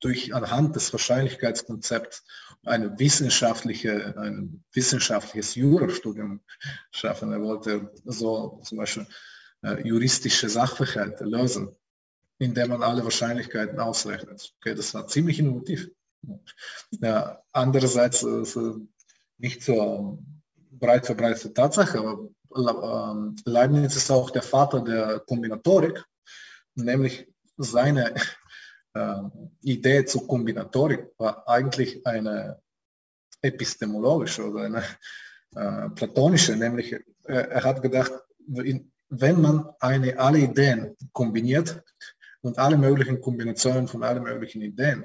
durch 0.00 0.34
anhand 0.34 0.76
des 0.76 0.92
Wahrscheinlichkeitskonzepts 0.92 2.24
eine 2.64 2.98
wissenschaftliche, 2.98 4.16
ein 4.16 4.64
wissenschaftliches 4.72 5.54
Jurastudium 5.54 6.40
schaffen. 6.90 7.32
Er 7.32 7.42
wollte 7.42 7.90
so 8.04 8.60
zum 8.62 8.78
Beispiel 8.78 9.06
äh, 9.62 9.86
juristische 9.86 10.48
Sachverhalte 10.48 11.24
lösen, 11.24 11.74
indem 12.38 12.70
man 12.70 12.82
alle 12.82 13.04
Wahrscheinlichkeiten 13.04 13.78
ausrechnet. 13.78 14.54
Okay, 14.60 14.74
das 14.74 14.94
war 14.94 15.06
ziemlich 15.06 15.38
innovativ. 15.38 15.90
Ja, 16.90 17.42
andererseits 17.52 18.22
äh, 18.22 18.44
nicht 19.38 19.62
so 19.62 20.22
breit 20.70 21.06
verbreitete 21.06 21.52
Tatsache, 21.52 21.98
aber 21.98 23.12
ähm, 23.12 23.36
Leibniz 23.44 23.96
ist 23.96 24.10
auch 24.10 24.30
der 24.30 24.42
Vater 24.42 24.80
der 24.80 25.20
Kombinatorik, 25.20 26.04
nämlich 26.74 27.26
seine 27.56 28.14
Idee 29.62 30.04
zur 30.04 30.26
Kombinatorik 30.28 31.10
war 31.18 31.48
eigentlich 31.48 32.06
eine 32.06 32.62
epistemologische 33.42 34.48
oder 34.48 34.62
eine 34.62 34.84
äh, 35.56 35.90
platonische, 35.90 36.56
nämlich 36.56 36.92
äh, 36.92 37.00
er 37.24 37.64
hat 37.64 37.82
gedacht, 37.82 38.12
wenn 38.46 39.40
man 39.40 39.68
eine, 39.80 40.18
alle 40.18 40.38
Ideen 40.38 40.96
kombiniert 41.12 41.82
und 42.42 42.58
alle 42.58 42.76
möglichen 42.76 43.20
Kombinationen 43.20 43.88
von 43.88 44.02
allen 44.02 44.22
möglichen 44.22 44.62
Ideen 44.62 45.04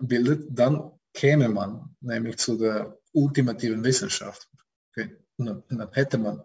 bildet, 0.00 0.46
dann 0.50 0.92
käme 1.12 1.48
man 1.48 1.96
nämlich 2.00 2.38
zu 2.38 2.56
der 2.56 2.98
ultimativen 3.12 3.82
Wissenschaft. 3.82 4.48
Okay. 4.90 5.16
Dann, 5.38 5.62
dann 5.68 5.92
hätte 5.92 6.18
man 6.18 6.42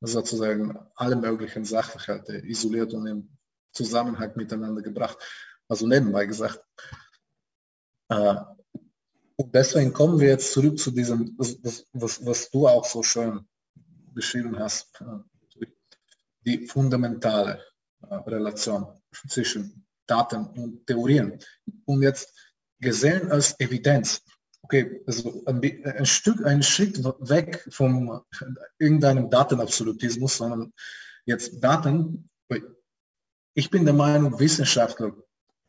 sozusagen 0.00 0.78
alle 0.94 1.16
möglichen 1.16 1.64
Sachverhalte 1.64 2.38
isoliert 2.46 2.94
und 2.94 3.06
im 3.06 3.28
Zusammenhang 3.72 4.32
miteinander 4.36 4.82
gebracht. 4.82 5.18
Also 5.68 5.86
nebenbei 5.86 6.26
gesagt. 6.26 6.62
Äh, 8.08 8.34
und 9.36 9.54
deswegen 9.54 9.92
kommen 9.92 10.18
wir 10.18 10.28
jetzt 10.28 10.52
zurück 10.52 10.78
zu 10.78 10.90
diesem, 10.90 11.34
was, 11.38 11.58
was, 11.92 12.24
was 12.24 12.50
du 12.50 12.66
auch 12.66 12.84
so 12.84 13.02
schön 13.02 13.46
beschrieben 14.12 14.58
hast, 14.58 15.00
äh, 15.00 15.66
die 16.44 16.66
fundamentale 16.66 17.62
äh, 18.08 18.14
Relation 18.14 18.86
zwischen 19.28 19.86
Daten 20.06 20.46
und 20.46 20.86
Theorien. 20.86 21.38
Und 21.84 22.02
jetzt 22.02 22.34
gesehen 22.80 23.30
als 23.30 23.58
Evidenz. 23.60 24.22
Okay, 24.62 25.02
also 25.06 25.44
ein, 25.46 25.62
ein 25.84 26.06
Stück, 26.06 26.44
ein 26.44 26.62
Schritt 26.62 27.02
weg 27.04 27.64
von 27.70 28.20
irgendeinem 28.78 29.30
Datenabsolutismus, 29.30 30.38
sondern 30.38 30.72
jetzt 31.26 31.62
Daten. 31.62 32.28
Ich 33.54 33.70
bin 33.70 33.84
der 33.84 33.94
Meinung, 33.94 34.38
Wissenschaftler 34.38 35.14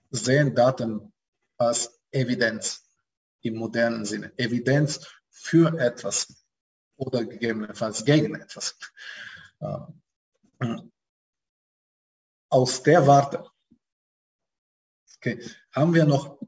sehen 0.10 0.56
Daten 0.56 1.14
als 1.58 2.02
Evidenz 2.12 2.88
im 3.42 3.56
modernen 3.56 4.06
Sinne. 4.06 4.32
Evidenz 4.38 5.08
für 5.30 5.78
etwas 5.80 6.44
oder 6.98 7.24
gegebenenfalls 7.24 8.04
gegen 8.04 8.36
etwas. 8.36 8.78
Ähm, 9.62 10.92
aus 12.50 12.84
der 12.84 13.06
Warte 13.06 13.46
okay, 15.20 15.40
haben 15.72 15.94
wir 15.94 16.06
noch 16.06 16.40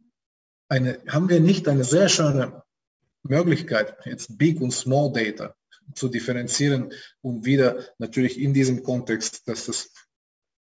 eine, 0.70 1.02
haben 1.08 1.30
wir 1.30 1.40
nicht 1.40 1.68
eine 1.68 1.84
sehr 1.84 2.10
schöne 2.10 2.64
Möglichkeit, 3.24 3.98
jetzt 4.06 4.38
Big 4.38 4.62
und 4.62 4.72
Small 4.72 5.12
Data 5.12 5.56
zu 5.94 6.08
differenzieren 6.08 6.94
und 7.22 7.46
wieder 7.46 7.86
natürlich 7.98 8.40
in 8.40 8.54
diesem 8.54 8.82
Kontext, 8.84 9.48
dass 9.48 9.66
das 9.66 9.94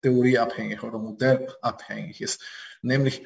theorieabhängig 0.01 0.81
oder 0.81 0.97
modellabhängig 0.97 2.21
ist. 2.21 2.43
Nämlich, 2.81 3.25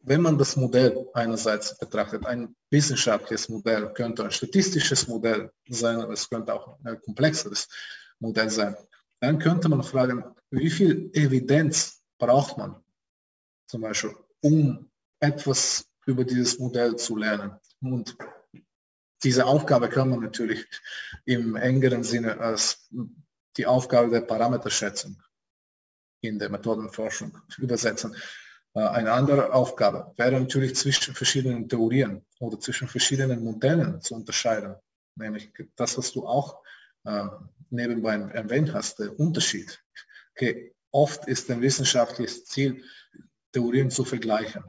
wenn 0.00 0.20
man 0.20 0.38
das 0.38 0.56
Modell 0.56 1.08
einerseits 1.14 1.78
betrachtet, 1.78 2.26
ein 2.26 2.54
wissenschaftliches 2.70 3.48
Modell 3.48 3.92
könnte 3.94 4.24
ein 4.24 4.30
statistisches 4.30 5.08
Modell 5.08 5.50
sein, 5.68 6.00
aber 6.00 6.12
es 6.12 6.28
könnte 6.28 6.54
auch 6.54 6.78
ein 6.84 7.00
komplexeres 7.00 7.68
Modell 8.18 8.50
sein, 8.50 8.76
dann 9.20 9.38
könnte 9.38 9.68
man 9.68 9.82
fragen, 9.82 10.24
wie 10.50 10.70
viel 10.70 11.10
Evidenz 11.14 12.02
braucht 12.18 12.58
man 12.58 12.82
zum 13.66 13.80
Beispiel, 13.80 14.14
um 14.40 14.90
etwas 15.20 15.88
über 16.06 16.24
dieses 16.24 16.58
Modell 16.58 16.96
zu 16.96 17.16
lernen. 17.16 17.58
Und 17.80 18.16
diese 19.22 19.46
Aufgabe 19.46 19.88
kann 19.88 20.10
man 20.10 20.20
natürlich 20.20 20.66
im 21.24 21.56
engeren 21.56 22.04
Sinne 22.04 22.38
als 22.38 22.88
die 23.56 23.66
Aufgabe 23.66 24.10
der 24.10 24.20
Parameterschätzung 24.20 25.20
in 26.20 26.38
der 26.38 26.50
Methodenforschung 26.50 27.36
übersetzen. 27.58 28.14
Äh, 28.74 28.80
eine 28.80 29.12
andere 29.12 29.52
Aufgabe 29.52 30.12
wäre 30.16 30.38
natürlich 30.40 30.76
zwischen 30.76 31.14
verschiedenen 31.14 31.68
Theorien 31.68 32.24
oder 32.40 32.58
zwischen 32.60 32.88
verschiedenen 32.88 33.42
Modellen 33.42 34.00
zu 34.00 34.14
unterscheiden. 34.14 34.74
Nämlich 35.16 35.50
das, 35.76 35.96
was 35.96 36.12
du 36.12 36.26
auch 36.26 36.62
äh, 37.04 37.26
nebenbei 37.70 38.14
erwähnt 38.14 38.72
hast, 38.74 38.98
der 38.98 39.18
Unterschied. 39.18 39.82
Okay, 40.32 40.74
oft 40.90 41.26
ist 41.28 41.50
ein 41.50 41.60
wissenschaftliches 41.60 42.44
Ziel, 42.46 42.82
Theorien 43.52 43.90
zu 43.90 44.04
vergleichen 44.04 44.64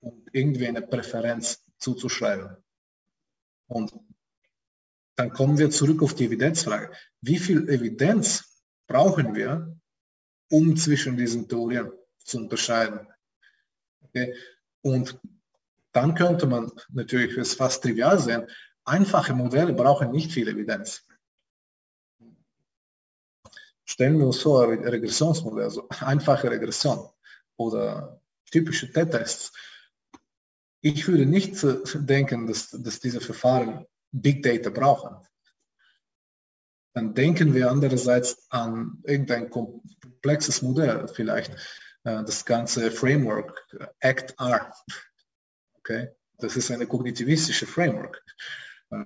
und 0.00 0.28
irgendwie 0.32 0.66
eine 0.66 0.82
Präferenz 0.82 1.62
zuzuschreiben. 1.78 2.56
Und 3.68 3.92
dann 5.16 5.30
kommen 5.30 5.56
wir 5.58 5.70
zurück 5.70 6.02
auf 6.02 6.14
die 6.14 6.26
Evidenzfrage. 6.26 6.90
Wie 7.20 7.38
viel 7.38 7.68
Evidenz 7.68 8.62
brauchen 8.88 9.34
wir, 9.36 9.78
um 10.50 10.76
zwischen 10.76 11.16
diesen 11.16 11.48
Theorien 11.48 11.92
zu 12.18 12.38
unterscheiden? 12.38 13.06
Okay? 14.04 14.34
Und 14.82 15.18
dann 15.92 16.14
könnte 16.14 16.46
man 16.46 16.70
natürlich 16.90 17.36
es 17.36 17.54
fast 17.54 17.82
trivial 17.82 18.18
sehen, 18.18 18.46
einfache 18.84 19.32
Modelle 19.32 19.72
brauchen 19.72 20.10
nicht 20.10 20.32
viel 20.32 20.48
Evidenz. 20.48 21.06
Stellen 23.84 24.18
wir 24.18 24.26
uns 24.26 24.40
vor, 24.40 24.70
ein 24.70 24.82
Regressionsmodell, 24.82 25.64
also 25.64 25.88
einfache 25.88 26.50
Regression 26.50 27.08
oder 27.56 28.20
typische 28.50 28.90
T-Tests 28.92 29.52
ich 30.84 31.08
würde 31.08 31.24
nicht 31.24 31.56
denken, 31.94 32.46
dass, 32.46 32.68
dass 32.70 33.00
diese 33.00 33.22
Verfahren 33.22 33.86
Big 34.12 34.42
Data 34.42 34.68
brauchen. 34.68 35.16
Dann 36.92 37.14
denken 37.14 37.54
wir 37.54 37.70
andererseits 37.70 38.46
an 38.50 38.98
irgendein 39.02 39.48
komplexes 39.48 40.60
Modell, 40.60 41.08
vielleicht 41.08 41.56
das 42.04 42.44
ganze 42.44 42.90
Framework, 42.90 43.66
ACT-R. 44.00 44.72
Okay? 45.78 46.08
Das 46.38 46.56
ist 46.56 46.70
eine 46.70 46.86
kognitivistische 46.86 47.66
Framework. 47.66 48.22
Äh, 48.90 49.04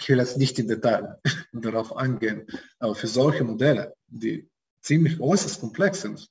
ich 0.00 0.08
will 0.08 0.18
jetzt 0.18 0.38
nicht 0.38 0.58
im 0.58 0.68
Detail 0.68 1.20
darauf 1.52 1.96
eingehen, 1.96 2.46
aber 2.78 2.94
für 2.94 3.08
solche 3.08 3.44
Modelle, 3.44 3.94
die 4.06 4.48
ziemlich 4.80 5.20
äußerst 5.20 5.60
komplex 5.60 6.02
sind, 6.02 6.28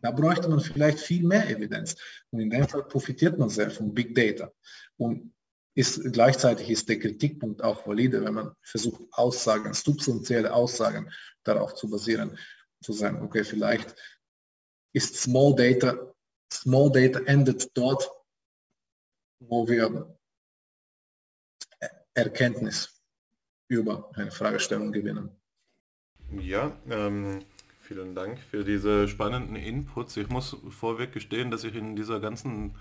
da 0.00 0.10
bräuchte 0.10 0.48
man 0.48 0.60
vielleicht 0.60 1.00
viel 1.00 1.24
mehr 1.24 1.48
Evidenz. 1.48 1.96
Und 2.30 2.40
in 2.40 2.50
dem 2.50 2.66
Fall 2.66 2.84
profitiert 2.84 3.38
man 3.38 3.50
sehr 3.50 3.70
von 3.70 3.92
Big 3.92 4.14
Data. 4.14 4.50
Und 4.96 5.34
ist, 5.74 6.12
gleichzeitig 6.12 6.70
ist 6.70 6.88
der 6.88 6.98
Kritikpunkt 6.98 7.62
auch 7.62 7.86
valide, 7.86 8.24
wenn 8.24 8.34
man 8.34 8.52
versucht, 8.62 9.02
Aussagen, 9.12 9.72
substanzielle 9.74 10.52
Aussagen 10.52 11.10
darauf 11.44 11.74
zu 11.74 11.88
basieren, 11.88 12.38
zu 12.82 12.92
sagen, 12.92 13.22
okay, 13.22 13.44
vielleicht 13.44 13.94
ist 14.92 15.16
Small 15.16 15.54
Data, 15.54 16.14
Small 16.52 16.90
Data 16.90 17.20
endet 17.20 17.76
dort, 17.76 18.10
wo 19.40 19.66
wir 19.68 20.16
Erkenntnis 22.14 23.00
über 23.68 24.10
eine 24.14 24.30
Fragestellung 24.30 24.92
gewinnen. 24.92 25.30
Ja, 26.32 26.76
ähm, 26.88 27.44
Vielen 27.90 28.14
Dank 28.14 28.38
für 28.38 28.62
diese 28.62 29.08
spannenden 29.08 29.56
Inputs. 29.56 30.16
Ich 30.16 30.28
muss 30.28 30.56
vorweg 30.68 31.12
gestehen, 31.12 31.50
dass 31.50 31.64
ich 31.64 31.74
in 31.74 31.96
dieser 31.96 32.20
ganzen 32.20 32.76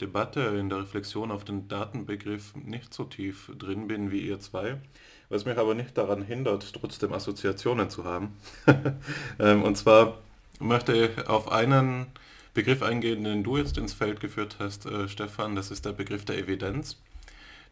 Debatte, 0.00 0.40
in 0.40 0.70
der 0.70 0.78
Reflexion 0.78 1.30
auf 1.30 1.44
den 1.44 1.68
Datenbegriff 1.68 2.56
nicht 2.56 2.94
so 2.94 3.04
tief 3.04 3.52
drin 3.58 3.88
bin 3.88 4.10
wie 4.10 4.20
ihr 4.20 4.40
zwei, 4.40 4.80
was 5.28 5.44
mich 5.44 5.58
aber 5.58 5.74
nicht 5.74 5.98
daran 5.98 6.22
hindert, 6.22 6.72
trotzdem 6.72 7.12
Assoziationen 7.12 7.90
zu 7.90 8.04
haben. 8.04 8.38
Ähm, 9.38 9.64
und 9.64 9.76
zwar 9.76 10.22
möchte 10.60 11.24
auf 11.28 11.50
einen 11.50 12.06
Begriff 12.54 12.82
eingehen, 12.82 13.24
den 13.24 13.42
du 13.42 13.56
jetzt 13.56 13.78
ins 13.78 13.92
Feld 13.92 14.20
geführt 14.20 14.56
hast, 14.60 14.86
äh, 14.86 15.08
Stefan, 15.08 15.56
das 15.56 15.70
ist 15.70 15.84
der 15.84 15.92
Begriff 15.92 16.24
der 16.24 16.38
Evidenz. 16.38 16.96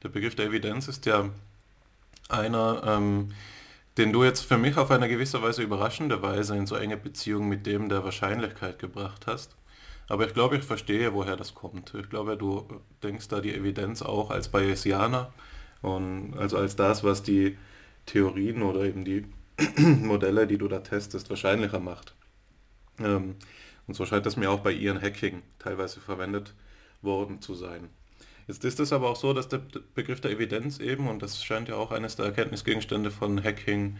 Der 0.02 0.08
Begriff 0.08 0.34
der 0.34 0.46
Evidenz 0.46 0.88
ist 0.88 1.06
ja 1.06 1.30
einer, 2.28 2.82
ähm, 2.84 3.32
den 3.96 4.12
du 4.12 4.24
jetzt 4.24 4.44
für 4.44 4.58
mich 4.58 4.76
auf 4.76 4.90
eine 4.90 5.08
gewisse 5.08 5.42
Weise 5.42 5.62
überraschende 5.62 6.22
Weise 6.22 6.56
in 6.56 6.66
so 6.66 6.74
enge 6.74 6.96
Beziehung 6.96 7.48
mit 7.48 7.66
dem 7.66 7.88
der 7.88 8.04
Wahrscheinlichkeit 8.04 8.78
gebracht 8.78 9.26
hast. 9.26 9.54
Aber 10.08 10.26
ich 10.26 10.34
glaube, 10.34 10.56
ich 10.56 10.64
verstehe, 10.64 11.14
woher 11.14 11.36
das 11.36 11.54
kommt. 11.54 11.94
Ich 11.94 12.10
glaube, 12.10 12.36
du 12.36 12.66
denkst 13.02 13.28
da 13.28 13.40
die 13.40 13.54
Evidenz 13.54 14.02
auch 14.02 14.30
als 14.30 14.48
Bayesianer 14.48 15.32
und 15.80 16.34
also 16.36 16.58
als 16.58 16.74
das, 16.74 17.04
was 17.04 17.22
die 17.22 17.56
Theorien 18.06 18.62
oder 18.62 18.84
eben 18.84 19.04
die 19.04 19.26
Modelle, 19.78 20.46
die 20.46 20.58
du 20.58 20.68
da 20.68 20.80
testest, 20.80 21.30
wahrscheinlicher 21.30 21.78
macht. 21.78 22.14
Ähm, 22.98 23.36
Und 23.86 23.94
so 23.94 24.06
scheint 24.06 24.26
es 24.26 24.36
mir 24.36 24.50
auch 24.50 24.60
bei 24.60 24.72
Ian 24.72 25.02
Hacking 25.02 25.42
teilweise 25.58 26.00
verwendet 26.00 26.54
worden 27.02 27.40
zu 27.40 27.54
sein. 27.54 27.88
Jetzt 28.46 28.64
ist 28.64 28.80
es 28.80 28.92
aber 28.92 29.08
auch 29.10 29.16
so, 29.16 29.32
dass 29.32 29.48
der 29.48 29.60
Begriff 29.94 30.20
der 30.20 30.30
Evidenz 30.30 30.78
eben, 30.78 31.08
und 31.08 31.20
das 31.22 31.44
scheint 31.44 31.68
ja 31.68 31.76
auch 31.76 31.90
eines 31.90 32.16
der 32.16 32.26
Erkenntnisgegenstände 32.26 33.10
von 33.10 33.42
Hacking 33.42 33.98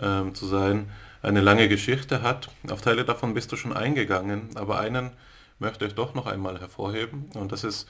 ähm, 0.00 0.34
zu 0.34 0.46
sein, 0.46 0.90
eine 1.22 1.40
lange 1.40 1.68
Geschichte 1.68 2.22
hat. 2.22 2.50
Auf 2.68 2.80
Teile 2.82 3.04
davon 3.04 3.34
bist 3.34 3.52
du 3.52 3.56
schon 3.56 3.72
eingegangen, 3.72 4.50
aber 4.56 4.80
einen 4.80 5.10
möchte 5.58 5.86
ich 5.86 5.94
doch 5.94 6.14
noch 6.14 6.26
einmal 6.26 6.58
hervorheben, 6.58 7.30
und 7.34 7.52
das 7.52 7.64
ist 7.64 7.88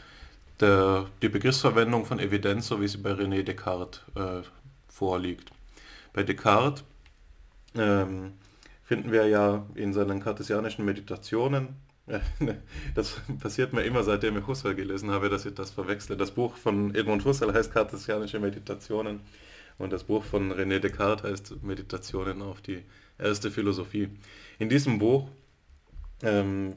der, 0.59 1.07
die 1.23 1.29
Begriffsverwendung 1.29 2.05
von 2.05 2.19
Evidenz, 2.19 2.67
so 2.67 2.81
wie 2.81 2.89
sie 2.89 2.99
bei 2.99 3.13
René 3.13 3.43
Descartes 3.43 4.03
äh, 4.15 4.43
vorliegt. 4.89 5.51
Bei 6.13 6.23
Descartes 6.23 6.85
ähm, 7.75 8.33
finden 8.91 9.13
wir 9.13 9.29
ja 9.29 9.65
in 9.77 9.93
seinen 9.93 10.19
kartesianischen 10.19 10.85
Meditationen, 10.85 11.77
das 12.97 13.21
passiert 13.39 13.73
mir 13.73 13.85
immer, 13.85 14.03
seitdem 14.03 14.37
ich 14.37 14.49
Husserl 14.49 14.75
gelesen 14.75 15.13
habe, 15.13 15.29
dass 15.29 15.47
ich 15.47 15.55
das 15.55 15.71
verwechsle. 15.71 16.17
Das 16.17 16.33
Buch 16.33 16.57
von 16.57 16.93
Edmund 16.97 17.25
Husserl 17.25 17.55
heißt 17.55 17.73
Kartesianische 17.73 18.41
Meditationen 18.41 19.21
und 19.79 19.93
das 19.93 20.03
Buch 20.03 20.25
von 20.25 20.53
René 20.53 20.81
Descartes 20.81 21.31
heißt 21.31 21.63
Meditationen 21.63 22.43
auf 22.43 22.63
die 22.63 22.83
erste 23.17 23.53
Philosophie. 23.53 24.09
In 24.59 24.69
diesem 24.69 24.99
Buch 24.99 25.29
ähm, 26.25 26.77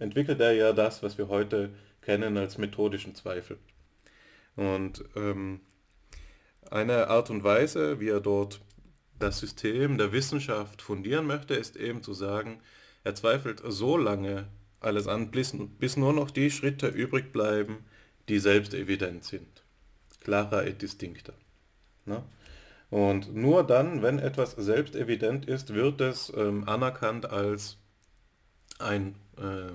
entwickelt 0.00 0.40
er 0.40 0.54
ja 0.54 0.72
das, 0.72 1.04
was 1.04 1.16
wir 1.16 1.28
heute 1.28 1.70
kennen 2.00 2.38
als 2.38 2.58
methodischen 2.58 3.14
Zweifel. 3.14 3.56
Und 4.56 5.04
ähm, 5.14 5.60
eine 6.72 7.06
Art 7.06 7.30
und 7.30 7.44
Weise, 7.44 8.00
wie 8.00 8.08
er 8.08 8.18
dort 8.18 8.60
das 9.22 9.38
System 9.38 9.98
der 9.98 10.12
Wissenschaft 10.12 10.82
fundieren 10.82 11.26
möchte, 11.26 11.54
ist 11.54 11.76
eben 11.76 12.02
zu 12.02 12.12
sagen, 12.12 12.60
er 13.04 13.14
zweifelt 13.14 13.62
so 13.64 13.96
lange 13.96 14.46
alles 14.80 15.06
an, 15.06 15.30
bis, 15.30 15.96
nur 15.96 16.12
noch 16.12 16.30
die 16.30 16.50
Schritte 16.50 16.88
übrig 16.88 17.32
bleiben, 17.32 17.84
die 18.28 18.38
selbst 18.38 18.74
evident 18.74 19.24
sind. 19.24 19.62
Clara 20.20 20.64
et 20.64 20.82
distincta. 20.82 21.32
Ne? 22.04 22.22
Und 22.90 23.34
nur 23.34 23.64
dann, 23.64 24.02
wenn 24.02 24.18
etwas 24.18 24.52
selbst 24.52 24.94
evident 24.94 25.46
ist, 25.46 25.72
wird 25.72 26.00
es 26.00 26.32
ähm, 26.36 26.68
anerkannt 26.68 27.30
als 27.30 27.78
ein 28.78 29.14
äh, 29.38 29.72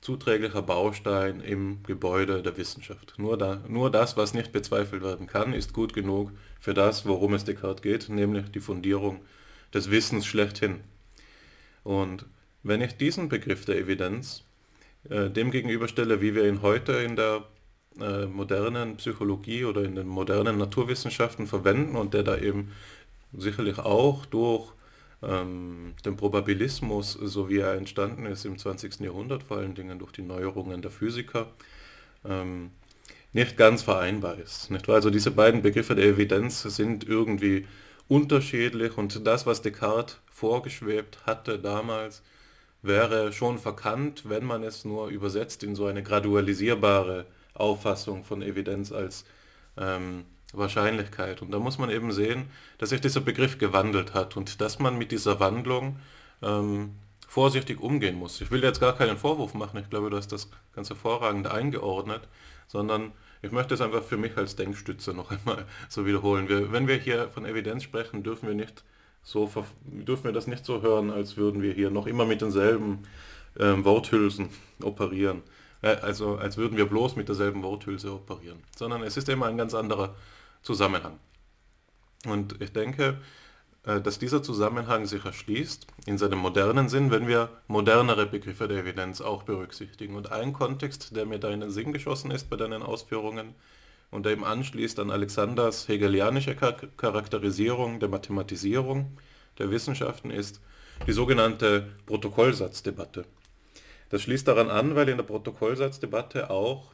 zuträglicher 0.00 0.62
Baustein 0.62 1.40
im 1.40 1.82
Gebäude 1.82 2.42
der 2.42 2.56
Wissenschaft. 2.56 3.14
Nur, 3.18 3.36
da, 3.36 3.62
nur 3.68 3.90
das, 3.90 4.16
was 4.16 4.34
nicht 4.34 4.52
bezweifelt 4.52 5.02
werden 5.02 5.26
kann, 5.26 5.52
ist 5.52 5.72
gut 5.72 5.92
genug 5.92 6.32
für 6.58 6.74
das, 6.74 7.06
worum 7.06 7.34
es 7.34 7.44
Descartes 7.44 7.82
geht, 7.82 8.08
nämlich 8.08 8.50
die 8.50 8.60
Fundierung 8.60 9.20
des 9.72 9.90
Wissens 9.90 10.26
schlechthin. 10.26 10.80
Und 11.84 12.26
wenn 12.62 12.80
ich 12.80 12.96
diesen 12.96 13.28
Begriff 13.28 13.64
der 13.64 13.78
Evidenz 13.78 14.44
äh, 15.08 15.30
dem 15.30 15.50
gegenüberstelle, 15.50 16.20
wie 16.20 16.34
wir 16.34 16.46
ihn 16.48 16.62
heute 16.62 16.92
in 16.92 17.16
der 17.16 17.44
äh, 18.00 18.26
modernen 18.26 18.96
Psychologie 18.96 19.64
oder 19.64 19.84
in 19.84 19.94
den 19.94 20.08
modernen 20.08 20.58
Naturwissenschaften 20.58 21.46
verwenden 21.46 21.96
und 21.96 22.14
der 22.14 22.22
da 22.22 22.36
eben 22.36 22.72
sicherlich 23.32 23.78
auch 23.78 24.26
durch 24.26 24.72
ähm, 25.22 25.94
den 26.04 26.16
Probabilismus, 26.16 27.12
so 27.12 27.48
wie 27.48 27.58
er 27.58 27.74
entstanden 27.74 28.26
ist 28.26 28.44
im 28.44 28.58
20. 28.58 29.00
Jahrhundert, 29.00 29.42
vor 29.42 29.58
allen 29.58 29.74
Dingen 29.74 29.98
durch 29.98 30.12
die 30.12 30.22
Neuerungen 30.22 30.82
der 30.82 30.90
Physiker, 30.90 31.48
ähm, 32.24 32.70
nicht 33.32 33.56
ganz 33.56 33.82
vereinbar 33.82 34.38
ist. 34.38 34.70
Nicht 34.70 34.88
wahr? 34.88 34.96
Also 34.96 35.10
diese 35.10 35.30
beiden 35.30 35.62
Begriffe 35.62 35.94
der 35.94 36.06
Evidenz 36.06 36.62
sind 36.62 37.06
irgendwie 37.06 37.66
unterschiedlich 38.08 38.96
und 38.96 39.26
das, 39.26 39.46
was 39.46 39.62
Descartes 39.62 40.18
vorgeschwebt 40.30 41.26
hatte 41.26 41.58
damals, 41.58 42.22
wäre 42.82 43.32
schon 43.32 43.58
verkannt, 43.58 44.22
wenn 44.28 44.44
man 44.44 44.62
es 44.62 44.84
nur 44.84 45.08
übersetzt 45.08 45.62
in 45.62 45.74
so 45.74 45.86
eine 45.86 46.02
gradualisierbare 46.02 47.26
Auffassung 47.54 48.24
von 48.24 48.40
Evidenz 48.40 48.92
als 48.92 49.24
ähm, 49.76 50.24
Wahrscheinlichkeit. 50.52 51.42
Und 51.42 51.50
da 51.50 51.58
muss 51.58 51.78
man 51.78 51.90
eben 51.90 52.12
sehen, 52.12 52.46
dass 52.78 52.90
sich 52.90 53.00
dieser 53.00 53.20
Begriff 53.20 53.58
gewandelt 53.58 54.14
hat 54.14 54.36
und 54.36 54.60
dass 54.60 54.78
man 54.78 54.96
mit 54.96 55.12
dieser 55.12 55.40
Wandlung 55.40 55.98
ähm, 56.40 56.94
vorsichtig 57.26 57.80
umgehen 57.80 58.16
muss. 58.16 58.40
Ich 58.40 58.50
will 58.50 58.62
jetzt 58.62 58.80
gar 58.80 58.96
keinen 58.96 59.18
Vorwurf 59.18 59.54
machen, 59.54 59.80
ich 59.80 59.90
glaube, 59.90 60.08
du 60.08 60.16
hast 60.16 60.32
das 60.32 60.48
ganz 60.74 60.88
hervorragend 60.88 61.48
eingeordnet, 61.48 62.22
sondern 62.68 63.12
ich 63.42 63.50
möchte 63.50 63.74
es 63.74 63.80
einfach 63.80 64.04
für 64.04 64.16
mich 64.16 64.36
als 64.36 64.56
Denkstütze 64.56 65.12
noch 65.12 65.30
einmal 65.32 65.66
so 65.88 66.06
wiederholen. 66.06 66.48
Wir, 66.48 66.70
wenn 66.72 66.86
wir 66.86 66.96
hier 66.96 67.28
von 67.28 67.44
Evidenz 67.44 67.82
sprechen, 67.82 68.22
dürfen 68.22 68.46
wir 68.46 68.54
nicht 68.54 68.84
so 69.22 69.50
dürfen 69.82 70.24
wir 70.24 70.32
das 70.32 70.46
nicht 70.46 70.64
so 70.64 70.80
hören, 70.80 71.10
als 71.10 71.36
würden 71.36 71.60
wir 71.60 71.74
hier 71.74 71.90
noch 71.90 72.06
immer 72.06 72.24
mit 72.24 72.40
denselben 72.40 73.02
ähm, 73.58 73.84
Worthülsen 73.84 74.48
operieren. 74.82 75.42
Äh, 75.82 75.96
also 75.96 76.36
als 76.36 76.56
würden 76.56 76.78
wir 76.78 76.86
bloß 76.86 77.16
mit 77.16 77.28
derselben 77.28 77.62
Worthülse 77.62 78.12
operieren. 78.12 78.62
Sondern 78.76 79.02
es 79.02 79.16
ist 79.16 79.28
immer 79.28 79.46
ein 79.46 79.58
ganz 79.58 79.74
anderer 79.74 80.14
Zusammenhang. 80.62 81.18
Und 82.26 82.60
ich 82.62 82.72
denke, 82.72 83.18
dass 83.88 84.18
dieser 84.18 84.42
Zusammenhang 84.42 85.06
sich 85.06 85.24
erschließt 85.24 85.86
in 86.04 86.18
seinem 86.18 86.40
modernen 86.40 86.90
Sinn, 86.90 87.10
wenn 87.10 87.26
wir 87.26 87.48
modernere 87.68 88.26
Begriffe 88.26 88.68
der 88.68 88.80
Evidenz 88.80 89.22
auch 89.22 89.44
berücksichtigen. 89.44 90.14
Und 90.14 90.30
ein 90.30 90.52
Kontext, 90.52 91.16
der 91.16 91.24
mir 91.24 91.38
da 91.38 91.48
in 91.48 91.60
den 91.60 91.70
Sinn 91.70 91.94
geschossen 91.94 92.30
ist 92.30 92.50
bei 92.50 92.56
deinen 92.56 92.82
Ausführungen 92.82 93.54
und 94.10 94.26
der 94.26 94.32
eben 94.32 94.44
anschließt 94.44 94.98
an 94.98 95.10
Alexanders 95.10 95.88
hegelianische 95.88 96.54
Charakterisierung 96.54 97.98
der 97.98 98.10
Mathematisierung 98.10 99.16
der 99.58 99.70
Wissenschaften, 99.70 100.30
ist 100.30 100.60
die 101.06 101.12
sogenannte 101.12 101.88
Protokollsatzdebatte. 102.04 103.24
Das 104.10 104.20
schließt 104.20 104.46
daran 104.48 104.68
an, 104.68 104.96
weil 104.96 105.08
in 105.08 105.16
der 105.16 105.24
Protokollsatzdebatte 105.24 106.50
auch 106.50 106.92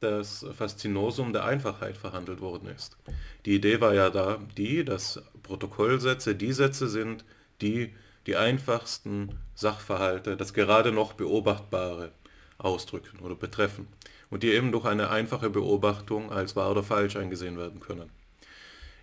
das 0.00 0.44
Faszinosum 0.54 1.32
der 1.32 1.44
Einfachheit 1.44 1.96
verhandelt 1.96 2.42
worden 2.42 2.68
ist. 2.68 2.98
Die 3.46 3.54
Idee 3.54 3.80
war 3.80 3.94
ja 3.94 4.10
da 4.10 4.38
die, 4.58 4.84
dass 4.84 5.22
Protokollsätze 5.44 6.34
die 6.34 6.52
Sätze 6.52 6.88
sind, 6.88 7.24
die 7.60 7.94
die 8.26 8.34
einfachsten 8.36 9.38
Sachverhalte, 9.54 10.36
das 10.36 10.52
gerade 10.52 10.90
noch 10.90 11.12
Beobachtbare 11.12 12.10
ausdrücken 12.58 13.20
oder 13.20 13.36
betreffen 13.36 13.86
und 14.30 14.42
die 14.42 14.50
eben 14.50 14.72
durch 14.72 14.84
eine 14.84 15.10
einfache 15.10 15.50
Beobachtung 15.50 16.32
als 16.32 16.56
wahr 16.56 16.72
oder 16.72 16.82
falsch 16.82 17.14
eingesehen 17.16 17.56
werden 17.58 17.78
können. 17.78 18.10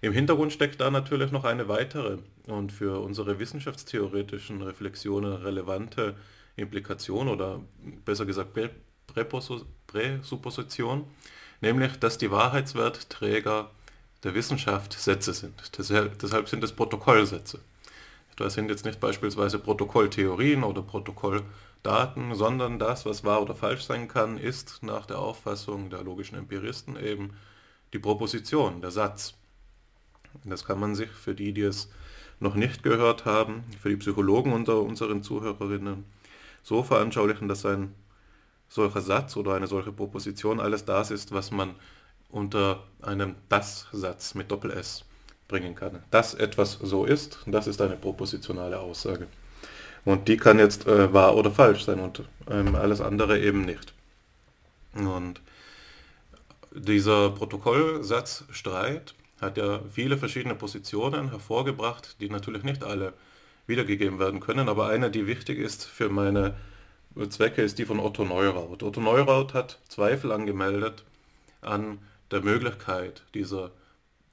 Im 0.02 0.14
Hintergrund 0.14 0.52
steckt 0.52 0.82
da 0.82 0.90
natürlich 0.90 1.32
noch 1.32 1.44
eine 1.44 1.68
weitere 1.68 2.18
und 2.48 2.72
für 2.72 3.00
unsere 3.00 3.38
wissenschaftstheoretischen 3.38 4.64
Reflexionen 4.64 5.34
relevante 5.34 6.16
Implikation 6.56 7.28
oder 7.28 7.62
besser 8.04 8.26
gesagt 8.26 8.58
Präsupposition, 9.08 11.06
nämlich 11.62 11.98
dass 11.98 12.18
die 12.18 12.32
Wahrheitswertträger 12.32 13.70
der 14.24 14.34
Wissenschaft 14.36 14.94
Sätze 14.94 15.34
sind. 15.34 15.60
Deshalb, 15.78 16.50
sind 16.50 16.64
es 16.64 16.74
Protokollsätze. 16.74 17.60
Das 18.36 18.54
sind 18.54 18.70
jetzt 18.70 18.86
nicht 18.86 19.00
beispielsweise 19.00 19.60
Protokolltheorien 19.60 20.64
oder 20.64 20.82
Protokolldaten, 20.82 22.34
sondern 22.34 22.80
das, 22.80 23.06
was 23.06 23.24
wahr 23.24 23.42
oder 23.42 23.56
falsch 23.56 23.84
sein 23.84 24.08
kann, 24.08 24.38
ist 24.38 24.84
nach 24.84 25.06
der 25.06 25.20
Auffassung 25.20 25.90
der 25.90 26.04
logischen 26.04 26.38
Empiristen 26.38 26.98
eben 26.98 27.32
die 27.94 28.00
Proposition, 28.00 28.82
der 28.82 28.92
Satz. 28.92 29.34
Das 30.44 30.66
kann 30.66 30.80
man 30.80 30.96
sich 30.96 31.10
für 31.10 31.36
die, 31.36 31.54
die 31.54 31.64
es 31.64 31.90
noch 32.40 32.56
nicht 32.56 32.84
gehört 32.84 33.26
haben, 33.26 33.64
für 33.82 33.90
die 33.90 33.98
Psychologen 33.98 34.54
unter 34.54 34.82
unseren 34.82 35.24
Zuhörerinnen 35.24 36.06
so 36.64 36.84
veranschaulichen, 36.84 37.48
dass 37.48 37.66
ein 37.66 37.94
solcher 38.70 39.02
Satz 39.02 39.36
oder 39.36 39.54
eine 39.54 39.68
solche 39.68 39.92
Proposition 39.92 40.60
alles 40.60 40.86
das 40.86 41.12
ist, 41.12 41.34
was 41.34 41.52
man 41.52 41.76
unter 42.32 42.84
einem 43.02 43.36
Das-Satz 43.50 44.36
mit 44.36 44.52
Doppel-S 44.52 45.04
bringen 45.48 45.76
kann. 45.76 46.04
Dass 46.12 46.34
etwas 46.34 46.80
so 46.82 47.06
ist, 47.06 47.40
das 47.46 47.68
ist 47.68 47.82
eine 47.82 47.96
propositionale 47.96 48.80
Aussage. 48.80 49.28
Und 50.06 50.28
die 50.28 50.38
kann 50.38 50.58
jetzt 50.58 50.88
äh, 50.88 51.14
wahr 51.14 51.36
oder 51.36 51.52
falsch 51.52 51.84
sein 51.86 52.00
und 52.00 52.24
ähm, 52.50 52.76
alles 52.76 53.02
andere 53.02 53.40
eben 53.40 53.62
nicht. 53.62 53.94
Und 54.96 55.42
dieser 56.72 57.30
Protokollsatzstreit 57.32 59.14
hat 59.40 59.58
ja 59.58 59.82
viele 59.92 60.18
verschiedene 60.18 60.56
Positionen 60.56 61.30
hervorgebracht, 61.30 62.16
die 62.20 62.30
natürlich 62.30 62.64
nicht 62.64 62.84
alle 62.84 63.14
wiedergegeben 63.68 64.20
werden 64.20 64.40
können, 64.40 64.70
aber 64.70 64.88
eine, 64.88 65.12
die 65.12 65.28
wichtig 65.28 65.60
ist 65.60 65.86
für 65.86 66.10
meine 66.10 66.56
Zwecke, 67.30 67.62
ist 67.62 67.78
die 67.78 67.86
von 67.86 68.00
Otto 68.00 68.24
Neuraut. 68.24 68.84
Otto 68.84 69.02
Neuraut 69.02 69.54
hat 69.54 69.80
Zweifel 69.88 70.32
angemeldet 70.32 71.04
an 71.62 72.00
der 72.32 72.42
Möglichkeit 72.42 73.24
dieser 73.34 73.72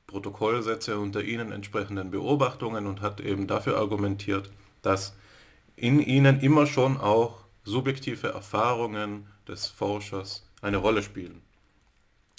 Protokollsätze 0.07 0.99
und 0.99 1.15
der 1.15 1.25
ihnen 1.25 1.53
entsprechenden 1.53 2.11
Beobachtungen 2.11 2.87
und 2.87 3.03
hat 3.03 3.21
eben 3.21 3.47
dafür 3.47 3.77
argumentiert, 3.77 4.51
dass 4.83 5.15
in 5.77 6.01
ihnen 6.01 6.41
immer 6.41 6.67
schon 6.67 6.97
auch 6.97 7.45
subjektive 7.65 8.29
Erfahrungen 8.29 9.27
des 9.47 9.67
Forschers 9.67 10.49
eine 10.63 10.79
Rolle 10.79 11.03
spielen. 11.03 11.43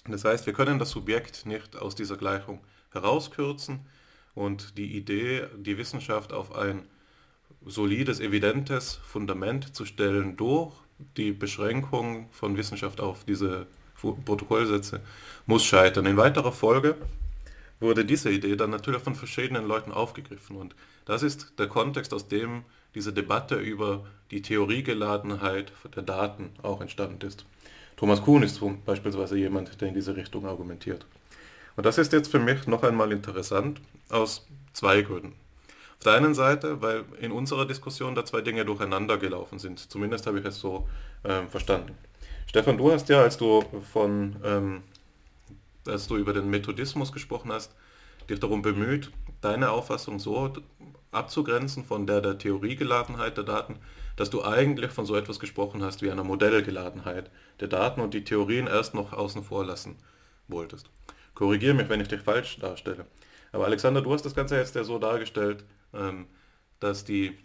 Das 0.08 0.26
heißt, 0.26 0.46
wir 0.46 0.54
können 0.54 0.80
das 0.80 0.92
Subjekt 0.92 1.46
nicht 1.46 1.76
aus 1.76 1.96
dieser 1.96 2.18
Gleichung 2.18 2.62
herauskürzen 2.92 3.86
und 4.34 4.78
die 4.78 4.98
Idee, 4.98 5.48
die 5.56 5.78
Wissenschaft 5.78 6.34
auf 6.34 6.56
ein 6.56 6.88
solides, 7.66 8.20
evidentes 8.20 8.96
Fundament 8.96 9.76
zu 9.76 9.86
stellen 9.86 10.38
durch 10.38 10.74
die 11.18 11.32
Beschränkung 11.32 12.30
von 12.32 12.58
Wissenschaft 12.58 13.00
auf 13.00 13.26
diese 13.26 13.68
Protokollsätze, 14.02 15.02
muss 15.46 15.64
scheitern. 15.66 16.06
In 16.06 16.18
weiterer 16.18 16.52
Folge 16.52 16.96
wurde 17.80 18.06
diese 18.06 18.30
Idee 18.30 18.56
dann 18.56 18.70
natürlich 18.70 19.02
von 19.02 19.16
verschiedenen 19.16 19.68
Leuten 19.68 19.92
aufgegriffen. 19.92 20.58
Und 20.58 20.76
das 21.06 21.24
ist 21.24 21.54
der 21.58 21.68
Kontext, 21.68 22.14
aus 22.14 22.28
dem 22.28 22.64
diese 22.96 23.14
Debatte 23.14 23.56
über 23.56 24.06
die 24.32 24.42
Theoriegeladenheit 24.42 25.72
der 25.96 26.04
Daten 26.04 26.50
auch 26.62 26.82
entstanden 26.82 27.26
ist. 27.26 27.46
Thomas 27.98 28.22
Kuhn 28.22 28.44
ist 28.44 28.62
beispielsweise 28.86 29.38
jemand, 29.38 29.82
der 29.82 29.90
in 29.90 29.94
diese 29.94 30.16
Richtung 30.16 30.46
argumentiert. 30.46 31.06
Und 31.76 31.86
das 31.86 31.98
ist 31.98 32.14
jetzt 32.14 32.32
für 32.32 32.40
mich 32.40 32.68
noch 32.68 32.84
einmal 32.84 33.12
interessant 33.12 33.82
aus 34.10 34.48
zwei 34.74 35.02
Gründen. 35.02 35.34
Auf 35.98 36.04
der 36.06 36.14
einen 36.14 36.34
Seite, 36.34 36.82
weil 36.82 37.04
in 37.20 37.32
unserer 37.32 37.66
Diskussion 37.66 38.16
da 38.16 38.24
zwei 38.24 38.42
Dinge 38.42 38.64
durcheinander 38.64 39.18
gelaufen 39.18 39.60
sind. 39.60 39.80
Zumindest 39.80 40.28
habe 40.28 40.40
ich 40.40 40.46
es 40.46 40.60
so 40.60 40.88
äh, 41.24 41.44
verstanden. 41.48 41.94
Stefan, 42.50 42.80
du 42.80 42.92
hast 42.92 43.08
ja, 43.10 43.22
als 43.22 43.38
du 43.38 43.64
von 43.94 44.36
ähm, 44.44 44.82
als 45.86 46.08
du 46.08 46.18
über 46.18 46.34
den 46.34 46.50
Methodismus 46.50 47.12
gesprochen 47.12 47.52
hast, 47.52 47.76
dich 48.28 48.40
darum 48.40 48.64
bemüht, 48.64 49.12
deine 49.40 49.70
Auffassung 49.70 50.18
so 50.18 50.52
abzugrenzen 51.12 51.86
von 51.86 52.08
der 52.08 52.22
der 52.22 52.40
Theoriegeladenheit 52.40 53.38
der 53.38 53.44
Daten, 53.44 53.78
dass 54.16 54.32
du 54.32 54.44
eigentlich 54.44 54.90
von 54.90 55.06
so 55.06 55.16
etwas 55.16 55.40
gesprochen 55.40 55.84
hast 55.84 56.02
wie 56.02 56.10
einer 56.10 56.24
Modellgeladenheit 56.24 57.30
der 57.60 57.68
Daten 57.68 58.02
und 58.02 58.16
die 58.16 58.24
Theorien 58.24 58.66
erst 58.66 58.96
noch 58.96 59.14
außen 59.14 59.44
vor 59.44 59.64
lassen 59.64 59.98
wolltest. 60.48 60.90
Korrigiere 61.36 61.76
mich, 61.76 61.88
wenn 61.88 62.02
ich 62.02 62.08
dich 62.08 62.22
falsch 62.22 62.58
darstelle. 62.58 63.06
Aber 63.52 63.66
Alexander, 63.66 64.02
du 64.02 64.12
hast 64.12 64.26
das 64.26 64.34
Ganze 64.34 64.58
jetzt 64.58 64.74
ja 64.74 64.84
so 64.84 64.98
dargestellt, 64.98 65.66
ähm, 65.94 66.26
dass 66.80 67.06
die 67.06 67.38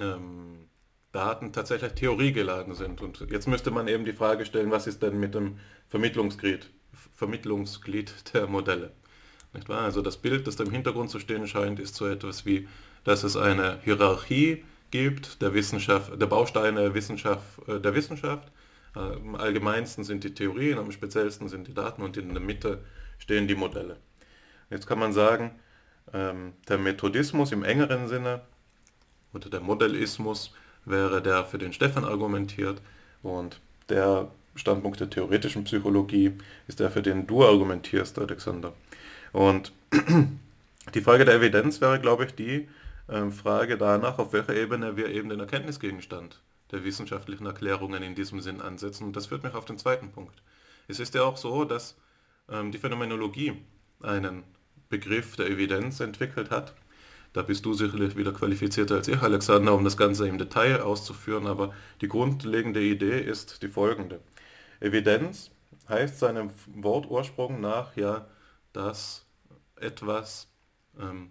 ähm, 0.00 0.70
Daten 1.12 1.52
tatsächlich 1.52 1.92
theoriegeladen 1.92 2.74
sind. 2.74 3.02
Und 3.02 3.26
jetzt 3.30 3.46
müsste 3.46 3.70
man 3.70 3.86
eben 3.86 4.04
die 4.04 4.12
Frage 4.12 4.44
stellen, 4.46 4.70
was 4.70 4.86
ist 4.86 5.02
denn 5.02 5.20
mit 5.20 5.34
dem 5.34 5.58
Vermittlungsglied, 5.88 6.70
Vermittlungsglied 7.14 8.34
der 8.34 8.46
Modelle? 8.46 8.92
Nicht 9.52 9.68
wahr? 9.68 9.82
Also 9.82 10.00
das 10.00 10.16
Bild, 10.16 10.46
das 10.46 10.56
da 10.56 10.64
im 10.64 10.70
Hintergrund 10.70 11.10
zu 11.10 11.18
stehen 11.18 11.46
scheint, 11.46 11.78
ist 11.78 11.94
so 11.94 12.06
etwas 12.06 12.46
wie, 12.46 12.66
dass 13.04 13.22
es 13.22 13.36
eine 13.36 13.78
Hierarchie 13.84 14.64
gibt 14.90 15.42
der 15.42 15.54
Wissenschaft, 15.54 16.20
der 16.20 16.26
Bausteine 16.26 16.94
Wissenschaft, 16.94 17.68
äh, 17.68 17.80
der 17.80 17.94
Wissenschaft. 17.94 18.48
Äh, 18.96 19.00
am 19.00 19.34
allgemeinsten 19.34 20.04
sind 20.04 20.24
die 20.24 20.34
Theorien, 20.34 20.78
am 20.78 20.92
speziellsten 20.92 21.48
sind 21.48 21.68
die 21.68 21.74
Daten 21.74 22.02
und 22.02 22.16
in 22.16 22.30
der 22.30 22.42
Mitte 22.42 22.82
stehen 23.18 23.48
die 23.48 23.54
Modelle. 23.54 23.98
Jetzt 24.70 24.86
kann 24.86 24.98
man 24.98 25.12
sagen, 25.12 25.58
ähm, 26.12 26.54
der 26.68 26.78
Methodismus 26.78 27.52
im 27.52 27.64
engeren 27.64 28.08
Sinne 28.08 28.42
oder 29.34 29.50
der 29.50 29.60
Modellismus 29.60 30.54
wäre 30.84 31.22
der, 31.22 31.44
für 31.44 31.58
den 31.58 31.72
Stefan 31.72 32.04
argumentiert 32.04 32.80
und 33.22 33.60
der 33.88 34.30
Standpunkt 34.54 35.00
der 35.00 35.10
theoretischen 35.10 35.64
Psychologie 35.64 36.32
ist 36.68 36.80
der, 36.80 36.90
für 36.90 37.02
den 37.02 37.26
du 37.26 37.44
argumentierst, 37.44 38.18
Alexander. 38.18 38.72
Und 39.32 39.72
die 40.94 41.00
Frage 41.00 41.24
der 41.24 41.36
Evidenz 41.36 41.80
wäre, 41.80 42.00
glaube 42.00 42.26
ich, 42.26 42.34
die 42.34 42.68
äh, 43.08 43.30
Frage 43.30 43.78
danach, 43.78 44.18
auf 44.18 44.32
welcher 44.32 44.54
Ebene 44.54 44.96
wir 44.96 45.08
eben 45.08 45.28
den 45.28 45.40
Erkenntnisgegenstand 45.40 46.40
der 46.70 46.84
wissenschaftlichen 46.84 47.46
Erklärungen 47.46 48.02
in 48.02 48.14
diesem 48.14 48.40
Sinn 48.40 48.60
ansetzen. 48.60 49.04
Und 49.04 49.16
das 49.16 49.26
führt 49.26 49.42
mich 49.42 49.54
auf 49.54 49.64
den 49.64 49.78
zweiten 49.78 50.10
Punkt. 50.10 50.42
Es 50.88 51.00
ist 51.00 51.14
ja 51.14 51.22
auch 51.22 51.36
so, 51.36 51.64
dass 51.64 51.96
ähm, 52.50 52.72
die 52.72 52.78
Phänomenologie 52.78 53.54
einen 54.02 54.42
Begriff 54.88 55.36
der 55.36 55.48
Evidenz 55.48 56.00
entwickelt 56.00 56.50
hat. 56.50 56.74
Da 57.32 57.42
bist 57.42 57.64
du 57.64 57.72
sicherlich 57.72 58.16
wieder 58.16 58.32
qualifizierter 58.32 58.96
als 58.96 59.08
ich, 59.08 59.20
Alexander, 59.22 59.74
um 59.74 59.84
das 59.84 59.96
Ganze 59.96 60.28
im 60.28 60.38
Detail 60.38 60.82
auszuführen, 60.82 61.46
aber 61.46 61.72
die 62.00 62.08
grundlegende 62.08 62.82
Idee 62.82 63.20
ist 63.20 63.62
die 63.62 63.68
folgende. 63.68 64.20
Evidenz 64.80 65.50
heißt 65.88 66.18
seinem 66.18 66.50
Wortursprung 66.74 67.60
nach 67.60 67.96
ja, 67.96 68.26
dass 68.72 69.24
etwas 69.76 70.48
ähm, 71.00 71.30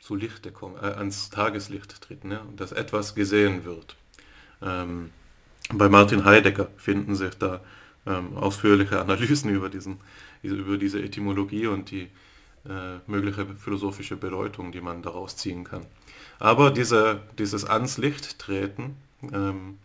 zu 0.00 0.16
Lichte 0.16 0.50
kommt, 0.50 0.82
äh, 0.82 0.86
ans 0.86 1.30
Tageslicht 1.30 2.00
tritt, 2.00 2.24
ne? 2.24 2.40
dass 2.56 2.72
etwas 2.72 3.14
gesehen 3.14 3.64
wird. 3.64 3.96
Ähm, 4.62 5.10
bei 5.72 5.88
Martin 5.88 6.24
Heidegger 6.24 6.68
finden 6.76 7.14
sich 7.14 7.34
da 7.34 7.60
ähm, 8.06 8.36
ausführliche 8.36 9.00
Analysen 9.00 9.50
über, 9.50 9.68
diesen, 9.68 10.00
über 10.42 10.78
diese 10.78 11.00
Etymologie 11.02 11.66
und 11.66 11.90
die 11.90 12.08
äh, 12.68 12.98
mögliche 13.06 13.46
philosophische 13.56 14.16
Bedeutung, 14.16 14.72
die 14.72 14.80
man 14.80 15.02
daraus 15.02 15.36
ziehen 15.36 15.64
kann. 15.64 15.86
Aber 16.38 16.70
diese, 16.70 17.20
dieses 17.38 17.64
ans 17.64 17.98
Licht 17.98 18.38
treten 18.38 18.96
ähm, 19.32 19.78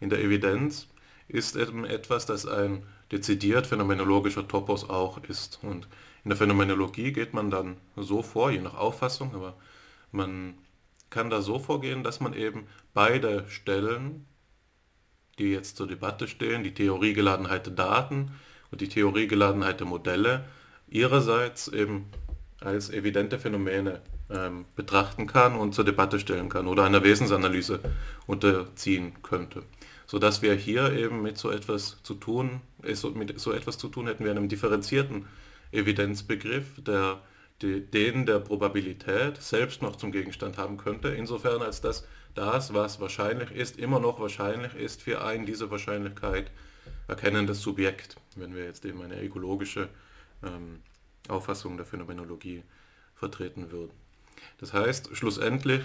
in 0.00 0.10
der 0.10 0.20
Evidenz 0.20 0.88
ist 1.28 1.56
eben 1.56 1.84
etwas, 1.84 2.26
das 2.26 2.46
ein 2.46 2.84
dezidiert 3.12 3.66
phänomenologischer 3.66 4.46
Topos 4.46 4.88
auch 4.88 5.18
ist. 5.24 5.58
Und 5.62 5.88
in 6.24 6.30
der 6.30 6.36
Phänomenologie 6.36 7.12
geht 7.12 7.34
man 7.34 7.50
dann 7.50 7.76
so 7.96 8.22
vor, 8.22 8.50
je 8.50 8.60
nach 8.60 8.74
Auffassung, 8.74 9.34
aber 9.34 9.54
man 10.12 10.54
kann 11.08 11.30
da 11.30 11.42
so 11.42 11.58
vorgehen, 11.58 12.04
dass 12.04 12.20
man 12.20 12.34
eben 12.34 12.66
beide 12.94 13.44
Stellen, 13.48 14.26
die 15.38 15.50
jetzt 15.50 15.76
zur 15.76 15.88
Debatte 15.88 16.28
stehen, 16.28 16.62
die 16.62 16.74
Theoriegeladenheit 16.74 17.66
der 17.66 17.74
Daten 17.74 18.32
und 18.70 18.80
die 18.80 18.88
Theoriegeladenheit 18.88 19.80
der 19.80 19.86
Modelle, 19.86 20.44
ihrerseits 20.90 21.68
eben 21.68 22.06
als 22.60 22.90
evidente 22.90 23.38
Phänomene 23.38 24.00
ähm, 24.30 24.66
betrachten 24.76 25.26
kann 25.26 25.56
und 25.56 25.74
zur 25.74 25.84
Debatte 25.84 26.20
stellen 26.20 26.48
kann 26.48 26.66
oder 26.66 26.84
einer 26.84 27.02
Wesensanalyse 27.02 27.80
unterziehen 28.26 29.14
könnte. 29.22 29.62
Sodass 30.06 30.42
wir 30.42 30.54
hier 30.54 30.92
eben 30.92 31.22
mit 31.22 31.38
so 31.38 31.50
etwas 31.50 32.02
zu 32.02 32.14
tun, 32.14 32.60
mit 33.14 33.40
so 33.40 33.52
etwas 33.52 33.78
zu 33.78 33.88
tun 33.88 34.08
hätten 34.08 34.24
wir 34.24 34.30
einem 34.32 34.48
differenzierten 34.48 35.26
Evidenzbegriff, 35.72 36.82
der 36.82 37.20
den 37.62 38.24
der 38.24 38.38
Probabilität 38.38 39.40
selbst 39.42 39.82
noch 39.82 39.96
zum 39.96 40.12
Gegenstand 40.12 40.56
haben 40.56 40.78
könnte, 40.78 41.08
insofern 41.08 41.60
als 41.60 41.80
dass 41.80 42.06
das, 42.34 42.72
was 42.72 43.00
wahrscheinlich 43.00 43.50
ist, 43.50 43.78
immer 43.78 44.00
noch 44.00 44.18
wahrscheinlich 44.18 44.74
ist 44.74 45.02
für 45.02 45.22
ein 45.22 45.44
diese 45.44 45.70
Wahrscheinlichkeit 45.70 46.50
erkennendes 47.06 47.60
Subjekt, 47.60 48.16
wenn 48.36 48.54
wir 48.54 48.64
jetzt 48.64 48.84
eben 48.84 49.02
eine 49.02 49.22
ökologische 49.22 49.88
ähm, 50.42 50.80
Auffassung 51.28 51.76
der 51.76 51.86
Phänomenologie 51.86 52.62
vertreten 53.14 53.70
würden. 53.70 53.92
Das 54.58 54.72
heißt, 54.72 55.16
schlussendlich 55.16 55.82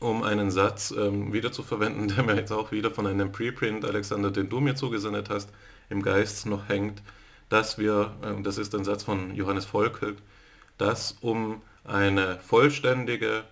um 0.00 0.22
einen 0.22 0.50
Satz 0.50 0.92
ähm, 0.96 1.32
wieder 1.32 1.52
zu 1.52 1.62
verwenden, 1.62 2.08
der 2.16 2.24
mir 2.24 2.36
jetzt 2.36 2.52
auch 2.52 2.72
wieder 2.72 2.90
von 2.90 3.06
einem 3.06 3.32
Preprint, 3.32 3.84
Alexander, 3.84 4.30
den 4.30 4.48
du 4.48 4.60
mir 4.60 4.74
zugesendet 4.74 5.30
hast, 5.30 5.50
im 5.90 6.02
Geist 6.02 6.46
noch 6.46 6.68
hängt, 6.68 7.02
dass 7.48 7.78
wir, 7.78 8.14
äh, 8.22 8.42
das 8.42 8.58
ist 8.58 8.74
ein 8.74 8.84
Satz 8.84 9.04
von 9.04 9.34
Johannes 9.34 9.66
Volkelt, 9.66 10.18
dass 10.78 11.18
um 11.20 11.60
eine 11.84 12.38
vollständige 12.40 13.44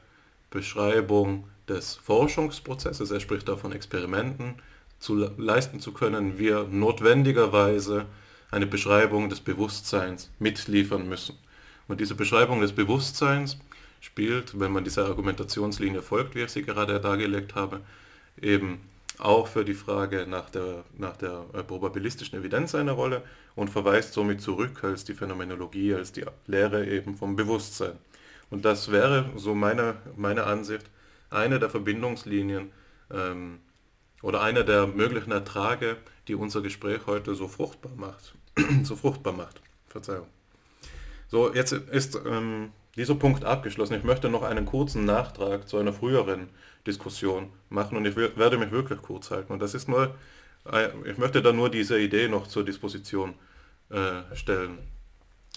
Beschreibung 0.50 1.44
des 1.68 1.96
Forschungsprozesses, 1.96 3.10
er 3.10 3.20
spricht 3.20 3.48
da 3.48 3.56
von 3.56 3.72
Experimenten, 3.72 4.54
zu 4.98 5.14
leisten 5.36 5.80
zu 5.80 5.92
können, 5.92 6.38
wir 6.38 6.64
notwendigerweise 6.64 8.06
eine 8.50 8.66
Beschreibung 8.66 9.28
des 9.28 9.40
Bewusstseins 9.40 10.30
mitliefern 10.38 11.08
müssen. 11.08 11.36
Und 11.86 12.00
diese 12.00 12.14
Beschreibung 12.14 12.60
des 12.60 12.72
Bewusstseins 12.72 13.58
spielt, 14.00 14.58
wenn 14.58 14.72
man 14.72 14.84
dieser 14.84 15.06
Argumentationslinie 15.06 16.02
folgt, 16.02 16.34
wie 16.34 16.42
ich 16.42 16.50
sie 16.50 16.62
gerade 16.62 17.00
dargelegt 17.00 17.54
habe, 17.54 17.80
eben 18.40 18.80
auch 19.18 19.48
für 19.48 19.64
die 19.64 19.74
Frage 19.74 20.26
nach 20.28 20.48
der, 20.50 20.84
nach 20.96 21.16
der 21.16 21.44
äh, 21.52 21.62
probabilistischen 21.64 22.38
Evidenz 22.38 22.74
eine 22.74 22.92
Rolle 22.92 23.22
und 23.56 23.68
verweist 23.68 24.12
somit 24.12 24.40
zurück 24.40 24.84
als 24.84 25.04
die 25.04 25.14
Phänomenologie, 25.14 25.94
als 25.94 26.12
die 26.12 26.24
Lehre 26.46 26.86
eben 26.86 27.16
vom 27.16 27.34
Bewusstsein. 27.34 27.98
Und 28.50 28.64
das 28.64 28.92
wäre, 28.92 29.30
so 29.36 29.54
meine, 29.54 29.96
meine 30.16 30.44
Ansicht, 30.44 30.86
eine 31.30 31.58
der 31.58 31.68
Verbindungslinien 31.68 32.70
ähm, 33.10 33.58
oder 34.22 34.40
eine 34.40 34.64
der 34.64 34.86
möglichen 34.86 35.32
Ertrage, 35.32 35.96
die 36.28 36.34
unser 36.34 36.62
Gespräch 36.62 37.00
heute 37.06 37.34
so 37.34 37.48
fruchtbar 37.48 37.92
macht. 37.96 38.34
so 38.82 38.96
fruchtbar 38.96 39.32
macht. 39.32 39.60
Verzeihung. 39.88 40.26
So, 41.28 41.52
jetzt 41.52 41.72
ist 41.72 42.18
ähm, 42.26 42.72
dieser 42.96 43.14
Punkt 43.14 43.44
abgeschlossen. 43.44 43.94
Ich 43.94 44.04
möchte 44.04 44.28
noch 44.28 44.42
einen 44.42 44.66
kurzen 44.66 45.04
Nachtrag 45.04 45.68
zu 45.68 45.78
einer 45.78 45.92
früheren 45.92 46.48
Diskussion 46.86 47.50
machen 47.68 47.96
und 47.96 48.06
ich 48.06 48.16
werde 48.16 48.58
mich 48.58 48.70
wirklich 48.70 49.02
kurz 49.02 49.30
halten. 49.30 49.52
Und 49.52 49.60
das 49.60 49.74
ist 49.74 49.88
nur, 49.88 50.14
äh, 50.70 50.88
ich 51.04 51.18
möchte 51.18 51.42
da 51.42 51.52
nur 51.52 51.70
diese 51.70 51.98
Idee 51.98 52.28
noch 52.28 52.46
zur 52.46 52.64
Disposition 52.64 53.34
äh, 53.90 54.34
stellen. 54.34 54.78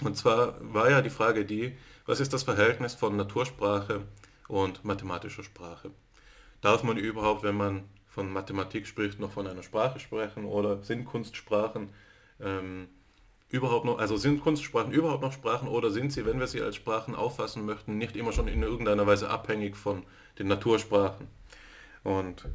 Und 0.03 0.17
zwar 0.17 0.55
war 0.61 0.89
ja 0.89 1.01
die 1.01 1.09
Frage 1.09 1.45
die, 1.45 1.77
was 2.05 2.19
ist 2.19 2.33
das 2.33 2.43
Verhältnis 2.43 2.95
von 2.95 3.15
Natursprache 3.15 4.01
und 4.47 4.83
mathematischer 4.83 5.43
Sprache? 5.43 5.91
Darf 6.61 6.83
man 6.83 6.97
überhaupt, 6.97 7.43
wenn 7.43 7.55
man 7.55 7.83
von 8.07 8.31
Mathematik 8.31 8.87
spricht, 8.87 9.19
noch 9.19 9.31
von 9.31 9.47
einer 9.47 9.63
Sprache 9.63 9.99
sprechen 9.99 10.45
oder 10.45 10.83
sind 10.83 11.05
Kunstsprachen 11.05 11.89
ähm, 12.43 12.87
überhaupt 13.49 13.85
noch, 13.85 13.99
also 13.99 14.17
sind 14.17 14.41
Kunstsprachen 14.41 14.91
überhaupt 14.91 15.21
noch 15.21 15.33
Sprachen 15.33 15.67
oder 15.67 15.91
sind 15.91 16.11
sie, 16.13 16.25
wenn 16.25 16.39
wir 16.39 16.47
sie 16.47 16.61
als 16.61 16.75
Sprachen 16.75 17.15
auffassen 17.15 17.65
möchten, 17.65 17.97
nicht 17.97 18.15
immer 18.15 18.31
schon 18.31 18.47
in 18.47 18.63
irgendeiner 18.63 19.05
Weise 19.07 19.29
abhängig 19.29 19.75
von 19.75 20.03
den 20.39 20.47
Natursprachen? 20.47 21.27
Und 22.03 22.45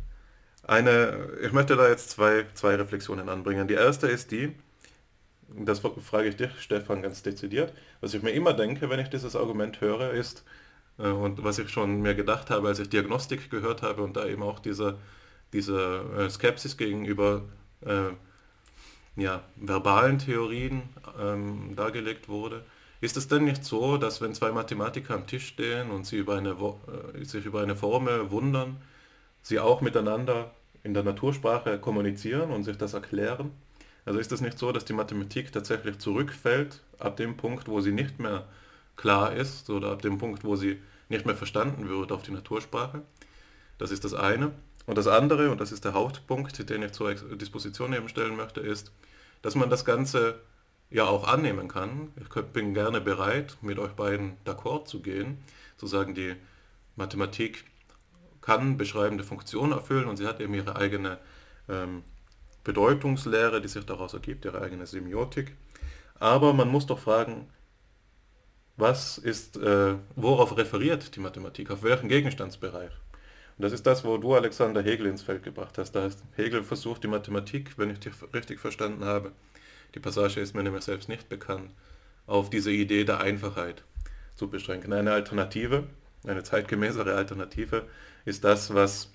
eine, 0.62 1.28
ich 1.42 1.52
möchte 1.52 1.76
da 1.76 1.88
jetzt 1.88 2.10
zwei, 2.10 2.46
zwei 2.54 2.74
Reflexionen 2.74 3.28
anbringen. 3.28 3.68
Die 3.68 3.74
erste 3.74 4.08
ist 4.08 4.32
die, 4.32 4.54
das 5.48 5.80
frage 5.80 6.28
ich 6.28 6.36
dich, 6.36 6.50
Stefan, 6.60 7.02
ganz 7.02 7.22
dezidiert, 7.22 7.72
was 8.00 8.14
ich 8.14 8.22
mir 8.22 8.30
immer 8.30 8.52
denke, 8.52 8.90
wenn 8.90 8.98
ich 8.98 9.08
dieses 9.08 9.36
Argument 9.36 9.80
höre, 9.80 10.10
ist, 10.12 10.44
äh, 10.98 11.08
und 11.08 11.44
was 11.44 11.58
ich 11.58 11.68
schon 11.70 12.00
mir 12.02 12.14
gedacht 12.14 12.50
habe, 12.50 12.68
als 12.68 12.78
ich 12.78 12.88
Diagnostik 12.88 13.50
gehört 13.50 13.82
habe 13.82 14.02
und 14.02 14.16
da 14.16 14.26
eben 14.26 14.42
auch 14.42 14.58
diese, 14.58 14.98
diese 15.52 16.04
äh, 16.18 16.30
Skepsis 16.30 16.76
gegenüber 16.76 17.42
äh, 17.82 18.10
ja, 19.16 19.42
verbalen 19.56 20.18
Theorien 20.18 20.82
ähm, 21.18 21.74
dargelegt 21.74 22.28
wurde. 22.28 22.64
Ist 23.00 23.16
es 23.16 23.28
denn 23.28 23.44
nicht 23.44 23.64
so, 23.64 23.96
dass 23.96 24.20
wenn 24.20 24.34
zwei 24.34 24.52
Mathematiker 24.52 25.14
am 25.14 25.26
Tisch 25.26 25.46
stehen 25.48 25.90
und 25.90 26.06
sie 26.06 26.16
über 26.16 26.36
eine, 26.36 26.50
äh, 26.50 27.24
sich 27.24 27.44
über 27.44 27.62
eine 27.62 27.76
Formel 27.76 28.30
wundern, 28.30 28.76
sie 29.42 29.58
auch 29.58 29.80
miteinander 29.80 30.50
in 30.82 30.94
der 30.94 31.02
Natursprache 31.02 31.78
kommunizieren 31.78 32.50
und 32.50 32.64
sich 32.64 32.78
das 32.78 32.94
erklären? 32.94 33.50
Also 34.04 34.20
ist 34.20 34.32
es 34.32 34.40
nicht 34.40 34.58
so, 34.58 34.70
dass 34.70 34.84
die 34.84 34.92
Mathematik 34.92 35.50
tatsächlich 35.52 35.98
zurückfällt 35.98 36.80
ab 36.98 37.16
dem 37.16 37.36
Punkt, 37.36 37.68
wo 37.68 37.80
sie 37.80 37.92
nicht 37.92 38.20
mehr 38.20 38.46
klar 38.96 39.34
ist 39.34 39.68
oder 39.68 39.90
ab 39.90 40.02
dem 40.02 40.18
Punkt, 40.18 40.44
wo 40.44 40.56
sie 40.56 40.80
nicht 41.08 41.26
mehr 41.26 41.36
verstanden 41.36 41.88
wird 41.88 42.12
auf 42.12 42.22
die 42.22 42.30
Natursprache? 42.30 43.02
Das 43.78 43.90
ist 43.90 44.04
das 44.04 44.14
eine. 44.14 44.52
Und 44.86 44.96
das 44.96 45.08
andere, 45.08 45.50
und 45.50 45.60
das 45.60 45.72
ist 45.72 45.84
der 45.84 45.94
Hauptpunkt, 45.94 46.68
den 46.70 46.82
ich 46.82 46.92
zur 46.92 47.14
Disposition 47.14 47.92
eben 47.92 48.08
stellen 48.08 48.36
möchte, 48.36 48.60
ist, 48.60 48.92
dass 49.42 49.54
man 49.54 49.68
das 49.68 49.84
Ganze 49.84 50.40
ja 50.90 51.04
auch 51.04 51.26
annehmen 51.26 51.68
kann. 51.68 52.12
Ich 52.20 52.28
bin 52.28 52.74
gerne 52.74 53.00
bereit, 53.00 53.56
mit 53.60 53.78
euch 53.78 53.92
beiden 53.92 54.36
d'accord 54.44 54.86
zu 54.86 55.02
gehen, 55.02 55.38
zu 55.76 55.86
sagen, 55.86 56.14
die 56.14 56.36
Mathematik 56.94 57.64
kann 58.40 58.76
beschreibende 58.76 59.24
Funktionen 59.24 59.72
erfüllen 59.72 60.06
und 60.06 60.16
sie 60.16 60.26
hat 60.26 60.40
eben 60.40 60.54
ihre 60.54 60.76
eigene 60.76 61.18
ähm, 61.68 62.04
Bedeutungslehre, 62.62 63.60
die 63.60 63.68
sich 63.68 63.84
daraus 63.84 64.14
ergibt, 64.14 64.44
ihre 64.44 64.60
eigene 64.60 64.86
Semiotik. 64.86 65.56
Aber 66.20 66.52
man 66.52 66.68
muss 66.68 66.86
doch 66.86 67.00
fragen, 67.00 67.48
was 68.76 69.18
ist, 69.18 69.56
äh, 69.56 69.94
worauf 70.14 70.56
referiert 70.56 71.16
die 71.16 71.20
Mathematik, 71.20 71.70
auf 71.70 71.82
welchen 71.82 72.08
Gegenstandsbereich? 72.08 72.92
Und 73.58 73.62
das 73.62 73.72
ist 73.72 73.86
das, 73.86 74.04
wo 74.04 74.18
du 74.18 74.34
Alexander 74.34 74.82
Hegel 74.82 75.06
ins 75.06 75.22
Feld 75.22 75.42
gebracht 75.42 75.78
hast. 75.78 75.92
Da 75.92 76.02
heißt, 76.02 76.22
Hegel 76.36 76.62
versucht 76.62 77.04
die 77.04 77.08
Mathematik, 77.08 77.78
wenn 77.78 77.90
ich 77.90 78.00
dich 78.00 78.12
richtig 78.34 78.60
verstanden 78.60 79.04
habe, 79.04 79.32
die 79.94 80.00
Passage 80.00 80.40
ist 80.40 80.54
mir 80.54 80.62
nämlich 80.62 80.84
selbst 80.84 81.08
nicht 81.08 81.28
bekannt, 81.28 81.70
auf 82.26 82.50
diese 82.50 82.70
Idee 82.70 83.04
der 83.04 83.20
Einfachheit 83.20 83.82
zu 84.34 84.48
beschränken. 84.48 84.92
Eine 84.92 85.12
Alternative, 85.12 85.84
eine 86.26 86.42
zeitgemäßere 86.42 87.14
Alternative 87.14 87.86
ist 88.26 88.44
das, 88.44 88.74
was 88.74 89.10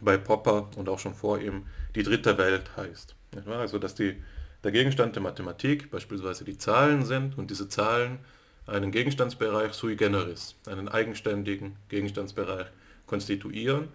bei 0.00 0.16
Popper 0.16 0.68
und 0.76 0.88
auch 0.88 0.98
schon 0.98 1.14
vor 1.14 1.38
ihm 1.38 1.66
die 1.94 2.02
dritte 2.02 2.38
Welt 2.38 2.76
heißt. 2.76 3.14
Also 3.46 3.78
dass 3.78 3.94
die, 3.94 4.16
der 4.64 4.72
Gegenstand 4.72 5.14
der 5.14 5.22
Mathematik 5.22 5.90
beispielsweise 5.90 6.44
die 6.44 6.58
Zahlen 6.58 7.04
sind 7.04 7.38
und 7.38 7.50
diese 7.50 7.68
Zahlen 7.68 8.18
einen 8.66 8.90
Gegenstandsbereich 8.90 9.72
sui 9.72 9.96
generis, 9.96 10.56
einen 10.66 10.88
eigenständigen 10.88 11.76
Gegenstandsbereich 11.88 12.66
konstituieren, 13.10 13.88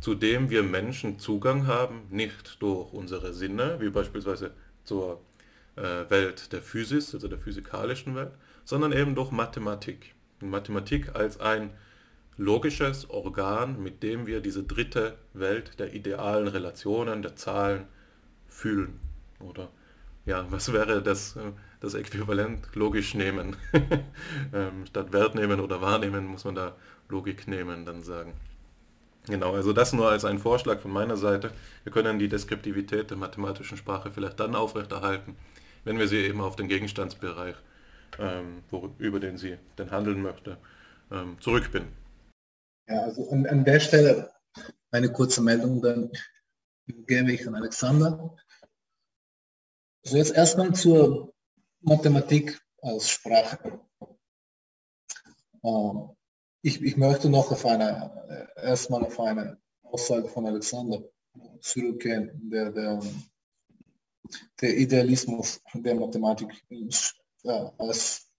zu 0.00 0.14
dem 0.14 0.48
wir 0.48 0.62
Menschen 0.62 1.18
Zugang 1.18 1.66
haben, 1.66 2.02
nicht 2.10 2.62
durch 2.62 2.92
unsere 2.92 3.34
Sinne, 3.34 3.78
wie 3.80 3.90
beispielsweise 3.90 4.52
zur 4.84 5.20
äh, 5.76 6.08
Welt 6.08 6.52
der 6.52 6.62
Physis, 6.62 7.14
also 7.14 7.26
der 7.26 7.38
physikalischen 7.38 8.14
Welt, 8.14 8.30
sondern 8.64 8.92
eben 8.92 9.16
durch 9.16 9.32
Mathematik. 9.32 10.14
Mathematik 10.40 11.16
als 11.16 11.40
ein 11.40 11.70
logisches 12.36 13.10
Organ, 13.10 13.82
mit 13.82 14.02
dem 14.04 14.26
wir 14.26 14.40
diese 14.40 14.62
dritte 14.62 15.18
Welt 15.32 15.80
der 15.80 15.92
idealen 15.92 16.46
Relationen, 16.46 17.22
der 17.22 17.34
Zahlen 17.34 17.86
fühlen. 18.46 19.00
Oder 19.40 19.68
ja, 20.26 20.46
was 20.50 20.72
wäre 20.72 21.02
das, 21.02 21.34
äh, 21.36 21.52
das 21.80 21.94
Äquivalent 21.94 22.68
logisch 22.74 23.14
nehmen? 23.14 23.56
ähm, 24.52 24.86
statt 24.86 25.12
Wert 25.12 25.34
nehmen 25.34 25.58
oder 25.58 25.80
wahrnehmen 25.80 26.26
muss 26.26 26.44
man 26.44 26.54
da 26.54 26.76
Logik 27.08 27.48
nehmen, 27.48 27.84
dann 27.84 28.02
sagen. 28.02 28.34
Genau, 29.26 29.54
also 29.54 29.72
das 29.72 29.92
nur 29.92 30.10
als 30.10 30.24
ein 30.24 30.38
Vorschlag 30.38 30.80
von 30.80 30.90
meiner 30.90 31.16
Seite. 31.16 31.50
Wir 31.82 31.92
können 31.92 32.18
die 32.18 32.28
Deskriptivität 32.28 33.10
der 33.10 33.16
mathematischen 33.16 33.78
Sprache 33.78 34.10
vielleicht 34.10 34.38
dann 34.38 34.54
aufrechterhalten, 34.54 35.36
wenn 35.84 35.98
wir 35.98 36.08
sie 36.08 36.18
eben 36.18 36.42
auf 36.42 36.56
den 36.56 36.68
Gegenstandsbereich, 36.68 37.56
ähm, 38.18 38.62
über 38.98 39.20
den 39.20 39.38
sie 39.38 39.56
denn 39.78 39.90
handeln 39.90 40.20
möchte, 40.20 40.58
ähm, 41.10 41.38
zurückbinden. 41.40 41.92
Ja, 42.86 43.02
also 43.02 43.30
an, 43.30 43.46
an 43.46 43.64
der 43.64 43.80
Stelle 43.80 44.30
eine 44.90 45.10
kurze 45.10 45.40
Meldung, 45.40 45.80
dann 45.80 46.10
gebe 46.86 47.32
ich 47.32 47.46
an 47.48 47.54
Alexander. 47.54 48.36
Also 50.04 50.18
jetzt 50.18 50.34
erstmal 50.34 50.74
zur 50.74 51.32
Mathematik 51.80 52.60
als 52.82 53.08
Sprache. 53.08 53.80
Ähm, 55.64 56.10
ich, 56.64 56.80
ich 56.82 56.96
möchte 56.96 57.28
noch 57.28 57.52
auf 57.52 57.66
eine, 57.66 58.48
äh, 58.56 58.66
erstmal 58.68 59.04
auf 59.04 59.20
eine 59.20 59.58
Aussage 59.82 60.28
von 60.28 60.46
Alexander 60.46 61.02
zurückgehen, 61.60 62.30
der, 62.50 62.70
der, 62.70 63.02
der 64.62 64.76
Idealismus 64.78 65.60
der 65.74 65.94
Mathematik 65.94 66.64
ja, 67.42 67.70
als 67.76 68.30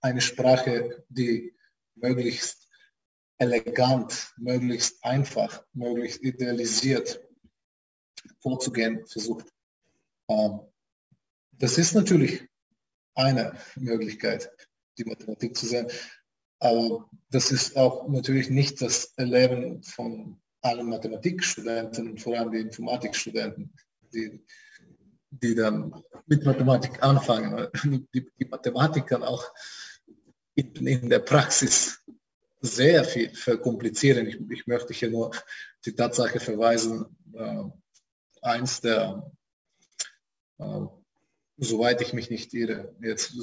eine 0.00 0.20
Sprache, 0.20 1.04
die 1.08 1.52
möglichst 1.96 2.68
elegant, 3.38 4.32
möglichst 4.36 5.04
einfach, 5.04 5.66
möglichst 5.72 6.22
idealisiert 6.22 7.20
vorzugehen 8.38 9.04
versucht. 9.08 9.52
Ähm, 10.28 10.60
das 11.50 11.78
ist 11.78 11.94
natürlich 11.94 12.46
eine 13.16 13.58
Möglichkeit, 13.74 14.52
die 14.98 15.04
Mathematik 15.04 15.56
zu 15.56 15.66
sehen. 15.66 15.88
Aber 16.64 17.10
das 17.30 17.52
ist 17.52 17.76
auch 17.76 18.08
natürlich 18.08 18.48
nicht 18.48 18.80
das 18.80 19.12
Erleben 19.16 19.82
von 19.82 20.40
allen 20.62 20.88
Mathematikstudenten, 20.88 22.16
vor 22.16 22.38
allem 22.38 22.52
die 22.52 22.60
Informatikstudenten, 22.60 23.70
die, 24.14 24.42
die 25.28 25.54
dann 25.54 26.02
mit 26.26 26.42
Mathematik 26.42 27.02
anfangen. 27.02 27.68
Die, 28.14 28.26
die 28.40 28.46
Mathematik 28.46 29.08
kann 29.08 29.22
auch 29.22 29.44
in, 30.54 30.74
in, 30.86 31.10
der 31.10 31.18
Praxis 31.18 32.02
sehr 32.62 33.04
viel 33.04 33.28
verkomplizieren. 33.34 34.26
Ich, 34.26 34.40
ich 34.50 34.66
möchte 34.66 34.94
hier 34.94 35.10
nur 35.10 35.32
die 35.84 35.94
Tatsache 35.94 36.40
verweisen, 36.40 37.04
äh, 37.34 37.64
eins 38.40 38.80
der 38.80 39.30
äh, 40.58 40.86
soweit 41.56 42.00
ich 42.00 42.12
mich 42.12 42.30
nicht 42.30 42.52
irre, 42.54 42.94
jetzt 43.00 43.34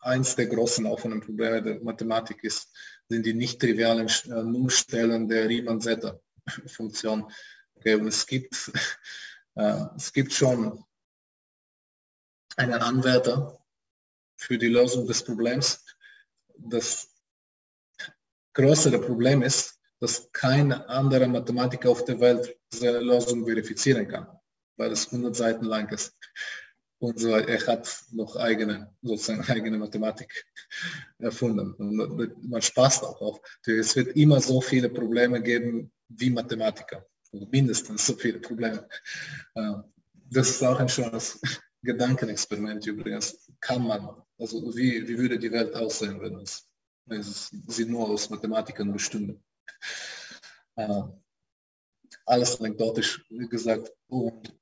eins 0.00 0.36
der 0.36 0.46
großen 0.46 0.86
offenen 0.86 1.20
Probleme 1.20 1.62
der 1.62 1.80
Mathematik 1.80 2.42
ist, 2.42 2.72
sind 3.08 3.26
die 3.26 3.34
nicht 3.34 3.60
trivialen 3.60 4.08
äh, 4.08 4.42
Nullstellen 4.42 5.28
der 5.28 5.48
Riemann-Zeta-Funktion. 5.48 7.30
Okay, 7.74 8.00
es 8.06 8.26
gibt, 8.26 8.72
äh, 9.54 9.84
es 9.96 10.12
gibt 10.12 10.32
schon 10.32 10.84
einen 12.56 12.74
Anwärter 12.74 13.58
für 14.36 14.58
die 14.58 14.68
Lösung 14.68 15.06
des 15.06 15.22
Problems. 15.22 15.84
Das 16.56 17.08
größere 18.54 19.00
Problem 19.00 19.42
ist, 19.42 19.78
dass 20.00 20.30
kein 20.32 20.72
anderer 20.72 21.28
Mathematiker 21.28 21.90
auf 21.90 22.04
der 22.04 22.20
Welt 22.20 22.56
seine 22.70 23.00
Lösung 23.00 23.44
verifizieren 23.44 24.08
kann, 24.08 24.28
weil 24.76 24.92
es 24.92 25.06
100 25.06 25.34
Seiten 25.34 25.64
lang 25.64 25.88
ist 25.90 26.14
und 27.00 27.20
so, 27.20 27.30
er 27.30 27.66
hat 27.66 28.04
noch 28.10 28.36
eigene, 28.36 28.92
sozusagen 29.02 29.42
eigene 29.48 29.78
Mathematik 29.78 30.44
erfunden. 31.18 31.72
Und 31.74 32.48
man 32.48 32.62
spaßt 32.62 33.04
auch 33.04 33.20
auf. 33.20 33.40
Es 33.64 33.94
wird 33.94 34.16
immer 34.16 34.40
so 34.40 34.60
viele 34.60 34.88
Probleme 34.88 35.40
geben 35.40 35.92
wie 36.08 36.30
Mathematiker. 36.30 37.06
Also 37.32 37.46
mindestens 37.50 38.06
so 38.06 38.14
viele 38.14 38.40
Probleme. 38.40 38.88
Äh, 39.54 39.74
das 40.30 40.50
ist 40.50 40.62
auch 40.62 40.80
ein 40.80 40.88
schönes 40.88 41.40
Gedankenexperiment 41.82 42.84
übrigens. 42.86 43.48
Kann 43.60 43.86
man, 43.86 44.08
also 44.38 44.74
wie, 44.76 45.06
wie 45.06 45.18
würde 45.18 45.38
die 45.38 45.52
Welt 45.52 45.74
aussehen, 45.74 46.20
wenn 46.20 46.36
es, 46.40 46.66
wenn 47.06 47.20
es 47.20 47.50
sie 47.68 47.84
nur 47.84 48.08
aus 48.10 48.28
Mathematikern 48.28 48.92
bestünde? 48.92 49.40
Äh, 50.74 51.02
alles 52.26 52.58
anekdotisch 52.60 53.24
gesagt. 53.50 53.92
Und 54.08 54.52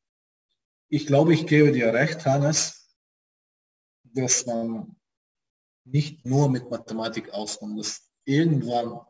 ich 0.88 1.06
glaube, 1.06 1.34
ich 1.34 1.46
gebe 1.46 1.72
dir 1.72 1.92
recht, 1.92 2.24
Hannes, 2.24 2.96
dass 4.04 4.46
man 4.46 4.96
nicht 5.84 6.24
nur 6.24 6.48
mit 6.50 6.70
Mathematik 6.70 7.30
auskommt, 7.30 7.78
dass 7.78 8.10
irgendwann 8.24 9.00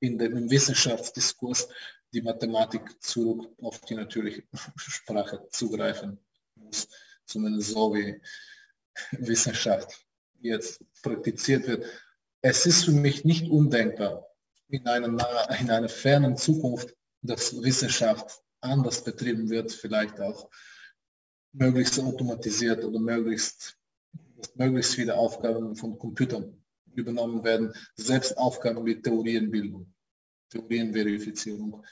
in 0.00 0.18
dem 0.18 0.50
Wissenschaftsdiskurs 0.50 1.68
die 2.12 2.22
Mathematik 2.22 3.02
zurück 3.02 3.50
auf 3.60 3.80
die 3.80 3.94
natürliche 3.94 4.44
Sprache 4.76 5.46
zugreifen 5.50 6.18
muss. 6.54 6.88
Zumindest 7.26 7.70
so 7.70 7.94
wie 7.94 8.20
Wissenschaft 9.12 10.06
jetzt 10.40 10.84
praktiziert 11.02 11.66
wird. 11.66 11.86
Es 12.42 12.66
ist 12.66 12.84
für 12.84 12.92
mich 12.92 13.24
nicht 13.24 13.50
undenkbar, 13.50 14.26
in 14.68 14.86
einer, 14.86 15.50
in 15.58 15.70
einer 15.70 15.88
fernen 15.88 16.36
Zukunft, 16.36 16.94
dass 17.22 17.62
Wissenschaft 17.62 18.42
anders 18.60 19.02
betrieben 19.02 19.48
wird, 19.48 19.72
vielleicht 19.72 20.20
auch 20.20 20.50
möglichst 21.54 21.98
automatisiert 22.00 22.84
oder 22.84 22.98
möglichst, 22.98 23.78
möglichst 24.54 24.94
viele 24.94 25.16
Aufgaben 25.16 25.74
von 25.74 25.98
Computern 25.98 26.62
übernommen 26.94 27.42
werden, 27.44 27.72
selbst 27.96 28.36
Aufgaben 28.36 28.84
wie 28.84 29.00
Theorienbildung, 29.00 29.92
Theorienverifizierung 30.50 31.84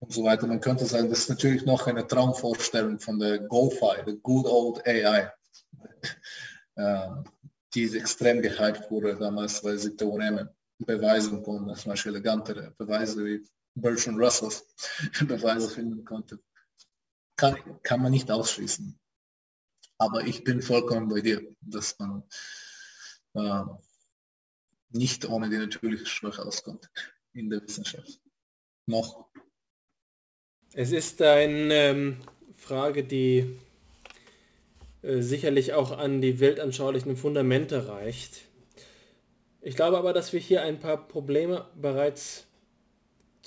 und 0.00 0.12
so 0.12 0.24
weiter. 0.24 0.46
Man 0.46 0.60
könnte 0.60 0.86
sagen, 0.86 1.08
das 1.10 1.20
ist 1.20 1.30
natürlich 1.30 1.64
noch 1.64 1.86
eine 1.86 2.06
Traumvorstellung 2.06 2.98
von 2.98 3.18
der 3.18 3.40
GoFi, 3.40 4.04
der 4.06 4.14
Good 4.14 4.46
Old 4.46 4.86
AI, 4.86 5.30
äh, 6.76 7.08
die 7.74 7.96
extrem 7.96 8.40
gehypt 8.40 8.90
wurde 8.90 9.16
damals, 9.16 9.62
weil 9.62 9.78
sie 9.78 9.94
Theoreme 9.94 10.54
beweisen 10.78 11.42
konnten, 11.42 11.74
zum 11.74 11.90
Beispiel 11.90 12.12
elegantere 12.12 12.72
Beweise 12.78 13.24
wie 13.24 13.44
Bertrand 13.74 14.18
Russells 14.18 14.64
Beweise 15.26 15.68
finden 15.68 16.04
konnte. 16.04 16.38
Kann, 17.36 17.56
kann 17.82 18.02
man 18.02 18.12
nicht 18.12 18.30
ausschließen. 18.30 18.98
Aber 19.98 20.26
ich 20.26 20.44
bin 20.44 20.62
vollkommen 20.62 21.08
bei 21.08 21.20
dir, 21.20 21.42
dass 21.60 21.98
man 21.98 22.22
äh, 23.34 23.64
nicht 24.90 25.28
ohne 25.28 25.50
die 25.50 25.58
natürliche 25.58 26.06
Sprache 26.06 26.44
auskommt 26.44 26.88
in 27.34 27.50
der 27.50 27.62
Wissenschaft. 27.62 28.20
Noch. 28.86 29.28
Es 30.72 30.92
ist 30.92 31.20
eine 31.20 31.74
ähm, 31.74 32.20
Frage, 32.56 33.04
die 33.04 33.58
äh, 35.02 35.20
sicherlich 35.20 35.72
auch 35.74 35.92
an 35.92 36.20
die 36.20 36.40
weltanschaulichen 36.40 37.16
Fundamente 37.16 37.88
reicht. 37.88 38.42
Ich 39.60 39.76
glaube 39.76 39.98
aber, 39.98 40.12
dass 40.12 40.32
wir 40.32 40.40
hier 40.40 40.62
ein 40.62 40.78
paar 40.80 41.08
Probleme 41.08 41.68
bereits 41.74 42.47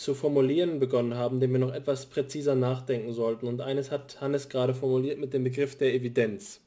zu 0.02 0.15
formulieren 0.15 0.80
begonnen 0.80 1.14
haben, 1.14 1.40
dem 1.40 1.52
wir 1.52 1.60
noch 1.60 1.73
etwas 1.73 2.07
präziser 2.07 2.56
nachdenken 2.56 3.14
sollten. 3.14 3.48
Und 3.48 3.61
eines 3.61 3.91
hat 3.91 4.19
Hannes 4.19 4.49
gerade 4.49 4.73
formuliert 4.73 5.19
mit 5.19 5.32
dem 5.32 5.44
Begriff 5.44 5.78
der 5.78 5.94
Evidenz. 5.94 6.60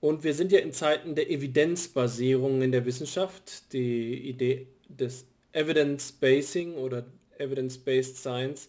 Und 0.00 0.24
wir 0.24 0.34
sind 0.34 0.52
ja 0.52 0.58
in 0.58 0.74
Zeiten 0.74 1.14
der 1.14 1.30
Evidenzbasierung 1.30 2.60
in 2.60 2.70
der 2.70 2.84
Wissenschaft. 2.84 3.72
Die 3.72 4.28
Idee 4.28 4.66
des 4.88 5.24
Evidence-Basing 5.52 6.74
oder 6.74 7.06
Evidence-Based 7.38 8.18
Science 8.18 8.68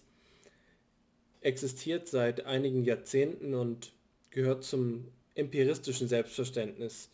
existiert 1.42 2.08
seit 2.08 2.46
einigen 2.46 2.86
Jahrzehnten 2.86 3.54
und 3.54 3.92
gehört 4.30 4.64
zum 4.64 5.06
empiristischen 5.36 6.08
Selbstverständnis 6.08 7.10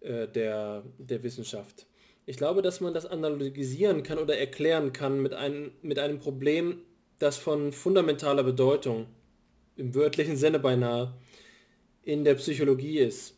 äh, 0.00 0.26
der, 0.26 0.82
der 0.98 1.22
Wissenschaft. 1.22 1.86
Ich 2.28 2.36
glaube, 2.36 2.60
dass 2.60 2.82
man 2.82 2.92
das 2.92 3.06
analogisieren 3.06 4.02
kann 4.02 4.18
oder 4.18 4.36
erklären 4.36 4.92
kann 4.92 5.22
mit 5.22 5.32
einem, 5.32 5.72
mit 5.80 5.98
einem 5.98 6.18
Problem, 6.18 6.82
das 7.18 7.38
von 7.38 7.72
fundamentaler 7.72 8.42
Bedeutung, 8.42 9.06
im 9.76 9.94
wörtlichen 9.94 10.36
Sinne 10.36 10.58
beinahe, 10.58 11.14
in 12.02 12.24
der 12.24 12.34
Psychologie 12.34 12.98
ist. 12.98 13.34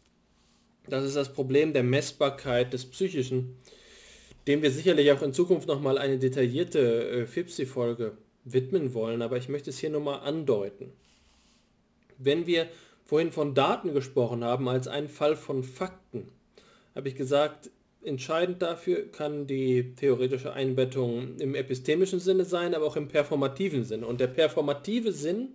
Das 0.88 1.04
ist 1.04 1.14
das 1.14 1.32
Problem 1.32 1.72
der 1.72 1.84
Messbarkeit 1.84 2.72
des 2.72 2.84
Psychischen, 2.84 3.58
dem 4.48 4.60
wir 4.60 4.72
sicherlich 4.72 5.12
auch 5.12 5.22
in 5.22 5.32
Zukunft 5.32 5.68
nochmal 5.68 5.96
eine 5.96 6.18
detaillierte 6.18 7.10
äh, 7.10 7.26
FIPSI-Folge 7.26 8.18
widmen 8.42 8.92
wollen, 8.92 9.22
aber 9.22 9.36
ich 9.36 9.48
möchte 9.48 9.70
es 9.70 9.78
hier 9.78 9.90
nur 9.90 10.00
mal 10.00 10.18
andeuten. 10.18 10.92
Wenn 12.18 12.44
wir 12.48 12.66
vorhin 13.04 13.30
von 13.30 13.54
Daten 13.54 13.94
gesprochen 13.94 14.42
haben 14.42 14.68
als 14.68 14.88
einen 14.88 15.08
Fall 15.08 15.36
von 15.36 15.62
Fakten, 15.62 16.26
habe 16.96 17.08
ich 17.08 17.14
gesagt, 17.14 17.70
entscheidend 18.02 18.62
dafür 18.62 19.10
kann 19.10 19.46
die 19.46 19.94
theoretische 19.94 20.52
Einbettung 20.52 21.36
im 21.38 21.54
epistemischen 21.54 22.20
Sinne 22.20 22.44
sein, 22.44 22.74
aber 22.74 22.86
auch 22.86 22.96
im 22.96 23.08
performativen 23.08 23.84
Sinne. 23.84 24.06
Und 24.06 24.20
der 24.20 24.28
performative 24.28 25.12
Sinn 25.12 25.50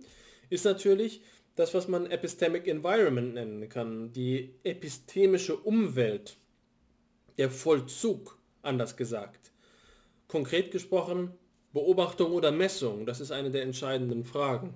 ist 0.48 0.64
natürlich 0.64 1.22
das, 1.56 1.74
was 1.74 1.88
man 1.88 2.06
Epistemic 2.06 2.68
Environment 2.68 3.34
nennen 3.34 3.68
kann, 3.68 4.12
die 4.12 4.54
epistemische 4.62 5.56
Umwelt, 5.56 6.36
der 7.38 7.50
Vollzug, 7.50 8.38
anders 8.62 8.96
gesagt. 8.96 9.52
Konkret 10.28 10.70
gesprochen, 10.70 11.32
Beobachtung 11.72 12.32
oder 12.32 12.52
Messung, 12.52 13.06
das 13.06 13.20
ist 13.20 13.30
eine 13.30 13.50
der 13.50 13.62
entscheidenden 13.62 14.24
Fragen. 14.24 14.74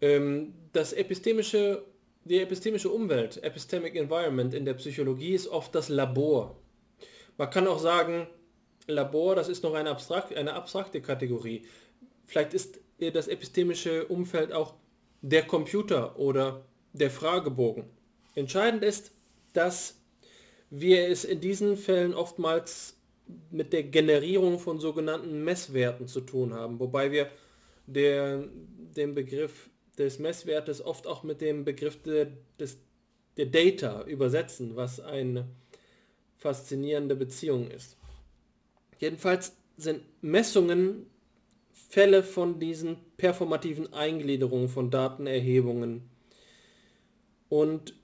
Ähm, 0.00 0.54
das 0.72 0.92
epistemische, 0.92 1.84
die 2.24 2.40
epistemische 2.40 2.90
Umwelt, 2.90 3.42
Epistemic 3.42 3.94
Environment 3.96 4.54
in 4.54 4.64
der 4.64 4.74
Psychologie 4.74 5.34
ist 5.34 5.48
oft 5.48 5.74
das 5.74 5.88
Labor. 5.88 6.56
Man 7.36 7.50
kann 7.50 7.66
auch 7.66 7.78
sagen, 7.78 8.26
Labor, 8.86 9.34
das 9.34 9.48
ist 9.48 9.62
noch 9.62 9.74
eine, 9.74 9.90
abstrakt, 9.90 10.36
eine 10.36 10.54
abstrakte 10.54 11.00
Kategorie. 11.00 11.62
Vielleicht 12.26 12.54
ist 12.54 12.80
das 12.98 13.28
epistemische 13.28 14.06
Umfeld 14.06 14.52
auch 14.52 14.74
der 15.22 15.42
Computer 15.42 16.18
oder 16.18 16.64
der 16.92 17.10
Fragebogen. 17.10 17.84
Entscheidend 18.34 18.84
ist, 18.84 19.12
dass 19.52 20.00
wir 20.70 21.08
es 21.08 21.24
in 21.24 21.40
diesen 21.40 21.76
Fällen 21.76 22.14
oftmals 22.14 22.96
mit 23.50 23.72
der 23.72 23.84
Generierung 23.84 24.58
von 24.58 24.80
sogenannten 24.80 25.44
Messwerten 25.44 26.06
zu 26.06 26.20
tun 26.20 26.52
haben, 26.52 26.78
wobei 26.78 27.10
wir 27.10 27.30
der, 27.86 28.44
den 28.96 29.14
Begriff 29.14 29.70
des 29.98 30.18
Messwertes 30.18 30.84
oft 30.84 31.06
auch 31.06 31.22
mit 31.22 31.40
dem 31.40 31.64
Begriff 31.64 32.02
de, 32.02 32.28
des, 32.58 32.78
der 33.36 33.46
Data 33.46 34.02
übersetzen, 34.04 34.76
was 34.76 35.00
eine 35.00 35.48
faszinierende 36.44 37.16
Beziehung 37.16 37.70
ist. 37.70 37.96
Jedenfalls 38.98 39.56
sind 39.78 40.02
Messungen 40.20 41.06
Fälle 41.72 42.22
von 42.22 42.60
diesen 42.60 42.98
performativen 43.16 43.94
Eingliederungen 43.94 44.68
von 44.68 44.90
Datenerhebungen. 44.90 46.02
Und 47.48 47.94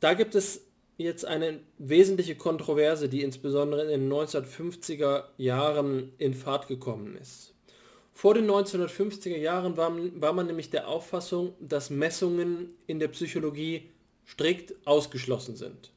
da 0.00 0.14
gibt 0.14 0.34
es 0.34 0.64
jetzt 0.96 1.26
eine 1.26 1.60
wesentliche 1.76 2.36
Kontroverse, 2.36 3.10
die 3.10 3.22
insbesondere 3.22 3.82
in 3.82 4.00
den 4.00 4.10
1950er 4.10 5.24
Jahren 5.36 6.14
in 6.16 6.32
Fahrt 6.32 6.68
gekommen 6.68 7.18
ist. 7.20 7.52
Vor 8.14 8.32
den 8.32 8.48
1950er 8.48 9.36
Jahren 9.36 9.76
war, 9.76 9.92
war 10.22 10.32
man 10.32 10.46
nämlich 10.46 10.70
der 10.70 10.88
Auffassung, 10.88 11.52
dass 11.60 11.90
Messungen 11.90 12.72
in 12.86 12.98
der 12.98 13.08
Psychologie 13.08 13.90
strikt 14.24 14.74
ausgeschlossen 14.86 15.56
sind. 15.56 15.93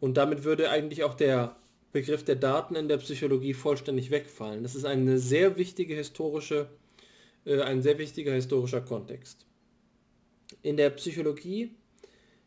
Und 0.00 0.16
damit 0.16 0.44
würde 0.44 0.70
eigentlich 0.70 1.04
auch 1.04 1.14
der 1.14 1.56
Begriff 1.92 2.24
der 2.24 2.36
Daten 2.36 2.74
in 2.74 2.88
der 2.88 2.98
Psychologie 2.98 3.54
vollständig 3.54 4.10
wegfallen. 4.10 4.62
Das 4.62 4.74
ist 4.74 4.84
eine 4.84 5.18
sehr 5.18 5.56
wichtige 5.56 5.94
historische, 5.94 6.68
äh, 7.44 7.60
ein 7.62 7.82
sehr 7.82 7.98
wichtiger 7.98 8.32
historischer 8.32 8.82
Kontext. 8.82 9.46
In 10.62 10.76
der 10.76 10.90
Psychologie 10.90 11.74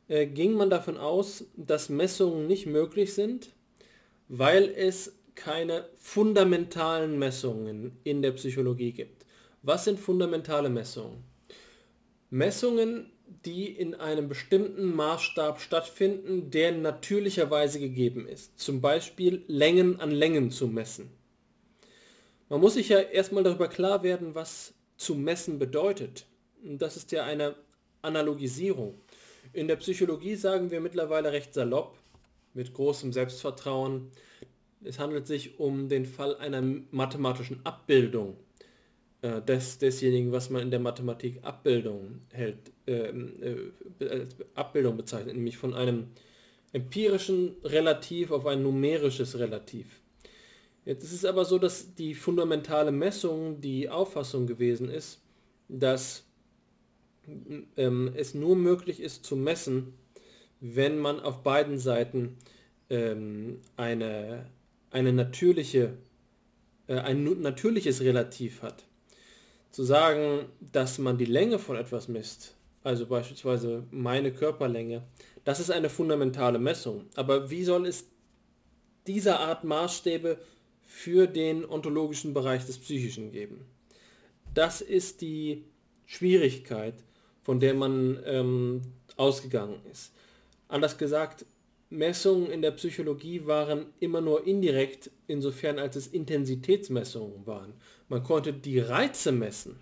äh, 0.08 0.28
ging 0.28 0.54
man 0.54 0.70
davon 0.70 0.98
aus, 0.98 1.46
dass 1.56 1.90
Messungen 1.90 2.48
nicht 2.48 2.66
möglich 2.66 3.14
sind, 3.14 3.54
weil 4.28 4.70
es 4.70 5.16
keine 5.36 5.90
fundamentalen 5.96 7.18
Messungen 7.18 7.98
in 8.04 8.22
der 8.22 8.34
Psychologie 8.34 8.92
gibt. 8.92 9.26
Was 9.64 9.86
sind 9.86 10.00
fundamentale 10.00 10.70
Messungen? 10.70 11.24
Messungen 12.30 13.12
die 13.46 13.68
in 13.68 13.96
einem 13.96 14.28
bestimmten 14.28 14.96
Maßstab 14.96 15.62
stattfinden, 15.62 16.52
der 16.52 16.72
natürlicherweise 16.72 17.80
gegeben 17.80 18.28
ist. 18.28 18.60
Zum 18.60 18.82
Beispiel 18.82 19.44
Längen 19.48 20.00
an 20.00 20.12
Längen 20.12 20.52
zu 20.52 20.68
messen. 20.68 21.10
Man 22.50 22.60
muss 22.60 22.74
sich 22.74 22.90
ja 22.90 23.00
erstmal 23.00 23.44
darüber 23.44 23.68
klar 23.68 24.04
werden, 24.04 24.34
was 24.36 24.74
zu 24.98 25.16
messen 25.16 25.60
bedeutet. 25.60 26.26
Das 26.64 26.98
ist 26.98 27.12
ja 27.12 27.24
eine 27.24 27.56
Analogisierung. 28.02 29.00
In 29.54 29.68
der 29.68 29.78
Psychologie 29.78 30.36
sagen 30.36 30.72
wir 30.72 30.82
mittlerweile 30.82 31.32
recht 31.32 31.54
salopp, 31.54 31.98
mit 32.54 32.74
großem 32.74 33.14
Selbstvertrauen, 33.14 34.12
es 34.84 34.98
handelt 34.98 35.28
sich 35.28 35.60
um 35.60 35.90
den 35.90 36.06
Fall 36.06 36.36
einer 36.38 36.62
mathematischen 36.92 37.66
Abbildung 37.66 38.38
äh, 39.22 39.42
des, 39.42 39.78
desjenigen, 39.78 40.32
was 40.32 40.50
man 40.50 40.62
in 40.62 40.72
der 40.72 40.80
Mathematik 40.80 41.40
Abbildung 41.44 42.22
hält, 42.32 42.72
äh, 42.88 43.10
äh, 43.10 44.28
Abbildung 44.56 44.96
bezeichnet, 44.96 45.36
nämlich 45.36 45.58
von 45.58 45.74
einem 45.74 46.08
empirischen 46.72 47.56
Relativ 47.66 48.32
auf 48.32 48.46
ein 48.46 48.64
numerisches 48.64 49.38
Relativ. 49.38 50.00
Jetzt 50.86 51.04
ist 51.04 51.12
es 51.12 51.26
aber 51.26 51.44
so, 51.44 51.60
dass 51.60 51.96
die 51.96 52.16
fundamentale 52.16 52.94
Messung 52.94 53.60
die 53.60 53.90
Auffassung 53.90 54.48
gewesen 54.48 54.90
ist, 54.90 55.20
dass 55.68 56.24
ähm, 57.76 58.14
es 58.16 58.34
nur 58.34 58.56
möglich 58.56 59.02
ist 59.02 59.26
zu 59.26 59.36
messen, 59.36 59.96
wenn 60.62 60.98
man 60.98 61.20
auf 61.20 61.44
beiden 61.44 61.78
Seiten 61.78 62.38
ähm, 62.90 63.60
eine, 63.76 64.46
eine 64.92 65.12
natürliche, 65.12 65.98
äh, 66.88 66.96
ein 66.96 67.24
natürliches 67.42 68.02
Relativ 68.02 68.62
hat 68.62 68.86
zu 69.72 69.84
sagen, 69.84 70.46
dass 70.60 70.98
man 70.98 71.18
die 71.18 71.26
Länge 71.26 71.60
von 71.60 71.76
etwas 71.76 72.08
misst, 72.08 72.56
also 72.84 73.06
beispielsweise 73.06 73.84
meine 73.92 74.32
Körperlänge, 74.32 75.04
Das 75.50 75.60
ist 75.60 75.72
eine 75.72 75.90
fundamentale 75.90 76.60
Messung. 76.60 77.08
Aber 77.16 77.50
wie 77.50 77.64
soll 77.64 77.88
es 77.88 78.06
dieser 79.08 79.40
Art 79.40 79.64
Maßstäbe 79.64 80.38
für 80.84 81.26
den 81.26 81.66
ontologischen 81.66 82.36
Bereich 82.36 82.68
des 82.68 82.78
Psychischen 82.78 83.32
geben? 83.32 83.66
Das 84.54 84.82
ist 84.82 85.22
die 85.22 85.66
Schwierigkeit, 86.06 86.94
von 87.42 87.60
der 87.60 87.74
man 87.74 88.20
ähm, 88.26 88.82
ausgegangen 89.16 89.82
ist. 89.92 90.12
Anders 90.68 91.00
gesagt, 91.00 91.48
Messungen 91.90 92.52
in 92.52 92.62
der 92.62 92.72
Psychologie 92.72 93.46
waren 93.48 93.88
immer 94.00 94.22
nur 94.22 94.46
indirekt, 94.46 95.10
insofern 95.28 95.80
als 95.80 95.96
es 95.96 96.08
Intensitätsmessungen 96.08 97.48
waren. 97.48 97.74
Man 98.10 98.24
konnte 98.24 98.54
die 98.54 98.80
Reize 98.80 99.32
messen, 99.32 99.76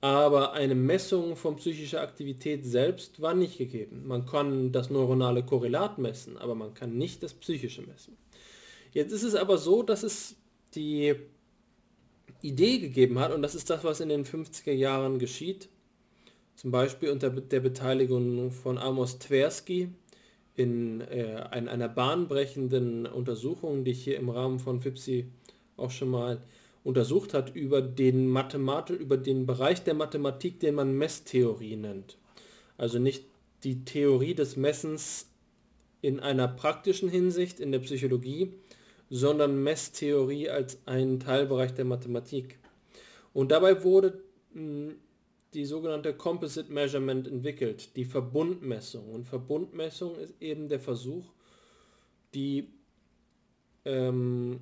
aber 0.00 0.52
eine 0.52 0.76
Messung 0.76 1.34
von 1.34 1.56
psychischer 1.56 2.02
Aktivität 2.02 2.64
selbst 2.64 3.20
war 3.20 3.34
nicht 3.34 3.58
gegeben. 3.58 4.06
Man 4.06 4.26
kann 4.26 4.70
das 4.70 4.90
neuronale 4.90 5.44
Korrelat 5.44 5.98
messen, 5.98 6.36
aber 6.36 6.54
man 6.54 6.74
kann 6.74 6.96
nicht 6.96 7.22
das 7.24 7.34
psychische 7.34 7.82
messen. 7.82 8.16
Jetzt 8.92 9.12
ist 9.12 9.24
es 9.24 9.34
aber 9.34 9.58
so, 9.58 9.82
dass 9.82 10.04
es 10.04 10.36
die 10.74 11.14
Idee 12.42 12.78
gegeben 12.78 13.18
hat, 13.18 13.32
und 13.32 13.42
das 13.42 13.56
ist 13.56 13.70
das, 13.70 13.82
was 13.82 13.98
in 13.98 14.08
den 14.08 14.24
50er 14.24 14.72
Jahren 14.72 15.18
geschieht, 15.18 15.68
zum 16.54 16.70
Beispiel 16.70 17.10
unter 17.10 17.30
der 17.30 17.60
Beteiligung 17.60 18.52
von 18.52 18.78
Amos 18.78 19.18
Tversky 19.18 19.90
in, 20.58 21.00
äh, 21.02 21.56
in 21.56 21.68
einer 21.68 21.88
bahnbrechenden 21.88 23.06
Untersuchung, 23.06 23.84
die 23.84 23.92
ich 23.92 24.02
hier 24.02 24.16
im 24.16 24.28
Rahmen 24.28 24.58
von 24.58 24.80
FIPSI 24.80 25.28
auch 25.76 25.92
schon 25.92 26.10
mal 26.10 26.42
untersucht 26.82 27.32
hat, 27.32 27.54
über 27.54 27.80
den 27.80 28.28
Mathematik, 28.28 28.98
über 28.98 29.16
den 29.16 29.46
Bereich 29.46 29.84
der 29.84 29.94
Mathematik, 29.94 30.58
den 30.58 30.74
man 30.74 30.98
Messtheorie 30.98 31.76
nennt. 31.76 32.18
Also 32.76 32.98
nicht 32.98 33.24
die 33.62 33.84
Theorie 33.84 34.34
des 34.34 34.56
Messens 34.56 35.30
in 36.02 36.18
einer 36.18 36.48
praktischen 36.48 37.08
Hinsicht 37.08 37.60
in 37.60 37.70
der 37.70 37.78
Psychologie, 37.78 38.52
sondern 39.10 39.62
Messtheorie 39.62 40.50
als 40.50 40.78
ein 40.86 41.20
Teilbereich 41.20 41.72
der 41.72 41.84
Mathematik. 41.84 42.58
Und 43.32 43.52
dabei 43.52 43.84
wurde 43.84 44.20
hm, 44.54 44.96
die 45.54 45.64
sogenannte 45.64 46.14
Composite 46.14 46.72
Measurement 46.72 47.26
entwickelt, 47.26 47.96
die 47.96 48.04
Verbundmessung. 48.04 49.08
Und 49.12 49.24
Verbundmessung 49.26 50.16
ist 50.18 50.34
eben 50.40 50.68
der 50.68 50.80
Versuch, 50.80 51.32
die 52.34 52.68
ähm, 53.84 54.60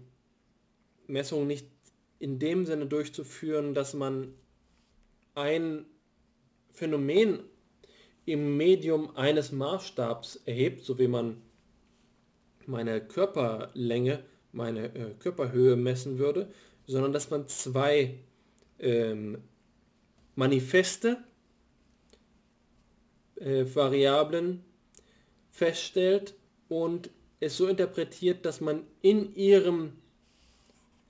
Messung 1.07 1.47
nicht 1.47 1.67
in 2.19 2.39
dem 2.39 2.65
Sinne 2.67 2.87
durchzuführen, 2.87 3.75
dass 3.75 3.95
man 3.95 4.33
ein 5.35 5.85
Phänomen 6.71 7.41
im 8.25 8.57
Medium 8.57 9.17
eines 9.17 9.53
Maßstabs 9.53 10.37
erhebt, 10.45 10.85
so 10.85 10.99
wie 10.99 11.09
man 11.09 11.43
meine 12.67 13.01
Körperlänge, 13.01 14.25
meine 14.53 14.95
äh, 14.95 15.15
Körperhöhe 15.19 15.77
messen 15.77 16.19
würde, 16.19 16.51
sondern 16.87 17.13
dass 17.13 17.31
man 17.31 17.47
zwei 17.49 18.19
ähm, 18.79 19.39
Manifeste, 20.37 21.19
äh, 23.37 23.65
Variablen 23.75 24.65
feststellt 25.51 26.35
und 26.69 27.11
es 27.41 27.57
so 27.57 27.67
interpretiert, 27.67 28.45
dass 28.45 28.61
man 28.61 28.83
in 29.03 29.35
ihrem 29.35 29.93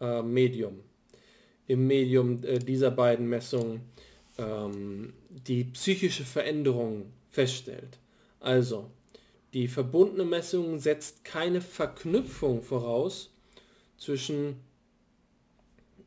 äh, 0.00 0.22
Medium, 0.22 0.80
im 1.66 1.86
Medium 1.86 2.42
äh, 2.44 2.58
dieser 2.58 2.90
beiden 2.90 3.28
Messungen, 3.28 3.82
ähm, 4.38 5.12
die 5.28 5.64
psychische 5.64 6.24
Veränderung 6.24 7.12
feststellt. 7.30 7.98
Also, 8.40 8.90
die 9.52 9.68
verbundene 9.68 10.24
Messung 10.24 10.78
setzt 10.78 11.24
keine 11.24 11.60
Verknüpfung 11.60 12.62
voraus 12.62 13.32
zwischen 13.96 14.60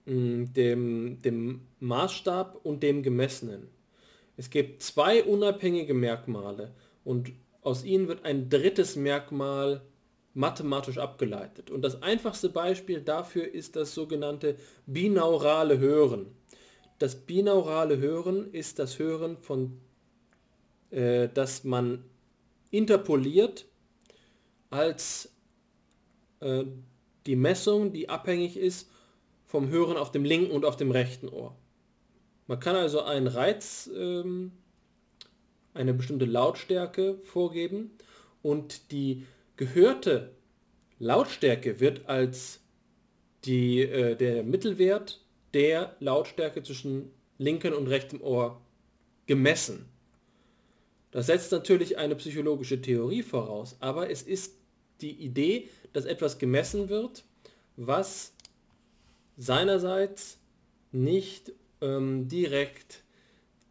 dem, 0.09 1.21
dem 1.21 1.61
Maßstab 1.79 2.59
und 2.63 2.81
dem 2.81 3.03
Gemessenen. 3.03 3.67
Es 4.37 4.49
gibt 4.49 4.81
zwei 4.81 5.23
unabhängige 5.23 5.93
Merkmale 5.93 6.73
und 7.03 7.31
aus 7.61 7.83
ihnen 7.83 8.07
wird 8.07 8.25
ein 8.25 8.49
drittes 8.49 8.95
Merkmal 8.95 9.81
mathematisch 10.33 10.97
abgeleitet. 10.97 11.69
Und 11.69 11.81
das 11.81 12.01
einfachste 12.01 12.49
Beispiel 12.49 13.01
dafür 13.01 13.53
ist 13.53 13.75
das 13.75 13.93
sogenannte 13.93 14.55
binaurale 14.85 15.77
Hören. 15.77 16.27
Das 16.97 17.15
binaurale 17.15 17.97
Hören 17.97 18.51
ist 18.51 18.79
das 18.79 18.97
Hören 18.97 19.37
von, 19.37 19.79
äh, 20.89 21.29
das 21.33 21.63
man 21.63 22.03
interpoliert 22.71 23.65
als 24.69 25.33
äh, 26.39 26.63
die 27.25 27.35
Messung, 27.35 27.91
die 27.93 28.09
abhängig 28.09 28.57
ist 28.57 28.89
vom 29.49 29.69
Hören 29.69 29.97
auf 29.97 30.11
dem 30.11 30.23
linken 30.23 30.51
und 30.51 30.63
auf 30.63 30.77
dem 30.77 30.91
rechten 30.91 31.27
Ohr. 31.27 31.55
Man 32.45 32.59
kann 32.59 32.75
also 32.75 33.01
einen 33.01 33.25
Reiz, 33.25 33.89
ähm, 33.97 34.51
eine 35.73 35.95
bestimmte 35.95 36.25
Lautstärke 36.25 37.17
vorgeben 37.23 37.89
und 38.43 38.91
die 38.91 39.25
gehörte 39.57 40.35
Lautstärke 40.99 41.79
wird 41.79 42.07
als 42.07 42.59
die, 43.43 43.81
äh, 43.81 44.15
der 44.15 44.43
Mittelwert 44.43 45.25
der 45.55 45.95
Lautstärke 45.99 46.61
zwischen 46.61 47.11
linken 47.39 47.73
und 47.73 47.87
rechtem 47.87 48.21
Ohr 48.21 48.61
gemessen. 49.25 49.85
Das 51.09 51.25
setzt 51.25 51.51
natürlich 51.51 51.97
eine 51.97 52.15
psychologische 52.15 52.81
Theorie 52.81 53.23
voraus, 53.23 53.77
aber 53.79 54.11
es 54.11 54.21
ist 54.21 54.59
die 55.01 55.13
Idee, 55.13 55.69
dass 55.91 56.05
etwas 56.05 56.37
gemessen 56.37 56.87
wird, 56.89 57.23
was 57.77 58.35
seinerseits 59.39 60.37
nicht 60.91 61.53
ähm, 61.81 62.27
direkt 62.27 63.03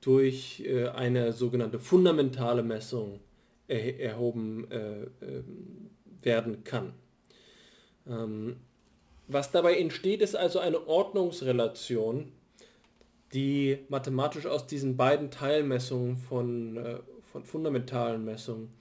durch 0.00 0.60
äh, 0.66 0.88
eine 0.88 1.32
sogenannte 1.32 1.78
fundamentale 1.78 2.62
Messung 2.62 3.20
er 3.68 4.00
erhoben 4.00 4.66
äh, 4.70 5.02
äh, 5.02 5.44
werden 6.22 6.64
kann. 6.64 6.94
Ähm, 8.08 8.56
was 9.26 9.50
dabei 9.52 9.76
entsteht, 9.76 10.22
ist 10.22 10.34
also 10.34 10.58
eine 10.58 10.86
Ordnungsrelation, 10.88 12.32
die 13.34 13.80
mathematisch 13.90 14.46
aus 14.46 14.66
diesen 14.66 14.96
beiden 14.96 15.30
Teilmessungen 15.30 16.16
von, 16.16 16.78
äh, 16.78 16.98
von 17.30 17.44
fundamentalen 17.44 18.24
Messungen 18.24 18.72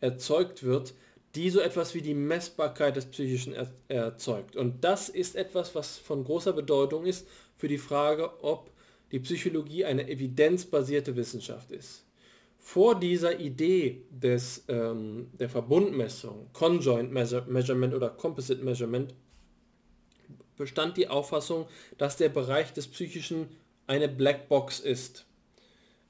erzeugt 0.00 0.62
wird, 0.62 0.92
die 1.36 1.50
so 1.50 1.60
etwas 1.60 1.94
wie 1.94 2.00
die 2.00 2.14
Messbarkeit 2.14 2.96
des 2.96 3.06
Psychischen 3.06 3.52
er 3.52 3.70
erzeugt. 3.88 4.56
Und 4.56 4.82
das 4.82 5.10
ist 5.10 5.36
etwas, 5.36 5.74
was 5.74 5.98
von 5.98 6.24
großer 6.24 6.54
Bedeutung 6.54 7.04
ist 7.04 7.28
für 7.58 7.68
die 7.68 7.78
Frage, 7.78 8.42
ob 8.42 8.70
die 9.12 9.20
Psychologie 9.20 9.84
eine 9.84 10.08
evidenzbasierte 10.08 11.14
Wissenschaft 11.14 11.70
ist. 11.70 12.04
Vor 12.58 12.98
dieser 12.98 13.38
Idee 13.38 14.02
des, 14.10 14.64
ähm, 14.68 15.28
der 15.38 15.48
Verbundmessung, 15.48 16.48
Conjoint 16.52 17.12
Measurement 17.12 17.94
oder 17.94 18.08
Composite 18.08 18.64
Measurement, 18.64 19.14
bestand 20.56 20.96
die 20.96 21.08
Auffassung, 21.08 21.68
dass 21.98 22.16
der 22.16 22.30
Bereich 22.30 22.72
des 22.72 22.88
Psychischen 22.88 23.48
eine 23.86 24.08
Blackbox 24.08 24.80
ist, 24.80 25.26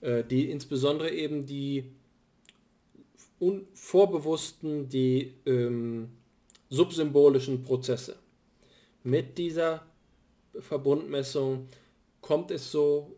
äh, 0.01 0.23
die 0.25 0.51
insbesondere 0.51 1.11
eben 1.11 1.47
die 1.47 1.96
vorbewussten, 3.75 4.89
die 4.89 5.35
ähm, 5.47 6.09
subsymbolischen 6.69 7.63
Prozesse. 7.63 8.17
Mit 9.03 9.39
dieser 9.39 9.87
Verbundmessung 10.59 11.69
kommt 12.21 12.51
es 12.51 12.71
so 12.71 13.17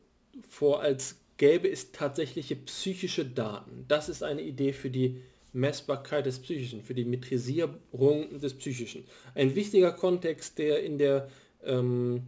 vor, 0.48 0.80
als 0.80 1.16
gäbe 1.36 1.70
es 1.70 1.92
tatsächliche 1.92 2.56
psychische 2.56 3.24
Daten. 3.24 3.84
Das 3.88 4.08
ist 4.08 4.22
eine 4.22 4.42
Idee 4.42 4.72
für 4.72 4.90
die 4.90 5.22
Messbarkeit 5.52 6.26
des 6.26 6.40
Psychischen, 6.40 6.82
für 6.82 6.94
die 6.94 7.04
Metrisierung 7.04 8.38
des 8.40 8.54
Psychischen. 8.54 9.04
Ein 9.34 9.54
wichtiger 9.54 9.92
Kontext, 9.92 10.58
der 10.58 10.82
in 10.82 10.98
der, 10.98 11.30
ähm, 11.64 12.24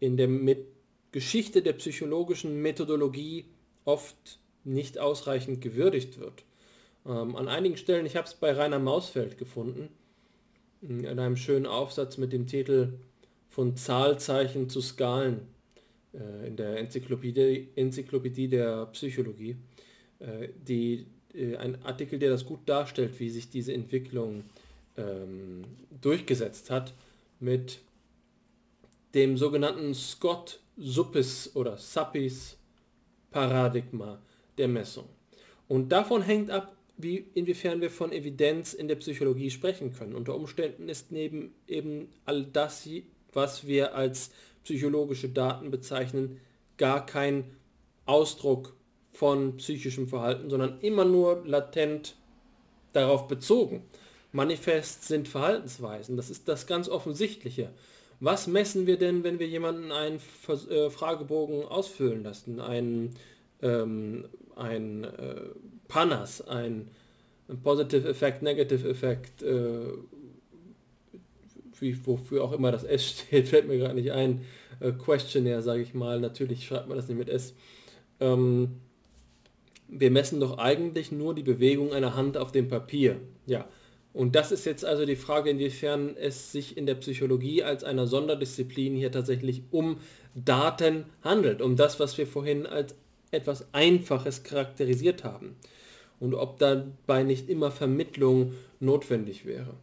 in 0.00 0.16
der 0.16 0.28
Met 0.28 0.66
Geschichte 1.10 1.60
der 1.60 1.74
psychologischen 1.74 2.62
Methodologie 2.62 3.44
oft 3.84 4.38
nicht 4.64 4.98
ausreichend 4.98 5.60
gewürdigt 5.60 6.18
wird. 6.18 6.44
Ähm, 7.06 7.36
an 7.36 7.48
einigen 7.48 7.76
Stellen, 7.76 8.06
ich 8.06 8.16
habe 8.16 8.26
es 8.26 8.34
bei 8.34 8.52
Rainer 8.52 8.78
Mausfeld 8.78 9.38
gefunden, 9.38 9.88
in 10.80 11.06
einem 11.06 11.36
schönen 11.36 11.66
Aufsatz 11.66 12.18
mit 12.18 12.32
dem 12.32 12.46
Titel 12.46 12.94
von 13.48 13.76
Zahlzeichen 13.76 14.68
zu 14.68 14.80
Skalen 14.80 15.42
äh, 16.12 16.46
in 16.46 16.56
der 16.56 16.78
Enzyklopädie, 16.78 17.68
Enzyklopädie 17.76 18.48
der 18.48 18.86
Psychologie, 18.86 19.56
äh, 20.18 20.48
die, 20.66 21.06
äh, 21.34 21.56
ein 21.56 21.82
Artikel, 21.84 22.18
der 22.18 22.30
das 22.30 22.46
gut 22.46 22.60
darstellt, 22.66 23.18
wie 23.20 23.30
sich 23.30 23.50
diese 23.50 23.72
Entwicklung 23.72 24.44
ähm, 24.96 25.64
durchgesetzt 26.00 26.70
hat 26.70 26.94
mit 27.40 27.80
dem 29.14 29.36
sogenannten 29.36 29.94
Scott-Suppis 29.94 31.54
oder 31.54 31.76
Suppis 31.76 32.56
Paradigma 33.30 34.20
der 34.58 34.68
Messung. 34.68 35.08
Und 35.68 35.90
davon 35.90 36.22
hängt 36.22 36.50
ab, 36.50 36.76
wie, 37.02 37.26
inwiefern 37.34 37.80
wir 37.80 37.90
von 37.90 38.12
Evidenz 38.12 38.74
in 38.74 38.88
der 38.88 38.96
Psychologie 38.96 39.50
sprechen 39.50 39.92
können. 39.92 40.14
Unter 40.14 40.34
Umständen 40.34 40.88
ist 40.88 41.12
neben 41.12 41.54
eben 41.66 42.08
all 42.24 42.44
das, 42.44 42.88
was 43.32 43.66
wir 43.66 43.94
als 43.94 44.30
psychologische 44.64 45.28
Daten 45.28 45.70
bezeichnen, 45.70 46.40
gar 46.76 47.04
kein 47.06 47.44
Ausdruck 48.06 48.74
von 49.12 49.56
psychischem 49.56 50.08
Verhalten, 50.08 50.50
sondern 50.50 50.80
immer 50.80 51.04
nur 51.04 51.42
latent 51.44 52.16
darauf 52.92 53.28
bezogen. 53.28 53.82
Manifest 54.32 55.06
sind 55.06 55.28
Verhaltensweisen, 55.28 56.16
das 56.16 56.30
ist 56.30 56.48
das 56.48 56.66
ganz 56.66 56.88
Offensichtliche. 56.88 57.70
Was 58.20 58.46
messen 58.46 58.86
wir 58.86 58.98
denn, 58.98 59.24
wenn 59.24 59.38
wir 59.38 59.48
jemanden 59.48 59.90
einen 59.90 60.20
äh, 60.70 60.90
Fragebogen 60.90 61.64
ausfüllen 61.64 62.22
lassen, 62.22 62.60
einen, 62.60 63.16
ähm, 63.60 64.26
ein 64.56 65.04
äh, 65.04 65.40
PANAS, 65.88 66.46
ein, 66.46 66.88
ein 67.48 67.60
Positive 67.62 68.08
Effect, 68.08 68.42
Negative 68.42 68.88
Effect, 68.88 69.42
äh, 69.42 69.80
wie, 71.78 72.06
wofür 72.06 72.44
auch 72.44 72.52
immer 72.52 72.72
das 72.72 72.84
S 72.84 73.04
steht, 73.28 73.48
fällt 73.48 73.68
mir 73.68 73.78
gerade 73.78 73.94
nicht 73.94 74.12
ein, 74.12 74.42
äh, 74.80 74.92
Questionnaire, 74.92 75.62
sage 75.62 75.82
ich 75.82 75.94
mal, 75.94 76.20
natürlich 76.20 76.66
schreibt 76.66 76.88
man 76.88 76.96
das 76.96 77.08
nicht 77.08 77.18
mit 77.18 77.28
S. 77.28 77.54
Ähm, 78.20 78.80
wir 79.88 80.10
messen 80.10 80.40
doch 80.40 80.58
eigentlich 80.58 81.12
nur 81.12 81.34
die 81.34 81.42
Bewegung 81.42 81.92
einer 81.92 82.16
Hand 82.16 82.36
auf 82.36 82.52
dem 82.52 82.68
Papier. 82.68 83.16
Ja, 83.46 83.68
und 84.12 84.34
das 84.34 84.52
ist 84.52 84.64
jetzt 84.64 84.84
also 84.84 85.06
die 85.06 85.16
Frage, 85.16 85.50
inwiefern 85.50 86.16
es 86.16 86.52
sich 86.52 86.76
in 86.76 86.86
der 86.86 86.94
Psychologie 86.96 87.62
als 87.62 87.84
einer 87.84 88.06
Sonderdisziplin 88.06 88.94
hier 88.94 89.10
tatsächlich 89.10 89.62
um 89.70 89.98
Daten 90.34 91.04
handelt, 91.22 91.62
um 91.62 91.76
das, 91.76 91.98
was 92.00 92.16
wir 92.18 92.26
vorhin 92.26 92.66
als 92.66 92.94
etwas 93.32 93.66
Einfaches 93.72 94.44
charakterisiert 94.44 95.24
haben. 95.24 95.56
Und 96.20 96.34
ob 96.34 96.58
dabei 96.58 97.24
nicht 97.24 97.48
immer 97.48 97.72
Vermittlung 97.72 98.54
notwendig 98.78 99.44
wäre. 99.44 99.74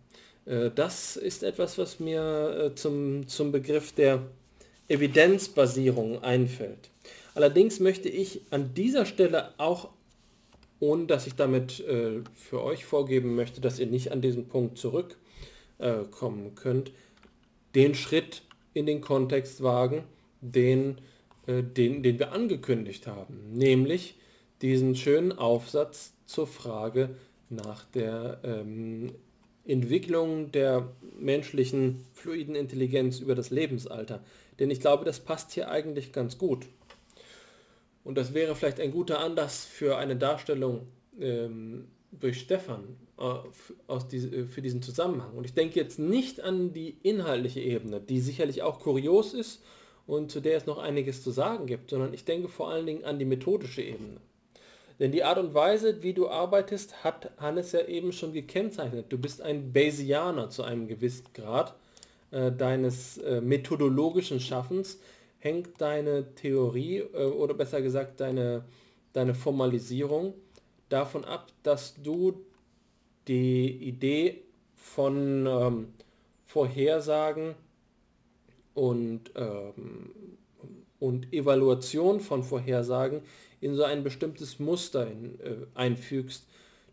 Äh, 0.46 0.72
das 0.74 1.18
ist 1.18 1.44
etwas, 1.44 1.78
was 1.78 2.00
mir 2.00 2.72
äh, 2.72 2.76
zum, 2.76 3.28
zum 3.28 3.52
Begriff 3.52 3.92
der 3.92 4.22
Evidenzbasierung 4.88 6.24
einfällt. 6.24 6.90
Allerdings 7.36 7.82
möchte 7.82 8.08
ich 8.08 8.42
an 8.50 8.74
dieser 8.74 9.06
Stelle 9.06 9.50
auch 9.58 9.90
ohne 10.80 11.06
dass 11.06 11.28
ich 11.28 11.36
damit 11.36 11.80
äh, 11.82 12.22
für 12.34 12.64
euch 12.64 12.86
vorgeben 12.86 13.36
möchte, 13.36 13.62
dass 13.62 13.80
ihr 13.80 13.88
nicht 13.88 14.12
an 14.12 14.22
diesen 14.22 14.48
Punkt 14.48 14.78
zurückkommen 14.78 16.56
könnt, 16.56 16.92
den 17.76 17.96
Schritt 17.96 18.42
in 18.74 18.86
den 18.86 19.02
Kontext 19.02 19.62
wagen, 19.62 20.04
den, 20.42 21.00
äh, 21.50 21.64
den, 21.64 22.04
den 22.04 22.20
wir 22.20 22.32
angekündigt 22.32 23.08
haben, 23.08 23.52
nämlich 23.54 24.16
diesen 24.62 24.96
schönen 24.96 25.32
Aufsatz 25.32 26.14
zur 26.26 26.46
Frage 26.46 27.16
nach 27.50 27.86
der 27.86 28.40
ähm, 28.44 29.14
Entwicklung 29.66 30.52
der 30.52 30.92
menschlichen 31.20 32.06
fluiden 32.14 32.54
Intelligenz 32.54 33.20
über 33.20 33.34
das 33.34 33.50
Lebensalter. 33.50 34.24
Denn 34.60 34.70
ich 34.70 34.80
glaube, 34.80 35.06
das 35.06 35.22
passt 35.22 35.52
hier 35.52 35.72
eigentlich 35.72 36.12
ganz 36.12 36.38
gut. 36.38 36.68
Und 38.04 38.18
das 38.18 38.34
wäre 38.36 38.56
vielleicht 38.56 38.80
ein 38.80 38.92
guter 38.92 39.20
Anlass 39.20 39.66
für 39.66 39.98
eine 39.98 40.16
Darstellung 40.16 40.88
ähm, 41.20 41.88
durch 42.12 42.42
Stefan 42.42 42.84
äh, 43.18 43.96
diese, 44.12 44.36
äh, 44.36 44.46
für 44.46 44.62
diesen 44.62 44.84
Zusammenhang. 44.84 45.34
Und 45.36 45.46
ich 45.46 45.54
denke 45.54 45.80
jetzt 45.80 45.98
nicht 45.98 46.42
an 46.42 46.74
die 46.74 46.98
inhaltliche 47.02 47.62
Ebene, 47.62 48.00
die 48.00 48.20
sicherlich 48.20 48.62
auch 48.62 48.80
kurios 48.80 49.34
ist 49.34 49.64
und 50.10 50.32
zu 50.32 50.40
der 50.40 50.58
es 50.58 50.66
noch 50.66 50.80
einiges 50.80 51.24
zu 51.24 51.30
sagen 51.30 51.68
gibt, 51.68 51.92
sondern 51.92 52.14
ich 52.14 52.26
denke 52.26 52.48
vor 52.48 52.70
allen 52.70 52.88
Dingen 52.88 53.06
an 53.06 53.20
die 53.20 53.26
methodische 53.26 53.84
Ebene. 53.84 54.18
Denn 55.00 55.12
die 55.12 55.24
Art 55.24 55.38
und 55.38 55.54
Weise, 55.54 56.02
wie 56.02 56.14
du 56.14 56.28
arbeitest, 56.28 57.04
hat 57.04 57.32
Hannes 57.38 57.72
ja 57.72 57.82
eben 57.86 58.12
schon 58.12 58.34
gekennzeichnet. 58.34 59.06
Du 59.10 59.18
bist 59.18 59.42
ein 59.42 59.72
Bayesianer 59.72 60.50
zu 60.50 60.64
einem 60.64 60.88
gewissen 60.88 61.28
Grad 61.34 61.76
äh, 62.32 62.52
deines 62.52 63.20
äh, 63.20 63.40
methodologischen 63.40 64.40
Schaffens, 64.40 65.00
hängt 65.38 65.80
deine 65.80 66.34
Theorie 66.36 66.98
äh, 66.98 67.26
oder 67.26 67.54
besser 67.54 67.82
gesagt 67.82 68.20
deine, 68.20 68.66
deine 69.14 69.36
Formalisierung 69.36 70.34
davon 70.90 71.24
ab, 71.24 71.48
dass 71.62 72.02
du 72.02 72.34
die 73.28 73.70
Idee 73.70 74.42
von 74.76 75.46
ähm, 75.46 75.94
Vorhersagen 76.48 77.54
und, 78.80 79.32
ähm, 79.36 80.12
und 81.00 81.34
Evaluation 81.34 82.22
von 82.22 82.44
Vorhersagen 82.44 83.22
in 83.60 83.76
so 83.76 83.84
ein 83.84 84.04
bestimmtes 84.06 84.58
Muster 84.58 85.06
in, 85.06 85.38
äh, 85.42 85.56
einfügst, 85.76 86.48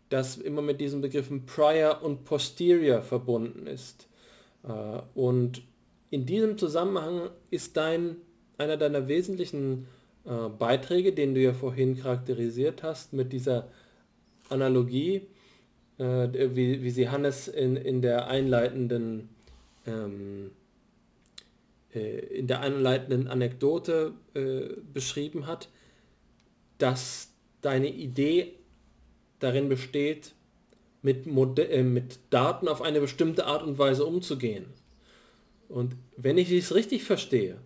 das 0.09 0.35
immer 0.35 0.61
mit 0.61 0.81
diesen 0.81 0.99
Begriffen 0.99 1.45
prior 1.45 2.03
und 2.03 2.25
posterior 2.25 3.01
verbunden 3.01 3.67
ist. 3.67 4.09
Äh, 4.67 4.99
und 5.15 5.61
in 6.09 6.25
diesem 6.25 6.57
Zusammenhang 6.57 7.29
ist 7.51 7.77
dein 7.77 8.17
einer 8.57 8.75
deiner 8.75 9.07
wesentlichen 9.07 9.87
äh, 10.25 10.49
Beiträge, 10.49 11.13
den 11.13 11.35
du 11.35 11.41
ja 11.41 11.53
vorhin 11.53 11.97
charakterisiert 11.97 12.83
hast, 12.83 13.13
mit 13.13 13.31
dieser 13.31 13.69
Analogie, 14.49 15.21
äh, 15.99 16.27
wie, 16.55 16.83
wie 16.83 16.89
sie 16.89 17.07
Hannes 17.07 17.47
in, 17.47 17.77
in 17.77 18.01
der 18.01 18.27
einleitenden 18.27 19.29
ähm, 19.85 20.47
äh, 20.47 20.56
in 21.97 22.47
der 22.47 22.61
einleitenden 22.61 23.27
Anekdote 23.27 24.13
äh, 24.33 24.69
beschrieben 24.93 25.47
hat, 25.47 25.69
dass 26.77 27.33
deine 27.61 27.89
Idee 27.89 28.53
darin 29.39 29.69
besteht, 29.69 30.33
mit, 31.01 31.25
äh, 31.59 31.83
mit 31.83 32.19
Daten 32.29 32.67
auf 32.67 32.81
eine 32.81 32.99
bestimmte 32.99 33.45
Art 33.45 33.63
und 33.63 33.77
Weise 33.77 34.05
umzugehen. 34.05 34.65
Und 35.69 35.95
wenn 36.15 36.37
ich 36.37 36.51
es 36.51 36.73
richtig 36.73 37.03
verstehe, 37.03 37.57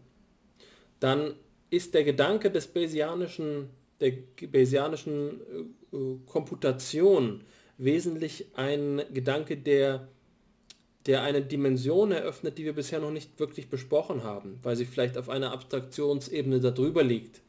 dann 1.00 1.34
ist 1.70 1.94
der 1.94 2.04
Gedanke 2.04 2.52
des 2.52 2.68
Bayesianischen, 2.68 3.70
der 4.00 4.14
Bayesianischen 4.52 5.42
äh, 5.92 5.96
äh, 5.96 6.18
Komputation 6.26 7.42
wesentlich 7.78 8.48
ein 8.56 9.02
Gedanke, 9.14 9.58
der, 9.58 10.08
der 11.06 11.24
eine 11.24 11.42
Dimension 11.42 12.12
eröffnet, 12.12 12.58
die 12.58 12.66
wir 12.66 12.74
bisher 12.74 13.00
noch 13.00 13.12
nicht 13.12 13.40
wirklich 13.40 13.70
besprochen 13.70 14.24
haben, 14.24 14.60
weil 14.64 14.76
sie 14.76 14.86
vielleicht 14.86 15.18
auf 15.18 15.30
einer 15.30 15.52
Abstraktionsebene 15.52 16.60
darüber 16.60 17.04
liegt. 17.04 17.42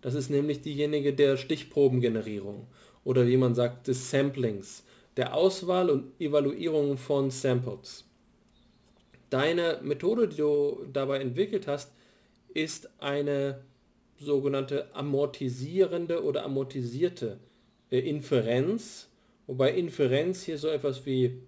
Das 0.00 0.14
ist 0.14 0.30
nämlich 0.30 0.62
diejenige 0.62 1.12
der 1.12 1.36
Stichprobengenerierung 1.36 2.66
oder 3.04 3.26
wie 3.26 3.36
man 3.36 3.54
sagt, 3.54 3.88
des 3.88 4.10
Samplings, 4.10 4.84
der 5.16 5.34
Auswahl 5.34 5.90
und 5.90 6.18
Evaluierung 6.20 6.96
von 6.96 7.30
Samples. 7.30 8.04
Deine 9.30 9.80
Methode, 9.82 10.28
die 10.28 10.36
du 10.36 10.86
dabei 10.92 11.20
entwickelt 11.20 11.66
hast, 11.66 11.92
ist 12.52 12.88
eine 13.00 13.60
sogenannte 14.18 14.94
amortisierende 14.94 16.22
oder 16.22 16.44
amortisierte 16.44 17.38
äh, 17.90 17.98
Inferenz, 17.98 19.08
wobei 19.46 19.72
Inferenz 19.72 20.42
hier 20.42 20.56
so 20.56 20.68
etwas 20.68 21.04
wie 21.04 21.42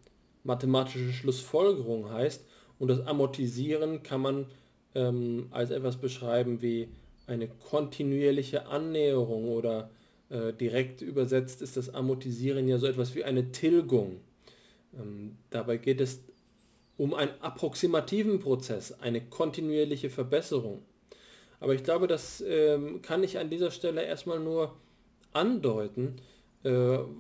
mathematische 0.47 1.13
Schlussfolgerung 1.13 2.11
heißt 2.11 2.45
und 2.79 2.89
das 2.89 3.07
Amortisieren 3.07 4.03
kann 4.03 4.21
man 4.21 4.47
ähm, 4.95 5.49
als 5.51 5.71
etwas 5.71 5.97
beschreiben 5.97 6.63
wie 6.63 6.89
eine 7.27 7.49
kontinuierliche 7.49 8.67
Annäherung 8.67 9.49
oder 9.49 9.91
äh, 10.31 10.53
direkt 10.53 11.03
übersetzt 11.03 11.63
ist 11.63 11.77
das 11.77 11.95
Amortisieren 11.95 12.69
ja 12.69 12.79
so 12.79 12.87
etwas 12.87 13.15
wie 13.15 13.25
eine 13.25 13.53
Tilgung. 13.53 14.21
Ähm, 14.99 15.37
dabei 15.51 15.77
geht 15.77 16.01
es 16.01 16.21
um 16.97 17.15
einen 17.15 17.33
approximativen 17.41 18.41
Prozess, 18.41 18.93
eine 19.01 19.21
kontinuierliche 19.21 20.11
Verbesserung. 20.11 20.83
Aber 21.61 21.75
ich 21.75 21.85
glaube, 21.85 22.07
das 22.07 22.43
ähm, 22.47 23.03
kann 23.03 23.23
ich 23.23 23.39
an 23.39 23.51
dieser 23.51 23.71
Stelle 23.71 24.03
erstmal 24.03 24.41
nur 24.41 24.75
andeuten, 25.33 26.17
äh, 26.65 26.71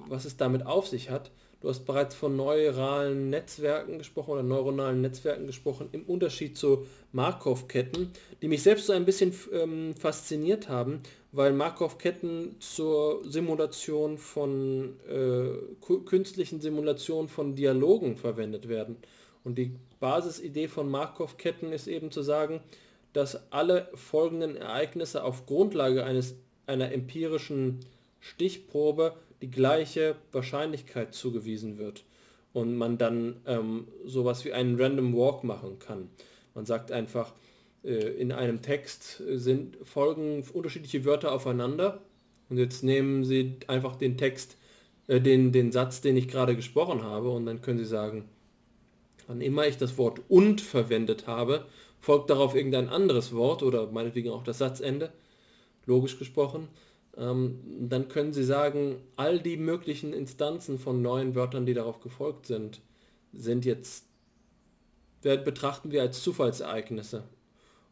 was 0.09 0.25
es 0.25 0.37
damit 0.37 0.65
auf 0.67 0.89
sich 0.89 1.11
hat. 1.11 1.31
Du 1.61 1.71
hast 1.71 1.87
bereits 1.87 2.15
von 2.15 2.37
neuralen 2.37 3.31
Netzwerken 3.31 3.99
gesprochen 3.99 4.33
oder 4.33 4.43
neuronalen 4.43 5.01
Netzwerken 5.01 5.47
gesprochen 5.47 5.89
im 5.93 6.03
Unterschied 6.03 6.57
zu 6.59 6.87
Markov-Ketten, 7.13 8.13
die 8.43 8.49
mich 8.49 8.63
selbst 8.63 8.87
so 8.87 8.93
ein 8.93 9.07
bisschen 9.07 9.35
ähm, 9.53 9.95
fasziniert 9.95 10.69
haben, 10.69 11.01
weil 11.33 11.55
Markov-Ketten 11.55 12.57
zur 12.61 13.23
Simulation 13.25 14.19
von 14.19 14.97
äh, 15.09 15.49
künstlichen 16.05 16.61
Simulationen 16.61 17.29
von 17.29 17.55
Dialogen 17.55 18.17
verwendet 18.17 18.69
werden. 18.69 18.97
Und 19.43 19.57
die 19.57 19.73
Basisidee 19.99 20.69
von 20.69 20.91
Markov-Ketten 20.91 21.73
ist 21.73 21.87
eben 21.87 22.11
zu 22.11 22.21
sagen, 22.21 22.61
dass 23.15 23.51
alle 23.51 23.89
folgenden 23.95 24.57
Ereignisse 24.57 25.25
auf 25.25 25.47
Grundlage 25.47 26.05
eines, 26.05 26.37
einer 26.67 26.93
empirischen 26.93 27.81
Stichprobe 28.21 29.17
die 29.43 29.51
gleiche 29.51 30.17
Wahrscheinlichkeit 30.33 31.15
zugewiesen 31.15 31.79
wird 31.79 32.05
und 32.53 32.77
man 32.77 32.99
dann 32.99 33.37
ähm, 33.47 33.89
sowas 34.05 34.45
wie 34.45 34.53
einen 34.53 34.81
Random 34.81 35.15
Walk 35.15 35.45
machen 35.45 35.79
kann. 35.79 36.09
Man 36.55 36.65
sagt 36.65 36.91
einfach, 36.91 37.35
äh, 37.85 37.91
in 37.91 38.33
einem 38.33 38.63
Text 38.63 39.23
sind 39.29 39.77
folgen 39.83 40.43
unterschiedliche 40.53 41.05
Wörter 41.05 41.33
aufeinander 41.33 42.03
und 42.49 42.59
jetzt 42.59 42.83
nehmen 42.83 43.25
Sie 43.25 43.57
einfach 43.67 43.97
den 43.97 44.17
Text 44.17 44.57
äh, 45.07 45.21
den, 45.21 45.53
den 45.53 45.73
Satz, 45.73 46.01
den 46.01 46.17
ich 46.17 46.29
gerade 46.29 46.57
gesprochen 46.57 47.03
habe 47.03 47.31
und 47.31 47.47
dann 47.47 47.63
können 47.63 47.79
Sie 47.79 47.85
sagen, 47.85 48.25
wann 49.27 49.41
immer 49.41 49.67
ich 49.67 49.77
das 49.77 49.99
Wort 49.99 50.21
und 50.29 50.61
verwendet 50.61 51.27
habe, 51.27 51.67
folgt 52.01 52.31
darauf 52.31 52.55
irgendein 52.55 52.89
anderes 52.89 53.35
Wort 53.35 53.63
oder 53.63 53.91
meinetwegen 53.91 54.31
auch 54.31 54.45
das 54.45 54.59
Satzende, 54.59 55.13
logisch 55.87 56.19
gesprochen, 56.19 56.69
ähm, 57.17 57.61
dann 57.89 58.09
können 58.09 58.33
Sie 58.33 58.45
sagen, 58.45 58.97
all 59.17 59.41
die 59.41 59.57
möglichen 59.57 60.13
Instanzen 60.13 60.79
von 60.79 61.03
neuen 61.03 61.35
Wörtern, 61.35 61.67
die 61.67 61.75
darauf 61.75 62.01
gefolgt 62.01 62.47
sind, 62.47 62.81
sind 63.33 63.65
jetzt, 63.65 64.05
betrachten 65.23 65.91
wir 65.91 66.03
als 66.03 66.23
Zufallsereignisse. 66.23 67.25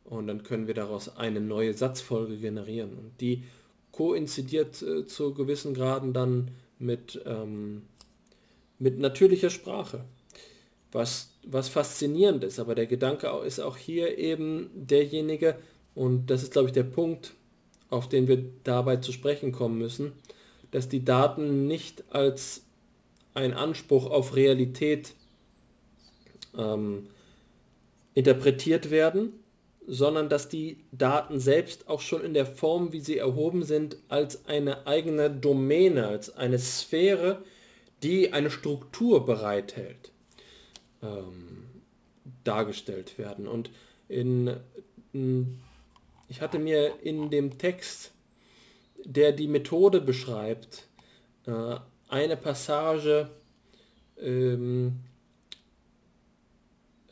Und 0.04 0.26
dann 0.26 0.42
können 0.42 0.66
wir 0.66 0.74
daraus 0.74 1.16
eine 1.16 1.40
neue 1.40 1.72
Satzfolge 1.72 2.36
generieren. 2.36 2.90
Und 2.98 3.20
die 3.20 3.44
koinzidiert 3.92 4.82
äh, 4.82 5.06
zu 5.06 5.32
gewissen 5.32 5.72
Graden 5.72 6.12
dann 6.12 6.50
mit, 6.78 7.22
ähm, 7.24 7.82
mit 8.78 8.98
natürlicher 8.98 9.50
Sprache. 9.50 10.04
Was, 10.92 11.30
was 11.44 11.68
faszinierend 11.68 12.44
ist, 12.44 12.60
aber 12.60 12.74
der 12.74 12.86
Gedanke 12.86 13.28
ist 13.44 13.58
auch 13.58 13.76
hier 13.76 14.18
eben 14.18 14.70
derjenige, 14.74 15.56
und 15.94 16.26
das 16.30 16.42
ist 16.42 16.52
glaube 16.52 16.68
ich 16.68 16.72
der 16.72 16.84
Punkt, 16.84 17.34
auf 17.94 18.08
den 18.08 18.28
wir 18.28 18.44
dabei 18.64 18.96
zu 18.96 19.12
sprechen 19.12 19.52
kommen 19.52 19.78
müssen, 19.78 20.12
dass 20.70 20.88
die 20.88 21.04
Daten 21.04 21.66
nicht 21.66 22.04
als 22.10 22.64
ein 23.34 23.54
Anspruch 23.54 24.10
auf 24.10 24.34
Realität 24.34 25.14
ähm, 26.58 27.06
interpretiert 28.14 28.90
werden, 28.90 29.32
sondern 29.86 30.28
dass 30.28 30.48
die 30.48 30.78
Daten 30.92 31.38
selbst 31.38 31.88
auch 31.88 32.00
schon 32.00 32.24
in 32.24 32.34
der 32.34 32.46
Form, 32.46 32.92
wie 32.92 33.00
sie 33.00 33.18
erhoben 33.18 33.62
sind, 33.62 33.96
als 34.08 34.46
eine 34.46 34.86
eigene 34.86 35.30
Domäne, 35.30 36.06
als 36.06 36.34
eine 36.36 36.58
Sphäre, 36.58 37.42
die 38.02 38.32
eine 38.32 38.50
Struktur 38.50 39.26
bereithält, 39.26 40.10
ähm, 41.02 41.64
dargestellt 42.44 43.18
werden. 43.18 43.46
Und 43.46 43.70
in, 44.08 44.56
in, 45.12 45.60
ich 46.28 46.40
hatte 46.40 46.58
mir 46.58 47.00
in 47.02 47.30
dem 47.30 47.58
Text, 47.58 48.12
der 49.04 49.32
die 49.32 49.48
Methode 49.48 50.00
beschreibt, 50.00 50.88
äh, 51.46 51.76
eine 52.08 52.36
Passage 52.36 53.30
ähm, 54.20 55.00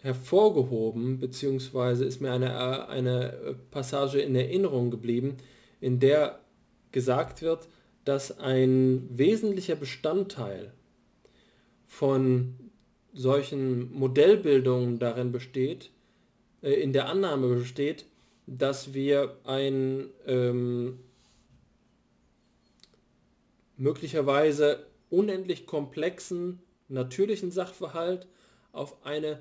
hervorgehoben, 0.01 1.20
beziehungsweise 1.20 2.05
ist 2.05 2.20
mir 2.20 2.32
eine, 2.32 2.89
eine 2.89 3.56
Passage 3.70 4.20
in 4.20 4.34
Erinnerung 4.34 4.90
geblieben, 4.90 5.36
in 5.80 6.01
der 6.01 6.40
gesagt 6.90 7.43
wird, 7.43 7.68
dass 8.05 8.39
ein 8.39 9.09
wesentlicher 9.10 9.76
Bestandteil 9.76 10.72
von 11.86 12.56
solchen 13.12 13.93
Modellbildungen 13.93 14.98
darin 14.98 15.32
besteht, 15.32 15.90
äh, 16.62 16.72
in 16.72 16.93
der 16.93 17.09
Annahme 17.09 17.55
besteht, 17.55 18.06
dass 18.58 18.94
wir 18.94 19.36
ein 19.44 20.10
ähm, 20.26 20.98
möglicherweise 23.76 24.86
unendlich 25.10 25.66
komplexen 25.66 26.60
natürlichen 26.88 27.50
Sachverhalt 27.50 28.26
auf 28.72 29.04
eine 29.04 29.40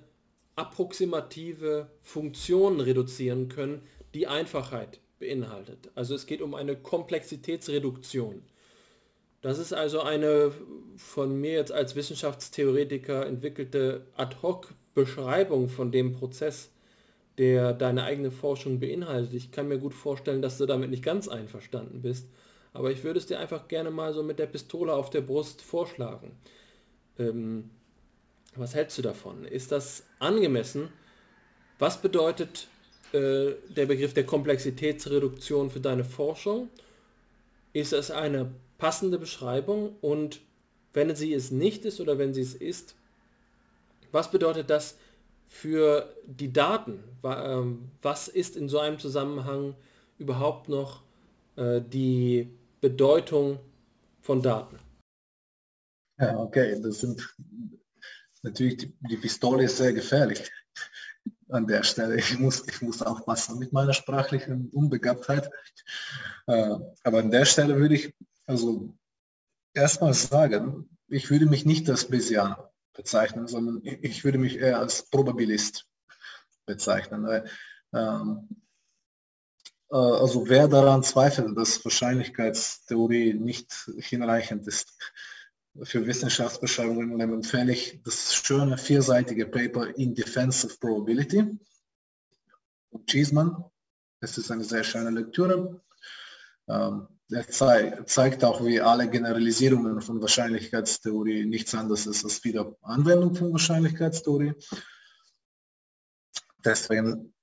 approximative 0.56 1.90
Funktionen 2.02 2.80
reduzieren 2.80 3.50
können, 3.50 3.82
die 4.14 4.28
Einfachheit 4.28 5.00
beinhaltet. 5.20 5.90
Also 5.96 6.16
es 6.16 6.26
geht 6.26 6.42
um 6.42 6.56
eine 6.56 6.76
Komplexitätsreduktion. 6.76 8.42
Das 9.42 9.58
ist 9.58 9.74
also 9.74 10.02
eine 10.02 10.52
von 10.98 11.40
mir 11.40 11.54
jetzt 11.54 11.72
als 11.72 11.96
Wissenschaftstheoretiker 11.96 13.26
entwickelte 13.26 14.06
Ad-hoc-Beschreibung 14.16 15.70
von 15.70 15.92
dem 15.92 16.14
Prozess, 16.14 16.70
der 17.38 17.74
deine 17.74 18.04
eigene 18.04 18.32
Forschung 18.32 18.80
beinhaltet. 18.80 19.34
Ich 19.34 19.52
kann 19.52 19.68
mir 19.68 19.78
gut 19.78 19.94
vorstellen, 19.94 20.42
dass 20.42 20.58
du 20.58 20.66
damit 20.66 20.90
nicht 20.90 21.04
ganz 21.04 21.28
einverstanden 21.28 22.02
bist, 22.02 22.28
aber 22.74 22.92
ich 22.92 23.04
würde 23.04 23.20
es 23.20 23.26
dir 23.26 23.40
einfach 23.40 23.68
gerne 23.68 23.92
mal 23.92 24.14
so 24.14 24.24
mit 24.24 24.40
der 24.40 24.46
Pistole 24.46 24.94
auf 24.94 25.10
der 25.10 25.22
Brust 25.22 25.62
vorschlagen. 25.62 26.32
Ähm, 27.18 27.70
was 28.56 28.76
hältst 28.76 28.98
du 28.98 29.02
davon? 29.02 29.46
Ist 29.46 29.72
das 29.72 30.04
angemessen? 30.20 30.90
Was 31.80 32.02
bedeutet 32.02 32.68
äh, 33.14 33.54
der 33.70 33.86
Begriff 33.86 34.14
der 34.14 34.26
Komplexitätsreduktion 34.26 35.70
für 35.70 35.80
deine 35.80 36.04
Forschung? 36.04 36.70
Ist 37.74 37.94
es 37.94 38.12
eine 38.12 38.52
passende 38.78 39.18
Beschreibung? 39.18 39.96
Und 40.02 40.42
wenn 40.94 41.16
sie 41.16 41.34
es 41.34 41.52
nicht 41.52 41.86
ist 41.86 42.02
oder 42.02 42.18
wenn 42.18 42.34
sie 42.34 42.42
es 42.42 42.54
ist, 42.54 42.96
was 44.12 44.30
bedeutet 44.30 44.70
das 44.70 44.98
für 45.52 46.16
die 46.26 46.52
Daten? 46.52 47.04
Ähm, 47.24 47.92
was 48.02 48.30
ist 48.30 48.56
in 48.56 48.70
so 48.70 48.80
einem 48.80 48.98
Zusammenhang 48.98 49.76
überhaupt 50.18 50.70
noch 50.70 51.04
äh, 51.58 51.82
die 51.82 52.50
Bedeutung 52.80 53.60
von 54.22 54.42
Daten? 54.42 54.80
Ja, 56.20 56.38
okay, 56.40 56.80
das 56.82 57.02
sind 57.02 57.36
natürlich, 58.42 58.78
die, 58.78 58.94
die 59.10 59.18
Pistole 59.18 59.66
ist 59.66 59.78
sehr 59.78 59.94
gefährlich 59.94 60.50
an 61.50 61.68
der 61.68 61.84
Stelle. 61.84 62.16
Ich 62.18 62.40
muss, 62.40 62.66
ich 62.68 62.82
muss 62.82 63.02
aufpassen 63.02 63.60
mit 63.60 63.74
meiner 63.74 63.94
sprachlichen 63.94 64.70
Unbegabtheit. 64.70 65.52
Äh, 66.48 66.76
aber 67.04 67.20
an 67.20 67.30
der 67.30 67.46
Stelle 67.46 67.76
würde 67.76 67.96
ich 67.96 68.16
also 68.46 68.94
erstmal 69.74 70.14
sagen, 70.14 70.90
ich 71.10 71.30
würde 71.30 71.46
mich 71.46 71.66
nicht 71.66 71.90
als 71.90 72.08
Bayesian 72.08 72.56
bezeichnen, 72.94 73.48
sondern 73.48 73.82
ich 73.84 74.24
würde 74.24 74.38
mich 74.38 74.58
eher 74.58 74.80
als 74.80 75.10
Probabilist 75.10 75.88
bezeichnen. 76.66 77.26
Weil, 77.26 77.50
ähm, 77.94 78.48
äh, 79.92 79.96
also 79.96 80.48
wer 80.48 80.68
daran 80.68 81.04
zweifelt, 81.04 81.58
dass 81.58 81.84
Wahrscheinlichkeitstheorie 81.84 83.34
nicht 83.34 83.72
hinreichend 83.98 84.68
ist, 84.68 84.98
für 85.84 86.06
Wissenschaftsbeschreibungen 86.06 87.20
empfehle 87.22 87.72
ich 87.72 88.02
das 88.04 88.36
schöne 88.36 88.78
vierseitige 88.78 89.46
Paper 89.46 89.96
In 89.98 90.14
Defense 90.14 90.68
of 90.68 90.80
Probability 90.80 91.58
von 92.90 93.06
Cheeseman. 93.06 93.64
Es 94.20 94.38
ist 94.38 94.52
eine 94.52 94.66
sehr 94.66 94.84
schöne 94.84 95.12
Lektüre. 95.12 95.82
Ähm, 96.68 97.08
er 97.32 97.48
zei 97.48 98.04
zeigt 98.06 98.44
auch, 98.44 98.64
wie 98.66 98.82
alle 98.82 99.10
Generalisierungen 99.10 100.02
von 100.02 100.22
Wahrscheinlichkeitstheorie 100.22 101.46
nichts 101.46 101.74
anderes 101.74 102.06
ist 102.06 102.24
als 102.24 102.44
wieder 102.44 102.76
Anwendung 102.82 103.36
von 103.36 103.52
Wahrscheinlichkeitstheorie. 103.52 104.54
Deswegen 106.64 107.34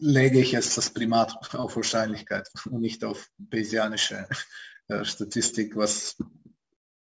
lege 0.00 0.40
ich 0.40 0.52
jetzt 0.52 0.76
das 0.76 0.90
Primat 0.90 1.54
auf 1.54 1.76
Wahrscheinlichkeit 1.76 2.48
und 2.70 2.80
nicht 2.80 3.04
auf 3.04 3.28
Bayesianische 3.38 4.26
äh, 4.88 5.04
Statistik, 5.04 5.76
was 5.76 6.16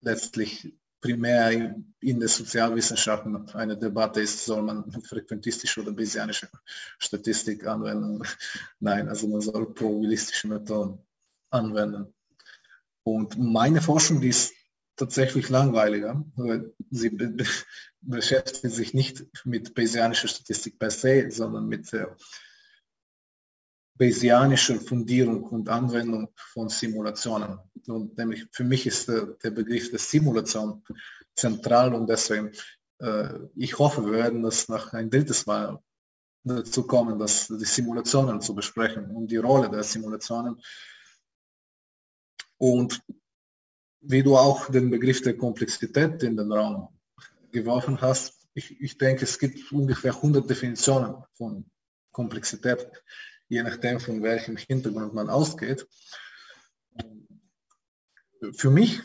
letztlich 0.01 0.75
primär 1.01 1.51
in 1.51 2.21
den 2.21 2.29
Sozialwissenschaften 2.29 3.49
eine 3.51 3.77
Debatte 3.77 4.23
ist, 4.23 4.45
soll 4.45 4.63
man 4.63 4.91
frequentistische 5.03 5.83
oder 5.83 5.93
bayesianische 5.93 6.49
Statistik 6.99 7.67
anwenden. 7.67 8.23
Nein, 8.81 9.09
also 9.09 9.29
man 9.29 9.43
soll 9.43 9.73
probabilistische 9.75 10.49
Methoden 10.49 10.99
anwenden. 11.55 12.13
Und 13.05 13.39
meine 13.39 13.81
Forschung, 13.81 14.21
die 14.21 14.29
ist 14.29 14.53
tatsächlich 14.97 15.49
langweiliger. 15.49 16.25
Sie 16.91 17.11
be 17.11 17.45
beschäftigt 18.07 18.75
sich 18.75 18.93
nicht 18.93 19.25
mit 19.45 19.75
bayesianischer 19.75 20.29
Statistik 20.29 20.79
per 20.79 20.91
se, 20.91 21.31
sondern 21.31 21.67
mit 21.67 21.91
der 21.91 22.15
Bayesianische 23.97 24.81
Fundierung 24.81 25.45
und 25.45 25.69
Anwendung 25.69 26.29
von 26.35 26.69
Simulationen. 26.69 27.59
Und 27.87 28.19
nämlich 28.19 28.47
für 28.51 28.65
mich 28.65 28.87
ist 28.87 29.09
der, 29.09 29.27
der 29.43 29.53
Begriff 29.53 29.89
der 29.91 30.01
Simulation 30.01 30.83
zentral 31.37 31.95
und 31.95 32.09
deswegen, 32.09 32.51
äh, 32.99 33.29
ich 33.55 33.79
hoffe, 33.79 34.05
wir 34.05 34.13
werden 34.13 34.43
das 34.43 34.69
nach 34.69 34.93
ein 34.93 35.11
drittes 35.11 35.47
Mal 35.47 35.79
dazu 36.43 36.87
kommen, 36.87 37.19
dass 37.19 37.47
die 37.47 37.65
Simulationen 37.65 38.41
zu 38.41 38.55
besprechen 38.55 39.11
und 39.13 39.31
die 39.31 39.37
Rolle 39.37 39.71
der 39.71 39.85
Simulationen. 39.85 40.61
Und 42.59 43.01
wie 44.01 44.23
du 44.23 44.37
auch 44.37 44.71
den 44.71 44.91
Begriff 44.91 45.23
der 45.23 45.37
Komplexität 45.37 46.23
in 46.23 46.37
den 46.37 46.53
Raum 46.53 46.89
geworfen 47.51 48.01
hast, 48.01 48.35
ich, 48.55 48.81
ich 48.81 48.99
denke, 48.99 49.25
es 49.25 49.39
gibt 49.39 49.73
ungefähr 49.73 50.15
100 50.15 50.49
Definitionen 50.49 51.17
von 51.33 51.65
Komplexität 52.13 52.89
je 53.49 53.63
nachdem, 53.63 54.01
von 54.01 54.23
welchem 54.23 54.57
Hintergrund 54.57 55.15
man 55.15 55.29
ausgeht. 55.29 55.87
Für 58.53 58.71
mich, 58.71 59.01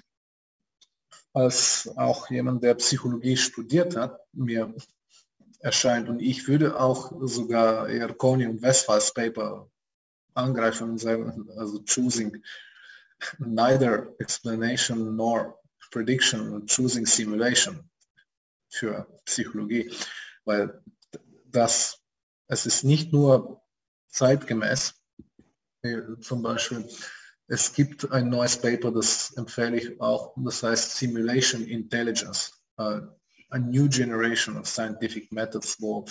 als 1.33 1.89
auch 1.95 2.29
jemand, 2.29 2.63
der 2.63 2.75
Psychologie 2.75 3.37
studiert 3.37 3.95
hat, 3.95 4.19
mir 4.33 4.73
erscheint, 5.59 6.09
und 6.09 6.19
ich 6.19 6.47
würde 6.47 6.79
auch 6.79 7.11
sogar 7.21 7.89
eher 7.89 8.13
Coney 8.13 8.47
und 8.47 8.61
Westphals 8.61 9.13
Paper 9.13 9.69
angreifen 10.33 10.91
und 10.91 10.97
sagen, 10.97 11.49
also 11.57 11.83
choosing 11.83 12.41
neither 13.39 14.13
explanation 14.19 15.15
nor 15.15 15.59
Prediction 15.91 16.65
Choosing 16.67 17.05
Simulation 17.05 17.89
für 18.69 19.07
Psychologie, 19.25 19.91
weil 20.45 20.81
das, 21.45 21.99
es 22.47 22.65
ist 22.65 22.83
nicht 22.83 23.11
nur 23.11 23.61
zeitgemäß, 24.09 24.93
zum 26.21 26.41
Beispiel, 26.41 26.87
es 27.47 27.73
gibt 27.73 28.11
ein 28.11 28.29
neues 28.29 28.57
Paper, 28.57 28.91
das 28.91 29.31
empfehle 29.37 29.77
ich 29.77 29.99
auch, 29.99 30.33
das 30.37 30.61
heißt 30.61 30.97
Simulation 30.97 31.63
Intelligence, 31.63 32.51
uh, 32.79 33.01
a 33.49 33.57
New 33.57 33.87
Generation 33.89 34.57
of 34.57 34.67
Scientific 34.67 35.31
Methods, 35.31 35.81
wo 35.81 36.05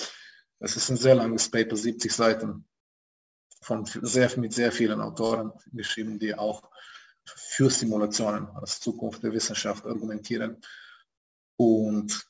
es 0.61 0.75
ist 0.75 0.91
ein 0.91 0.97
sehr 0.97 1.15
langes 1.15 1.49
Paper, 1.49 1.77
70 1.77 2.13
Seiten, 2.13 2.65
von 3.63 3.85
sehr, 3.85 4.31
mit 4.39 4.53
sehr 4.53 4.73
vielen 4.73 5.01
Autoren 5.01 5.53
geschrieben, 5.73 6.19
die 6.19 6.35
auch 6.35 6.63
für 7.37 7.71
Simulationen 7.71 8.49
als 8.49 8.81
Zukunft 8.81 9.23
der 9.23 9.33
Wissenschaft 9.33 9.85
argumentieren. 9.87 10.57
Und 11.57 12.27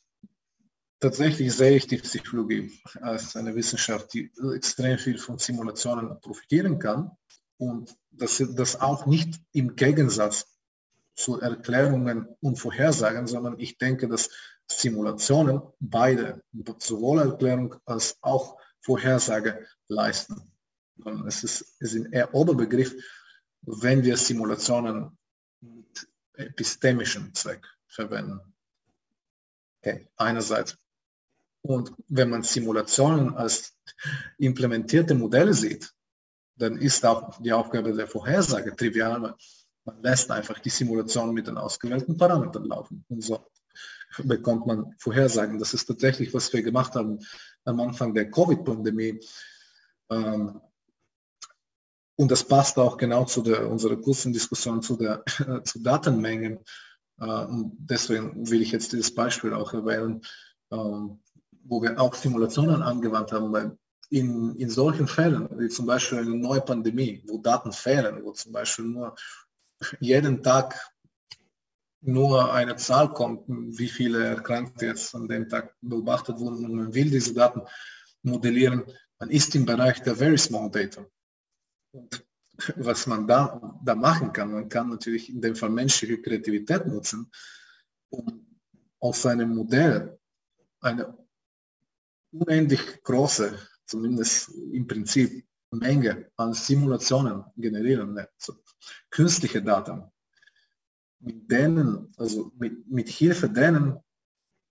tatsächlich 1.01 1.53
sehe 1.55 1.77
ich 1.77 1.87
die 1.87 1.99
Psychologie 1.99 2.73
als 3.01 3.37
eine 3.37 3.55
Wissenschaft, 3.55 4.13
die 4.15 4.31
extrem 4.55 4.99
viel 4.99 5.19
von 5.19 5.39
Simulationen 5.39 6.21
profitieren 6.21 6.79
kann 6.79 7.11
und 7.59 7.95
dass 8.11 8.43
das 8.55 8.81
auch 8.81 9.07
nicht 9.07 9.41
im 9.53 9.77
Gegensatz 9.77 10.47
zu 11.15 11.41
Erklärungen 11.41 12.29
und 12.41 12.59
Vorhersagen, 12.59 13.27
sondern 13.27 13.59
ich 13.59 13.77
denke, 13.79 14.09
dass 14.09 14.31
Simulationen 14.71 15.63
beide, 15.81 16.43
sowohl 16.79 17.21
Erklärung 17.21 17.75
als 17.85 18.17
auch 18.21 18.57
Vorhersage 18.81 19.67
leisten. 19.89 20.53
Es 21.27 21.43
ist, 21.43 21.77
es 21.81 21.95
ist 21.95 22.07
eher 22.13 22.33
Oberbegriff, 22.35 22.95
wenn 23.63 24.03
wir 24.03 24.17
Simulationen 24.17 25.17
mit 25.61 26.09
epistemischem 26.35 27.35
Zweck 27.35 27.67
verwenden. 27.87 28.41
Okay, 29.81 30.09
einerseits. 30.17 30.77
Und 31.63 31.93
wenn 32.09 32.31
man 32.31 32.43
Simulationen 32.43 33.35
als 33.35 33.77
implementierte 34.39 35.15
Modelle 35.15 35.55
sieht, 35.55 35.93
dann 36.57 36.79
ist 36.79 37.05
auch 37.05 37.41
die 37.41 37.53
Aufgabe 37.53 37.93
der 37.93 38.09
Vorhersage 38.09 38.75
trivial. 38.75 39.35
Man 39.85 40.03
lässt 40.03 40.31
einfach 40.31 40.59
die 40.59 40.71
Simulation 40.71 41.33
mit 41.33 41.47
den 41.47 41.57
ausgewählten 41.57 42.17
Parametern 42.17 42.65
laufen. 42.65 43.05
Und 43.09 43.23
so 43.23 43.47
bekommt 44.25 44.67
man 44.67 44.95
Vorhersagen. 44.99 45.59
Das 45.59 45.75
ist 45.75 45.87
tatsächlich, 45.87 46.33
was 46.35 46.53
wir 46.53 46.63
gemacht 46.63 46.95
haben 46.95 47.21
am 47.65 47.81
Anfang 47.81 48.15
der 48.15 48.31
Covid-Pandemie. 48.31 49.21
Ähm, 50.11 50.61
und 52.19 52.33
das 52.33 52.43
passt 52.43 52.79
auch 52.79 52.97
genau 52.97 53.25
zu 53.27 53.43
der, 53.43 53.71
unserer 53.71 53.97
kurzen 53.97 54.33
Diskussion 54.33 54.83
zu, 54.83 54.97
der, 54.97 55.23
zu 55.65 55.81
Datenmengen. 55.81 56.59
Äh, 57.21 57.47
deswegen 57.79 58.51
will 58.51 58.61
ich 58.61 58.73
jetzt 58.73 58.93
dieses 58.93 59.15
Beispiel 59.15 59.53
auch 59.55 59.73
erwähnen, 59.73 60.23
ähm, 60.73 61.21
wo 61.63 61.81
wir 61.81 62.01
auch 62.01 62.15
Simulationen 62.15 62.83
angewandt 62.83 63.31
haben, 63.31 63.79
in, 64.11 64.57
in 64.57 64.69
solchen 64.69 65.07
Fällen, 65.07 65.49
wie 65.61 65.69
zum 65.69 65.87
Beispiel 65.87 66.19
eine 66.19 66.35
neue 66.35 66.61
Pandemie, 66.61 67.23
wo 67.29 67.39
Daten 67.39 67.73
fehlen, 67.73 68.25
wo 68.25 68.33
zum 68.33 68.51
Beispiel 68.51 68.87
nur 68.87 69.15
jeden 70.01 70.43
Tag 70.43 70.75
nur 72.01 72.53
eine 72.53 72.75
Zahl 72.77 73.13
kommt, 73.13 73.45
wie 73.47 73.89
viele 73.89 74.25
Erkrankte 74.25 74.87
jetzt 74.87 75.15
an 75.15 75.29
dem 75.29 75.49
Tag 75.49 75.77
beobachtet 75.83 76.39
wurden 76.41 76.65
und 76.65 76.75
man 76.75 76.95
will 76.95 77.11
diese 77.11 77.35
Daten 77.35 77.63
modellieren, 78.23 78.85
man 79.21 79.31
ist 79.31 79.55
im 79.55 79.67
Bereich 79.67 80.03
der 80.03 80.17
Very 80.17 80.39
Small 80.39 80.71
Data. 80.71 81.07
Und 81.93 82.27
was 82.77 83.07
man 83.07 83.27
da, 83.27 83.81
da 83.85 83.95
machen 83.95 84.33
kann, 84.33 84.53
man 84.53 84.69
kann 84.69 84.91
natürlich 84.91 85.31
in 85.31 85.41
dem 85.41 85.55
Fall 85.55 85.71
menschliche 85.71 86.21
Kreativität 86.21 86.87
nutzen, 86.87 87.31
um 88.11 88.47
aus 89.01 89.25
einem 89.27 89.55
Modell 89.55 90.19
eine 90.81 91.17
unendlich 92.33 93.03
große, 93.03 93.57
zumindest 93.87 94.51
im 94.73 94.87
Prinzip, 94.87 95.45
Menge 95.71 96.31
an 96.37 96.55
Simulationen 96.55 97.45
generieren, 97.57 98.19
also 98.19 98.55
künstliche 99.11 99.63
Daten, 99.63 100.03
mit 101.21 101.51
denen, 101.51 102.11
also 102.17 102.51
mit, 102.57 102.89
mit 102.89 103.09
Hilfe 103.09 103.51
denen 103.51 103.99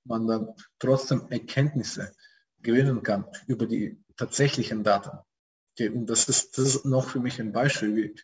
man 0.05 0.25
dann 0.25 0.55
trotzdem 0.79 1.27
Erkenntnisse 1.29 2.13
gewinnen 2.61 3.03
kann 3.03 3.25
über 3.45 3.67
die 3.67 4.03
tatsächlichen 4.15 4.83
Daten. 4.83 5.19
Und 5.79 6.07
das 6.07 6.27
ist, 6.27 6.57
das 6.57 6.75
ist 6.75 6.85
noch 6.85 7.09
für 7.09 7.19
mich 7.19 7.39
ein 7.39 7.51
Beispiel, 7.51 7.95
wie 7.95 8.15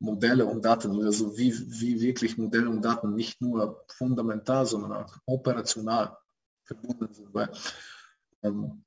Modelle 0.00 0.46
und 0.46 0.64
Daten, 0.64 1.02
also 1.04 1.36
wie, 1.36 1.52
wie 1.80 2.00
wirklich 2.00 2.38
Modelle 2.38 2.70
und 2.70 2.82
Daten 2.82 3.14
nicht 3.14 3.40
nur 3.40 3.84
fundamental, 3.88 4.64
sondern 4.64 4.92
auch 4.92 5.16
operational 5.26 6.16
verbunden 6.64 7.12
sind. 7.12 7.34
Weil 7.34 7.50
ähm, 8.42 8.84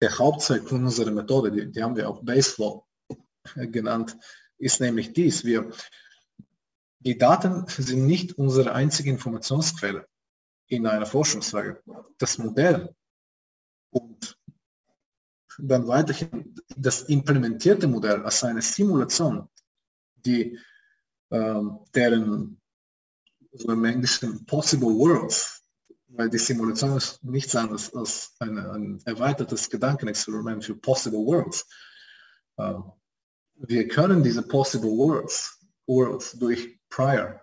der 0.00 0.18
Hauptzweck 0.18 0.68
von 0.68 0.84
unserer 0.84 1.10
Methode, 1.10 1.50
die, 1.50 1.70
die 1.70 1.82
haben 1.82 1.96
wir 1.96 2.08
auch 2.08 2.22
Baseflow 2.22 2.84
genannt, 3.54 4.16
ist 4.58 4.80
nämlich 4.80 5.12
dies. 5.12 5.44
Wir, 5.44 5.70
die 7.00 7.18
Daten 7.18 7.66
sind 7.68 8.06
nicht 8.06 8.38
unsere 8.38 8.72
einzige 8.72 9.10
Informationsquelle 9.10 10.06
in 10.68 10.86
einer 10.86 11.06
Forschungsfrage. 11.06 11.82
Das 12.18 12.38
Modell 12.38 12.94
und 13.90 14.35
dann 15.58 15.86
weiterhin 15.86 16.54
das 16.76 17.02
implementierte 17.02 17.86
Modell 17.86 18.22
als 18.22 18.44
eine 18.44 18.62
Simulation, 18.62 19.48
die 20.16 20.58
ähm, 21.30 21.78
deren 21.94 22.60
so 23.52 23.72
im 23.72 23.84
Englischen 23.84 24.44
Possible 24.46 24.88
Worlds, 24.88 25.62
weil 26.08 26.28
die 26.28 26.38
Simulation 26.38 26.96
ist 26.96 27.24
nichts 27.24 27.56
anderes 27.56 27.94
als 27.94 28.34
eine, 28.38 28.70
ein 28.72 29.00
erweitertes 29.06 29.68
Gedankenexperiment 29.68 30.64
für 30.64 30.76
Possible 30.76 31.24
Worlds. 31.24 31.66
Ähm, 32.58 32.84
wir 33.54 33.88
können 33.88 34.22
diese 34.22 34.42
Possible 34.42 34.90
Worlds, 34.90 35.58
Worlds 35.86 36.32
durch 36.38 36.78
Prior, 36.90 37.40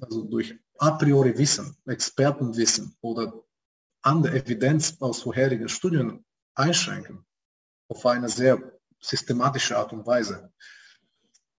also 0.00 0.22
durch 0.22 0.54
a 0.78 0.92
priori 0.92 1.36
Wissen, 1.36 1.76
Expertenwissen 1.86 2.96
oder 3.00 3.32
andere 4.02 4.36
Evidenz 4.36 4.96
aus 5.00 5.22
vorherigen 5.22 5.68
Studien 5.68 6.24
einschränken 6.54 7.26
auf 7.88 8.04
eine 8.06 8.28
sehr 8.28 8.60
systematische 9.00 9.76
Art 9.76 9.92
und 9.92 10.06
Weise. 10.06 10.52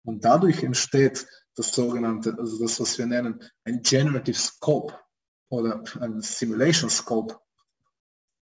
Und 0.05 0.25
dadurch 0.25 0.63
entsteht 0.63 1.27
das 1.55 1.75
sogenannte, 1.75 2.37
also 2.39 2.59
das, 2.63 2.79
was 2.81 2.99
wir 2.99 3.07
nennen, 3.07 3.43
ein 3.65 3.83
Generative 3.83 4.37
Scope 4.37 4.95
oder 5.49 5.83
ein 6.01 6.21
Simulation 6.21 6.91
Scope. 6.91 7.39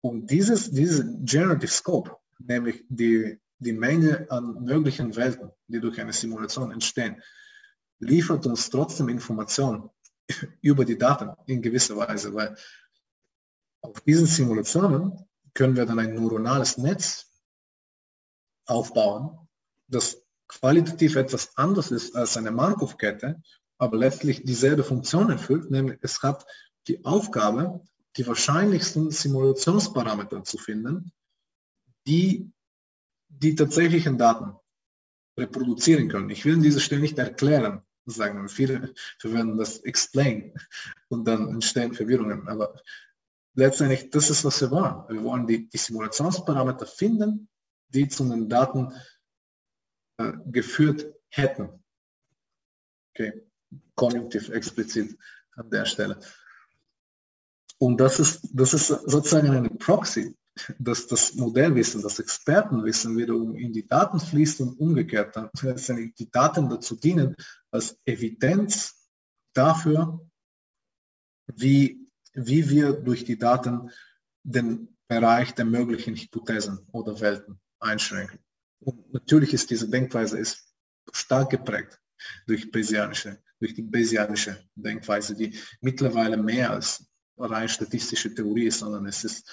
Und 0.00 0.30
dieses, 0.30 0.70
dieses 0.70 1.04
Generative 1.20 1.70
Scope, 1.70 2.16
nämlich 2.38 2.84
die, 2.88 3.40
die 3.58 3.72
Menge 3.72 4.26
an 4.30 4.62
möglichen 4.62 5.16
Welten, 5.16 5.50
die 5.66 5.80
durch 5.80 6.00
eine 6.00 6.12
Simulation 6.12 6.70
entstehen, 6.70 7.20
liefert 7.98 8.46
uns 8.46 8.70
trotzdem 8.70 9.08
Informationen 9.08 9.90
über 10.60 10.84
die 10.84 10.98
Daten 10.98 11.30
in 11.46 11.62
gewisser 11.62 11.96
Weise, 11.96 12.32
weil 12.34 12.56
auf 13.80 14.00
diesen 14.02 14.26
Simulationen 14.26 15.12
können 15.54 15.76
wir 15.76 15.86
dann 15.86 15.98
ein 15.98 16.14
neuronales 16.14 16.78
Netz 16.78 17.27
aufbauen, 18.68 19.38
das 19.88 20.22
qualitativ 20.46 21.16
etwas 21.16 21.56
anders 21.56 21.90
ist 21.90 22.16
als 22.16 22.36
eine 22.36 22.50
Markov-Kette, 22.50 23.42
aber 23.78 23.96
letztlich 23.96 24.42
dieselbe 24.42 24.82
Funktion 24.82 25.30
erfüllt, 25.30 25.70
nämlich 25.70 25.98
es 26.02 26.22
hat 26.22 26.46
die 26.88 27.04
Aufgabe, 27.04 27.80
die 28.16 28.26
wahrscheinlichsten 28.26 29.10
Simulationsparameter 29.10 30.42
zu 30.42 30.58
finden, 30.58 31.12
die 32.06 32.50
die 33.28 33.54
tatsächlichen 33.54 34.18
Daten 34.18 34.56
reproduzieren 35.36 36.08
können. 36.08 36.30
Ich 36.30 36.44
will 36.44 36.54
an 36.54 36.62
dieser 36.62 36.80
Stelle 36.80 37.02
nicht 37.02 37.18
erklären, 37.18 37.82
sagen 38.06 38.42
wir, 38.42 38.48
viele 38.48 38.94
verwenden 39.18 39.58
das 39.58 39.80
explain 39.80 40.54
und 41.08 41.26
dann 41.28 41.48
entstehen 41.48 41.92
Verwirrungen, 41.92 42.48
aber 42.48 42.74
letztendlich, 43.54 44.10
das 44.10 44.30
ist, 44.30 44.44
was 44.44 44.60
wir 44.60 44.70
wollen. 44.70 45.02
Wir 45.08 45.22
wollen 45.22 45.46
die, 45.46 45.68
die 45.68 45.76
Simulationsparameter 45.76 46.86
finden, 46.86 47.48
die 47.88 48.08
zu 48.08 48.28
den 48.28 48.48
Daten 48.48 48.92
äh, 50.18 50.32
geführt 50.46 51.06
hätten. 51.30 51.68
Okay, 53.14 53.46
konjunktiv 53.94 54.48
explizit 54.50 55.18
an 55.56 55.70
der 55.70 55.84
Stelle. 55.84 56.18
Und 57.78 58.00
das 58.00 58.18
ist, 58.18 58.48
das 58.52 58.74
ist 58.74 58.88
sozusagen 58.88 59.50
eine 59.50 59.70
Proxy, 59.70 60.36
dass 60.78 61.06
das 61.06 61.34
Modellwissen, 61.34 62.02
das 62.02 62.18
Expertenwissen 62.18 63.16
wiederum 63.16 63.54
in 63.54 63.72
die 63.72 63.86
Daten 63.86 64.18
fließt 64.18 64.60
und 64.60 64.80
umgekehrt 64.80 65.36
dann 65.36 65.50
die 65.54 66.30
Daten 66.30 66.68
dazu 66.68 66.96
dienen 66.96 67.36
als 67.70 67.96
Evidenz 68.04 69.08
dafür, 69.52 70.28
wie, 71.46 72.08
wie 72.32 72.68
wir 72.68 72.92
durch 72.92 73.24
die 73.24 73.38
Daten 73.38 73.90
den 74.42 74.96
Bereich 75.06 75.54
der 75.54 75.64
möglichen 75.64 76.16
Hypothesen 76.16 76.86
oder 76.92 77.20
Welten 77.20 77.60
einschränken. 77.80 78.38
Und 78.80 79.12
natürlich 79.12 79.54
ist 79.54 79.70
diese 79.70 79.88
Denkweise 79.88 80.38
ist 80.38 80.72
stark 81.12 81.50
geprägt 81.50 82.00
durch 82.46 82.70
bayesianische 82.70 83.38
durch 83.58 83.74
die 83.74 83.82
Bayesianische 83.82 84.56
Denkweise, 84.74 85.34
die 85.34 85.56
mittlerweile 85.80 86.36
mehr 86.36 86.70
als 86.70 87.06
rein 87.36 87.68
statistische 87.68 88.34
Theorie 88.34 88.66
ist, 88.66 88.80
sondern 88.80 89.06
es 89.06 89.24
ist 89.24 89.50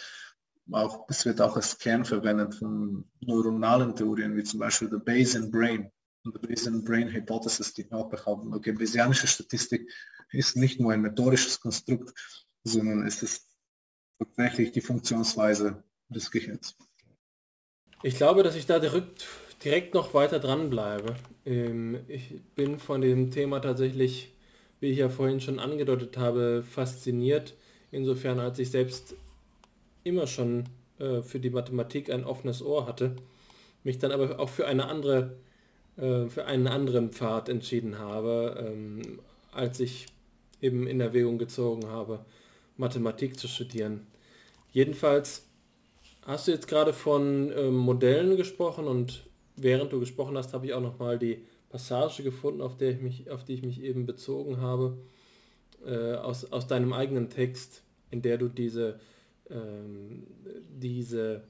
auch, 0.72 1.06
es 1.10 1.26
wird 1.26 1.42
auch 1.42 1.56
als 1.56 1.78
Kern 1.78 2.06
verwendet 2.06 2.56
von 2.56 3.08
neuronalen 3.22 3.96
Theorien, 3.96 4.36
wie 4.36 4.44
zum 4.44 4.60
Beispiel 4.60 4.90
der 4.90 4.98
Bayesian 4.98 5.52
Brain 5.52 5.92
und 6.24 6.34
der 6.34 6.40
Bayesian 6.40 6.84
Brain 6.84 7.12
Hypothesis, 7.12 7.74
die 7.74 7.92
auch 7.92 8.10
behaupten, 8.10 8.54
okay, 8.54 8.72
Bayesianische 8.72 9.28
Statistik 9.28 9.92
ist 10.32 10.56
nicht 10.56 10.80
nur 10.80 10.92
ein 10.92 11.02
methodisches 11.02 11.60
Konstrukt, 11.60 12.14
sondern 12.64 13.06
es 13.06 13.22
ist 13.22 13.48
tatsächlich 14.18 14.72
die 14.72 14.82
Funktionsweise 14.82 15.84
des 16.10 16.32
Gehirns. 16.32 16.76
Ich 18.06 18.18
glaube, 18.18 18.44
dass 18.44 18.56
ich 18.56 18.68
da 18.68 18.78
direkt, 18.78 19.26
direkt 19.64 19.96
noch 19.96 20.14
weiter 20.14 20.38
dran 20.38 20.70
bleibe. 20.70 21.16
Ähm, 21.44 22.02
ich 22.08 22.36
bin 22.54 22.78
von 22.78 23.02
dem 23.02 23.32
Thema 23.32 23.62
tatsächlich, 23.62 24.32
wie 24.80 24.92
ich 24.92 25.00
ja 25.00 25.10
vorhin 25.10 25.42
schon 25.42 25.58
angedeutet 25.58 26.16
habe, 26.16 26.62
fasziniert. 26.62 27.56
Insofern, 27.90 28.40
als 28.40 28.60
ich 28.60 28.70
selbst 28.70 29.16
immer 30.04 30.28
schon 30.28 30.66
äh, 31.00 31.24
für 31.24 31.40
die 31.40 31.50
Mathematik 31.50 32.12
ein 32.12 32.26
offenes 32.26 32.62
Ohr 32.62 32.86
hatte, 32.86 33.16
mich 33.84 33.98
dann 33.98 34.12
aber 34.12 34.40
auch 34.40 34.50
für 34.50 34.68
eine 34.68 34.86
andere, 34.86 35.38
äh, 35.98 36.28
für 36.28 36.46
einen 36.46 36.68
anderen 36.68 37.10
Pfad 37.10 37.50
entschieden 37.50 37.98
habe, 37.98 38.68
ähm, 38.72 39.20
als 39.52 39.80
ich 39.80 40.06
eben 40.62 40.86
in 40.86 41.02
Erwägung 41.02 41.40
gezogen 41.40 41.88
habe, 41.88 42.24
Mathematik 42.78 43.40
zu 43.40 43.48
studieren. 43.48 44.06
Jedenfalls 44.72 45.45
hast 46.26 46.48
du 46.48 46.52
jetzt 46.52 46.68
gerade 46.68 46.94
von 46.94 47.52
ähm, 47.56 47.76
Modellen 47.76 48.36
gesprochen 48.36 48.86
und 48.88 49.26
während 49.56 49.94
du 49.94 50.00
gesprochen 50.00 50.38
hast, 50.38 50.54
habe 50.54 50.66
ich 50.66 50.74
auch 50.74 50.82
noch 50.82 51.00
mal 51.00 51.18
die 51.18 51.46
Passage 51.70 52.24
gefunden, 52.24 52.62
auf, 52.62 52.78
der 52.78 52.92
ich 52.92 53.02
mich, 53.02 53.30
auf 53.30 53.44
die 53.44 53.54
ich 53.54 53.64
mich 53.64 53.82
eben 53.82 54.06
bezogen 54.06 54.60
habe, 54.60 54.98
äh, 55.86 56.14
aus, 56.16 56.52
aus 56.52 56.68
deinem 56.68 56.94
eigenen 56.94 57.30
Text, 57.30 57.84
in 58.12 58.22
der 58.22 58.38
du 58.38 58.48
diese, 58.48 59.00
ähm, 59.50 60.28
diese 60.70 61.44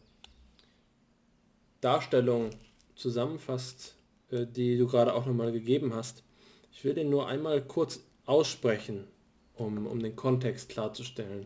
Darstellung 1.82 2.50
zusammenfasst, 2.96 3.96
äh, 4.32 4.46
die 4.46 4.78
du 4.78 4.88
gerade 4.88 5.14
auch 5.14 5.26
noch 5.26 5.34
mal 5.34 5.52
gegeben 5.52 5.94
hast. 5.94 6.24
Ich 6.72 6.84
will 6.84 6.94
den 6.94 7.10
nur 7.10 7.28
einmal 7.28 7.62
kurz 7.62 8.04
aussprechen, 8.26 9.06
um, 9.56 9.88
um 9.88 10.00
den 10.02 10.16
Kontext 10.16 10.70
klarzustellen. 10.70 11.46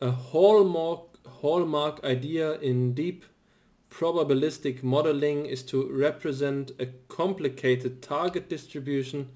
A 0.00 0.32
hallmark, 0.32 1.15
hallmark 1.42 2.02
idea 2.04 2.58
in 2.60 2.94
deep 2.94 3.24
probabilistic 3.90 4.82
modeling 4.82 5.46
is 5.46 5.62
to 5.62 5.88
represent 5.90 6.72
a 6.78 6.86
complicated 7.08 8.02
target 8.02 8.48
distribution 8.48 9.28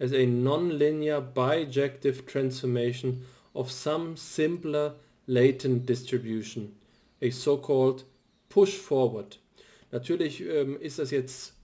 as 0.00 0.12
a 0.12 0.26
nonlinear 0.26 1.20
bijective 1.32 2.26
transformation 2.26 3.24
of 3.54 3.70
some 3.70 4.16
simpler 4.16 4.94
latent 5.26 5.84
distribution, 5.84 6.74
a 7.20 7.30
so-called 7.30 8.04
push 8.48 8.76
forward. 8.76 9.36
Natürlich 9.90 10.42
ähm, 10.42 10.78
ist 10.80 10.98
das 10.98 11.10
jetzt 11.10 11.54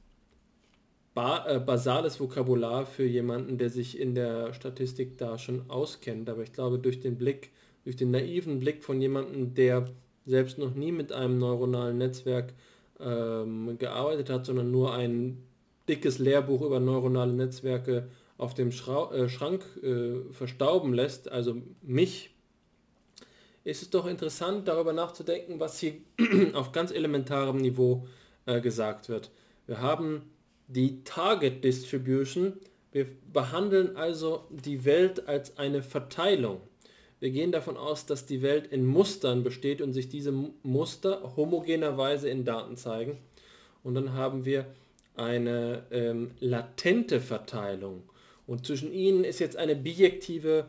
ba 1.15 1.47
äh, 1.47 1.61
basales 1.61 2.19
Vokabular 2.19 2.87
für 2.87 3.05
jemanden, 3.05 3.59
der 3.59 3.71
sich 3.71 3.99
in 3.99 4.15
der 4.15 4.53
Statistik 4.53 5.17
da 5.19 5.39
schon 5.39 5.71
auskennt. 5.71 6.29
Aber 6.29 6.43
ich 6.43 6.53
glaube, 6.53 6.79
durch 6.79 7.01
den 7.01 7.17
Blick, 7.17 7.51
durch 7.85 7.97
den 7.97 8.11
naiven 8.11 8.61
Blick 8.61 8.83
von 8.83 9.01
jemandem, 9.01 9.55
der 9.55 9.87
selbst 10.27 10.59
noch 10.59 10.75
nie 10.75 10.93
mit 10.93 11.13
einem 11.13 11.39
neuronalen 11.39 11.99
Netzwerk 11.99 12.55
ähm, 13.01 13.77
gearbeitet 13.79 14.31
hat, 14.31 14.47
sondern 14.47 14.71
nur 14.71 14.95
ein 14.95 15.43
dickes 15.89 16.19
Lehrbuch 16.19 16.63
über 16.63 16.81
neuronale 16.81 17.33
Netzwerke 17.33 18.09
auf 18.39 18.55
dem 18.55 18.73
Schrau 18.73 19.13
äh, 19.13 19.29
Schrank 19.29 19.65
äh, 19.83 20.33
verstauben 20.33 20.93
lässt, 20.93 21.31
also 21.31 21.57
mich, 21.83 22.31
ist 23.65 23.83
es 23.83 23.91
doch 23.91 24.07
interessant, 24.07 24.69
darüber 24.69 24.93
nachzudenken, 24.93 25.61
was 25.61 25.79
hier 25.79 25.95
auf 26.55 26.73
ganz 26.73 26.91
elementarem 26.91 27.57
Niveau 27.57 28.07
äh, 28.47 28.61
gesagt 28.61 29.09
wird. 29.09 29.31
Wir 29.67 29.81
haben 29.81 30.23
die 30.69 31.03
Target 31.05 31.65
Distribution. 31.65 32.55
Wir 32.93 33.07
behandeln 33.33 33.97
also 33.97 34.47
die 34.51 34.85
Welt 34.85 35.27
als 35.29 35.57
eine 35.57 35.83
Verteilung. 35.83 36.61
Wir 37.25 37.31
gehen 37.31 37.53
davon 37.53 37.79
aus, 37.79 38.05
dass 38.05 38.27
die 38.27 38.43
Welt 38.43 38.67
in 38.67 38.85
Mustern 38.85 39.45
besteht 39.45 39.81
und 39.81 39.95
sich 39.95 40.11
diese 40.11 40.31
Muster 40.63 41.33
homogenerweise 41.37 42.29
in 42.29 42.45
Daten 42.45 42.77
zeigen. 42.77 43.17
Und 43.83 43.95
dann 43.95 44.13
haben 44.13 44.45
wir 44.45 44.67
eine 45.17 45.87
ähm, 45.91 46.33
latente 46.39 47.23
Verteilung. 47.23 48.03
Und 48.47 48.67
zwischen 48.67 48.93
ihnen 48.93 49.25
ist 49.25 49.39
jetzt 49.39 49.57
eine 49.57 49.75
bijektive 49.75 50.69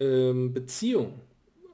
ähm, 0.00 0.54
Beziehung, 0.54 1.12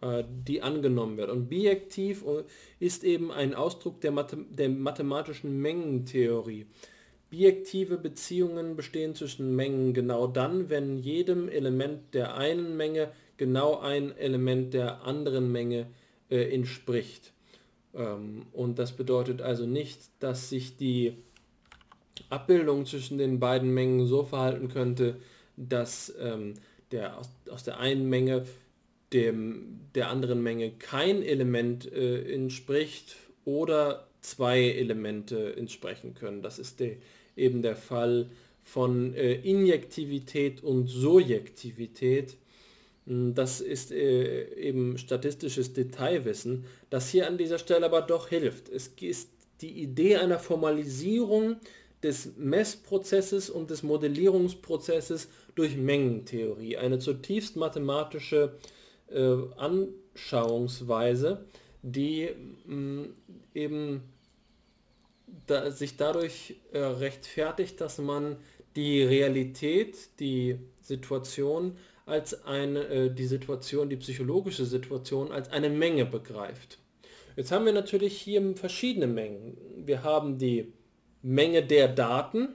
äh, 0.02 0.24
die 0.48 0.62
angenommen 0.62 1.16
wird. 1.16 1.30
Und 1.30 1.48
bijektiv 1.48 2.24
äh, 2.26 2.42
ist 2.80 3.04
eben 3.04 3.30
ein 3.30 3.54
Ausdruck 3.54 4.00
der, 4.00 4.10
Mathe 4.10 4.36
der 4.50 4.68
mathematischen 4.68 5.62
Mengentheorie. 5.62 6.66
Bijektive 7.30 7.98
Beziehungen 7.98 8.74
bestehen 8.74 9.14
zwischen 9.14 9.54
Mengen 9.54 9.94
genau 9.94 10.26
dann, 10.26 10.70
wenn 10.70 10.98
jedem 10.98 11.48
Element 11.48 12.14
der 12.14 12.34
einen 12.34 12.76
Menge 12.76 13.12
genau 13.40 13.78
ein 13.78 14.14
Element 14.18 14.74
der 14.74 15.02
anderen 15.04 15.50
Menge 15.50 15.86
äh, 16.28 16.54
entspricht. 16.54 17.32
Ähm, 17.94 18.42
und 18.52 18.78
das 18.78 18.92
bedeutet 18.92 19.40
also 19.40 19.64
nicht, 19.64 19.98
dass 20.18 20.50
sich 20.50 20.76
die 20.76 21.14
Abbildung 22.28 22.84
zwischen 22.84 23.16
den 23.16 23.40
beiden 23.40 23.72
Mengen 23.72 24.04
so 24.04 24.24
verhalten 24.24 24.68
könnte, 24.68 25.16
dass 25.56 26.14
ähm, 26.20 26.52
der 26.92 27.16
aus, 27.16 27.30
aus 27.50 27.64
der 27.64 27.80
einen 27.80 28.10
Menge 28.10 28.44
dem 29.14 29.80
der 29.94 30.10
anderen 30.10 30.42
Menge 30.42 30.72
kein 30.72 31.22
Element 31.22 31.90
äh, 31.90 32.32
entspricht 32.32 33.16
oder 33.46 34.06
zwei 34.20 34.60
Elemente 34.60 35.56
entsprechen 35.56 36.14
können. 36.14 36.42
Das 36.42 36.58
ist 36.58 36.78
der 36.78 36.96
eben 37.36 37.62
der 37.62 37.74
Fall 37.74 38.28
von 38.62 39.14
äh, 39.14 39.32
Injektivität 39.32 40.62
und 40.62 40.88
Surjektivität. 40.88 42.36
Hm, 43.06 43.34
das 43.34 43.60
ist 43.60 43.92
äh, 43.92 44.54
eben 44.54 44.98
statistisches 44.98 45.72
Detailwissen, 45.72 46.64
das 46.90 47.10
hier 47.10 47.26
an 47.26 47.38
dieser 47.38 47.58
Stelle 47.58 47.86
aber 47.86 48.02
doch 48.02 48.28
hilft. 48.28 48.68
Es 48.68 48.88
ist 49.00 49.30
die 49.60 49.82
Idee 49.82 50.16
einer 50.16 50.38
Formalisierung 50.38 51.56
des 52.02 52.36
Messprozesses 52.36 53.50
und 53.50 53.70
des 53.70 53.82
Modellierungsprozesses 53.82 55.28
durch 55.54 55.76
Mengentheorie. 55.76 56.78
Eine 56.78 56.98
zutiefst 56.98 57.56
mathematische 57.56 58.56
äh, 59.08 59.36
Anschauungsweise, 59.56 61.44
die 61.82 62.30
mh, 62.66 63.04
hm, 63.04 63.14
eben 63.54 64.02
da, 65.46 65.70
sich 65.70 65.96
dadurch 65.96 66.56
äh, 66.72 66.78
rechtfertigt, 66.78 67.80
dass 67.80 67.98
man 67.98 68.36
die 68.76 69.02
Realität, 69.02 69.96
die 70.20 70.58
Situation 70.80 71.76
als 72.10 72.44
eine, 72.44 72.80
äh, 72.88 73.14
die 73.14 73.26
Situation, 73.26 73.88
die 73.88 73.96
psychologische 73.96 74.66
Situation 74.66 75.32
als 75.32 75.50
eine 75.50 75.70
Menge 75.70 76.04
begreift. 76.04 76.78
Jetzt 77.36 77.52
haben 77.52 77.64
wir 77.64 77.72
natürlich 77.72 78.20
hier 78.20 78.56
verschiedene 78.56 79.06
Mengen. 79.06 79.56
Wir 79.86 80.02
haben 80.02 80.36
die 80.36 80.72
Menge 81.22 81.64
der 81.64 81.88
Daten 81.88 82.48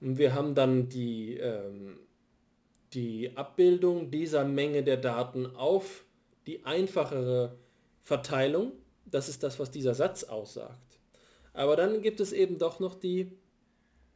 und 0.00 0.18
wir 0.18 0.34
haben 0.34 0.54
dann 0.54 0.88
die, 0.88 1.36
ähm, 1.36 1.98
die 2.94 3.36
Abbildung 3.36 4.10
dieser 4.10 4.44
Menge 4.44 4.82
der 4.82 4.96
Daten 4.96 5.46
auf 5.54 6.04
die 6.46 6.64
einfachere 6.64 7.56
Verteilung. 8.02 8.72
Das 9.04 9.28
ist 9.28 9.42
das, 9.42 9.58
was 9.58 9.70
dieser 9.70 9.94
Satz 9.94 10.24
aussagt. 10.24 10.98
Aber 11.52 11.76
dann 11.76 12.02
gibt 12.02 12.20
es 12.20 12.32
eben 12.32 12.58
doch 12.58 12.80
noch 12.80 12.94
die 12.94 13.32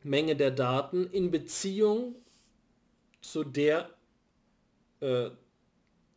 Menge 0.02 0.36
der 0.36 0.50
Daten 0.50 1.06
in 1.06 1.30
Beziehung 1.30 2.16
zu 3.20 3.44
der 3.44 3.90
äh, 5.04 5.30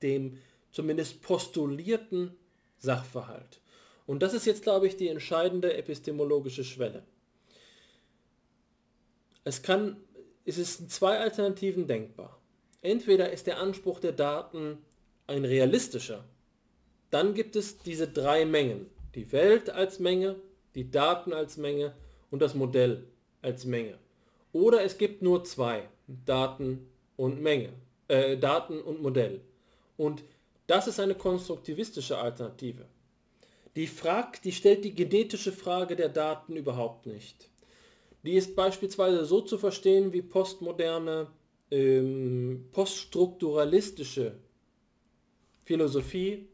dem 0.02 0.38
zumindest 0.72 1.22
postulierten 1.22 2.36
Sachverhalt. 2.78 3.60
Und 4.06 4.24
das 4.24 4.34
ist 4.34 4.46
jetzt, 4.46 4.64
glaube 4.64 4.88
ich, 4.88 4.96
die 4.96 5.10
entscheidende 5.10 5.76
epistemologische 5.76 6.64
Schwelle. 6.64 7.04
Es 9.44 9.62
kann, 9.62 9.98
es 10.46 10.58
ist 10.58 10.80
in 10.80 10.90
zwei 10.90 11.20
Alternativen 11.20 11.88
denkbar. 11.88 12.40
Entweder 12.82 13.32
ist 13.32 13.48
der 13.48 13.60
Anspruch 13.60 14.00
der 14.00 14.14
Daten 14.14 14.78
ein 15.26 15.44
realistischer. 15.44 16.24
Dann 17.10 17.34
gibt 17.34 17.56
es 17.56 17.80
diese 17.80 18.08
drei 18.08 18.46
Mengen. 18.46 18.90
Die 19.16 19.32
Welt 19.32 19.70
als 19.70 20.00
Menge, 20.00 20.36
die 20.76 20.92
Daten 20.92 21.34
als 21.34 21.58
Menge 21.58 21.94
und 22.30 22.42
das 22.42 22.54
Modell 22.54 23.08
als 23.42 23.66
Menge. 23.66 23.98
Oder 24.54 24.84
es 24.84 24.98
gibt 24.98 25.22
nur 25.22 25.44
zwei, 25.44 25.90
Daten 26.26 26.88
und 27.16 27.42
Menge, 27.42 27.74
äh, 28.08 28.38
Daten 28.38 28.80
und 28.82 29.02
Modell. 29.02 29.42
Und 29.98 30.24
das 30.68 30.88
ist 30.88 31.00
eine 31.00 31.16
konstruktivistische 31.16 32.18
Alternative. 32.18 32.86
Die, 33.76 33.88
fragt, 33.88 34.46
die 34.46 34.52
stellt 34.52 34.84
die 34.84 34.96
genetische 34.96 35.52
Frage 35.52 35.96
der 35.96 36.10
Daten 36.10 36.56
überhaupt 36.56 37.06
nicht. 37.06 37.50
Die 38.24 38.34
ist 38.34 38.56
beispielsweise 38.56 39.24
so 39.26 39.42
zu 39.42 39.58
verstehen 39.58 40.12
wie 40.14 40.22
postmoderne, 40.22 41.28
ähm, 41.72 42.68
poststrukturalistische 42.72 44.38
Philosophie 45.64 46.48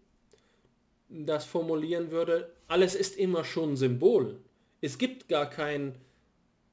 das 1.14 1.46
formulieren 1.46 2.12
würde, 2.12 2.52
alles 2.68 2.96
ist 2.96 3.18
immer 3.18 3.44
schon 3.44 3.78
Symbol. 3.78 4.40
Es 4.82 4.98
gibt 4.98 5.30
gar 5.30 5.50
keine 5.50 5.94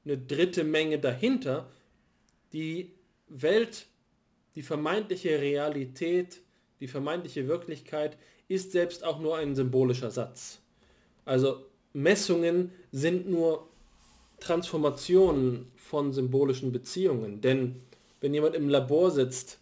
dritte 0.03 0.63
Menge 0.63 0.99
dahinter. 0.99 1.71
Die 2.51 2.91
Welt, 3.27 3.85
die 4.55 4.61
vermeintliche 4.61 5.39
Realität, 5.39 6.41
die 6.79 6.87
vermeintliche 6.87 7.47
Wirklichkeit 7.47 8.17
ist 8.47 8.71
selbst 8.71 9.03
auch 9.03 9.19
nur 9.19 9.37
ein 9.37 9.55
symbolischer 9.55 10.11
Satz. 10.11 10.59
Also 11.25 11.65
Messungen 11.93 12.71
sind 12.91 13.29
nur 13.29 13.69
Transformationen 14.41 15.71
von 15.75 16.11
symbolischen 16.11 16.71
Beziehungen. 16.71 17.41
Denn 17.41 17.77
wenn 18.19 18.33
jemand 18.33 18.55
im 18.55 18.67
Labor 18.67 19.11
sitzt, 19.11 19.59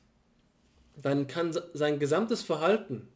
dann 0.98 1.28
kann 1.28 1.56
sein 1.74 2.00
gesamtes 2.00 2.42
Verhalten, 2.42 3.08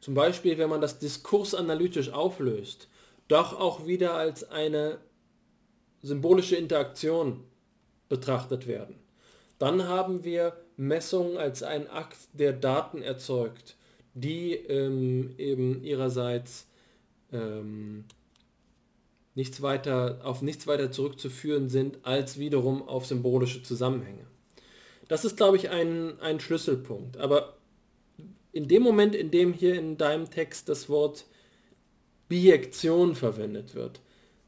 zum 0.00 0.14
Beispiel 0.14 0.58
wenn 0.58 0.68
man 0.68 0.80
das 0.80 0.98
Diskurs 0.98 1.54
analytisch 1.54 2.10
auflöst, 2.10 2.88
doch 3.28 3.58
auch 3.58 3.86
wieder 3.86 4.14
als 4.14 4.50
eine 4.50 4.98
symbolische 6.02 6.56
Interaktion 6.56 7.44
betrachtet 8.08 8.66
werden. 8.66 8.96
Dann 9.58 9.88
haben 9.88 10.24
wir 10.24 10.56
Messungen 10.76 11.36
als 11.36 11.62
ein 11.62 11.88
Akt, 11.88 12.18
der 12.32 12.52
Daten 12.52 13.02
erzeugt, 13.02 13.76
die 14.14 14.54
ähm, 14.54 15.34
eben 15.38 15.82
ihrerseits 15.82 16.66
ähm, 17.32 18.04
nichts 19.34 19.62
weiter, 19.62 20.20
auf 20.22 20.42
nichts 20.42 20.66
weiter 20.66 20.90
zurückzuführen 20.90 21.68
sind, 21.68 21.98
als 22.02 22.38
wiederum 22.38 22.86
auf 22.88 23.06
symbolische 23.06 23.62
Zusammenhänge. 23.62 24.26
Das 25.08 25.24
ist, 25.24 25.36
glaube 25.36 25.56
ich, 25.56 25.70
ein, 25.70 26.18
ein 26.20 26.40
Schlüsselpunkt. 26.40 27.18
Aber 27.18 27.56
in 28.52 28.68
dem 28.68 28.82
Moment, 28.82 29.14
in 29.14 29.30
dem 29.30 29.52
hier 29.52 29.78
in 29.78 29.98
deinem 29.98 30.30
Text 30.30 30.68
das 30.68 30.88
Wort 30.88 31.26
Bijektion 32.28 33.14
verwendet 33.14 33.74
wird, 33.74 34.00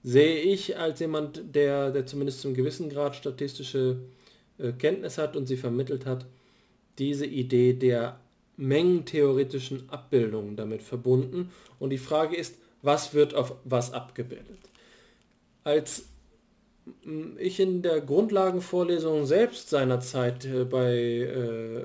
sehe 0.02 0.40
ich 0.40 0.78
als 0.78 1.00
jemand, 1.00 1.54
der, 1.54 1.90
der 1.90 2.06
zumindest 2.06 2.40
zum 2.40 2.54
gewissen 2.54 2.88
Grad 2.88 3.14
statistische 3.14 4.00
äh, 4.58 4.72
Kenntnis 4.72 5.18
hat 5.18 5.36
und 5.36 5.46
sie 5.46 5.56
vermittelt 5.56 6.06
hat, 6.06 6.26
diese 6.98 7.26
Idee 7.26 7.72
der 7.74 8.18
mengentheoretischen 8.56 9.88
Abbildungen 9.88 10.56
damit 10.56 10.82
verbunden. 10.82 11.50
Und 11.78 11.90
die 11.90 11.98
Frage 11.98 12.36
ist, 12.36 12.56
was 12.82 13.14
wird 13.14 13.34
auf 13.34 13.54
was 13.64 13.92
abgebildet? 13.92 14.58
Als 15.64 16.08
ich 17.38 17.60
in 17.60 17.82
der 17.82 18.00
Grundlagenvorlesung 18.00 19.26
selbst 19.26 19.70
seinerzeit 19.70 20.44
äh, 20.44 20.64
bei, 20.64 20.94
äh, 20.94 21.84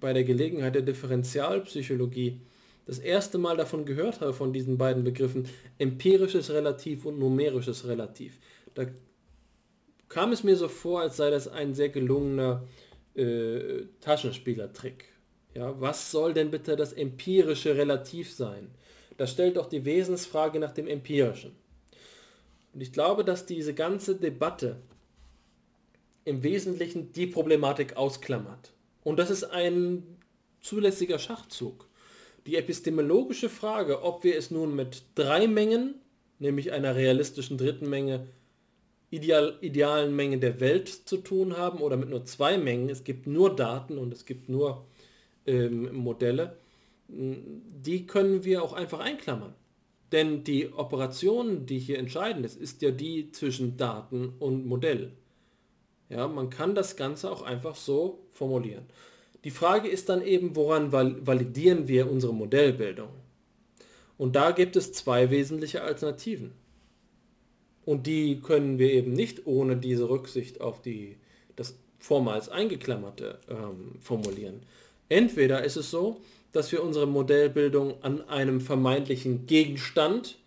bei 0.00 0.12
der 0.12 0.24
Gelegenheit 0.24 0.74
der 0.74 0.82
Differentialpsychologie 0.82 2.40
das 2.86 2.98
erste 2.98 3.38
Mal 3.38 3.56
davon 3.56 3.84
gehört 3.84 4.20
habe, 4.20 4.32
von 4.32 4.52
diesen 4.52 4.78
beiden 4.78 5.04
Begriffen, 5.04 5.46
empirisches 5.78 6.50
Relativ 6.50 7.04
und 7.04 7.18
numerisches 7.18 7.86
Relativ. 7.86 8.38
Da 8.74 8.86
kam 10.10 10.32
es 10.32 10.44
mir 10.44 10.56
so 10.56 10.68
vor, 10.68 11.00
als 11.00 11.16
sei 11.16 11.30
das 11.30 11.48
ein 11.48 11.72
sehr 11.72 11.88
gelungener 11.88 12.66
äh, 13.14 13.84
Taschenspielertrick. 14.00 15.06
Ja, 15.54 15.80
was 15.80 16.10
soll 16.10 16.34
denn 16.34 16.50
bitte 16.50 16.76
das 16.76 16.92
empirische 16.92 17.76
Relativ 17.76 18.32
sein? 18.32 18.70
Das 19.16 19.30
stellt 19.30 19.56
doch 19.56 19.66
die 19.66 19.84
Wesensfrage 19.84 20.58
nach 20.58 20.72
dem 20.72 20.86
empirischen. 20.86 21.52
Und 22.74 22.80
ich 22.80 22.92
glaube, 22.92 23.24
dass 23.24 23.46
diese 23.46 23.72
ganze 23.72 24.16
Debatte 24.16 24.80
im 26.24 26.42
Wesentlichen 26.42 27.12
die 27.12 27.26
Problematik 27.26 27.96
ausklammert. 27.96 28.72
Und 29.02 29.18
das 29.18 29.30
ist 29.30 29.44
ein 29.44 30.18
zulässiger 30.60 31.18
Schachzug. 31.18 31.88
Die 32.46 32.56
epistemologische 32.56 33.48
Frage, 33.48 34.02
ob 34.02 34.24
wir 34.24 34.36
es 34.36 34.50
nun 34.50 34.74
mit 34.74 35.02
drei 35.14 35.46
Mengen, 35.46 35.94
nämlich 36.38 36.72
einer 36.72 36.94
realistischen 36.94 37.58
dritten 37.58 37.88
Menge, 37.88 38.26
ideal, 39.10 39.58
idealen 39.60 40.14
Menge 40.14 40.38
der 40.38 40.60
Welt 40.60 40.88
zu 40.88 41.18
tun 41.18 41.56
haben 41.56 41.80
oder 41.80 41.96
mit 41.96 42.08
nur 42.08 42.24
zwei 42.24 42.58
Mengen, 42.58 42.88
es 42.88 43.04
gibt 43.04 43.26
nur 43.26 43.54
Daten 43.54 43.98
und 43.98 44.12
es 44.12 44.24
gibt 44.24 44.48
nur 44.48 44.86
ähm, 45.46 45.94
Modelle, 45.94 46.56
die 47.08 48.06
können 48.06 48.44
wir 48.44 48.62
auch 48.62 48.72
einfach 48.72 49.00
einklammern. 49.00 49.54
Denn 50.12 50.42
die 50.42 50.72
Operation, 50.72 51.66
die 51.66 51.78
hier 51.78 51.98
entscheidend 51.98 52.44
ist, 52.44 52.60
ist 52.60 52.82
ja 52.82 52.90
die 52.90 53.30
zwischen 53.30 53.76
Daten 53.76 54.34
und 54.38 54.66
Modell. 54.66 55.12
Ja, 56.08 56.26
man 56.26 56.50
kann 56.50 56.74
das 56.74 56.96
Ganze 56.96 57.30
auch 57.30 57.42
einfach 57.42 57.76
so 57.76 58.26
formulieren. 58.32 58.84
Die 59.44 59.50
Frage 59.50 59.88
ist 59.88 60.08
dann 60.08 60.22
eben, 60.22 60.56
woran 60.56 60.92
validieren 60.92 61.88
wir 61.88 62.10
unsere 62.10 62.34
Modellbildung? 62.34 63.08
Und 64.18 64.36
da 64.36 64.50
gibt 64.50 64.76
es 64.76 64.92
zwei 64.92 65.30
wesentliche 65.30 65.82
Alternativen. 65.82 66.52
Und 67.90 68.06
die 68.06 68.38
können 68.40 68.78
wir 68.78 68.92
eben 68.92 69.14
nicht 69.14 69.48
ohne 69.48 69.76
diese 69.76 70.08
Rücksicht 70.08 70.60
auf 70.60 70.80
die, 70.80 71.16
das 71.56 71.74
vormals 71.98 72.48
eingeklammerte 72.48 73.40
ähm, 73.48 73.96
formulieren. 73.98 74.62
Entweder 75.08 75.64
ist 75.64 75.74
es 75.74 75.90
so, 75.90 76.20
dass 76.52 76.70
wir 76.70 76.84
unsere 76.84 77.08
Modellbildung 77.08 78.00
an 78.04 78.20
einem 78.28 78.60
vermeintlichen 78.60 79.46
Gegenstand 79.46 80.38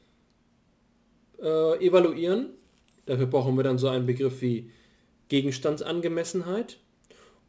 äh, 1.42 1.86
evaluieren. 1.86 2.52
Dafür 3.08 3.26
brauchen 3.26 3.58
wir 3.58 3.66
dann 3.66 3.78
so 3.78 3.90
einen 3.90 4.06
Begriff 4.06 4.42
wie 4.42 4.72
Gegenstandsangemessenheit. 5.28 6.78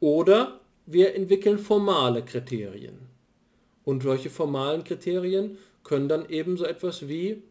Oder 0.00 0.58
wir 0.86 1.14
entwickeln 1.14 1.60
formale 1.60 2.24
Kriterien. 2.24 2.98
Und 3.84 4.02
solche 4.02 4.28
formalen 4.28 4.82
Kriterien 4.82 5.56
können 5.84 6.08
dann 6.08 6.28
eben 6.28 6.56
so 6.56 6.64
etwas 6.64 7.06
wie 7.06 7.44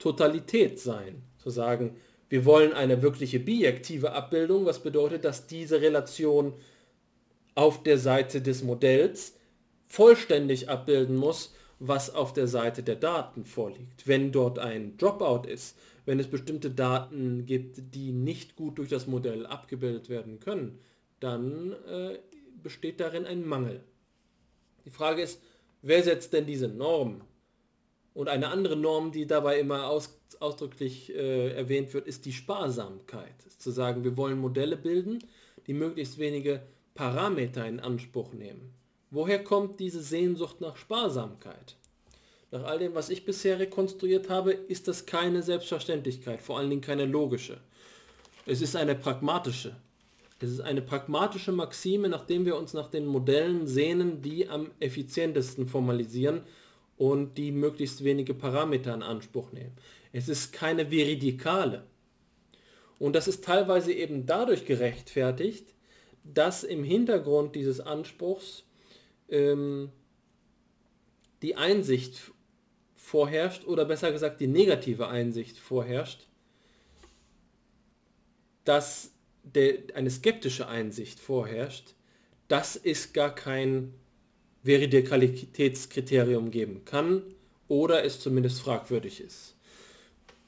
Totalität 0.00 0.80
sein. 0.80 1.22
Zu 1.44 1.50
sagen, 1.50 1.96
wir 2.30 2.46
wollen 2.46 2.72
eine 2.72 3.02
wirkliche 3.02 3.38
bijektive 3.38 4.12
Abbildung, 4.12 4.64
was 4.64 4.82
bedeutet, 4.82 5.26
dass 5.26 5.46
diese 5.46 5.82
Relation 5.82 6.54
auf 7.54 7.82
der 7.82 7.98
Seite 7.98 8.40
des 8.40 8.64
Modells 8.64 9.36
vollständig 9.86 10.70
abbilden 10.70 11.16
muss, 11.16 11.54
was 11.78 12.14
auf 12.14 12.32
der 12.32 12.48
Seite 12.48 12.82
der 12.82 12.96
Daten 12.96 13.44
vorliegt. 13.44 14.06
Wenn 14.06 14.32
dort 14.32 14.58
ein 14.58 14.96
Dropout 14.96 15.46
ist, 15.46 15.76
wenn 16.06 16.18
es 16.18 16.28
bestimmte 16.28 16.70
Daten 16.70 17.44
gibt, 17.44 17.94
die 17.94 18.12
nicht 18.12 18.56
gut 18.56 18.78
durch 18.78 18.88
das 18.88 19.06
Modell 19.06 19.44
abgebildet 19.44 20.08
werden 20.08 20.40
können, 20.40 20.78
dann 21.20 21.72
äh, 21.86 22.18
besteht 22.62 23.00
darin 23.00 23.26
ein 23.26 23.46
Mangel. 23.46 23.84
Die 24.86 24.90
Frage 24.90 25.20
ist, 25.20 25.42
wer 25.82 26.02
setzt 26.02 26.32
denn 26.32 26.46
diese 26.46 26.68
Norm? 26.68 27.20
Und 28.14 28.28
eine 28.28 28.48
andere 28.48 28.76
Norm, 28.76 29.12
die 29.12 29.26
dabei 29.26 29.58
immer 29.60 29.88
aus, 29.88 30.18
ausdrücklich 30.40 31.14
äh, 31.14 31.50
erwähnt 31.52 31.94
wird, 31.94 32.06
ist 32.06 32.24
die 32.24 32.32
Sparsamkeit. 32.32 33.34
Zu 33.58 33.70
sagen, 33.70 34.04
wir 34.04 34.16
wollen 34.16 34.38
Modelle 34.38 34.76
bilden, 34.76 35.18
die 35.66 35.74
möglichst 35.74 36.18
wenige 36.18 36.62
Parameter 36.94 37.66
in 37.66 37.80
Anspruch 37.80 38.32
nehmen. 38.32 38.72
Woher 39.10 39.42
kommt 39.42 39.80
diese 39.80 40.02
Sehnsucht 40.02 40.60
nach 40.60 40.76
Sparsamkeit? 40.76 41.76
Nach 42.50 42.64
all 42.64 42.78
dem, 42.78 42.94
was 42.94 43.10
ich 43.10 43.24
bisher 43.24 43.58
rekonstruiert 43.58 44.30
habe, 44.30 44.52
ist 44.52 44.86
das 44.86 45.06
keine 45.06 45.42
Selbstverständlichkeit, 45.42 46.40
vor 46.40 46.58
allen 46.58 46.70
Dingen 46.70 46.82
keine 46.82 47.04
logische. 47.04 47.58
Es 48.46 48.60
ist 48.60 48.76
eine 48.76 48.94
pragmatische. 48.94 49.76
Es 50.40 50.50
ist 50.50 50.60
eine 50.60 50.82
pragmatische 50.82 51.52
Maxime, 51.52 52.08
nachdem 52.08 52.44
wir 52.44 52.56
uns 52.56 52.74
nach 52.74 52.90
den 52.90 53.06
Modellen 53.06 53.66
sehnen, 53.66 54.20
die 54.20 54.48
am 54.48 54.70
effizientesten 54.78 55.66
formalisieren 55.66 56.42
und 56.96 57.38
die 57.38 57.50
möglichst 57.50 58.04
wenige 58.04 58.34
Parameter 58.34 58.94
in 58.94 59.02
Anspruch 59.02 59.52
nehmen. 59.52 59.72
Es 60.14 60.28
ist 60.28 60.52
keine 60.52 60.92
veridikale. 60.92 61.88
Und 63.00 63.16
das 63.16 63.26
ist 63.26 63.42
teilweise 63.42 63.92
eben 63.92 64.26
dadurch 64.26 64.64
gerechtfertigt, 64.64 65.74
dass 66.22 66.62
im 66.62 66.84
Hintergrund 66.84 67.56
dieses 67.56 67.80
Anspruchs 67.80 68.62
ähm, 69.28 69.90
die 71.42 71.56
Einsicht 71.56 72.30
vorherrscht 72.94 73.66
oder 73.66 73.84
besser 73.84 74.12
gesagt 74.12 74.40
die 74.40 74.46
negative 74.46 75.08
Einsicht 75.08 75.58
vorherrscht, 75.58 76.28
dass 78.62 79.10
der, 79.42 79.78
eine 79.94 80.10
skeptische 80.10 80.68
Einsicht 80.68 81.18
vorherrscht, 81.18 81.96
dass 82.46 82.76
es 82.76 83.12
gar 83.12 83.34
kein 83.34 83.92
Veridikalitätskriterium 84.62 86.52
geben 86.52 86.84
kann 86.84 87.24
oder 87.66 88.04
es 88.04 88.20
zumindest 88.20 88.60
fragwürdig 88.60 89.20
ist. 89.20 89.53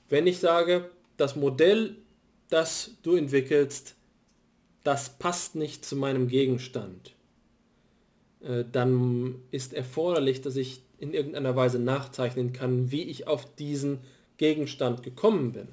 Wenn 0.09 0.27
ich 0.27 0.39
sage, 0.39 0.91
das 1.17 1.37
Modell, 1.37 1.97
das 2.49 2.97
du 3.03 3.17
entwickelst, 3.17 3.97
das 4.85 5.19
passt 5.19 5.57
nicht 5.57 5.85
zu 5.85 5.97
meinem 5.97 6.29
Gegenstand, 6.29 7.15
äh, 8.43 8.65
dann 8.71 9.37
ist 9.51 9.75
erforderlich, 9.75 10.41
dass 10.43 10.57
ich 10.57 10.81
in 10.99 11.13
irgendeiner 11.13 11.57
Weise 11.57 11.79
nachzeichnen 11.79 12.53
kann, 12.53 12.91
wie 12.91 13.03
ich 13.03 13.27
auf 13.27 13.55
diesen 13.57 13.99
Gegenstand 14.37 15.03
gekommen 15.03 15.53
bin. 15.53 15.69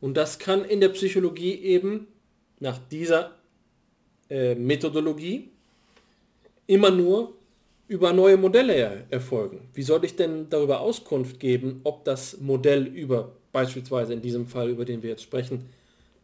Und 0.00 0.16
das 0.16 0.38
kann 0.38 0.64
in 0.64 0.80
der 0.80 0.88
Psychologie 0.90 1.54
eben 1.54 2.06
nach 2.60 2.78
dieser 2.90 3.36
äh, 4.30 4.54
Methodologie 4.54 5.50
immer 6.66 6.90
nur 6.90 7.34
über 7.86 8.12
neue 8.12 8.36
Modelle 8.36 9.04
erfolgen. 9.10 9.68
Wie 9.74 9.82
soll 9.82 10.04
ich 10.04 10.16
denn 10.16 10.48
darüber 10.48 10.80
Auskunft 10.80 11.38
geben, 11.38 11.80
ob 11.84 12.04
das 12.04 12.40
Modell 12.40 12.86
über, 12.86 13.32
beispielsweise 13.54 14.12
in 14.12 14.20
diesem 14.20 14.48
Fall, 14.48 14.68
über 14.68 14.84
den 14.84 15.02
wir 15.02 15.10
jetzt 15.10 15.22
sprechen, 15.22 15.70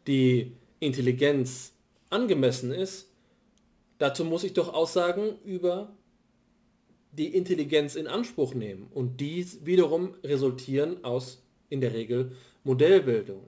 die 0.09 0.53
Intelligenz 0.81 1.73
angemessen 2.11 2.73
ist? 2.73 3.09
Dazu 3.99 4.25
muss 4.25 4.43
ich 4.43 4.53
doch 4.53 4.75
Aussagen 4.75 5.39
über 5.45 5.95
die 7.13 7.35
Intelligenz 7.37 7.95
in 7.95 8.09
Anspruch 8.09 8.55
nehmen. 8.55 8.89
Und 8.93 9.21
dies 9.21 9.65
wiederum 9.65 10.15
resultieren 10.25 11.05
aus 11.05 11.43
in 11.69 11.81
der 11.81 11.95
Regel 11.95 12.33
Modellbildung. 12.65 13.47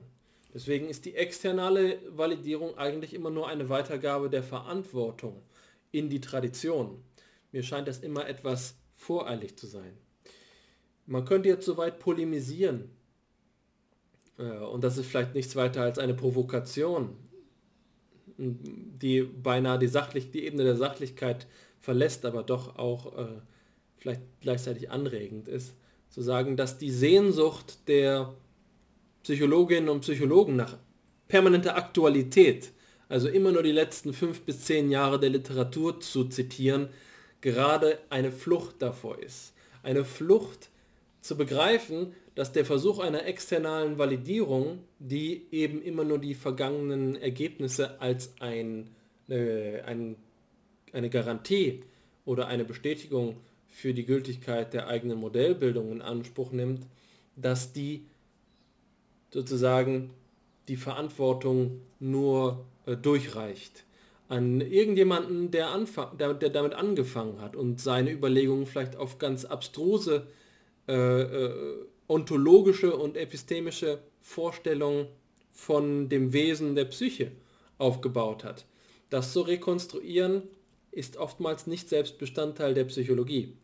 Deswegen 0.54 0.88
ist 0.88 1.04
die 1.04 1.16
externe 1.16 1.98
Validierung 2.09 2.78
eigentlich 2.78 3.14
immer 3.14 3.30
nur 3.30 3.48
eine 3.48 3.68
Weitergabe 3.68 4.30
der 4.30 4.44
Verantwortung 4.44 5.42
in 5.90 6.09
die 6.09 6.20
Tradition. 6.20 7.02
Mir 7.50 7.64
scheint 7.64 7.88
das 7.88 7.98
immer 7.98 8.28
etwas 8.28 8.76
voreilig 8.94 9.56
zu 9.56 9.66
sein. 9.66 9.96
Man 11.06 11.24
könnte 11.24 11.48
jetzt 11.48 11.66
soweit 11.66 11.98
polemisieren. 11.98 12.90
Äh, 14.38 14.42
und 14.42 14.84
das 14.84 14.98
ist 14.98 15.06
vielleicht 15.06 15.34
nichts 15.34 15.56
weiter 15.56 15.82
als 15.82 15.98
eine 15.98 16.14
Provokation, 16.14 17.16
die 18.36 19.22
beinahe 19.22 19.78
die, 19.78 19.88
sachlich, 19.88 20.30
die 20.30 20.44
Ebene 20.44 20.64
der 20.64 20.76
Sachlichkeit 20.76 21.46
verlässt, 21.80 22.24
aber 22.24 22.42
doch 22.42 22.76
auch 22.78 23.18
äh, 23.18 23.26
vielleicht 23.98 24.22
gleichzeitig 24.40 24.90
anregend 24.90 25.48
ist, 25.48 25.74
zu 26.09 26.22
sagen, 26.22 26.56
dass 26.56 26.78
die 26.78 26.90
Sehnsucht 26.90 27.88
der 27.88 28.34
Psychologinnen 29.22 29.88
und 29.88 30.00
Psychologen 30.00 30.56
nach 30.56 30.76
permanenter 31.28 31.76
Aktualität, 31.76 32.72
also 33.09 33.28
immer 33.28 33.52
nur 33.52 33.62
die 33.62 33.72
letzten 33.72 34.12
fünf 34.12 34.42
bis 34.42 34.64
zehn 34.64 34.90
Jahre 34.90 35.20
der 35.20 35.30
Literatur 35.30 36.00
zu 36.00 36.24
zitieren, 36.24 36.88
gerade 37.40 37.98
eine 38.10 38.32
Flucht 38.32 38.80
davor 38.80 39.18
ist. 39.20 39.52
Eine 39.82 40.04
Flucht 40.04 40.70
zu 41.20 41.36
begreifen, 41.36 42.14
dass 42.34 42.52
der 42.52 42.64
Versuch 42.64 42.98
einer 42.98 43.26
externen 43.26 43.98
Validierung, 43.98 44.80
die 44.98 45.46
eben 45.50 45.82
immer 45.82 46.04
nur 46.04 46.18
die 46.18 46.34
vergangenen 46.34 47.16
Ergebnisse 47.16 48.00
als 48.00 48.34
ein, 48.40 48.90
äh, 49.28 49.80
ein, 49.82 50.16
eine 50.92 51.10
Garantie 51.10 51.84
oder 52.24 52.46
eine 52.46 52.64
Bestätigung 52.64 53.36
für 53.68 53.94
die 53.94 54.04
Gültigkeit 54.04 54.72
der 54.72 54.88
eigenen 54.88 55.18
Modellbildung 55.18 55.92
in 55.92 56.02
Anspruch 56.02 56.52
nimmt, 56.52 56.86
dass 57.36 57.72
die 57.72 58.06
sozusagen 59.30 60.10
die 60.68 60.76
Verantwortung 60.76 61.80
nur 61.98 62.64
äh, 62.86 62.96
durchreicht. 62.96 63.84
An 64.28 64.60
irgendjemanden, 64.60 65.50
der, 65.50 65.68
der, 66.18 66.34
der, 66.34 66.50
damit 66.50 66.74
angefangen 66.74 67.40
hat 67.40 67.56
und 67.56 67.80
seine 67.80 68.12
Überlegungen 68.12 68.66
vielleicht 68.66 68.96
auf 68.96 69.18
ganz 69.18 69.44
abstruse 69.44 70.26
äh, 70.88 70.94
äh, 70.94 71.86
ontologische 72.12 72.94
und 72.94 73.16
epistemische 73.16 73.98
Vorstellungen 74.20 75.06
von 75.51 76.09
dem 76.09 76.32
Wesen 76.32 76.74
der 76.74 76.84
Psyche 76.84 77.32
aufgebaut 77.78 78.44
hat. 78.44 78.66
Das 79.09 79.32
zu 79.32 79.40
rekonstruieren 79.40 80.43
ist 80.90 81.16
oftmals 81.16 81.66
nicht 81.66 81.89
selbst 81.89 82.18
Bestandteil 82.18 82.74
der 82.74 82.84
Psychologie. 82.84 83.56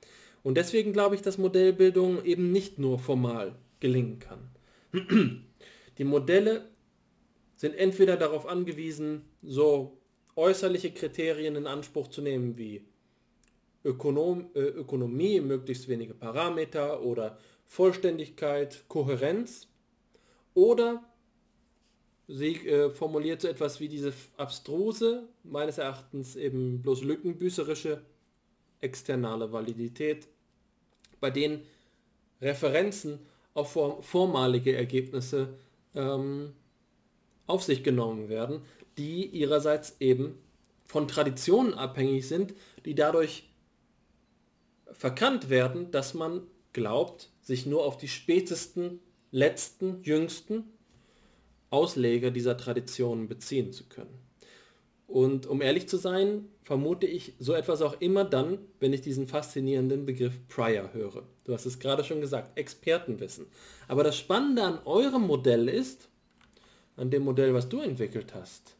Und 0.43 0.57
deswegen 0.57 0.95
glaube 0.95 1.15
ich, 1.15 1.23
dass 1.23 1.37
Modellbildung 1.37 2.25
eben 2.25 2.51
nicht 2.51 2.79
nur 2.79 2.99
formal 2.99 3.55
gelingen 3.81 4.19
kann. 4.19 4.51
Die 5.99 6.05
Modelle 6.05 6.69
sind 7.57 7.75
entweder 7.75 8.17
darauf 8.17 8.47
angewiesen, 8.47 9.23
so 9.43 9.99
äußerliche 10.37 10.93
Kriterien 10.93 11.57
in 11.57 11.67
Anspruch 11.67 12.09
zu 12.09 12.23
nehmen 12.23 12.57
wie 12.57 12.83
Ökonom, 13.85 14.47
äh, 14.55 14.61
Ökonomie, 14.61 15.41
möglichst 15.41 15.89
wenige 15.89 16.15
Parameter 16.15 17.03
oder 17.03 17.39
Vollständigkeit, 17.69 18.85
Kohärenz, 18.89 19.69
oder 20.55 21.05
sie 22.27 22.57
äh, 22.67 22.91
formuliert 22.91 23.43
so 23.43 23.49
etwas 23.49 23.79
wie 23.79 23.89
diese 23.89 24.13
abstruse, 24.37 25.29
meines 25.45 25.79
Erachtens 25.79 26.35
eben 26.35 26.83
bloß 26.83 27.05
lückenbüßerische 27.05 28.03
externe 28.81 29.53
Validität, 29.53 30.27
bei 31.21 31.31
denen 31.31 31.63
Referenzen 32.41 33.21
auf 33.55 33.73
vormalige 34.01 34.75
Ergebnisse 34.75 35.55
ähm, 35.95 36.53
auf 37.47 37.63
sich 37.63 37.83
genommen 37.85 38.29
werden, 38.29 38.63
die 38.97 39.27
ihrerseits 39.27 39.97
eben 40.01 40.39
von 40.85 41.07
Traditionen 41.07 41.75
abhängig 41.75 42.27
sind, 42.27 42.55
die 42.85 42.95
dadurch 42.95 43.49
verkannt 44.93 45.51
werden, 45.51 45.91
dass 45.91 46.15
man 46.15 46.47
glaubt, 46.73 47.31
sich 47.49 47.65
nur 47.65 47.83
auf 47.83 47.97
die 47.97 48.09
spätesten, 48.09 49.01
letzten, 49.31 50.03
jüngsten 50.03 50.65
Ausleger 51.71 52.31
dieser 52.31 52.59
Traditionen 52.59 53.27
beziehen 53.27 53.73
zu 53.73 53.85
können. 53.89 54.19
Und 55.07 55.47
um 55.47 55.63
ehrlich 55.63 55.89
zu 55.89 55.97
sein, 55.97 56.45
vermute 56.63 57.07
ich 57.07 57.33
so 57.39 57.55
etwas 57.55 57.81
auch 57.81 58.03
immer 58.03 58.27
dann, 58.27 58.59
wenn 58.81 58.93
ich 58.93 59.01
diesen 59.01 59.27
faszinierenden 59.27 60.05
Begriff 60.05 60.35
Prior 60.49 60.93
höre. 60.93 61.23
Du 61.45 61.55
hast 61.55 61.65
es 61.65 61.79
gerade 61.79 62.05
schon 62.05 62.21
gesagt, 62.21 62.59
Expertenwissen. 62.59 63.47
Aber 63.89 64.05
das 64.05 64.19
Spannende 64.19 64.65
an 64.65 64.81
eurem 64.85 65.23
Modell 65.23 65.71
ist, 65.71 66.11
an 66.97 67.11
dem 67.11 67.23
Modell, 67.23 67.55
was 67.55 67.71
du 67.71 67.81
entwickelt 67.81 68.35
hast, 68.35 68.77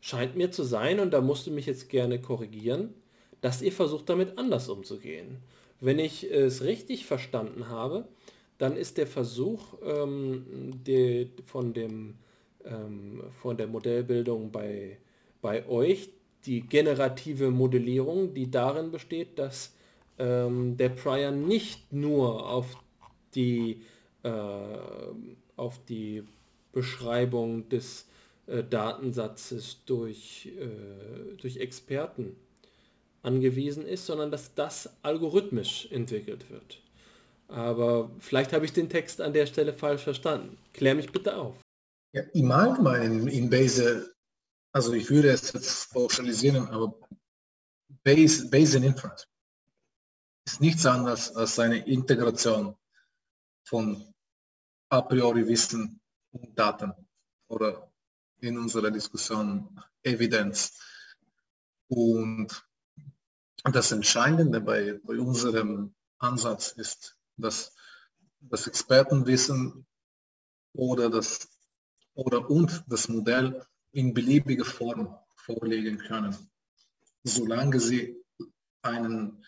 scheint 0.00 0.34
mir 0.34 0.50
zu 0.50 0.62
sein, 0.62 0.98
und 0.98 1.10
da 1.10 1.20
musst 1.20 1.46
du 1.46 1.50
mich 1.50 1.66
jetzt 1.66 1.90
gerne 1.90 2.18
korrigieren, 2.22 2.94
dass 3.42 3.60
ihr 3.60 3.72
versucht 3.72 4.08
damit 4.08 4.38
anders 4.38 4.70
umzugehen. 4.70 5.42
Wenn 5.82 5.98
ich 5.98 6.24
es 6.30 6.62
richtig 6.62 7.04
verstanden 7.04 7.68
habe, 7.68 8.08
dann 8.56 8.76
ist 8.76 8.96
der 8.96 9.06
Versuch 9.06 9.74
ähm, 9.84 10.80
die, 10.86 11.30
von, 11.44 11.74
dem, 11.74 12.14
ähm, 12.64 13.22
von 13.42 13.56
der 13.56 13.66
Modellbildung 13.66 14.50
bei 14.50 14.98
bei 15.42 15.68
euch 15.68 16.08
die 16.46 16.62
generative 16.62 17.50
Modellierung, 17.50 18.32
die 18.32 18.50
darin 18.50 18.90
besteht, 18.90 19.38
dass 19.38 19.74
ähm, 20.18 20.76
der 20.76 20.88
Prior 20.88 21.30
nicht 21.30 21.92
nur 21.92 22.48
auf 22.48 22.76
die, 23.34 23.82
äh, 24.22 24.30
auf 25.56 25.84
die 25.84 26.22
Beschreibung 26.72 27.68
des 27.68 28.08
äh, 28.46 28.64
Datensatzes 28.64 29.84
durch, 29.84 30.50
äh, 30.58 31.36
durch 31.36 31.58
Experten 31.58 32.36
angewiesen 33.22 33.86
ist, 33.86 34.06
sondern 34.06 34.30
dass 34.30 34.54
das 34.54 34.90
algorithmisch 35.02 35.88
entwickelt 35.90 36.50
wird. 36.50 36.80
Aber 37.48 38.10
vielleicht 38.18 38.52
habe 38.52 38.64
ich 38.64 38.72
den 38.72 38.88
Text 38.88 39.20
an 39.20 39.32
der 39.32 39.46
Stelle 39.46 39.74
falsch 39.74 40.02
verstanden. 40.02 40.58
Klär 40.72 40.94
mich 40.94 41.12
bitte 41.12 41.36
auf. 41.36 41.54
Ja, 42.14 42.22
Im 42.32 42.50
Allgemeinen 42.50 43.28
in 43.28 43.50
Base 43.50 44.12
also 44.74 44.94
ich 44.94 45.10
würde 45.10 45.28
es 45.28 45.52
jetzt 45.52 45.92
pauschalisieren, 45.92 46.66
aber 46.68 46.98
Base, 48.04 48.48
Bayesian 48.48 48.84
Inference 48.84 49.28
ist 50.46 50.60
nichts 50.62 50.86
anderes 50.86 51.36
als 51.36 51.58
eine 51.58 51.86
Integration 51.86 52.74
von 53.68 54.14
a 54.88 55.02
priori 55.02 55.46
Wissen 55.46 56.00
und 56.32 56.58
Daten 56.58 56.92
oder 57.48 57.92
in 58.40 58.58
unserer 58.58 58.90
Diskussion 58.90 59.78
Evidenz. 60.02 60.80
Und 61.88 62.66
das 63.64 63.92
Entscheidende 63.92 64.60
bei, 64.60 65.00
bei 65.04 65.18
unserem 65.18 65.94
Ansatz 66.18 66.72
ist, 66.72 67.16
dass 67.36 67.74
das 68.40 68.66
Expertenwissen 68.66 69.86
oder 70.72 71.10
das 71.10 71.48
oder 72.14 72.50
und 72.50 72.84
das 72.88 73.08
Modell 73.08 73.64
in 73.92 74.14
beliebiger 74.14 74.64
Form 74.64 75.16
vorlegen 75.36 75.98
können, 75.98 76.36
solange 77.24 77.80
sie 77.80 78.22
einen, 78.82 79.44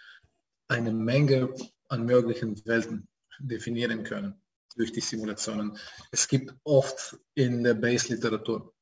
eine 0.68 0.93
Menge 0.93 1.55
an 1.89 2.05
möglichen 2.07 2.65
Welten 2.67 3.09
definieren 3.39 4.05
können 4.05 4.41
durch 4.76 4.93
die 4.93 5.01
Simulationen. 5.01 5.76
Es 6.10 6.26
gibt 6.28 6.55
oft 6.65 7.18
in 7.34 7.62
der 7.62 7.75
Base-Literatur, 7.75 8.75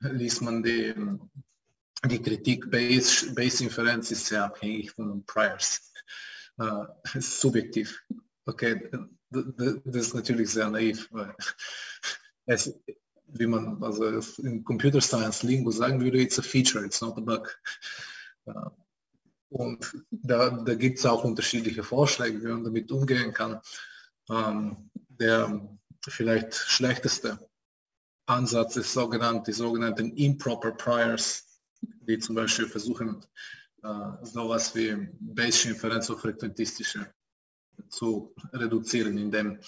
liest 0.00 0.42
man 0.42 0.62
die, 0.62 0.94
die 2.04 2.22
Kritik, 2.22 2.70
Base-Inferenz 2.70 4.10
ist 4.10 4.26
sehr 4.26 4.44
abhängig 4.44 4.92
von 4.92 5.24
Priors. 5.24 5.92
Uh, 6.58 6.86
subjektiv. 7.20 8.02
Okay, 8.46 8.90
das 9.30 10.06
ist 10.06 10.14
natürlich 10.14 10.50
sehr 10.50 10.70
naiv. 10.70 11.08
Es, 12.48 12.72
wie 13.26 13.46
man 13.48 13.82
also 13.82 14.20
in 14.38 14.62
Computer 14.62 15.00
Science 15.00 15.42
Lingo 15.42 15.72
sagen 15.72 16.00
würde, 16.00 16.20
it's 16.20 16.38
a 16.38 16.42
feature, 16.42 16.84
it's 16.84 17.00
not 17.00 17.18
a 17.18 17.20
bug. 17.20 17.58
Und 19.48 20.04
da, 20.10 20.50
da 20.50 20.74
gibt 20.74 20.98
es 20.98 21.06
auch 21.06 21.24
unterschiedliche 21.24 21.82
Vorschläge, 21.82 22.40
wie 22.40 22.46
man 22.46 22.62
damit 22.62 22.92
umgehen 22.92 23.32
kann. 23.32 23.60
Ähm, 24.30 24.90
der 25.08 25.76
vielleicht 26.08 26.54
schlechteste 26.54 27.38
Ansatz 28.26 28.76
ist 28.76 28.92
sogenannt, 28.92 29.46
die 29.46 29.52
sogenannten 29.52 30.16
improper 30.16 30.72
priors, 30.72 31.45
die 31.80 32.18
zum 32.18 32.34
Beispiel 32.34 32.66
versuchen, 32.68 33.24
äh, 33.82 34.10
sowas 34.22 34.74
wie 34.74 35.08
Bayesche 35.20 35.70
Inferenz 35.70 36.10
auf 36.10 36.20
frequentistische 36.20 37.12
zu 37.88 38.34
reduzieren, 38.52 39.18
indem 39.18 39.58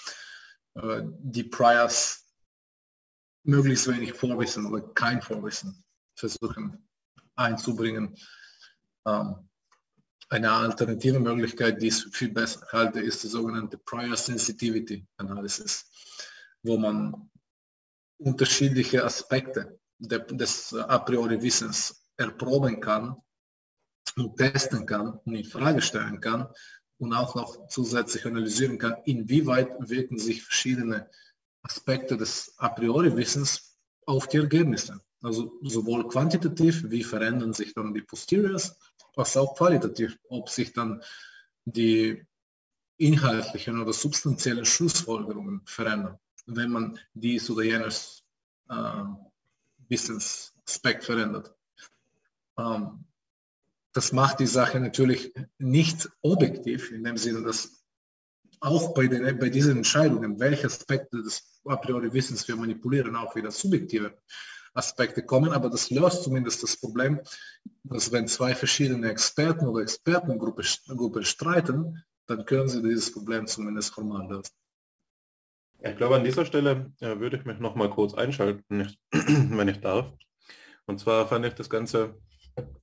äh, 0.75 1.03
die 1.21 1.45
Priors 1.45 2.27
möglichst 3.45 3.89
wenig 3.89 4.13
Vorwissen 4.13 4.67
oder 4.67 4.87
kein 4.95 5.23
Vorwissen 5.23 5.85
versuchen 6.15 6.89
einzubringen. 7.37 8.17
Ähm, 9.07 9.49
eine 10.31 10.51
alternative 10.51 11.21
Möglichkeit, 11.21 11.81
die 11.81 11.89
ich 11.89 12.05
viel 12.13 12.31
besser 12.31 12.67
halte, 12.73 13.01
ist 13.01 13.23
die 13.23 13.29
sogenannte 13.29 13.79
Prior 13.79 14.17
Sensitivity 14.17 15.07
Analysis, 15.17 15.91
wo 16.63 16.77
man 16.77 17.31
unterschiedliche 18.19 19.05
Aspekte 19.05 19.79
des 19.99 20.75
a 20.75 20.99
priori 20.99 21.41
Wissens 21.41 21.98
erproben 22.19 22.81
kann 22.81 23.17
und 24.17 24.37
testen 24.37 24.85
kann 24.85 25.21
und 25.25 25.35
in 25.35 25.45
Frage 25.45 25.81
stellen 25.81 26.21
kann 26.21 26.49
und 26.99 27.15
auch 27.15 27.35
noch 27.35 27.69
zusätzlich 27.69 28.27
analysieren 28.27 28.79
kann, 28.79 28.97
inwieweit 29.05 29.71
wirken 29.89 30.19
sich 30.19 30.43
verschiedene 30.43 31.09
Aspekte 31.63 32.17
des 32.17 32.55
a 32.59 32.69
priori 32.69 33.17
Wissens 33.17 33.79
auf 34.07 34.27
die 34.29 34.39
Ergebnisse. 34.39 35.01
Also 35.23 35.53
sowohl 35.63 36.07
quantitativ, 36.09 36.91
wie 36.91 37.03
verändern 37.03 37.53
sich 37.53 37.75
dann 37.75 37.95
die 37.95 38.03
Posteriors, 38.03 38.77
als 39.17 39.37
auch 39.37 39.57
qualitativ, 39.57 40.19
ob 40.29 40.49
sich 40.49 40.73
dann 40.73 41.03
die 41.65 42.25
inhaltlichen 42.99 43.81
oder 43.81 43.93
substanziellen 43.93 44.65
Schlussfolgerungen 44.65 45.63
verändern, 45.65 46.19
wenn 46.47 46.71
man 46.71 46.99
dies 47.15 47.49
oder 47.51 47.63
jenes 47.63 48.25
äh, 48.69 49.05
Wissensaspekt 49.89 51.05
verändert. 51.05 51.55
Ähm, 52.59 53.05
das 53.93 54.13
macht 54.13 54.41
die 54.41 54.47
Sache 54.47 54.79
natürlich 54.81 55.33
nicht 55.59 56.09
objektiv, 56.21 56.93
in 56.93 57.05
dem 57.05 57.17
Sinne, 57.17 57.43
dass 57.43 57.85
auch 58.61 58.93
bei, 58.95 59.07
den, 59.07 59.39
bei 59.39 59.49
diesen 59.49 59.79
Entscheidungen, 59.79 60.39
welche 60.39 60.67
Aspekte 60.67 61.23
des 61.23 61.61
a 61.65 61.77
priori 61.77 62.13
Wissens 62.13 62.47
wir 62.49 62.57
manipulieren, 62.57 63.17
auch 63.17 63.35
wieder 63.37 63.51
subjektive 63.51 64.17
Aspekte 64.75 65.25
kommen, 65.25 65.53
aber 65.53 65.71
das 65.71 65.91
löst 65.91 66.25
zumindest 66.25 66.63
das 66.63 66.77
Problem, 66.77 67.21
dass 67.85 68.13
wenn 68.13 68.29
zwei 68.29 68.55
verschiedene 68.55 69.11
Experten 69.11 69.67
oder 69.67 69.83
Expertengruppen 69.83 71.25
streiten, 71.25 72.03
dann 72.27 72.45
können 72.45 72.69
sie 72.69 72.83
dieses 72.83 73.13
Problem 73.13 73.47
zumindest 73.47 73.95
formal 73.95 74.29
lösen. 74.29 74.53
Ich 75.81 75.97
glaube, 75.97 76.17
an 76.17 76.25
dieser 76.25 76.45
Stelle 76.45 76.93
äh, 77.01 77.19
würde 77.19 77.37
ich 77.37 77.45
mich 77.45 77.61
noch 77.61 77.77
mal 77.77 77.89
kurz 77.89 78.15
einschalten, 78.15 78.93
wenn 79.11 79.69
ich 79.69 79.81
darf. 79.81 80.13
Und 80.87 80.99
zwar 80.99 81.29
fand 81.29 81.47
ich 81.47 81.55
das 81.55 81.71
Ganze 81.71 82.19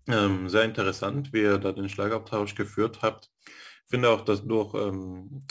ähm, 0.08 0.50
sehr 0.50 0.64
interessant, 0.64 1.34
wie 1.34 1.42
ihr 1.42 1.58
da 1.58 1.72
den 1.72 1.90
Schlagabtausch 1.90 2.56
geführt 2.56 3.00
habt. 3.02 3.30
Ich 3.45 3.90
finde 3.90 4.10
auch, 4.10 4.22
dass 4.22 4.45
durch 4.45 4.74
ähm, 4.74 5.45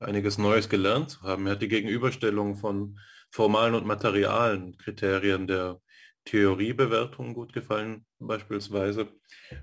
einiges 0.00 0.38
Neues 0.38 0.68
gelernt 0.68 1.10
zu 1.10 1.22
haben. 1.22 1.46
Er 1.46 1.52
hat 1.52 1.62
die 1.62 1.68
Gegenüberstellung 1.68 2.56
von 2.56 2.98
formalen 3.30 3.74
und 3.74 3.86
materialen 3.86 4.76
Kriterien 4.76 5.46
der 5.46 5.80
Theoriebewertung 6.24 7.34
gut 7.34 7.52
gefallen, 7.52 8.04
beispielsweise, 8.18 9.08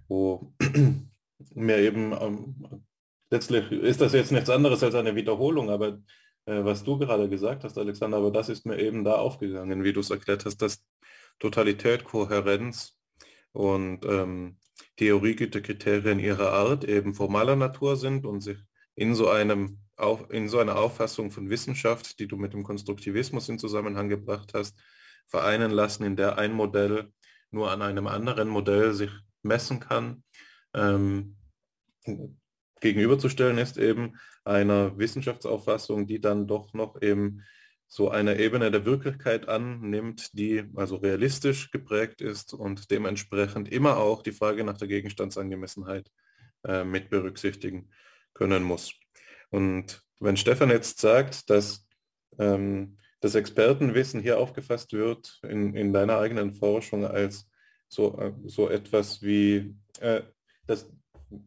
wo 0.08 0.54
mir 1.56 1.78
eben 1.78 2.14
ähm, 2.14 2.86
letztlich 3.30 3.72
ist 3.72 4.02
das 4.02 4.14
jetzt 4.14 4.32
nichts 4.32 4.50
anderes 4.50 4.82
als 4.84 4.96
eine 4.96 5.16
Wiederholung, 5.16 5.70
aber 5.70 6.00
äh, 6.46 6.64
was 6.64 6.84
du 6.84 6.98
gerade 6.98 7.30
gesagt 7.30 7.64
hast, 7.64 7.78
Alexander, 7.78 8.18
aber 8.18 8.32
das 8.32 8.50
ist 8.50 8.66
mir 8.66 8.80
eben 8.80 9.04
da 9.04 9.16
aufgegangen, 9.16 9.84
wie 9.84 9.94
du 9.94 10.00
es 10.00 10.10
erklärt 10.10 10.46
hast, 10.46 10.62
dass 10.62 10.86
Totalität, 11.40 12.04
Kohärenz 12.06 12.98
und 13.54 14.06
ähm, 14.06 14.58
Theoriegütekriterien 14.98 16.20
ihrer 16.20 16.52
Art 16.52 16.84
eben 16.84 17.14
formaler 17.14 17.56
Natur 17.56 17.96
sind 17.96 18.26
und 18.26 18.42
sich 18.42 18.58
in 18.96 19.16
so 19.16 19.30
einem 19.30 19.80
in 20.30 20.50
so 20.50 20.58
einer 20.58 20.78
Auffassung 20.78 21.30
von 21.30 21.52
Wissenschaft, 21.52 22.20
die 22.20 22.28
du 22.28 22.36
mit 22.36 22.54
dem 22.54 22.64
Konstruktivismus 22.64 23.48
in 23.48 23.60
Zusammenhang 23.60 24.10
gebracht 24.10 24.54
hast, 24.56 24.76
vereinen 25.28 25.72
lassen, 25.72 26.04
in 26.04 26.16
der 26.16 26.40
ein 26.40 26.52
Modell 26.52 27.12
nur 27.52 27.72
an 27.72 27.84
einem 27.84 28.08
anderen 28.08 28.50
Modell 28.50 28.94
sich 28.94 29.12
messen 29.44 29.80
kann. 29.80 30.24
Ähm, 30.74 31.36
gegenüberzustellen 32.82 33.60
ist 33.60 33.78
eben 33.78 34.18
einer 34.44 34.98
Wissenschaftsauffassung, 34.98 36.08
die 36.08 36.20
dann 36.20 36.48
doch 36.48 36.74
noch 36.74 37.02
eben 37.02 37.44
so 37.96 38.10
eine 38.10 38.40
Ebene 38.40 38.72
der 38.72 38.86
Wirklichkeit 38.86 39.48
annimmt, 39.48 40.32
die 40.34 40.64
also 40.74 40.96
realistisch 40.96 41.70
geprägt 41.70 42.22
ist 42.22 42.52
und 42.52 42.90
dementsprechend 42.90 43.72
immer 43.72 43.98
auch 43.98 44.24
die 44.24 44.32
Frage 44.32 44.64
nach 44.64 44.78
der 44.78 44.88
Gegenstandsangemessenheit 44.88 46.10
äh, 46.64 46.84
mit 46.86 47.12
berücksichtigen 47.12 47.92
können 48.34 48.64
muss. 48.64 48.96
Und 49.52 50.02
wenn 50.20 50.38
Stefan 50.38 50.72
jetzt 50.72 51.02
sagt, 51.02 51.52
dass 51.52 51.88
ähm, 52.40 52.98
das 53.20 53.36
Expertenwissen 53.36 54.22
hier 54.22 54.40
aufgefasst 54.40 54.94
wird 54.94 55.40
in, 55.44 55.76
in 55.76 55.94
deiner 55.94 56.18
eigenen 56.18 56.56
Forschung 56.56 57.06
als 57.06 57.48
so, 57.90 58.18
äh, 58.18 58.34
so 58.46 58.72
etwas 58.72 59.22
wie, 59.22 59.76
äh, 60.00 60.24
das, 60.66 60.92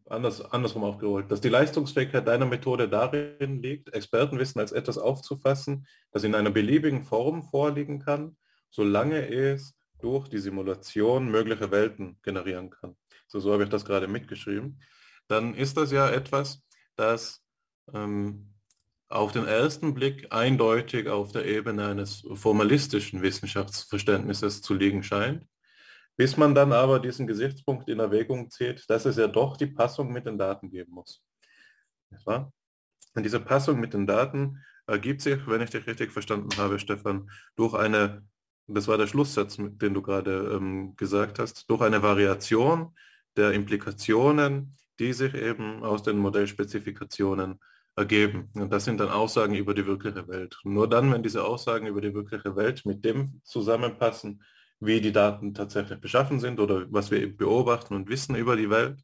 anders, 0.09 0.41
andersrum 0.41 0.85
aufgerollt, 0.85 1.31
dass 1.31 1.41
die 1.41 1.49
Leistungsfähigkeit 1.49 2.27
deiner 2.27 2.47
Methode 2.47 2.89
darin 2.89 3.63
liegt, 3.63 3.93
Expertenwissen 3.95 4.61
als 4.61 4.73
etwas 4.73 4.99
aufzufassen, 4.99 5.87
das 6.13 6.25
in 6.25 6.35
einer 6.35 6.51
beliebigen 6.51 7.05
Form 7.05 7.43
vorliegen 7.43 8.01
kann, 8.01 8.37
solange 8.71 9.29
es 9.29 9.75
durch 10.01 10.29
die 10.29 10.39
Simulation 10.39 11.31
mögliche 11.31 11.71
Welten 11.71 12.19
generieren 12.23 12.71
kann. 12.71 12.97
So, 13.27 13.41
so 13.41 13.53
habe 13.53 13.65
ich 13.65 13.71
das 13.71 13.85
gerade 13.85 14.09
mitgeschrieben. 14.09 14.81
Dann 15.29 15.55
ist 15.55 15.77
das 15.77 15.91
ja 15.91 16.09
etwas, 16.09 16.63
das 16.97 17.43
ähm, 17.93 18.55
auf 19.09 19.33
den 19.33 19.47
ersten 19.47 19.95
Blick 19.95 20.33
eindeutig 20.33 21.09
auf 21.09 21.33
der 21.33 21.47
Ebene 21.47 21.87
eines 21.87 22.25
formalistischen 22.35 23.23
Wissenschaftsverständnisses 23.23 24.63
zu 24.63 24.75
liegen 24.75 25.03
scheint, 25.03 25.47
bis 26.17 26.37
man 26.37 26.55
dann 26.55 26.73
aber 26.73 26.99
diesen 26.99 27.27
Gesichtspunkt 27.27 27.89
in 27.89 28.01
Erwägung 28.01 28.51
zieht, 28.51 28.89
dass 28.89 29.05
es 29.05 29.17
ja 29.17 29.27
doch 29.27 29.57
die 29.57 29.67
Passung 29.67 30.13
mit 30.13 30.27
den 30.27 30.39
Daten 30.39 30.71
geben 30.71 30.93
muss. 30.93 31.23
Und 32.25 33.23
diese 33.23 33.41
Passung 33.41 33.81
mit 33.81 33.95
den 33.95 34.07
Daten 34.07 34.63
ergibt 34.87 35.21
sich, 35.21 35.47
wenn 35.47 35.61
ich 35.61 35.71
dich 35.71 35.87
richtig 35.87 36.13
verstanden 36.13 36.57
habe, 36.57 36.79
Stefan, 36.79 37.31
durch 37.57 37.75
eine, 37.75 38.25
das 38.67 38.89
war 38.89 38.99
der 38.99 39.07
Schlusssatz, 39.07 39.57
den 39.59 39.95
du 39.95 40.03
gerade 40.03 40.53
ähm, 40.55 40.95
gesagt 40.97 41.39
hast, 41.39 41.69
durch 41.69 41.83
eine 41.83 42.03
Variation 42.03 42.95
der 43.37 43.53
Implikationen, 43.53 44.77
die 44.99 45.13
sich 45.13 45.35
eben 45.35 45.83
aus 45.83 46.03
den 46.03 46.19
Modellspezifikationen 46.19 47.61
ergeben. 47.97 48.51
Und 48.55 48.73
das 48.73 48.85
sind 48.85 49.01
dann 49.01 49.09
Aussagen 49.09 49.55
über 49.55 49.75
die 49.75 49.87
wirkliche 49.87 50.29
Welt. 50.29 50.59
Nur 50.65 50.89
dann, 50.89 51.13
wenn 51.13 51.23
diese 51.23 51.45
Aussagen 51.45 51.87
über 51.87 52.01
die 52.01 52.15
wirkliche 52.15 52.55
Welt 52.57 52.85
mit 52.87 53.05
dem 53.05 53.41
zusammenpassen, 53.45 54.43
wie 54.81 55.01
die 55.01 55.13
Daten 55.13 55.55
tatsächlich 55.55 56.01
beschaffen 56.01 56.41
sind 56.41 56.61
oder 56.61 56.91
was 56.93 57.11
wir 57.11 57.35
beobachten 57.35 57.95
und 57.95 58.09
wissen 58.09 58.37
über 58.37 58.57
die 58.57 58.71
Welt, 58.71 59.03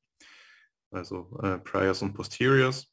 also 0.91 1.39
äh, 1.43 1.59
Priors 1.59 2.03
und 2.03 2.13
Posteriors, 2.13 2.93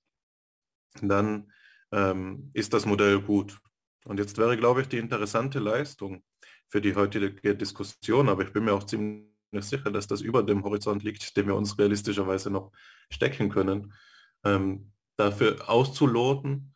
dann 1.02 1.52
ähm, 1.92 2.52
ist 2.54 2.74
das 2.74 2.86
Modell 2.86 3.22
gut. 3.22 3.60
Und 4.06 4.20
jetzt 4.20 4.38
wäre, 4.38 4.58
glaube 4.58 4.82
ich, 4.82 4.88
die 4.88 4.98
interessante 4.98 5.60
Leistung 5.60 6.24
für 6.70 6.82
die 6.82 6.96
heutige 6.96 7.56
Diskussion, 7.56 8.30
aber 8.30 8.44
ich 8.44 8.54
bin 8.54 8.64
mir 8.64 8.74
auch 8.74 8.86
ziemlich 8.86 9.28
sicher, 9.60 9.92
dass 9.92 10.08
das 10.08 10.22
über 10.22 10.44
dem 10.44 10.64
Horizont 10.64 11.04
liegt, 11.04 11.36
den 11.36 11.48
wir 11.48 11.56
uns 11.56 11.78
realistischerweise 11.78 12.50
noch 12.50 12.72
stecken 13.12 13.50
können, 13.50 13.94
ähm, 14.44 14.94
dafür 15.18 15.70
auszuloten, 15.70 16.74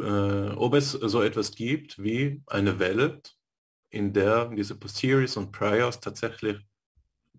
äh, 0.00 0.50
ob 0.50 0.74
es 0.74 0.92
so 0.92 1.22
etwas 1.22 1.54
gibt 1.54 2.02
wie 2.02 2.42
eine 2.46 2.78
Welt, 2.78 3.37
in 3.90 4.12
der 4.12 4.46
diese 4.46 4.74
Posteriors 4.74 5.36
und 5.36 5.52
Priors 5.52 6.00
tatsächlich 6.00 6.58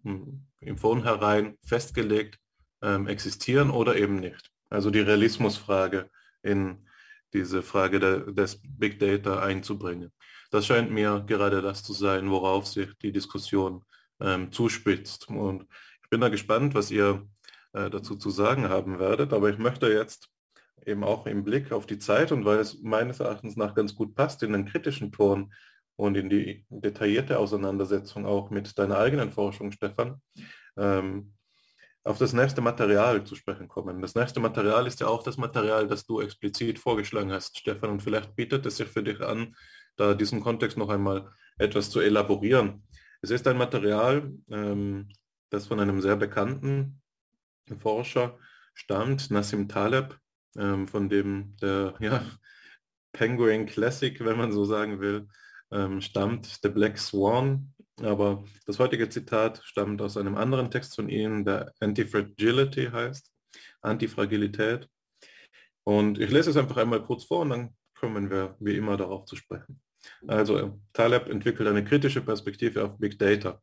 hm, 0.03 0.45
im 0.61 0.77
Vornherein 0.77 1.57
festgelegt 1.65 2.39
ähm, 2.81 3.07
existieren 3.07 3.69
oder 3.69 3.95
eben 3.95 4.17
nicht. 4.17 4.51
Also 4.69 4.89
die 4.89 4.99
Realismusfrage 4.99 6.09
in 6.43 6.87
diese 7.33 7.61
Frage 7.61 7.99
de, 7.99 8.33
des 8.33 8.61
Big 8.63 8.99
Data 8.99 9.39
einzubringen. 9.39 10.11
Das 10.51 10.65
scheint 10.65 10.91
mir 10.91 11.23
gerade 11.27 11.61
das 11.61 11.83
zu 11.83 11.93
sein, 11.93 12.31
worauf 12.31 12.67
sich 12.67 12.89
die 13.01 13.11
Diskussion 13.11 13.83
ähm, 14.19 14.51
zuspitzt. 14.51 15.27
Und 15.29 15.67
ich 16.03 16.09
bin 16.09 16.21
da 16.21 16.29
gespannt, 16.29 16.73
was 16.73 16.89
ihr 16.89 17.27
äh, 17.73 17.89
dazu 17.89 18.15
zu 18.15 18.29
sagen 18.31 18.69
haben 18.69 18.99
werdet. 18.99 19.33
Aber 19.33 19.49
ich 19.49 19.57
möchte 19.57 19.91
jetzt 19.91 20.29
eben 20.85 21.03
auch 21.03 21.27
im 21.27 21.43
Blick 21.43 21.71
auf 21.71 21.85
die 21.85 21.99
Zeit 21.99 22.31
und 22.31 22.45
weil 22.45 22.59
es 22.59 22.81
meines 22.81 23.19
Erachtens 23.19 23.55
nach 23.57 23.75
ganz 23.75 23.93
gut 23.95 24.15
passt 24.15 24.41
in 24.43 24.53
den 24.53 24.65
kritischen 24.65 25.11
Ton 25.11 25.53
und 25.99 26.15
in 26.15 26.29
die 26.29 26.65
detaillierte 26.69 27.37
Auseinandersetzung 27.37 28.25
auch 28.25 28.51
mit 28.51 28.79
deiner 28.79 28.97
eigenen 28.99 29.33
Forschung, 29.33 29.73
Stefan, 29.73 30.21
ähm, 30.77 31.33
auf 32.05 32.17
das 32.17 32.31
nächste 32.31 32.61
Material 32.61 33.25
zu 33.25 33.35
sprechen 33.35 33.67
kommen. 33.67 34.01
Das 34.01 34.15
nächste 34.15 34.39
Material 34.39 34.87
ist 34.87 35.01
ja 35.01 35.07
auch 35.07 35.23
das 35.23 35.35
Material, 35.35 35.89
das 35.89 36.05
du 36.05 36.21
explizit 36.21 36.79
vorgeschlagen 36.79 37.33
hast, 37.33 37.59
Stefan, 37.59 37.89
und 37.89 38.01
vielleicht 38.01 38.33
bietet 38.37 38.65
es 38.65 38.77
sich 38.77 38.87
für 38.87 39.03
dich 39.03 39.19
an, 39.19 39.57
da 39.97 40.13
diesen 40.13 40.39
Kontext 40.39 40.77
noch 40.77 40.87
einmal 40.87 41.33
etwas 41.57 41.89
zu 41.89 41.99
elaborieren. 41.99 42.87
Es 43.21 43.29
ist 43.29 43.45
ein 43.45 43.57
Material, 43.57 44.31
ähm, 44.49 45.09
das 45.49 45.67
von 45.67 45.81
einem 45.81 45.99
sehr 45.99 46.15
bekannten 46.15 47.01
Forscher 47.77 48.39
stammt, 48.73 49.31
Nassim 49.31 49.67
Taleb, 49.67 50.17
ähm, 50.55 50.87
von 50.87 51.09
dem 51.09 51.57
der 51.57 51.93
ja, 51.99 52.23
Penguin 53.11 53.65
Classic, 53.65 54.17
wenn 54.23 54.37
man 54.37 54.53
so 54.53 54.63
sagen 54.63 55.01
will, 55.01 55.27
ähm, 55.71 56.01
stammt, 56.01 56.59
The 56.61 56.69
Black 56.69 56.97
Swan. 56.97 57.73
Aber 58.01 58.43
das 58.65 58.79
heutige 58.79 59.09
Zitat 59.09 59.61
stammt 59.63 60.01
aus 60.01 60.17
einem 60.17 60.35
anderen 60.35 60.71
Text 60.71 60.95
von 60.95 61.09
ihm, 61.09 61.43
der 61.43 61.73
Antifragility 61.79 62.87
heißt, 62.91 63.31
Antifragilität. 63.81 64.87
Und 65.83 66.19
ich 66.19 66.31
lese 66.31 66.51
es 66.51 66.57
einfach 66.57 66.77
einmal 66.77 67.03
kurz 67.03 67.25
vor 67.25 67.41
und 67.41 67.49
dann 67.49 67.75
kommen 67.95 68.29
wir 68.29 68.55
wie 68.59 68.77
immer 68.77 68.95
darauf 68.95 69.25
zu 69.25 69.35
sprechen. 69.35 69.81
Also 70.27 70.79
Taleb 70.93 71.27
entwickelt 71.27 71.67
eine 71.67 71.83
kritische 71.83 72.21
Perspektive 72.21 72.85
auf 72.85 72.97
Big 72.97 73.19
Data. 73.19 73.61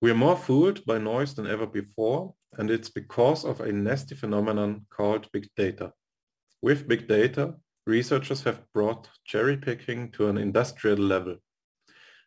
We 0.00 0.10
are 0.10 0.18
more 0.18 0.36
fooled 0.36 0.84
by 0.84 0.98
noise 0.98 1.34
than 1.34 1.46
ever 1.46 1.66
before, 1.66 2.34
and 2.58 2.70
it's 2.70 2.90
because 2.90 3.46
of 3.46 3.60
a 3.60 3.72
nasty 3.72 4.14
phenomenon 4.14 4.86
called 4.90 5.30
big 5.32 5.48
data. 5.56 5.94
With 6.60 6.86
big 6.86 7.08
data, 7.08 7.58
researchers 7.86 8.42
have 8.42 8.62
brought 8.72 9.08
cherry 9.24 9.56
picking 9.56 10.10
to 10.12 10.28
an 10.28 10.38
industrial 10.38 10.98
level. 10.98 11.36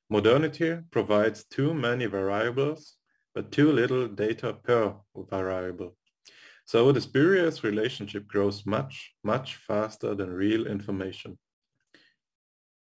Modernity 0.09 0.77
provides 0.91 1.45
too 1.45 1.73
many 1.73 2.05
variables, 2.05 2.97
but 3.33 3.51
too 3.51 3.71
little 3.71 4.07
data 4.07 4.53
per 4.53 4.95
variable. 5.29 5.95
So 6.65 6.91
the 6.91 7.01
spurious 7.01 7.63
relationship 7.63 8.27
grows 8.27 8.65
much, 8.65 9.13
much 9.23 9.55
faster 9.55 10.13
than 10.15 10.29
real 10.29 10.67
information. 10.67 11.37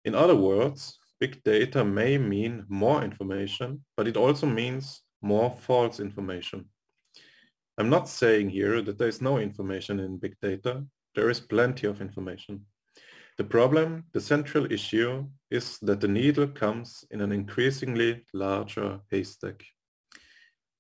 In 0.04 0.16
other 0.16 0.36
words, 0.36 0.98
big 1.20 1.44
data 1.44 1.84
may 1.86 2.18
mean 2.18 2.66
more 2.68 3.04
information, 3.04 3.86
but 3.96 4.08
it 4.08 4.18
also 4.18 4.48
means 4.48 5.02
more 5.22 5.50
false 5.50 6.00
information. 6.00 6.66
I'm 7.78 7.90
not 7.90 8.08
saying 8.08 8.50
here 8.50 8.82
that 8.82 8.98
there 8.98 9.08
is 9.08 9.22
no 9.22 9.38
information 9.38 10.00
in 10.00 10.18
big 10.18 10.36
data. 10.42 10.86
There 11.16 11.30
is 11.30 11.40
plenty 11.40 11.88
of 11.88 12.02
information. 12.02 12.66
The 13.38 13.44
problem, 13.44 14.06
the 14.14 14.22
central 14.22 14.72
issue, 14.72 15.26
is 15.50 15.80
that 15.80 16.02
the 16.02 16.08
needle 16.08 16.48
comes 16.48 17.06
in 17.10 17.22
an 17.22 17.32
increasingly 17.32 18.24
larger 18.34 19.02
haystack. 19.12 19.66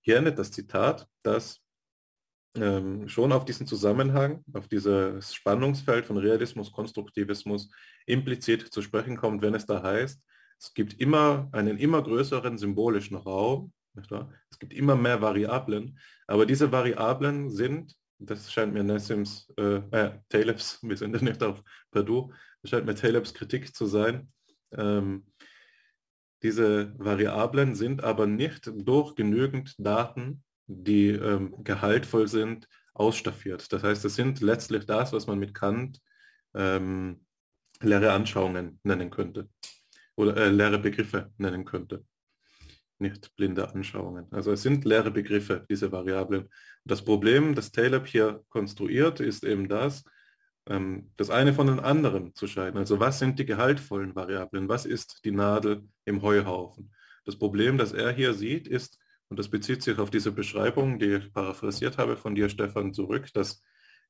Hier 0.01 0.17
endet 0.17 0.37
das 0.37 0.51
Zitat, 0.51 1.07
das 1.23 1.59
ähm, 2.55 3.09
schon 3.09 3.31
auf 3.31 3.45
diesen 3.45 3.67
Zusammenhang, 3.67 4.43
auf 4.53 4.67
dieses 4.67 5.33
Spannungsfeld 5.33 6.05
von 6.05 6.17
Realismus, 6.17 6.71
Konstruktivismus 6.71 7.69
implizit 8.05 8.73
zu 8.73 8.81
sprechen 8.81 9.17
kommt, 9.17 9.41
wenn 9.41 9.55
es 9.55 9.65
da 9.65 9.81
heißt, 9.81 10.21
es 10.59 10.73
gibt 10.73 10.99
immer 10.99 11.49
einen 11.51 11.77
immer 11.77 12.01
größeren 12.01 12.57
symbolischen 12.57 13.17
Raum, 13.17 13.73
es 14.49 14.59
gibt 14.59 14.73
immer 14.73 14.95
mehr 14.95 15.21
Variablen, 15.21 15.97
aber 16.27 16.45
diese 16.45 16.71
Variablen 16.71 17.49
sind, 17.49 17.95
das 18.17 18.51
scheint 18.51 18.73
mir 18.73 18.83
Nessims, 18.83 19.51
äh, 19.57 19.81
äh, 19.91 20.19
Talebs, 20.29 20.79
wir 20.83 20.97
sind 20.97 21.15
ja 21.15 21.21
nicht 21.21 21.43
auf 21.43 21.61
Purdue, 21.91 22.33
das 22.61 22.71
scheint 22.71 22.85
mir 22.85 22.95
Talebs 22.95 23.33
Kritik 23.33 23.75
zu 23.75 23.85
sein, 23.85 24.31
ähm, 24.71 25.25
diese 26.43 26.93
Variablen 26.99 27.75
sind 27.75 28.03
aber 28.03 28.27
nicht 28.27 28.71
durch 28.75 29.15
genügend 29.15 29.73
Daten 29.79 30.43
die 30.67 31.09
ähm, 31.09 31.63
gehaltvoll 31.63 32.27
sind, 32.27 32.67
ausstaffiert. 32.93 33.71
Das 33.71 33.83
heißt, 33.83 34.05
es 34.05 34.15
sind 34.15 34.41
letztlich 34.41 34.85
das, 34.85 35.13
was 35.13 35.27
man 35.27 35.37
mit 35.37 35.53
Kant 35.53 35.99
ähm, 36.53 37.25
leere 37.81 38.13
Anschauungen 38.13 38.79
nennen 38.83 39.09
könnte 39.09 39.49
oder 40.15 40.37
äh, 40.37 40.49
leere 40.49 40.79
Begriffe 40.79 41.31
nennen 41.37 41.65
könnte. 41.65 42.05
Nicht 42.97 43.35
blinde 43.35 43.69
Anschauungen. 43.69 44.27
Also 44.31 44.51
es 44.51 44.61
sind 44.61 44.85
leere 44.85 45.11
Begriffe, 45.11 45.65
diese 45.69 45.91
Variablen. 45.91 46.49
Das 46.85 47.03
Problem, 47.03 47.53
das 47.55 47.71
Taleb 47.71 48.07
hier 48.07 48.43
konstruiert, 48.49 49.19
ist 49.19 49.43
eben 49.43 49.67
das, 49.67 50.05
ähm, 50.67 51.11
das 51.17 51.29
eine 51.29 51.53
von 51.53 51.67
den 51.67 51.79
anderen 51.79 52.33
zu 52.35 52.47
scheiden. 52.47 52.77
Also 52.77 52.99
was 52.99 53.19
sind 53.19 53.37
die 53.37 53.45
gehaltvollen 53.45 54.15
Variablen? 54.15 54.69
Was 54.69 54.85
ist 54.85 55.25
die 55.25 55.31
Nadel 55.31 55.83
im 56.05 56.21
Heuhaufen? 56.21 56.93
Das 57.25 57.37
Problem, 57.37 57.77
das 57.77 57.91
er 57.91 58.11
hier 58.11 58.33
sieht, 58.33 58.67
ist, 58.67 58.99
und 59.27 59.39
das 59.39 59.49
bezieht 59.49 59.81
sich 59.81 59.97
auf 59.97 60.11
diese 60.11 60.31
Beschreibung, 60.31 60.99
die 60.99 61.15
ich 61.15 61.33
paraphrasiert 61.33 61.97
habe 61.97 62.15
von 62.15 62.35
dir, 62.35 62.47
Stefan, 62.47 62.93
zurück, 62.93 63.33
dass 63.33 63.63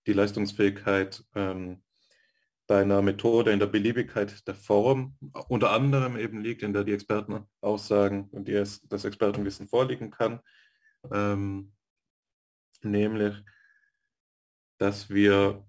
die 0.05 0.13
Leistungsfähigkeit 0.13 1.23
ähm, 1.33 1.81
deiner 2.67 3.01
Methode 3.01 3.51
in 3.51 3.59
der 3.59 3.67
Beliebigkeit 3.67 4.47
der 4.47 4.55
Form 4.55 5.15
unter 5.47 5.71
anderem 5.71 6.17
eben 6.17 6.41
liegt, 6.41 6.63
in 6.63 6.73
der 6.73 6.83
die 6.83 6.93
Experten 6.93 7.45
aussagen 7.61 8.27
und 8.31 8.47
die 8.47 8.53
es, 8.53 8.81
das 8.87 9.05
Expertenwissen 9.05 9.67
vorliegen 9.67 10.09
kann, 10.09 10.39
ähm, 11.11 11.73
nämlich, 12.81 13.35
dass 14.79 15.09
wir 15.09 15.65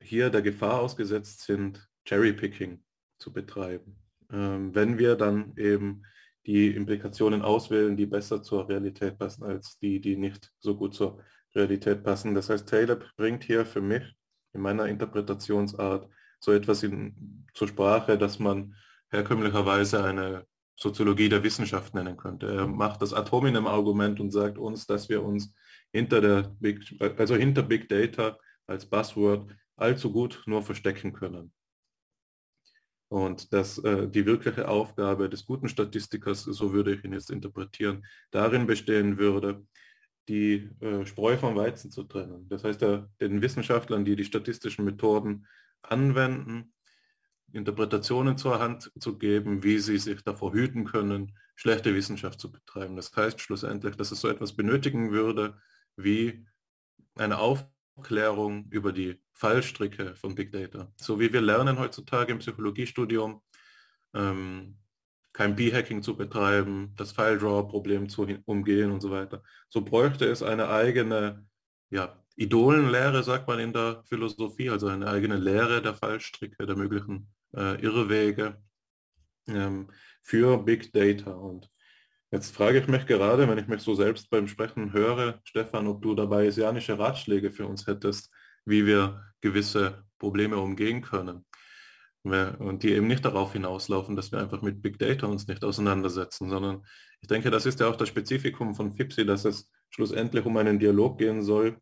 hier 0.00 0.30
der 0.30 0.42
Gefahr 0.42 0.80
ausgesetzt 0.80 1.42
sind, 1.42 1.88
Cherry-Picking 2.04 2.82
zu 3.18 3.32
betreiben. 3.32 3.96
Ähm, 4.32 4.74
wenn 4.74 4.98
wir 4.98 5.16
dann 5.16 5.56
eben 5.56 6.02
die 6.46 6.68
Implikationen 6.68 7.42
auswählen, 7.42 7.96
die 7.96 8.06
besser 8.06 8.42
zur 8.42 8.68
Realität 8.68 9.18
passen 9.18 9.44
als 9.44 9.78
die, 9.78 10.00
die 10.00 10.16
nicht 10.16 10.52
so 10.60 10.76
gut 10.76 10.94
zur 10.94 11.20
Realität 11.54 12.04
passen. 12.04 12.34
Das 12.34 12.48
heißt, 12.50 12.68
Taylor 12.68 12.98
bringt 13.16 13.42
hier 13.42 13.66
für 13.66 13.80
mich 13.80 14.04
in 14.52 14.60
meiner 14.60 14.86
Interpretationsart 14.86 16.08
so 16.38 16.52
etwas 16.52 16.82
in, 16.82 17.46
zur 17.54 17.68
Sprache, 17.68 18.18
dass 18.18 18.38
man 18.38 18.74
herkömmlicherweise 19.10 20.04
eine 20.04 20.46
Soziologie 20.78 21.28
der 21.28 21.42
Wissenschaft 21.42 21.94
nennen 21.94 22.16
könnte. 22.16 22.46
Er 22.54 22.66
macht 22.66 23.00
das 23.00 23.14
Ad 23.14 23.30
hominem 23.30 23.66
Argument 23.66 24.20
und 24.20 24.30
sagt 24.30 24.58
uns, 24.58 24.86
dass 24.86 25.08
wir 25.08 25.22
uns 25.22 25.54
hinter 25.92 26.20
der 26.20 26.54
Big, 26.60 26.80
also 27.18 27.34
hinter 27.34 27.62
Big 27.62 27.88
Data 27.88 28.38
als 28.66 28.84
Buzzword 28.84 29.50
allzu 29.76 30.12
gut 30.12 30.42
nur 30.46 30.62
verstecken 30.62 31.12
können. 31.12 31.52
Und 33.08 33.52
dass 33.52 33.78
äh, 33.78 34.08
die 34.08 34.26
wirkliche 34.26 34.68
Aufgabe 34.68 35.28
des 35.30 35.46
guten 35.46 35.68
Statistikers, 35.68 36.42
so 36.42 36.72
würde 36.72 36.94
ich 36.94 37.04
ihn 37.04 37.12
jetzt 37.12 37.30
interpretieren, 37.30 38.04
darin 38.32 38.66
bestehen 38.66 39.16
würde, 39.16 39.64
die 40.28 40.68
äh, 40.80 41.06
Spreu 41.06 41.36
vom 41.36 41.54
Weizen 41.54 41.90
zu 41.90 42.02
trennen. 42.02 42.48
Das 42.48 42.64
heißt, 42.64 42.82
der, 42.82 43.08
den 43.20 43.40
Wissenschaftlern, 43.40 44.04
die 44.04 44.16
die 44.16 44.24
statistischen 44.24 44.84
Methoden 44.84 45.46
anwenden, 45.90 46.72
Interpretationen 47.52 48.36
zur 48.36 48.58
Hand 48.58 48.90
zu 48.98 49.18
geben, 49.18 49.62
wie 49.62 49.78
sie 49.78 49.98
sich 49.98 50.22
davor 50.22 50.52
hüten 50.52 50.84
können, 50.84 51.38
schlechte 51.54 51.94
Wissenschaft 51.94 52.40
zu 52.40 52.50
betreiben. 52.50 52.96
Das 52.96 53.14
heißt 53.14 53.40
schlussendlich, 53.40 53.96
dass 53.96 54.12
es 54.12 54.20
so 54.20 54.28
etwas 54.28 54.54
benötigen 54.54 55.10
würde 55.12 55.58
wie 55.96 56.46
eine 57.14 57.38
Aufklärung 57.38 58.66
über 58.70 58.92
die 58.92 59.22
Fallstricke 59.32 60.16
von 60.16 60.34
Big 60.34 60.52
Data. 60.52 60.92
So 60.96 61.18
wie 61.18 61.32
wir 61.32 61.40
lernen 61.40 61.78
heutzutage 61.78 62.32
im 62.32 62.38
Psychologiestudium, 62.38 63.40
ähm, 64.14 64.78
kein 65.32 65.54
B-Hacking 65.54 66.02
zu 66.02 66.16
betreiben, 66.16 66.94
das 66.96 67.12
File-Draw-Problem 67.12 68.08
zu 68.08 68.26
umgehen 68.46 68.90
und 68.90 69.02
so 69.02 69.10
weiter. 69.10 69.42
So 69.68 69.82
bräuchte 69.82 70.26
es 70.26 70.42
eine 70.42 70.68
eigene 70.68 71.46
ja, 71.90 72.18
Idolenlehre, 72.36 73.22
sagt 73.22 73.48
man 73.48 73.58
in 73.58 73.72
der 73.72 74.02
Philosophie, 74.04 74.70
also 74.70 74.88
eine 74.88 75.08
eigene 75.08 75.36
Lehre 75.36 75.82
der 75.82 75.94
Fallstricke, 75.94 76.66
der 76.66 76.76
möglichen 76.76 77.28
äh, 77.54 77.80
Irrwege 77.82 78.62
ähm, 79.48 79.88
für 80.22 80.58
Big 80.58 80.92
Data. 80.92 81.32
Und 81.32 81.70
Jetzt 82.32 82.54
frage 82.54 82.80
ich 82.80 82.88
mich 82.88 83.06
gerade, 83.06 83.48
wenn 83.48 83.58
ich 83.58 83.68
mich 83.68 83.82
so 83.82 83.94
selbst 83.94 84.30
beim 84.30 84.48
Sprechen 84.48 84.92
höre, 84.92 85.40
Stefan, 85.44 85.86
ob 85.86 86.02
du 86.02 86.14
dabei 86.14 86.46
isianische 86.46 86.98
Ratschläge 86.98 87.52
für 87.52 87.66
uns 87.66 87.86
hättest, 87.86 88.30
wie 88.64 88.84
wir 88.84 89.22
gewisse 89.40 90.04
Probleme 90.18 90.58
umgehen 90.58 91.02
können. 91.02 91.46
Und 92.24 92.82
die 92.82 92.90
eben 92.90 93.06
nicht 93.06 93.24
darauf 93.24 93.52
hinauslaufen, 93.52 94.16
dass 94.16 94.32
wir 94.32 94.40
einfach 94.40 94.60
mit 94.60 94.82
Big 94.82 94.98
Data 94.98 95.28
uns 95.28 95.46
nicht 95.46 95.64
auseinandersetzen, 95.64 96.50
sondern 96.50 96.84
ich 97.20 97.28
denke, 97.28 97.52
das 97.52 97.64
ist 97.64 97.78
ja 97.78 97.88
auch 97.88 97.94
das 97.94 98.08
Spezifikum 98.08 98.74
von 98.74 98.92
FIPSI, 98.92 99.24
dass 99.24 99.44
es 99.44 99.70
schlussendlich 99.90 100.44
um 100.44 100.56
einen 100.56 100.80
Dialog 100.80 101.18
gehen 101.18 101.42
soll 101.42 101.78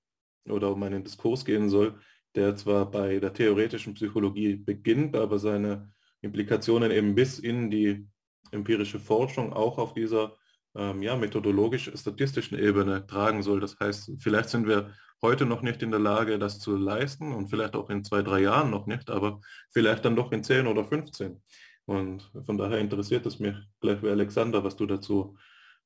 oder 0.48 0.70
um 0.70 0.82
einen 0.82 1.04
Diskurs 1.04 1.44
gehen 1.44 1.68
soll, 1.68 1.98
der 2.34 2.56
zwar 2.56 2.90
bei 2.90 3.18
der 3.18 3.32
theoretischen 3.32 3.94
Psychologie 3.94 4.56
beginnt, 4.56 5.16
aber 5.16 5.38
seine 5.38 5.92
Implikationen 6.20 6.90
eben 6.90 7.14
bis 7.14 7.38
in 7.38 7.70
die 7.70 8.06
empirische 8.50 8.98
Forschung 8.98 9.52
auch 9.52 9.78
auf 9.78 9.94
dieser 9.94 10.36
ähm, 10.74 11.02
ja, 11.02 11.16
methodologisch-statistischen 11.16 12.58
Ebene 12.58 13.06
tragen 13.06 13.42
soll. 13.42 13.60
Das 13.60 13.78
heißt, 13.78 14.12
vielleicht 14.18 14.48
sind 14.48 14.66
wir 14.66 14.92
heute 15.22 15.46
noch 15.46 15.62
nicht 15.62 15.82
in 15.82 15.90
der 15.90 16.00
Lage, 16.00 16.38
das 16.38 16.58
zu 16.58 16.76
leisten 16.76 17.32
und 17.32 17.48
vielleicht 17.48 17.74
auch 17.76 17.90
in 17.90 18.04
zwei, 18.04 18.22
drei 18.22 18.40
Jahren 18.40 18.70
noch 18.70 18.86
nicht, 18.86 19.10
aber 19.10 19.40
vielleicht 19.72 20.04
dann 20.04 20.16
doch 20.16 20.32
in 20.32 20.44
zehn 20.44 20.66
oder 20.66 20.84
15. 20.84 21.40
Und 21.86 22.30
von 22.44 22.58
daher 22.58 22.78
interessiert 22.78 23.26
es 23.26 23.38
mich 23.38 23.54
gleich 23.80 24.02
wie 24.02 24.08
Alexander, 24.08 24.64
was 24.64 24.76
du 24.76 24.86
dazu 24.86 25.36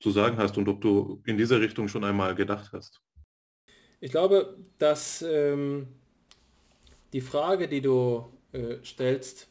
zu 0.00 0.10
sagen 0.10 0.36
hast 0.38 0.56
und 0.56 0.68
ob 0.68 0.80
du 0.80 1.22
in 1.26 1.36
diese 1.36 1.60
Richtung 1.60 1.88
schon 1.88 2.04
einmal 2.04 2.34
gedacht 2.34 2.70
hast. 2.72 3.00
Ich 4.00 4.10
glaube, 4.10 4.56
dass 4.78 5.22
ähm, 5.22 5.88
die 7.12 7.20
Frage, 7.20 7.68
die 7.68 7.80
du 7.80 8.26
äh, 8.52 8.76
stellst, 8.84 9.48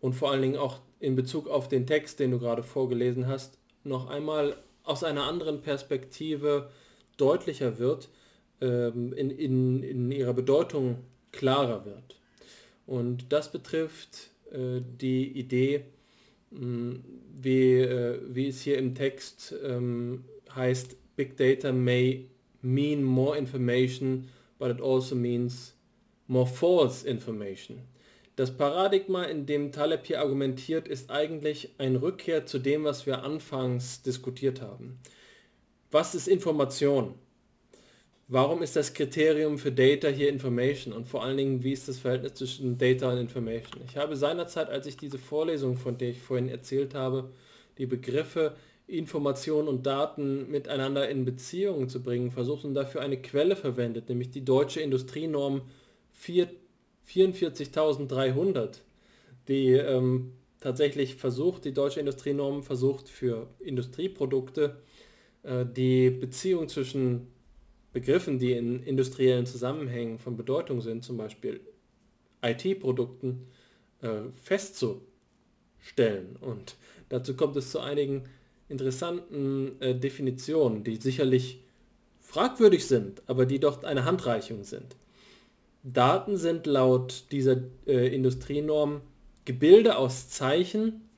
und 0.00 0.14
vor 0.14 0.30
allen 0.30 0.42
Dingen 0.42 0.56
auch 0.56 0.80
in 0.98 1.14
Bezug 1.14 1.46
auf 1.48 1.68
den 1.68 1.86
Text, 1.86 2.20
den 2.20 2.30
du 2.30 2.38
gerade 2.38 2.62
vorgelesen 2.62 3.26
hast, 3.26 3.58
noch 3.84 4.08
einmal 4.08 4.56
aus 4.82 5.04
einer 5.04 5.24
anderen 5.24 5.60
Perspektive 5.60 6.70
deutlicher 7.16 7.78
wird, 7.78 8.08
ähm, 8.60 9.12
in, 9.12 9.30
in, 9.30 9.82
in 9.82 10.10
ihrer 10.10 10.32
Bedeutung 10.32 10.98
klarer 11.32 11.84
wird. 11.84 12.16
Und 12.86 13.32
das 13.32 13.52
betrifft 13.52 14.30
äh, 14.50 14.80
die 15.00 15.28
Idee, 15.38 15.84
mh, 16.50 16.96
wie, 17.40 17.80
äh, 17.80 18.20
wie 18.28 18.48
es 18.48 18.62
hier 18.62 18.78
im 18.78 18.94
Text 18.94 19.54
ähm, 19.62 20.24
heißt, 20.54 20.96
Big 21.16 21.36
Data 21.36 21.72
may 21.72 22.29
mean 22.62 23.02
more 23.02 23.36
information, 23.36 24.28
but 24.58 24.70
it 24.70 24.80
also 24.80 25.14
means 25.14 25.74
more 26.26 26.46
false 26.46 27.04
information. 27.04 27.82
Das 28.36 28.56
Paradigma, 28.56 29.24
in 29.24 29.44
dem 29.44 29.70
Taleb 29.70 30.06
hier 30.06 30.20
argumentiert, 30.20 30.88
ist 30.88 31.10
eigentlich 31.10 31.74
ein 31.78 31.96
Rückkehr 31.96 32.46
zu 32.46 32.58
dem, 32.58 32.84
was 32.84 33.04
wir 33.04 33.22
anfangs 33.22 34.02
diskutiert 34.02 34.62
haben. 34.62 34.98
Was 35.90 36.14
ist 36.14 36.28
Information? 36.28 37.14
Warum 38.28 38.62
ist 38.62 38.76
das 38.76 38.94
Kriterium 38.94 39.58
für 39.58 39.72
Data 39.72 40.06
hier 40.06 40.28
Information? 40.28 40.94
Und 40.94 41.06
vor 41.08 41.24
allen 41.24 41.36
Dingen, 41.36 41.64
wie 41.64 41.72
ist 41.72 41.88
das 41.88 41.98
Verhältnis 41.98 42.34
zwischen 42.34 42.78
Data 42.78 43.10
und 43.10 43.18
Information? 43.18 43.82
Ich 43.88 43.96
habe 43.96 44.16
seinerzeit, 44.16 44.70
als 44.70 44.86
ich 44.86 44.96
diese 44.96 45.18
Vorlesung, 45.18 45.76
von 45.76 45.98
der 45.98 46.10
ich 46.10 46.20
vorhin 46.20 46.48
erzählt 46.48 46.94
habe, 46.94 47.32
die 47.76 47.86
Begriffe 47.86 48.54
Information 48.90 49.68
und 49.68 49.86
Daten 49.86 50.50
miteinander 50.50 51.08
in 51.08 51.24
Beziehung 51.24 51.88
zu 51.88 52.02
bringen, 52.02 52.30
versucht 52.30 52.64
und 52.64 52.74
dafür 52.74 53.00
eine 53.02 53.22
Quelle 53.22 53.56
verwendet, 53.56 54.08
nämlich 54.08 54.30
die 54.30 54.44
deutsche 54.44 54.80
Industrienorm 54.80 55.62
44.300, 56.22 58.78
die 59.48 59.72
ähm, 59.72 60.32
tatsächlich 60.60 61.16
versucht, 61.16 61.64
die 61.64 61.72
deutsche 61.72 62.00
Industrienorm 62.00 62.62
versucht 62.62 63.08
für 63.08 63.48
Industrieprodukte 63.60 64.76
äh, 65.42 65.64
die 65.64 66.10
Beziehung 66.10 66.68
zwischen 66.68 67.28
Begriffen, 67.92 68.38
die 68.38 68.52
in 68.52 68.82
industriellen 68.82 69.46
Zusammenhängen 69.46 70.18
von 70.18 70.36
Bedeutung 70.36 70.80
sind, 70.80 71.04
zum 71.04 71.16
Beispiel 71.16 71.60
IT-Produkten, 72.42 73.46
äh, 74.02 74.30
festzustellen. 74.42 76.36
Und 76.40 76.76
dazu 77.08 77.36
kommt 77.36 77.56
es 77.56 77.70
zu 77.70 77.80
einigen 77.80 78.24
interessanten 78.70 79.80
äh, 79.80 79.94
Definitionen, 79.94 80.84
die 80.84 80.96
sicherlich 80.96 81.62
fragwürdig 82.20 82.86
sind, 82.86 83.22
aber 83.26 83.44
die 83.44 83.58
doch 83.58 83.82
eine 83.82 84.04
Handreichung 84.04 84.64
sind. 84.64 84.96
Daten 85.82 86.36
sind 86.36 86.66
laut 86.66 87.24
dieser 87.32 87.56
äh, 87.86 88.14
Industrienorm 88.14 89.00
Gebilde 89.44 89.96
aus 89.96 90.28
Zeichen 90.28 91.08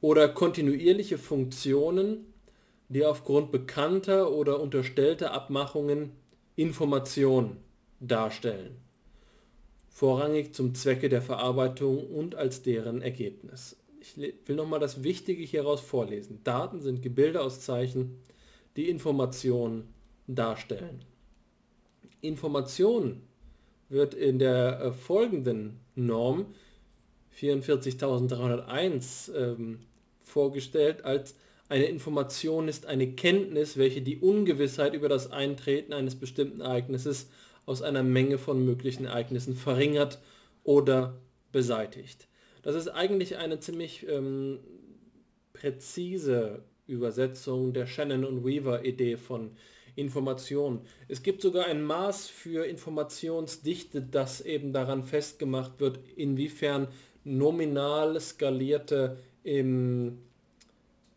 oder 0.00 0.28
kontinuierliche 0.28 1.18
Funktionen, 1.18 2.32
die 2.88 3.04
aufgrund 3.04 3.50
bekannter 3.52 4.32
oder 4.32 4.60
unterstellter 4.60 5.32
Abmachungen 5.32 6.12
Information 6.56 7.56
darstellen, 8.00 8.76
vorrangig 9.88 10.54
zum 10.54 10.74
Zwecke 10.74 11.08
der 11.08 11.22
Verarbeitung 11.22 12.06
und 12.10 12.36
als 12.36 12.62
deren 12.62 13.02
Ergebnis. 13.02 13.76
Ich 14.04 14.18
will 14.46 14.56
nochmal 14.56 14.80
das 14.80 15.02
Wichtige 15.02 15.42
hieraus 15.42 15.80
vorlesen. 15.80 16.40
Daten 16.44 16.80
sind 16.80 17.00
Gebilde 17.00 17.40
aus 17.40 17.60
Zeichen, 17.60 18.18
die 18.76 18.90
Informationen 18.90 19.94
darstellen. 20.26 21.02
Information 22.20 23.22
wird 23.88 24.12
in 24.12 24.38
der 24.38 24.80
äh, 24.80 24.92
folgenden 24.92 25.80
Norm 25.94 26.54
44301 27.30 29.32
ähm, 29.34 29.80
vorgestellt 30.22 31.04
als 31.04 31.34
eine 31.68 31.86
Information 31.86 32.68
ist 32.68 32.86
eine 32.86 33.12
Kenntnis, 33.12 33.78
welche 33.78 34.02
die 34.02 34.18
Ungewissheit 34.18 34.94
über 34.94 35.08
das 35.08 35.32
Eintreten 35.32 35.94
eines 35.94 36.14
bestimmten 36.14 36.60
Ereignisses 36.60 37.30
aus 37.64 37.80
einer 37.80 38.02
Menge 38.02 38.36
von 38.36 38.62
möglichen 38.64 39.06
Ereignissen 39.06 39.56
verringert 39.56 40.18
oder 40.62 41.18
beseitigt. 41.52 42.28
Das 42.64 42.74
ist 42.74 42.88
eigentlich 42.88 43.36
eine 43.36 43.60
ziemlich 43.60 44.08
ähm, 44.08 44.58
präzise 45.52 46.64
Übersetzung 46.86 47.74
der 47.74 47.86
Shannon 47.86 48.24
und 48.24 48.42
Weaver 48.42 48.86
Idee 48.86 49.18
von 49.18 49.50
Information. 49.96 50.80
Es 51.06 51.22
gibt 51.22 51.42
sogar 51.42 51.66
ein 51.66 51.82
Maß 51.82 52.26
für 52.26 52.64
Informationsdichte, 52.64 54.00
das 54.00 54.40
eben 54.40 54.72
daran 54.72 55.04
festgemacht 55.04 55.78
wird, 55.78 56.00
inwiefern 56.16 56.88
nominal 57.22 58.18
skalierte 58.18 59.18
im 59.42 60.22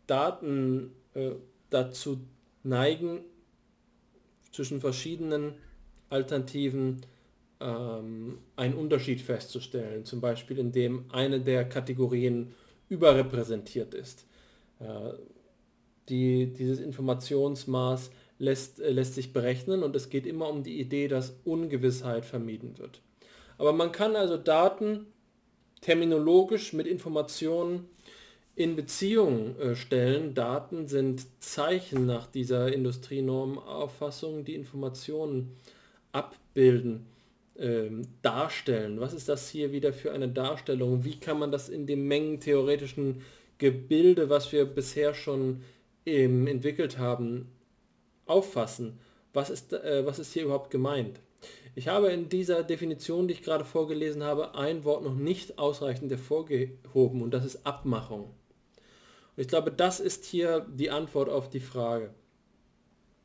Daten 0.06 0.92
äh, 1.14 1.30
dazu 1.70 2.20
neigen, 2.62 3.20
zwischen 4.52 4.82
verschiedenen 4.82 5.54
Alternativen 6.10 7.00
ähm, 7.60 8.38
einen 8.56 8.74
Unterschied 8.74 9.20
festzustellen. 9.20 10.04
Zum 10.04 10.20
Beispiel 10.20 10.58
indem 10.58 11.04
eine 11.10 11.40
der 11.40 11.68
Kategorien 11.68 12.54
überrepräsentiert 12.88 13.94
ist. 13.94 14.26
Äh, 14.80 15.12
die, 16.08 16.52
dieses 16.52 16.80
Informationsmaß 16.80 18.10
lässt, 18.38 18.80
äh, 18.80 18.90
lässt 18.90 19.14
sich 19.14 19.32
berechnen 19.32 19.82
und 19.82 19.94
es 19.96 20.08
geht 20.08 20.26
immer 20.26 20.48
um 20.48 20.62
die 20.62 20.80
Idee, 20.80 21.08
dass 21.08 21.36
Ungewissheit 21.44 22.24
vermieden 22.24 22.78
wird. 22.78 23.00
Aber 23.58 23.72
man 23.72 23.92
kann 23.92 24.16
also 24.16 24.36
Daten 24.36 25.06
terminologisch 25.80 26.72
mit 26.72 26.86
Informationen 26.86 27.88
in 28.54 28.74
Beziehung 28.74 29.56
äh, 29.58 29.76
stellen. 29.76 30.34
Daten 30.34 30.88
sind 30.88 31.26
Zeichen 31.42 32.06
nach 32.06 32.26
dieser 32.26 32.72
Industrienormauffassung, 32.72 34.44
die 34.44 34.54
Informationen 34.54 35.56
abbilden, 36.12 37.06
ähm, 37.58 38.02
darstellen. 38.22 39.00
Was 39.00 39.12
ist 39.12 39.28
das 39.28 39.48
hier 39.48 39.72
wieder 39.72 39.92
für 39.92 40.12
eine 40.12 40.28
Darstellung? 40.28 41.04
Wie 41.04 41.18
kann 41.18 41.38
man 41.38 41.50
das 41.50 41.68
in 41.68 41.86
dem 41.86 42.06
mengentheoretischen 42.06 43.22
Gebilde, 43.58 44.30
was 44.30 44.52
wir 44.52 44.64
bisher 44.64 45.14
schon 45.14 45.62
ähm, 46.06 46.46
entwickelt 46.46 46.98
haben, 46.98 47.50
auffassen. 48.26 48.98
Was 49.32 49.50
ist, 49.50 49.72
äh, 49.72 50.06
was 50.06 50.18
ist 50.18 50.32
hier 50.32 50.44
überhaupt 50.44 50.70
gemeint? 50.70 51.20
Ich 51.74 51.88
habe 51.88 52.08
in 52.08 52.28
dieser 52.28 52.62
Definition, 52.62 53.28
die 53.28 53.34
ich 53.34 53.42
gerade 53.42 53.64
vorgelesen 53.64 54.24
habe, 54.24 54.54
ein 54.54 54.84
Wort 54.84 55.04
noch 55.04 55.14
nicht 55.14 55.58
ausreichend 55.58 56.10
hervorgehoben 56.10 57.22
und 57.22 57.32
das 57.32 57.44
ist 57.44 57.66
Abmachung. 57.66 58.24
Und 58.24 59.42
ich 59.42 59.48
glaube, 59.48 59.70
das 59.70 60.00
ist 60.00 60.24
hier 60.24 60.66
die 60.68 60.90
Antwort 60.90 61.28
auf 61.28 61.48
die 61.48 61.60
Frage. 61.60 62.10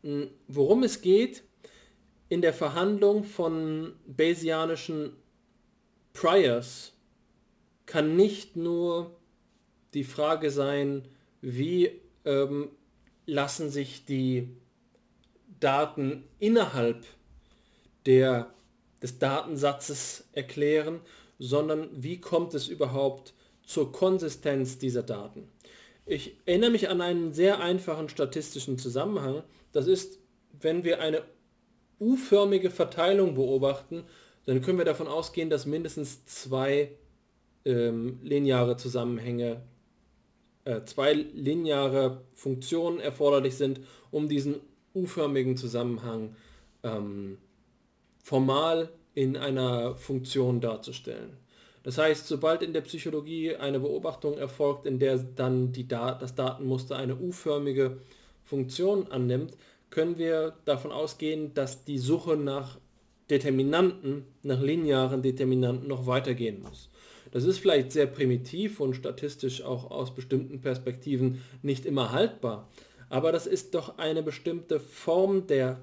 Hm, 0.04 0.30
worum 0.48 0.84
es 0.84 1.02
geht 1.02 1.44
in 2.34 2.42
der 2.42 2.54
Verhandlung 2.54 3.24
von 3.24 3.94
Bayesianischen 4.08 5.16
Priors 6.14 6.94
kann 7.86 8.16
nicht 8.16 8.56
nur 8.56 9.16
die 9.94 10.04
Frage 10.04 10.50
sein, 10.50 11.08
wie 11.42 11.92
ähm, 12.26 12.70
lassen 13.28 13.70
sich 13.70 14.06
die 14.06 14.50
Daten 15.60 16.24
innerhalb 16.40 17.06
der, 18.08 18.52
des 19.04 19.20
Datensatzes 19.20 20.24
erklären, 20.32 21.02
sondern 21.38 21.88
wie 21.92 22.20
kommt 22.20 22.56
es 22.56 22.68
überhaupt 22.68 23.36
zur 23.64 23.92
Konsistenz 23.92 24.80
dieser 24.80 25.04
Daten. 25.04 25.48
Ich 26.08 26.36
erinnere 26.48 26.72
mich 26.72 26.90
an 26.90 27.00
einen 27.00 27.32
sehr 27.32 27.60
einfachen 27.60 28.10
statistischen 28.10 28.80
Zusammenhang. 28.80 29.44
Das 29.72 29.86
ist, 29.86 30.18
wenn 30.60 30.84
wir 30.84 31.00
eine 31.00 31.22
U-förmige 32.00 32.70
Verteilung 32.70 33.36
beobachten, 33.36 34.04
dann 34.46 34.62
können 34.62 34.78
wir 34.78 34.86
davon 34.86 35.08
ausgehen, 35.08 35.50
dass 35.50 35.66
mindestens 35.66 36.26
zwei 36.26 36.92
ähm, 37.66 38.20
lineare 38.22 38.78
Zusammenhänge, 38.78 39.62
äh, 40.66 40.84
zwei 40.84 41.14
lineare 41.14 42.22
Funktionen 42.34 43.00
erforderlich 43.00 43.56
sind, 43.56 43.80
um 44.12 44.28
diesen 44.28 44.56
U-förmigen 44.94 45.58
Zusammenhang 45.58 46.36
ähm, 46.84 47.38
formal 48.22 48.90
in 49.16 49.38
einer 49.38 49.96
Funktion 49.96 50.62
darzustellen. 50.62 51.38
Das 51.84 51.98
heißt, 51.98 52.28
sobald 52.28 52.62
in 52.64 52.74
der 52.74 52.82
Psychologie 52.82 53.56
eine 53.56 53.80
Beobachtung 53.80 54.38
erfolgt, 54.38 54.86
in 54.86 55.00
der 55.00 55.18
dann 55.18 55.74
die 55.74 55.88
Dat 55.88 56.22
das 56.22 56.34
Datenmuster 56.34 56.96
eine 56.96 57.16
U-förmige 57.18 58.00
Funktion 58.44 59.08
annimmt, 59.12 59.58
können 59.94 60.18
wir 60.18 60.56
davon 60.66 60.92
ausgehen, 60.92 61.54
dass 61.54 61.86
die 61.86 62.00
Suche 62.00 62.36
nach 62.36 62.80
Determinanten, 63.30 64.26
nach 64.42 64.60
linearen 64.60 65.22
Determinanten 65.22 65.88
noch 65.88 66.08
weitergehen 66.08 66.64
muss. 66.64 66.90
Das 67.32 67.44
ist 67.44 67.60
vielleicht 67.60 67.92
sehr 67.92 68.08
primitiv 68.08 68.80
und 68.80 68.96
statistisch 68.96 69.62
auch 69.62 69.92
aus 69.92 70.16
bestimmten 70.16 70.62
Perspektiven 70.62 71.44
nicht 71.62 71.86
immer 71.86 72.12
haltbar, 72.12 72.70
aber 73.10 73.32
das 73.32 73.46
ist 73.46 73.76
doch 73.76 74.00
eine 74.00 74.24
bestimmte 74.24 74.80
Form 74.80 75.46
der 75.46 75.80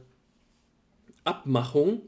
Abmachung 1.23 2.03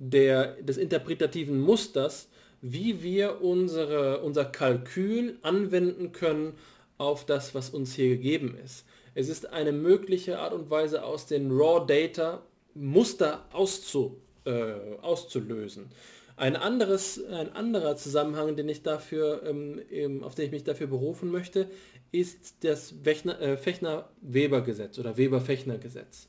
der, 0.00 0.60
des 0.60 0.76
interpretativen 0.76 1.60
Musters, 1.60 2.28
wie 2.62 3.00
wir 3.04 3.42
unsere, 3.42 4.22
unser 4.22 4.44
Kalkül 4.44 5.38
anwenden 5.42 6.10
können 6.10 6.54
auf 6.98 7.24
das, 7.24 7.54
was 7.54 7.70
uns 7.70 7.94
hier 7.94 8.08
gegeben 8.08 8.56
ist. 8.64 8.84
Es 9.14 9.28
ist 9.28 9.52
eine 9.52 9.72
mögliche 9.72 10.38
Art 10.38 10.52
und 10.52 10.70
Weise, 10.70 11.04
aus 11.04 11.26
den 11.26 11.50
Raw 11.50 11.84
Data 11.86 12.42
Muster 12.74 13.44
auszu, 13.52 14.20
äh, 14.44 14.72
auszulösen. 15.00 15.86
Ein, 16.36 16.56
anderes, 16.56 17.24
ein 17.26 17.52
anderer 17.52 17.96
Zusammenhang, 17.96 18.56
den 18.56 18.68
ich 18.68 18.82
dafür, 18.82 19.42
ähm, 19.46 20.24
auf 20.24 20.34
den 20.34 20.46
ich 20.46 20.50
mich 20.50 20.64
dafür 20.64 20.88
berufen 20.88 21.30
möchte, 21.30 21.68
ist 22.10 22.64
das 22.64 22.92
äh, 22.92 23.56
Fechner-Weber-Gesetz 23.56 24.98
oder 24.98 25.16
Weber-Fechner-Gesetz. 25.16 26.28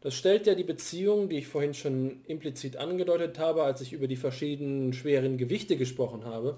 Das 0.00 0.14
stellt 0.14 0.46
ja 0.46 0.54
die 0.54 0.64
Beziehung, 0.64 1.28
die 1.28 1.38
ich 1.38 1.48
vorhin 1.48 1.74
schon 1.74 2.22
implizit 2.26 2.76
angedeutet 2.76 3.38
habe, 3.38 3.62
als 3.62 3.82
ich 3.82 3.92
über 3.92 4.08
die 4.08 4.16
verschiedenen 4.16 4.92
schweren 4.94 5.36
Gewichte 5.36 5.76
gesprochen 5.76 6.24
habe, 6.24 6.56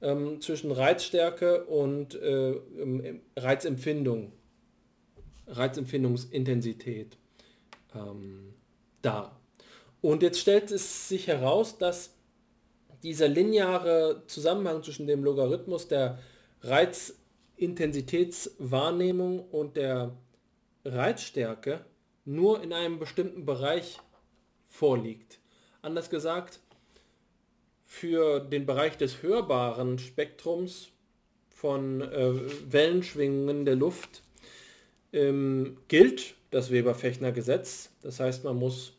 ähm, 0.00 0.40
zwischen 0.40 0.70
Reizstärke 0.70 1.64
und 1.64 2.14
äh, 2.14 2.54
Reizempfindung, 3.36 4.32
Reizempfindungsintensität 5.50 7.16
ähm, 7.94 8.54
dar. 9.02 9.38
Und 10.00 10.22
jetzt 10.22 10.40
stellt 10.40 10.70
es 10.70 11.08
sich 11.08 11.26
heraus, 11.26 11.76
dass 11.78 12.14
dieser 13.02 13.28
lineare 13.28 14.22
Zusammenhang 14.26 14.82
zwischen 14.82 15.06
dem 15.06 15.22
Logarithmus 15.24 15.88
der 15.88 16.18
Reizintensitätswahrnehmung 16.62 19.40
und 19.50 19.76
der 19.76 20.16
Reizstärke 20.84 21.84
nur 22.24 22.62
in 22.62 22.72
einem 22.72 22.98
bestimmten 22.98 23.44
Bereich 23.44 23.98
vorliegt. 24.68 25.38
Anders 25.82 26.08
gesagt, 26.10 26.60
für 27.84 28.40
den 28.40 28.66
Bereich 28.66 28.96
des 28.96 29.22
hörbaren 29.22 29.98
Spektrums 29.98 30.88
von 31.48 32.00
äh, 32.00 32.72
Wellenschwingungen 32.72 33.64
der 33.64 33.76
Luft 33.76 34.22
ähm, 35.12 35.76
gilt 35.88 36.34
das 36.50 36.70
Weber-Fechner-Gesetz. 36.70 37.90
Das 38.02 38.20
heißt, 38.20 38.44
man 38.44 38.56
muss 38.56 38.94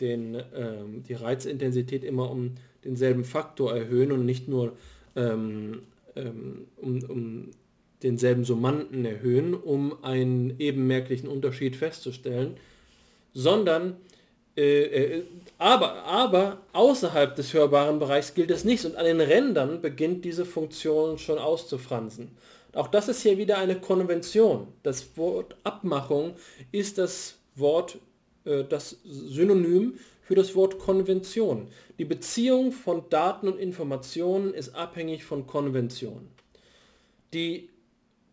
den, 0.00 0.42
ähm, 0.54 1.02
die 1.06 1.14
Reizintensität 1.14 2.04
immer 2.04 2.30
um 2.30 2.54
denselben 2.84 3.24
Faktor 3.24 3.74
erhöhen 3.74 4.12
und 4.12 4.26
nicht 4.26 4.48
nur 4.48 4.76
ähm, 5.16 5.82
ähm, 6.16 6.66
um, 6.76 7.02
um 7.04 7.50
denselben 8.02 8.44
Summanden 8.44 9.04
erhöhen, 9.04 9.54
um 9.54 10.04
einen 10.04 10.58
ebenmerklichen 10.58 11.28
Unterschied 11.28 11.76
festzustellen, 11.76 12.56
sondern 13.32 13.96
äh, 14.56 14.82
äh, 14.82 15.24
aber, 15.58 16.04
aber 16.04 16.58
außerhalb 16.72 17.34
des 17.34 17.54
hörbaren 17.54 17.98
Bereichs 17.98 18.34
gilt 18.34 18.50
es 18.50 18.64
nicht 18.64 18.84
und 18.84 18.96
an 18.96 19.04
den 19.04 19.20
Rändern 19.20 19.80
beginnt 19.80 20.24
diese 20.24 20.44
Funktion 20.44 21.18
schon 21.18 21.38
auszufransen. 21.38 22.30
Auch 22.74 22.88
das 22.88 23.08
ist 23.08 23.22
hier 23.22 23.38
wieder 23.38 23.58
eine 23.58 23.80
Konvention. 23.80 24.68
Das 24.82 25.16
Wort 25.16 25.56
Abmachung 25.64 26.34
ist 26.72 26.98
das 26.98 27.38
Wort, 27.54 27.98
äh, 28.44 28.64
das 28.64 28.98
Synonym 29.04 29.98
für 30.22 30.34
das 30.34 30.54
Wort 30.54 30.78
Konvention. 30.78 31.68
Die 31.98 32.04
Beziehung 32.04 32.72
von 32.72 33.08
Daten 33.10 33.48
und 33.48 33.58
Informationen 33.58 34.54
ist 34.54 34.74
abhängig 34.74 35.24
von 35.24 35.46
Konvention. 35.46 36.28
Die 37.32 37.70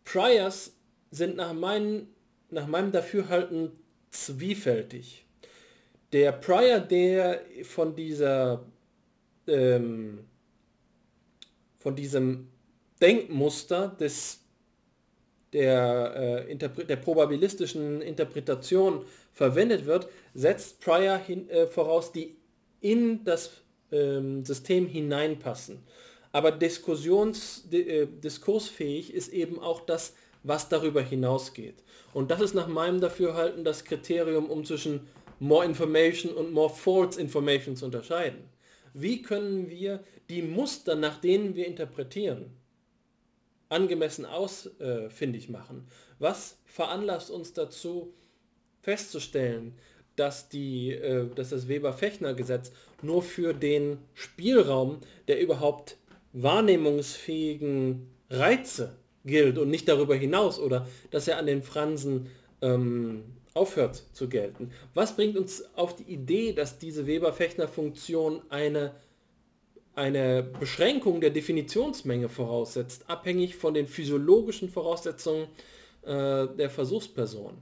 Priors 0.06 0.74
sind 1.12 1.36
nach, 1.36 1.54
mein, 1.54 2.08
nach 2.50 2.68
meinem 2.68 2.92
Dafürhalten 2.92 3.72
zwiefältig. 4.10 5.26
Der 6.14 6.32
Prior, 6.32 6.80
der 6.80 7.42
von 7.64 7.96
dieser 7.96 8.66
ähm, 9.48 10.20
von 11.82 11.96
diesem 11.96 12.48
Denkmuster 13.02 13.96
des 14.00 14.42
der, 15.54 16.46
äh, 16.48 16.56
der 16.56 16.96
probabilistischen 16.96 18.02
Interpretation 18.02 19.06
verwendet 19.34 19.86
wird, 19.86 20.08
setzt 20.34 20.80
Prior 20.80 21.18
hin, 21.18 21.50
äh, 21.50 21.68
voraus, 21.68 22.12
die 22.12 22.38
in 22.80 23.24
das 23.24 23.52
ähm, 23.92 24.46
System 24.46 24.88
hineinpassen. 24.88 25.80
Aber 26.32 26.52
Diskussions, 26.52 27.68
äh, 27.72 28.08
diskursfähig 28.08 29.14
ist 29.14 29.34
eben 29.34 29.60
auch 29.60 29.82
das, 29.82 30.16
was 30.44 30.70
darüber 30.70 31.02
hinausgeht. 31.02 31.84
Und 32.14 32.32
das 32.32 32.42
ist 32.42 32.54
nach 32.54 32.68
meinem 32.68 33.02
Dafürhalten 33.02 33.64
das 33.64 33.84
Kriterium, 33.84 34.50
um 34.50 34.64
zwischen 34.64 35.08
more 35.40 35.66
information 35.66 36.34
und 36.34 36.54
more 36.54 36.70
false 36.70 37.20
information 37.20 37.76
zu 37.76 37.86
unterscheiden. 37.86 38.40
Wie 38.94 39.22
können 39.22 39.70
wir 39.70 40.04
die 40.30 40.42
Muster, 40.42 40.96
nach 40.96 41.20
denen 41.20 41.56
wir 41.56 41.68
interpretieren, 41.68 42.52
angemessen 43.72 44.26
ausfindig 44.26 45.50
äh, 45.50 45.52
machen? 45.52 45.88
Was 46.20 46.58
veranlasst 46.66 47.32
uns 47.32 47.54
dazu 47.54 48.14
festzustellen, 48.82 49.74
dass, 50.16 50.50
die, 50.50 50.92
äh, 50.92 51.28
dass 51.34 51.50
das 51.50 51.68
Weber-Fechner-Gesetz 51.68 52.72
nur 53.02 53.24
für 53.24 53.54
den 53.54 53.98
Spielraum 54.14 55.00
der 55.28 55.42
überhaupt 55.42 55.98
wahrnehmungsfähigen 56.34 58.08
Reize 58.30 58.96
gilt 59.26 59.58
und 59.58 59.70
nicht 59.70 59.88
darüber 59.88 60.16
hinaus 60.16 60.60
oder 60.60 60.88
dass 61.12 61.28
er 61.28 61.38
an 61.38 61.46
den 61.46 61.64
Fransen 61.64 62.30
ähm, 62.62 63.24
aufhört 63.54 64.04
zu 64.14 64.30
gelten. 64.30 64.72
Was 64.94 65.16
bringt 65.16 65.38
uns 65.38 65.64
auf 65.76 65.96
die 65.96 66.12
Idee, 66.12 66.54
dass 66.54 66.78
diese 66.78 67.06
Weber-Fechner-Funktion 67.06 68.42
eine 68.50 68.94
eine 69.96 70.44
Beschränkung 70.44 71.22
der 71.22 71.32
Definitionsmenge 71.32 72.30
voraussetzt, 72.30 73.10
abhängig 73.10 73.56
von 73.56 73.74
den 73.74 73.88
physiologischen 73.88 74.70
Voraussetzungen 74.70 75.48
äh, 76.04 76.48
der 76.48 76.70
Versuchsperson. 76.70 77.58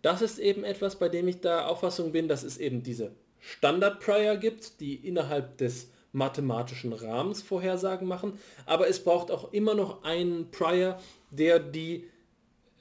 Das 0.00 0.22
ist 0.22 0.38
eben 0.38 0.64
etwas, 0.64 0.96
bei 0.96 1.08
dem 1.08 1.28
ich 1.28 1.40
der 1.40 1.68
Auffassung 1.68 2.12
bin, 2.12 2.28
dass 2.28 2.42
es 2.42 2.58
eben 2.58 2.82
diese 2.82 3.12
Standard-Prior 3.40 4.36
gibt, 4.36 4.80
die 4.80 4.94
innerhalb 4.94 5.58
des 5.58 5.90
mathematischen 6.12 6.92
Rahmens 6.92 7.42
Vorhersagen 7.42 8.06
machen, 8.06 8.38
aber 8.66 8.88
es 8.88 9.02
braucht 9.02 9.30
auch 9.30 9.52
immer 9.52 9.74
noch 9.74 10.04
einen 10.04 10.50
Prior, 10.50 11.00
der 11.30 11.58
die 11.58 12.04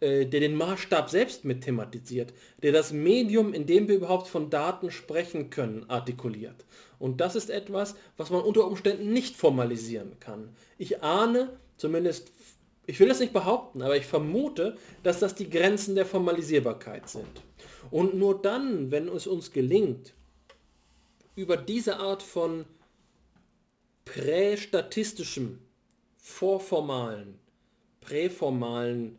äh, 0.02 0.26
der 0.26 0.40
den 0.40 0.56
Maßstab 0.56 1.10
selbst 1.10 1.46
mit 1.46 1.64
thematisiert, 1.64 2.34
der 2.64 2.72
das 2.72 2.92
Medium, 2.92 3.54
in 3.54 3.68
dem 3.68 3.88
wir 3.88 3.96
überhaupt 3.96 4.28
von 4.28 4.50
Daten 4.50 4.90
sprechen 4.90 5.52
können, 5.52 5.90
artikuliert. 5.90 6.66
Und 7.02 7.20
das 7.20 7.36
ist 7.36 7.50
etwas, 7.50 7.96
was 8.16 8.30
man 8.30 8.44
unter 8.44 8.68
Umständen 8.68 9.12
nicht 9.12 9.36
formalisieren 9.36 10.20
kann. 10.20 10.56
Ich 10.78 11.02
ahne, 11.02 11.58
zumindest, 11.76 12.32
ich 12.86 13.00
will 13.00 13.08
das 13.08 13.20
nicht 13.20 13.34
behaupten, 13.34 13.82
aber 13.82 13.98
ich 13.98 14.06
vermute, 14.06 14.78
dass 15.02 15.20
das 15.20 15.34
die 15.34 15.50
Grenzen 15.50 15.96
der 15.96 16.06
Formalisierbarkeit 16.06 17.10
sind. 17.10 17.42
Und 17.90 18.14
nur 18.14 18.40
dann, 18.40 18.92
wenn 18.92 19.08
es 19.08 19.26
uns 19.26 19.52
gelingt, 19.52 20.14
über 21.36 21.58
diese 21.58 21.98
Art 21.98 22.22
von 22.22 22.66
prästatistischem, 24.06 25.58
vorformalen, 26.18 27.40
präformalen 28.00 29.18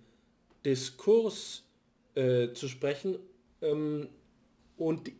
Diskurs 0.65 1.65
äh, 2.15 2.53
zu 2.53 2.69
sprechen 2.69 3.19
ähm, 3.61 4.09
und 4.77 5.11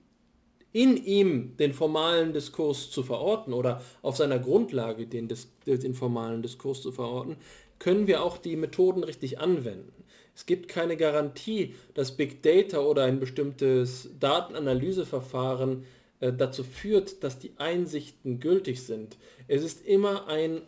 in 0.73 0.97
ihm 0.97 1.57
den 1.59 1.73
formalen 1.73 2.33
Diskurs 2.33 2.91
zu 2.91 3.03
verorten 3.03 3.53
oder 3.53 3.83
auf 4.01 4.17
seiner 4.17 4.39
Grundlage 4.39 5.07
den, 5.07 5.29
den 5.67 5.95
formalen 5.95 6.43
Diskurs 6.43 6.83
zu 6.83 6.93
verorten, 6.93 7.37
können 7.79 8.07
wir 8.07 8.23
auch 8.23 8.39
die 8.39 8.57
Methoden 8.57 9.05
richtig 9.05 9.39
anwenden. 9.39 9.93
Es 10.35 10.47
gibt 10.47 10.69
keine 10.69 10.97
Garantie, 10.97 11.75
dass 11.95 12.17
Big 12.17 12.43
Data 12.43 12.79
oder 12.81 13.05
ein 13.05 13.21
bestimmtes 13.21 14.09
Datenanalyseverfahren 14.19 15.85
äh, 16.21 16.33
dazu 16.33 16.65
führt, 16.65 17.23
dass 17.23 17.39
die 17.39 17.53
Einsichten 17.59 18.41
gültig 18.41 18.83
sind. 18.83 19.19
Es 19.49 19.63
ist 19.63 19.85
immer 19.85 20.29
ein 20.29 20.63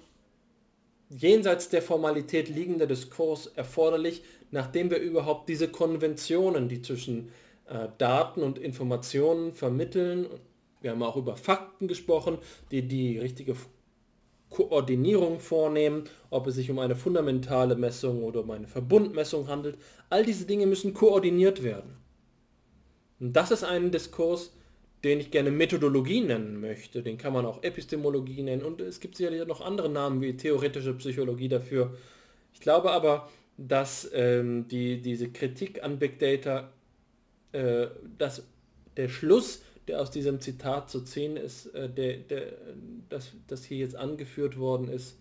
jenseits 1.08 1.68
der 1.68 1.80
Formalität 1.80 2.48
liegender 2.48 2.86
Diskurs 2.86 3.46
erforderlich, 3.46 4.22
nachdem 4.50 4.90
wir 4.90 4.98
überhaupt 4.98 5.48
diese 5.48 5.68
Konventionen, 5.68 6.68
die 6.68 6.82
zwischen 6.82 7.30
äh, 7.66 7.88
Daten 7.98 8.42
und 8.42 8.58
Informationen 8.58 9.52
vermitteln. 9.52 10.26
Wir 10.80 10.90
haben 10.90 11.02
auch 11.02 11.16
über 11.16 11.36
Fakten 11.36 11.88
gesprochen, 11.88 12.38
die 12.70 12.86
die 12.86 13.18
richtige 13.18 13.56
Koordinierung 14.50 15.40
vornehmen, 15.40 16.04
ob 16.30 16.46
es 16.46 16.54
sich 16.54 16.70
um 16.70 16.78
eine 16.78 16.94
fundamentale 16.94 17.74
Messung 17.74 18.22
oder 18.22 18.40
um 18.40 18.50
eine 18.50 18.68
Verbundmessung 18.68 19.48
handelt. 19.48 19.78
All 20.10 20.24
diese 20.24 20.46
Dinge 20.46 20.66
müssen 20.66 20.94
koordiniert 20.94 21.62
werden. 21.62 21.96
Und 23.18 23.32
das 23.32 23.50
ist 23.50 23.64
ein 23.64 23.90
Diskurs, 23.90 24.52
den 25.02 25.20
ich 25.20 25.30
gerne 25.30 25.50
Methodologie 25.50 26.20
nennen 26.20 26.60
möchte. 26.60 27.02
Den 27.02 27.18
kann 27.18 27.32
man 27.32 27.46
auch 27.46 27.62
Epistemologie 27.62 28.42
nennen 28.42 28.62
und 28.62 28.80
es 28.80 29.00
gibt 29.00 29.16
sicherlich 29.16 29.46
noch 29.46 29.60
andere 29.60 29.88
Namen 29.88 30.20
wie 30.20 30.36
theoretische 30.36 30.94
Psychologie 30.94 31.48
dafür. 31.48 31.94
Ich 32.52 32.60
glaube 32.60 32.90
aber, 32.90 33.28
dass 33.56 34.10
ähm, 34.14 34.66
die, 34.68 35.00
diese 35.00 35.30
Kritik 35.30 35.82
an 35.82 35.98
Big 35.98 36.18
Data 36.18 36.72
äh, 37.54 37.88
dass 38.18 38.42
der 38.96 39.08
Schluss 39.08 39.62
der 39.88 40.00
aus 40.00 40.10
diesem 40.10 40.40
Zitat 40.40 40.90
zu 40.90 41.02
ziehen 41.02 41.36
ist, 41.36 41.66
äh, 41.74 41.88
der, 41.88 42.16
der, 42.16 42.52
das, 43.08 43.32
das 43.46 43.64
hier 43.64 43.78
jetzt 43.78 43.96
angeführt 43.96 44.58
worden 44.58 44.88
ist, 44.88 45.18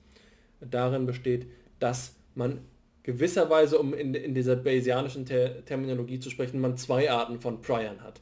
darin 0.61 1.05
besteht, 1.05 1.47
dass 1.79 2.15
man 2.35 2.61
gewisserweise, 3.03 3.77
um 3.77 3.93
in, 3.93 4.13
in 4.13 4.33
dieser 4.33 4.55
Bayesianischen 4.55 5.25
Ter 5.25 5.65
Terminologie 5.65 6.19
zu 6.19 6.29
sprechen, 6.29 6.61
man 6.61 6.77
zwei 6.77 7.11
Arten 7.11 7.41
von 7.41 7.61
Priors 7.61 7.99
hat. 7.99 8.21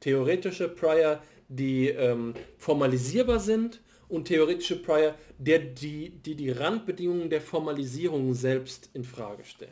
Theoretische 0.00 0.68
Prior, 0.68 1.22
die 1.48 1.88
ähm, 1.88 2.32
formalisierbar 2.56 3.40
sind 3.40 3.82
und 4.08 4.26
theoretische 4.26 4.82
Prior, 4.82 5.14
der, 5.38 5.58
die, 5.58 6.10
die 6.10 6.34
die 6.34 6.50
Randbedingungen 6.50 7.28
der 7.28 7.42
Formalisierung 7.42 8.32
selbst 8.32 8.88
in 8.94 9.04
Frage 9.04 9.44
stellen. 9.44 9.70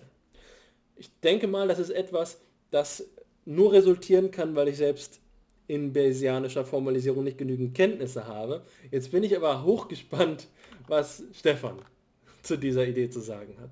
Ich 0.97 1.11
denke 1.21 1.47
mal, 1.47 1.67
das 1.67 1.79
ist 1.79 1.91
etwas, 1.91 2.43
das 2.71 3.09
nur 3.51 3.73
resultieren 3.73 4.31
kann, 4.31 4.55
weil 4.55 4.69
ich 4.69 4.77
selbst 4.77 5.21
in 5.67 5.93
Bayesianischer 5.93 6.65
Formalisierung 6.65 7.25
nicht 7.25 7.39
genügend 7.39 7.75
Kenntnisse 7.75 8.27
habe. 8.27 8.63
Jetzt 8.91 9.11
bin 9.11 9.23
ich 9.23 9.37
aber 9.37 9.65
hochgespannt, 9.65 10.49
was 10.89 11.23
Stefan 11.33 11.81
zu 12.43 12.57
dieser 12.57 12.87
Idee 12.87 13.11
zu 13.11 13.21
sagen 13.21 13.57
hat. 13.61 13.71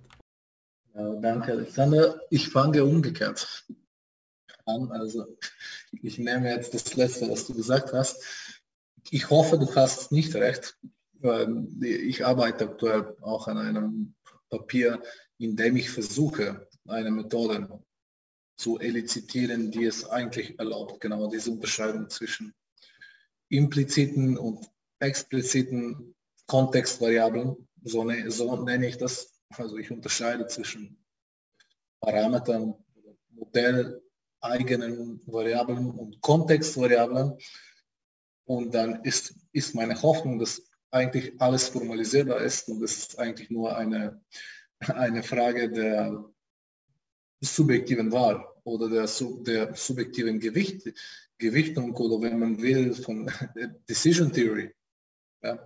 Ja, 0.95 1.15
danke, 1.15 1.53
Alexander. 1.53 2.21
Ich 2.31 2.49
fange 2.49 2.85
umgekehrt 2.85 3.65
an. 4.65 4.91
Also 4.93 5.27
ich 6.03 6.19
nehme 6.19 6.51
jetzt 6.51 6.75
das 6.75 6.95
Letzte, 6.95 7.29
was 7.31 7.47
du 7.47 7.55
gesagt 7.55 7.93
hast. 7.93 8.23
Ich 9.11 9.31
hoffe, 9.31 9.59
du 9.59 9.75
hast 9.75 10.13
nicht 10.13 10.35
recht. 10.35 10.77
Ich 11.81 12.25
arbeite 12.25 12.65
aktuell 12.65 13.17
auch 13.23 13.49
an 13.49 13.59
einem 13.59 14.15
Papier, 14.51 15.03
in 15.39 15.57
dem 15.57 15.77
ich 15.77 15.91
versuche, 15.91 16.69
eine 16.87 17.11
Methode 17.11 17.81
zu 18.59 18.79
elizitieren, 18.79 19.71
die 19.71 19.85
es 19.85 20.05
eigentlich 20.05 20.59
erlaubt, 20.59 21.01
genau 21.01 21.31
diese 21.31 21.53
Unterscheidung 21.53 22.11
zwischen 22.11 22.53
impliziten 23.49 24.37
und 24.37 24.69
expliziten 24.99 26.15
Kontextvariablen, 26.47 27.69
so, 27.85 28.05
ne, 28.05 28.31
so 28.31 28.65
nenne 28.65 28.89
ich 28.89 28.99
das, 28.99 29.41
also 29.51 29.79
ich 29.79 29.91
unterscheide 29.91 30.47
zwischen 30.49 30.99
Parametern, 32.01 32.75
modelleigenen 33.31 35.21
Variablen 35.27 35.91
und 35.91 36.21
Kontextvariablen. 36.21 37.39
Und 38.45 38.75
dann 38.75 39.05
ist, 39.05 39.35
ist 39.53 39.75
meine 39.75 40.01
Hoffnung, 40.03 40.39
dass 40.39 40.63
eigentlich 40.91 41.41
alles 41.41 41.69
formalisierbar 41.69 42.41
ist 42.41 42.69
und 42.69 42.83
es 42.83 42.97
ist 42.99 43.19
eigentlich 43.19 43.51
nur 43.51 43.77
eine, 43.77 44.21
eine 44.81 45.23
Frage 45.23 45.71
der 45.71 46.25
subjektiven 47.41 48.11
Wahl 48.13 48.45
oder 48.65 48.89
der, 48.89 49.09
der 49.43 49.75
subjektiven 49.75 50.41
Gewicht, 50.41 50.93
Gewichtung 51.39 51.95
oder 51.95 52.21
wenn 52.21 52.39
man 52.39 52.61
will 52.61 52.95
von 52.95 53.31
Decision 53.89 54.33
Theory. 54.33 54.75
Ja. 55.43 55.59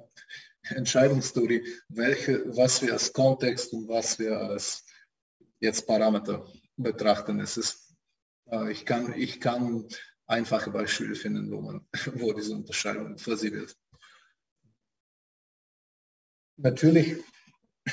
Entscheidungstheorie, 0.64 1.66
welche, 1.88 2.56
was 2.56 2.82
wir 2.82 2.92
als 2.92 3.12
Kontext 3.12 3.72
und 3.72 3.88
was 3.88 4.18
wir 4.18 4.38
als 4.38 4.84
jetzt 5.60 5.86
Parameter 5.86 6.46
betrachten. 6.76 7.40
Es 7.40 7.56
ist, 7.56 7.94
äh, 8.50 8.70
ich, 8.70 8.86
kann, 8.86 9.12
ich 9.18 9.40
kann 9.40 9.86
einfache 10.26 10.70
Beispiele 10.70 11.14
finden, 11.14 11.50
wo, 11.50 11.60
man, 11.60 11.86
wo 12.14 12.32
diese 12.32 12.54
Unterscheidung 12.54 13.16
wird. 13.18 13.76
Natürlich 16.58 17.16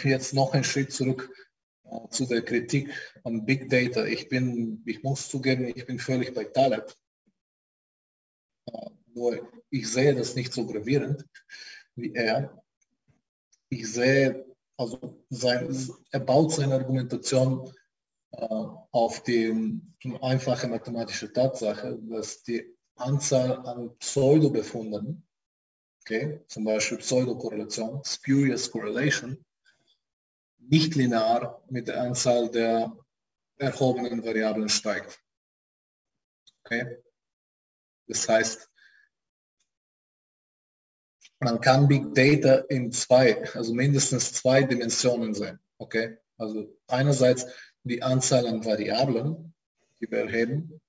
jetzt 0.03 0.33
noch 0.33 0.53
einen 0.53 0.64
Schritt 0.64 0.93
zurück 0.93 1.33
zu 2.09 2.26
der 2.26 2.42
Kritik 2.42 2.90
an 3.24 3.45
Big 3.45 3.69
Data. 3.69 4.06
Ich 4.06 4.30
bin, 4.30 4.84
ich 4.85 5.03
muss 5.03 5.30
zugeben, 5.30 5.66
ich 5.66 5.85
bin 5.85 6.00
völlig 6.00 6.34
bei 6.34 6.45
Taleb. 6.45 6.93
Äh, 8.68 8.90
nur 9.14 9.50
ich 9.69 9.92
sehe 9.92 10.16
das 10.16 10.35
nicht 10.35 10.53
so 10.53 10.66
gravierend 10.66 11.26
wie 11.95 12.14
er. 12.14 12.64
Ich 13.69 13.92
sehe, 13.92 14.45
also 14.77 15.24
sein, 15.30 15.76
er 16.11 16.19
baut 16.19 16.53
seine 16.53 16.76
Argumentation 16.76 17.72
äh, 18.32 18.66
auf 18.92 19.24
die 19.24 19.82
einfache 20.22 20.68
mathematische 20.68 21.32
Tatsache, 21.32 22.00
dass 22.03 22.43
die 22.43 22.66
Anzahl 22.95 23.58
an 23.66 23.95
Pseudobefunden, 23.98 25.27
okay, 26.01 26.42
zum 26.48 26.64
Beispiel 26.64 26.98
Pseudokorrelation, 26.98 28.01
Spurious 28.03 28.72
Correlation, 28.72 29.43
nicht 30.69 30.95
linear 30.95 31.64
mit 31.69 31.88
der 31.88 32.01
Anzahl 32.01 32.49
der 32.49 32.95
erhobenen 33.57 34.23
Variablen 34.23 34.69
steigt. 34.69 35.19
Okay? 36.64 36.98
Das 38.07 38.30
heißt, 38.30 38.69
man 41.39 41.59
kann 41.59 41.88
Big 41.88 42.14
Data 42.14 42.65
in 42.69 42.91
zwei, 42.91 43.43
also 43.53 43.73
mindestens 43.73 44.33
zwei 44.33 44.64
Dimensionen 44.64 45.33
sehen. 45.33 45.59
Okay? 45.77 46.17
Also 46.38 46.77
einerseits 46.88 47.48
die 47.83 48.03
Anzahl 48.03 48.45
an 48.45 48.64
Variablen, 48.64 49.53
die 49.99 50.11
wir 50.11 50.19
erheben, 50.19 50.81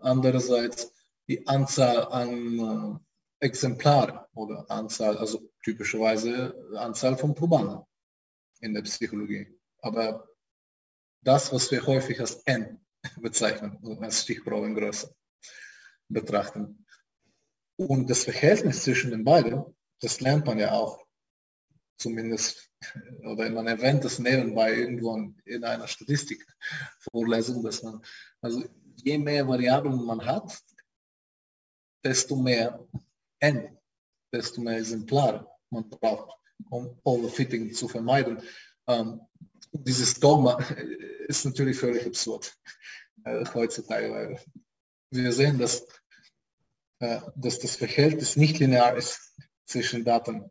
andererseits 0.00 0.92
die 1.28 1.46
Anzahl 1.46 2.06
an 2.06 3.00
äh, 3.40 3.46
Exemplaren 3.46 4.18
oder 4.34 4.68
Anzahl, 4.68 5.16
also 5.16 5.48
typischerweise 5.62 6.54
Anzahl 6.76 7.16
von 7.16 7.34
Probanden 7.34 7.84
in 8.62 8.74
der 8.74 8.82
Psychologie. 8.82 9.46
Aber 9.78 10.26
das, 11.22 11.52
was 11.52 11.70
wir 11.70 11.86
häufig 11.86 12.18
als 12.20 12.36
N 12.46 12.80
bezeichnen, 13.20 13.78
als 14.00 14.22
Stichprobengröße 14.22 15.14
betrachten. 16.08 16.86
Und 17.76 18.08
das 18.08 18.24
Verhältnis 18.24 18.82
zwischen 18.84 19.10
den 19.10 19.24
beiden 19.24 19.64
das 20.02 20.20
lernt 20.20 20.46
man 20.46 20.58
ja 20.58 20.72
auch. 20.72 21.06
Zumindest, 21.96 22.68
oder 23.22 23.48
man 23.50 23.68
erwähnt 23.68 24.04
das 24.04 24.18
nebenbei 24.18 24.74
irgendwo 24.74 25.16
in 25.44 25.64
einer 25.64 25.86
Statistikvorlesung, 25.86 27.62
dass 27.62 27.82
man, 27.82 28.02
also 28.40 28.64
je 28.96 29.18
mehr 29.18 29.46
Variablen 29.46 30.04
man 30.04 30.24
hat, 30.24 30.60
desto 32.04 32.34
mehr 32.34 32.84
N, 33.38 33.78
desto 34.32 34.60
mehr 34.60 34.78
Exemplare 34.78 35.46
man 35.70 35.88
braucht, 35.88 36.36
um 36.70 36.98
Overfitting 37.04 37.72
zu 37.72 37.88
vermeiden. 37.88 38.42
Ähm, 38.86 39.20
dieses 39.72 40.18
Dogma 40.18 40.58
ist 41.28 41.44
natürlich 41.44 41.78
völlig 41.78 42.06
absurd 42.06 42.54
äh, 43.24 43.44
heutzutage, 43.54 44.38
wir 45.10 45.32
sehen, 45.32 45.58
dass, 45.58 45.86
äh, 47.00 47.20
dass 47.36 47.58
das 47.58 47.76
Verhältnis 47.76 48.36
nicht 48.36 48.58
linear 48.58 48.96
ist 48.96 49.34
zwischen 49.66 50.04
Daten, 50.04 50.50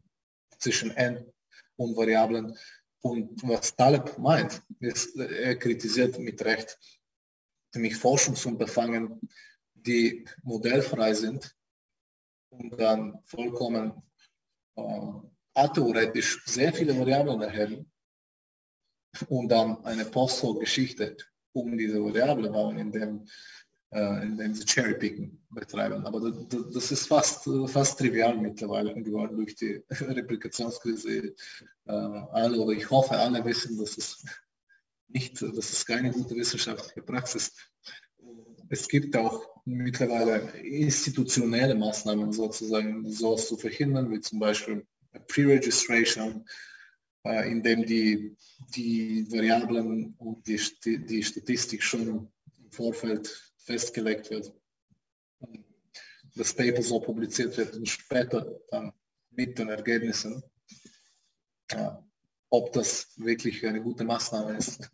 zwischen 0.60 0.92
n 0.92 1.26
und 1.76 1.96
Variablen. 1.96 2.58
Und 3.02 3.42
was 3.44 3.76
Taleb 3.76 4.18
meint, 4.20 4.62
ist, 4.80 5.18
er 5.18 5.56
kritisiert 5.56 6.20
mit 6.20 6.44
Recht 6.46 6.78
nämlich 7.74 7.96
Forschungsunterfangen, 7.96 9.20
die 9.74 10.26
modellfrei 10.44 11.14
sind 11.14 11.56
und 12.50 12.80
dann 12.80 13.20
vollkommen 13.24 14.04
äh, 14.76 15.12
atheoretisch 15.54 16.44
sehr 16.46 16.74
viele 16.74 16.98
Variablen 16.98 17.42
erheben 17.42 17.92
und 19.28 19.50
dann 19.50 19.84
eine 19.86 20.06
Posthoc-Geschichte 20.06 21.18
um 21.54 21.78
diese 21.78 22.02
Variable 22.02 22.50
bauen, 22.50 22.78
in 22.78 22.92
dem 22.92 23.28
äh, 23.94 24.24
indem 24.24 24.54
sie 24.56 24.66
Cherrypicking 24.66 25.38
betreiben. 25.50 26.06
Aber 26.06 26.20
das, 26.22 26.64
das, 26.74 26.92
ist 26.92 27.08
fast, 27.08 27.50
fast 27.68 28.00
trivial 28.00 28.38
mittlerweile 28.38 28.94
geworden 29.02 29.36
durch 29.36 29.56
die 29.56 29.84
Replikationskrise. 29.90 31.36
Äh, 31.86 31.92
alle 31.92 32.58
oder 32.58 32.72
ich 32.72 32.90
hoffe, 32.90 33.18
alle 33.18 33.44
wissen, 33.44 33.78
dass 33.78 33.98
es 33.98 34.24
nicht, 35.10 35.42
dass 35.42 35.74
es 35.74 35.86
keine 35.86 36.12
gute 36.12 36.36
wissenschaftliche 36.36 37.02
Praxis. 37.02 37.54
Es 38.70 38.88
gibt 38.88 39.18
auch 39.18 39.46
mittlerweile 39.66 40.40
institutionelle 40.60 41.76
Maßnahmen 41.76 42.32
sozusagen, 42.32 43.12
sowas 43.12 43.50
zu 43.50 43.58
verhindern, 43.58 44.10
wie 44.10 44.22
zum 44.22 44.40
Beispiel 44.40 44.88
Pre-Registration, 45.28 46.46
äh, 47.26 47.52
in 47.52 47.62
dem 47.62 47.86
die, 47.86 48.36
die 48.76 49.26
Variablen 49.32 50.16
und 50.18 50.48
die, 50.48 50.60
die 50.86 51.24
Statistik 51.24 51.84
schon 51.84 52.08
im 52.08 52.72
Vorfeld 52.72 53.28
festgelegt 53.58 54.30
wird. 54.30 54.54
Das 56.36 56.54
Paper 56.54 56.82
so 56.82 57.00
publiziert 57.00 57.58
wird 57.58 57.76
und 57.76 57.88
später 57.88 58.60
dann 58.70 58.94
mit 59.32 59.58
den 59.60 59.70
Ergebnissen. 59.70 60.42
Ja, 61.72 62.04
ob 62.50 62.72
das 62.74 63.14
wirklich 63.18 63.66
eine 63.66 63.82
gute 63.82 64.04
Maßnahme 64.04 64.58
ist, 64.58 64.92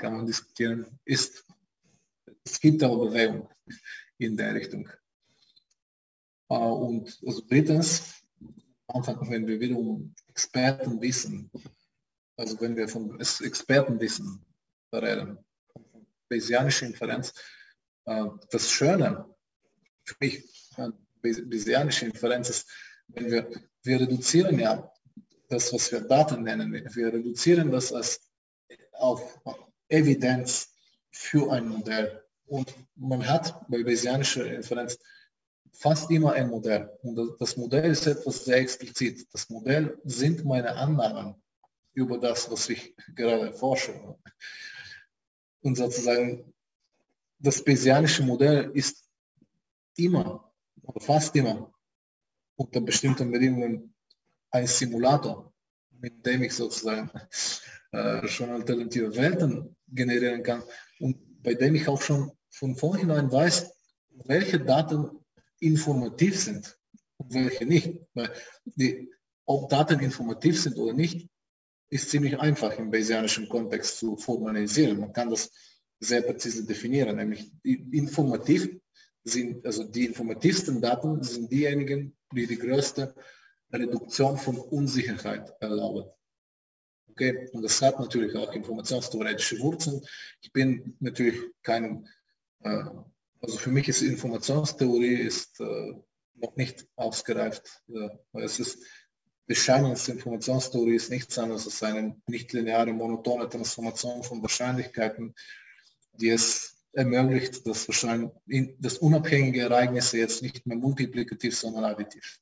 kann 0.00 0.16
man 0.16 0.26
diskutieren. 0.26 0.86
Ist, 1.04 1.44
es 2.44 2.60
gibt 2.60 2.82
aber 2.82 3.08
Bewegung 3.08 3.48
in 4.18 4.36
der 4.36 4.54
Richtung. 4.54 4.88
Äh, 6.48 6.54
und 6.54 7.18
also 7.26 7.42
drittens, 7.48 8.25
Anfang, 8.88 9.30
wenn 9.30 9.46
wir 9.46 9.58
wieder 9.60 9.76
um 9.76 10.14
Expertenwissen, 10.28 11.50
also 12.36 12.60
wenn 12.60 12.76
wir 12.76 12.88
von 12.88 13.18
Expertenwissen 13.18 14.44
reden, 14.92 15.38
Bayesianische 16.28 16.86
Inferenz, 16.86 17.32
äh, 18.06 18.26
das 18.50 18.70
Schöne 18.70 19.24
für 20.04 20.16
mich, 20.20 20.44
Bayesianische 21.22 22.06
Inferenz 22.06 22.50
ist, 22.50 22.70
wenn 23.08 23.30
wir, 23.30 23.48
wir 23.82 24.00
reduzieren 24.00 24.58
ja 24.58 24.92
das, 25.48 25.72
was 25.72 25.90
wir 25.92 26.00
Daten 26.00 26.42
nennen, 26.42 26.72
wir 26.72 27.12
reduzieren 27.12 27.70
das 27.70 27.92
als 27.92 28.20
auf 28.92 29.38
Evidenz 29.88 30.74
für 31.10 31.52
ein 31.52 31.68
Modell. 31.68 32.22
Und 32.46 32.74
man 32.94 33.26
hat 33.26 33.60
bei 33.68 33.82
Bayesianischer 33.82 34.46
Inferenz 34.46 34.98
fast 35.78 36.10
immer 36.10 36.32
ein 36.32 36.48
Modell. 36.48 36.90
Und 37.02 37.40
das 37.40 37.56
Modell 37.56 37.90
ist 37.90 38.06
etwas 38.06 38.44
sehr 38.44 38.58
explizit. 38.58 39.26
Das 39.32 39.48
Modell 39.50 39.98
sind 40.04 40.44
meine 40.44 40.74
Annahmen 40.74 41.34
über 41.94 42.18
das, 42.18 42.50
was 42.50 42.68
ich 42.68 42.94
gerade 43.14 43.46
erforsche. 43.46 43.92
Und 45.62 45.76
sozusagen 45.76 46.52
das 47.38 47.62
Bayesianische 47.62 48.22
Modell 48.22 48.70
ist 48.74 49.04
immer 49.96 50.52
oder 50.82 51.00
fast 51.00 51.34
immer 51.36 51.72
unter 52.56 52.80
bestimmten 52.80 53.30
Bedingungen 53.30 53.94
ein 54.50 54.66
Simulator, 54.66 55.52
mit 55.90 56.24
dem 56.24 56.42
ich 56.42 56.54
sozusagen 56.54 57.10
äh, 57.92 58.26
schon 58.26 58.50
alternative 58.50 59.14
Welten 59.16 59.76
generieren 59.88 60.42
kann 60.42 60.62
und 61.00 61.42
bei 61.42 61.54
dem 61.54 61.74
ich 61.74 61.86
auch 61.88 62.00
schon 62.00 62.32
von 62.50 62.74
vornherein 62.74 63.30
weiß, 63.30 63.70
welche 64.24 64.58
Daten 64.58 65.10
informativ 65.60 66.38
sind 66.38 66.78
und 67.16 67.34
welche 67.34 67.66
nicht. 67.66 67.98
Weil 68.14 68.30
die, 68.64 69.10
ob 69.44 69.68
Daten 69.68 70.00
informativ 70.00 70.60
sind 70.60 70.76
oder 70.76 70.92
nicht, 70.92 71.28
ist 71.88 72.10
ziemlich 72.10 72.38
einfach 72.38 72.78
im 72.78 72.90
Bayesianischen 72.90 73.48
Kontext 73.48 73.98
zu 73.98 74.16
formalisieren. 74.16 75.00
Man 75.00 75.12
kann 75.12 75.30
das 75.30 75.50
sehr 76.00 76.22
präzise 76.22 76.64
definieren, 76.66 77.16
nämlich 77.16 77.52
informativ 77.62 78.68
sind, 79.24 79.64
also 79.66 79.84
die 79.84 80.06
informativsten 80.06 80.80
Daten 80.80 81.22
sind 81.22 81.50
diejenigen, 81.50 82.16
die 82.32 82.46
die 82.46 82.58
größte 82.58 83.14
Reduktion 83.72 84.36
von 84.36 84.56
Unsicherheit 84.56 85.52
erlauben. 85.60 86.10
Okay, 87.10 87.48
und 87.52 87.62
das 87.62 87.80
hat 87.80 87.98
natürlich 87.98 88.34
auch 88.36 88.52
informationstheoretische 88.52 89.58
Wurzeln. 89.60 90.02
Ich 90.42 90.52
bin 90.52 90.96
natürlich 91.00 91.40
kein, 91.62 92.06
äh, 92.62 92.84
also 93.40 93.58
für 93.58 93.70
mich 93.70 93.88
ist 93.88 94.02
Informationstheorie 94.02 95.14
ist 95.14 95.60
äh, 95.60 95.94
noch 96.34 96.56
nicht 96.56 96.86
ausgereift. 96.96 97.82
Äh, 97.88 98.08
es 98.42 98.58
ist 98.58 98.78
Bescheinigungsinformationstheorie 99.46 100.96
ist 100.96 101.10
nichts 101.10 101.38
anderes 101.38 101.66
als 101.66 101.82
eine 101.82 102.20
nicht 102.26 102.52
lineare, 102.52 102.92
monotone 102.92 103.48
Transformation 103.48 104.22
von 104.24 104.42
Wahrscheinlichkeiten, 104.42 105.34
die 106.14 106.30
es 106.30 106.84
ermöglicht, 106.92 107.64
dass, 107.66 107.86
wahrscheinlich, 107.86 108.32
dass 108.78 108.98
unabhängige 108.98 109.60
Ereignisse 109.60 110.18
jetzt 110.18 110.42
nicht 110.42 110.66
mehr 110.66 110.76
multiplikativ, 110.76 111.56
sondern 111.56 111.84
additiv. 111.84 112.40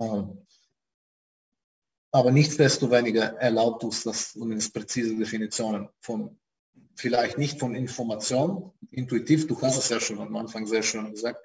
Ähm, 0.00 0.46
aber 2.10 2.30
nichtsdestoweniger 2.32 3.36
erlaubt 3.36 3.84
uns 3.84 4.02
das 4.02 4.32
zumindest 4.32 4.72
präzise 4.72 5.14
Definitionen 5.14 5.88
von, 6.00 6.38
vielleicht 6.96 7.38
nicht 7.38 7.60
von 7.60 7.74
Information, 7.74 8.72
intuitiv, 8.90 9.46
du 9.46 9.60
hast 9.60 9.78
es 9.78 9.88
ja 9.88 10.00
schon 10.00 10.18
am 10.18 10.34
Anfang 10.36 10.66
sehr 10.66 10.82
schön 10.82 11.10
gesagt, 11.10 11.40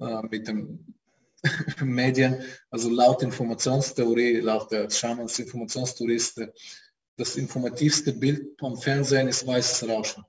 äh, 0.00 0.22
mit 0.30 0.48
dem 0.48 0.94
Medien, 1.82 2.42
also 2.70 2.90
laut 2.90 3.22
Informationstheorie, 3.22 4.40
laut 4.40 4.70
der 4.72 4.90
Schamans 4.90 5.38
Informationstheorie 5.38 6.20
das 7.18 7.36
informativste 7.36 8.12
Bild 8.12 8.62
am 8.62 8.76
Fernsehen 8.76 9.28
ist 9.28 9.46
weißes 9.46 9.88
Rauschen. 9.88 10.24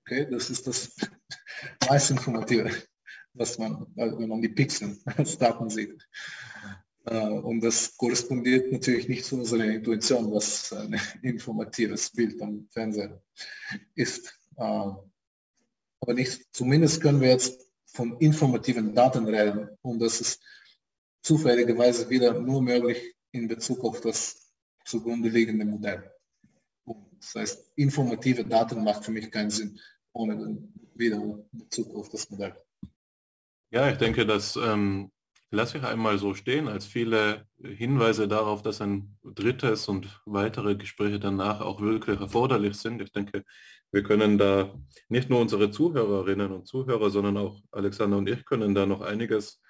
Okay, 0.00 0.26
das 0.30 0.50
ist 0.50 0.66
das 0.66 0.96
meist 1.88 2.10
informative, 2.10 2.70
was 3.34 3.58
man, 3.58 3.86
wenn 3.94 4.28
man 4.28 4.42
die 4.42 4.48
Pixel 4.48 4.98
als 5.16 5.38
Daten 5.38 5.68
sieht. 5.68 6.08
Äh, 7.06 7.28
und 7.28 7.60
das 7.60 7.96
korrespondiert 7.96 8.72
natürlich 8.72 9.08
nicht 9.08 9.24
zu 9.24 9.36
unserer 9.36 9.64
Intuition, 9.64 10.32
was 10.32 10.72
ein 10.72 11.00
informatives 11.22 12.10
Bild 12.10 12.40
am 12.42 12.66
Fernsehen 12.70 13.18
ist. 13.94 14.32
Äh, 14.56 14.62
aber 16.02 16.14
nicht, 16.14 16.46
zumindest 16.52 17.02
können 17.02 17.20
wir 17.20 17.28
jetzt 17.28 17.70
von 17.86 18.18
informativen 18.18 18.94
Daten 18.94 19.26
reden 19.26 19.68
und 19.82 20.00
das 20.00 20.20
ist 20.20 20.42
zufälligerweise 21.22 22.08
wieder 22.08 22.38
nur 22.40 22.62
möglich 22.62 23.14
in 23.32 23.48
Bezug 23.48 23.84
auf 23.84 24.00
das 24.00 24.52
zugrunde 24.84 25.28
liegende 25.28 25.64
Modell. 25.64 26.10
Das 27.20 27.34
heißt, 27.34 27.72
informative 27.76 28.44
Daten 28.44 28.82
macht 28.82 29.04
für 29.04 29.10
mich 29.10 29.30
keinen 29.30 29.50
Sinn 29.50 29.78
ohne 30.12 30.36
den 30.36 30.72
wieder 30.94 31.18
Bezug 31.52 31.94
auf 31.94 32.08
das 32.08 32.30
Modell. 32.30 32.54
Ja, 33.70 33.90
ich 33.90 33.98
denke, 33.98 34.26
das 34.26 34.56
ähm, 34.56 35.10
lasse 35.50 35.78
ich 35.78 35.84
einmal 35.84 36.18
so 36.18 36.34
stehen, 36.34 36.68
als 36.68 36.86
viele 36.86 37.46
Hinweise 37.62 38.28
darauf, 38.28 38.62
dass 38.62 38.80
ein 38.80 39.18
drittes 39.24 39.88
und 39.88 40.22
weitere 40.24 40.76
Gespräche 40.76 41.18
danach 41.18 41.60
auch 41.60 41.80
wirklich 41.80 42.20
erforderlich 42.20 42.76
sind. 42.76 43.02
Ich 43.02 43.12
denke, 43.12 43.44
wir 43.90 44.02
können 44.04 44.38
da 44.38 44.72
nicht 45.08 45.28
nur 45.28 45.40
unsere 45.40 45.70
Zuhörerinnen 45.70 46.52
und 46.52 46.68
Zuhörer, 46.68 47.10
sondern 47.10 47.36
auch 47.36 47.60
Alexander 47.72 48.18
und 48.18 48.28
ich 48.28 48.44
können 48.44 48.74
da 48.74 48.86
noch 48.86 49.00
einiges 49.00 49.60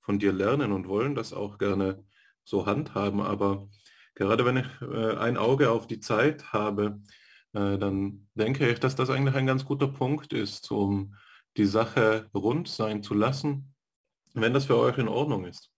von 0.00 0.18
dir 0.18 0.32
lernen 0.32 0.72
und 0.72 0.88
wollen 0.88 1.14
das 1.14 1.32
auch 1.32 1.58
gerne 1.58 2.04
so 2.42 2.66
handhaben. 2.66 3.20
Aber 3.20 3.68
gerade 4.14 4.44
wenn 4.44 4.56
ich 4.56 4.66
äh, 4.82 5.16
ein 5.16 5.36
Auge 5.36 5.70
auf 5.70 5.86
die 5.86 6.00
Zeit 6.00 6.52
habe, 6.52 7.00
äh, 7.52 7.78
dann 7.78 8.26
denke 8.34 8.68
ich, 8.68 8.80
dass 8.80 8.96
das 8.96 9.10
eigentlich 9.10 9.36
ein 9.36 9.46
ganz 9.46 9.64
guter 9.64 9.88
Punkt 9.88 10.32
ist, 10.32 10.70
um 10.72 11.14
die 11.56 11.66
Sache 11.66 12.28
rund 12.34 12.68
sein 12.68 13.02
zu 13.02 13.14
lassen, 13.14 13.74
wenn 14.40 14.54
das 14.54 14.66
für 14.66 14.76
euch 14.76 14.98
in 14.98 15.08
Ordnung 15.08 15.44
ist. 15.44 15.70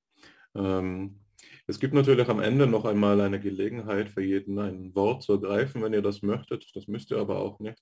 Ähm, 0.54 1.20
es 1.66 1.78
gibt 1.78 1.94
natürlich 1.94 2.28
am 2.28 2.40
Ende 2.40 2.66
noch 2.66 2.84
einmal 2.84 3.20
eine 3.20 3.40
Gelegenheit 3.40 4.08
für 4.08 4.22
jeden 4.22 4.58
ein 4.58 4.94
Wort 4.94 5.22
zu 5.22 5.34
ergreifen, 5.34 5.82
wenn 5.82 5.92
ihr 5.92 6.02
das 6.02 6.22
möchtet. 6.22 6.68
Das 6.74 6.88
müsst 6.88 7.10
ihr 7.10 7.18
aber 7.18 7.38
auch 7.38 7.60
nicht. 7.60 7.78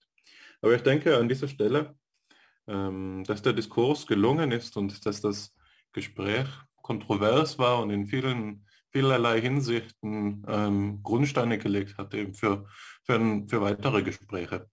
Aber 0.60 0.74
ich 0.74 0.82
denke 0.82 1.16
an 1.16 1.28
dieser 1.28 1.48
Stelle, 1.48 1.94
ähm, 2.66 3.24
dass 3.26 3.42
der 3.42 3.54
Diskurs 3.54 4.06
gelungen 4.06 4.52
ist 4.52 4.76
und 4.76 5.06
dass 5.06 5.20
das 5.20 5.56
Gespräch 5.92 6.46
kontrovers 6.82 7.58
war 7.58 7.82
und 7.82 7.90
in 7.90 8.06
vielen, 8.06 8.66
vielerlei 8.90 9.40
Hinsichten 9.40 10.44
ähm, 10.46 11.02
Grundsteine 11.02 11.58
gelegt 11.58 11.96
hat 11.98 12.14
eben 12.14 12.34
für, 12.34 12.66
für, 13.04 13.44
für 13.48 13.60
weitere 13.60 14.02
Gespräche. 14.02 14.68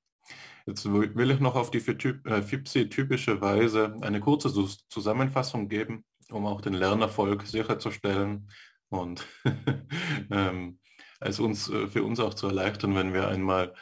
Jetzt 0.67 0.91
will 0.91 1.31
ich 1.31 1.39
noch 1.39 1.55
auf 1.55 1.69
die 1.69 1.77
äh, 1.77 2.41
FIPSI 2.41 2.89
typische 2.89 3.39
Weise 3.39 3.95
eine 4.01 4.19
kurze 4.19 4.51
Zusammenfassung 4.89 5.69
geben, 5.69 6.03
um 6.31 6.47
auch 6.47 6.61
den 6.61 6.73
Lernerfolg 6.73 7.43
sicherzustellen 7.45 8.49
und 8.89 9.27
ähm, 10.31 10.79
es 11.19 11.39
uns, 11.39 11.69
äh, 11.69 11.87
für 11.87 12.03
uns 12.03 12.19
auch 12.19 12.33
zu 12.33 12.47
erleichtern, 12.47 12.95
wenn 12.95 13.13
wir 13.13 13.27
einmal 13.27 13.75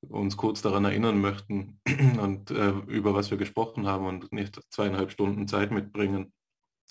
uns 0.00 0.38
kurz 0.38 0.62
daran 0.62 0.86
erinnern 0.86 1.20
möchten 1.20 1.78
und 2.20 2.50
äh, 2.50 2.70
über 2.86 3.14
was 3.14 3.30
wir 3.30 3.38
gesprochen 3.38 3.86
haben 3.86 4.06
und 4.06 4.32
nicht 4.32 4.60
zweieinhalb 4.70 5.10
Stunden 5.10 5.46
Zeit 5.46 5.70
mitbringen, 5.70 6.32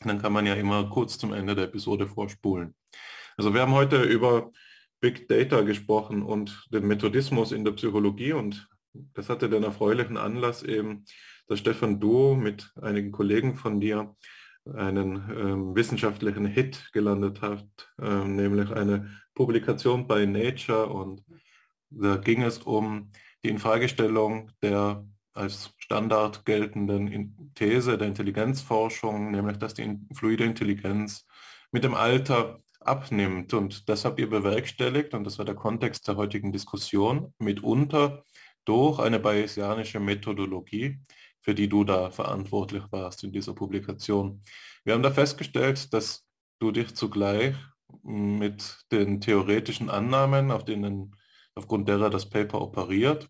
dann 0.01 0.21
kann 0.21 0.31
man 0.31 0.45
ja 0.45 0.53
immer 0.53 0.89
kurz 0.89 1.17
zum 1.17 1.33
Ende 1.33 1.55
der 1.55 1.65
Episode 1.65 2.07
vorspulen. 2.07 2.75
Also 3.35 3.53
wir 3.53 3.61
haben 3.61 3.73
heute 3.73 4.03
über 4.03 4.51
Big 5.01 5.27
Data 5.27 5.61
gesprochen 5.61 6.21
und 6.21 6.67
den 6.71 6.87
Methodismus 6.87 7.51
in 7.51 7.65
der 7.65 7.71
Psychologie 7.71 8.33
und 8.33 8.67
das 8.93 9.29
hatte 9.29 9.49
den 9.49 9.63
erfreulichen 9.63 10.17
Anlass 10.17 10.63
eben, 10.63 11.05
dass 11.47 11.59
Stefan 11.59 11.99
Du 11.99 12.35
mit 12.35 12.71
einigen 12.81 13.11
Kollegen 13.11 13.55
von 13.55 13.79
dir 13.79 14.15
einen 14.73 15.15
ähm, 15.35 15.75
wissenschaftlichen 15.75 16.45
Hit 16.45 16.89
gelandet 16.93 17.41
hat, 17.41 17.67
ähm, 18.01 18.35
nämlich 18.35 18.71
eine 18.71 19.09
Publikation 19.33 20.07
bei 20.07 20.25
Nature. 20.25 20.87
Und 20.87 21.23
da 21.89 22.17
ging 22.17 22.43
es 22.43 22.59
um 22.59 23.11
die 23.43 23.49
Infragestellung 23.49 24.51
der 24.61 25.05
als 25.33 25.73
Standard 25.77 26.45
geltenden 26.45 27.51
These 27.55 27.97
der 27.97 28.07
Intelligenzforschung, 28.07 29.31
nämlich 29.31 29.57
dass 29.57 29.73
die 29.73 29.97
fluide 30.13 30.43
Intelligenz 30.43 31.25
mit 31.71 31.83
dem 31.83 31.93
Alter 31.93 32.61
abnimmt. 32.81 33.53
Und 33.53 33.87
das 33.87 34.05
habt 34.05 34.19
ihr 34.19 34.29
bewerkstelligt, 34.29 35.13
und 35.13 35.23
das 35.23 35.37
war 35.37 35.45
der 35.45 35.55
Kontext 35.55 36.07
der 36.07 36.17
heutigen 36.17 36.51
Diskussion, 36.51 37.33
mitunter 37.39 38.25
durch 38.69 38.99
eine 38.99 39.19
bayesianische 39.19 39.99
Methodologie, 39.99 40.99
für 41.41 41.55
die 41.55 41.67
du 41.67 41.83
da 41.83 42.11
verantwortlich 42.11 42.83
warst 42.91 43.23
in 43.23 43.31
dieser 43.31 43.55
Publikation. 43.55 44.43
Wir 44.83 44.93
haben 44.93 45.01
da 45.01 45.09
festgestellt, 45.09 45.91
dass 45.91 46.27
du 46.59 46.69
dich 46.71 46.93
zugleich 46.93 47.55
mit 48.03 48.85
den 48.91 49.21
theoretischen 49.21 49.89
Annahmen, 49.89 50.51
auf 50.51 50.65
denen, 50.65 51.15
aufgrund 51.55 51.89
derer 51.89 52.11
das 52.11 52.29
Paper 52.29 52.61
operiert, 52.61 53.27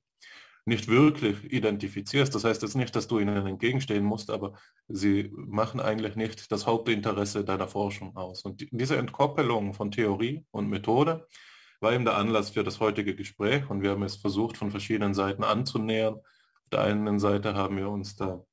nicht 0.65 0.89
wirklich 0.89 1.41
identifizierst. 1.45 2.35
Das 2.35 2.43
heißt 2.43 2.61
jetzt 2.61 2.75
nicht, 2.75 2.93
dass 2.93 3.07
du 3.07 3.19
ihnen 3.19 3.47
entgegenstehen 3.47 4.03
musst, 4.03 4.31
aber 4.31 4.59
sie 4.89 5.31
machen 5.33 5.79
eigentlich 5.79 6.17
nicht 6.17 6.51
das 6.51 6.67
Hauptinteresse 6.67 7.45
deiner 7.45 7.69
Forschung 7.69 8.13
aus. 8.17 8.43
Und 8.43 8.67
diese 8.71 8.97
Entkoppelung 8.97 9.73
von 9.73 9.89
Theorie 9.89 10.43
und 10.51 10.67
Methode 10.67 11.25
war 11.79 11.93
eben 11.93 12.05
der 12.05 12.17
Anlass 12.17 12.51
für 12.51 12.63
das 12.63 12.79
heutige 12.79 13.15
Gespräch 13.15 13.69
und 13.69 13.81
wir 13.81 13.91
haben 13.91 14.03
es 14.03 14.15
versucht, 14.15 14.57
von 14.57 14.71
verschiedenen 14.71 15.13
Seiten 15.13 15.43
anzunähern. 15.43 16.15
Auf 16.15 16.69
der 16.71 16.81
einen 16.81 17.19
Seite 17.19 17.55
haben 17.55 17.77
wir 17.77 17.89
uns 17.89 18.15
da 18.15 18.43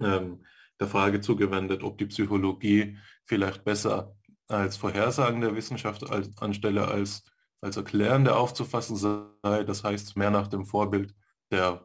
ähm, 0.00 0.44
der 0.80 0.88
Frage 0.88 1.20
zugewendet, 1.20 1.82
ob 1.82 1.98
die 1.98 2.06
Psychologie 2.06 2.98
vielleicht 3.24 3.64
besser 3.64 4.16
als 4.46 4.76
Vorhersagen 4.76 5.40
der 5.40 5.54
Wissenschaft 5.54 6.08
als, 6.10 6.36
anstelle 6.38 6.88
als, 6.88 7.24
als 7.60 7.76
Erklärende 7.76 8.36
aufzufassen 8.36 8.96
sei. 8.96 9.64
Das 9.64 9.84
heißt 9.84 10.16
mehr 10.16 10.30
nach 10.30 10.48
dem 10.48 10.64
Vorbild 10.64 11.14
der 11.50 11.84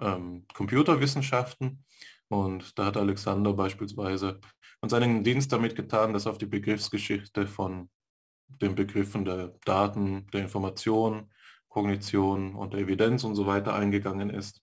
ähm, 0.00 0.46
Computerwissenschaften. 0.52 1.84
Und 2.28 2.78
da 2.78 2.86
hat 2.86 2.96
Alexander 2.96 3.52
beispielsweise 3.52 4.40
uns 4.80 4.92
einen 4.92 5.24
Dienst 5.24 5.52
damit 5.52 5.76
getan, 5.76 6.12
dass 6.12 6.26
auf 6.26 6.38
die 6.38 6.46
Begriffsgeschichte 6.46 7.46
von 7.46 7.88
den 8.48 8.74
Begriffen 8.74 9.24
der 9.24 9.54
Daten, 9.64 10.26
der 10.32 10.42
Information, 10.42 11.30
Kognition 11.68 12.54
und 12.54 12.72
der 12.72 12.80
Evidenz 12.80 13.24
und 13.24 13.34
so 13.34 13.46
weiter 13.46 13.74
eingegangen 13.74 14.30
ist. 14.30 14.62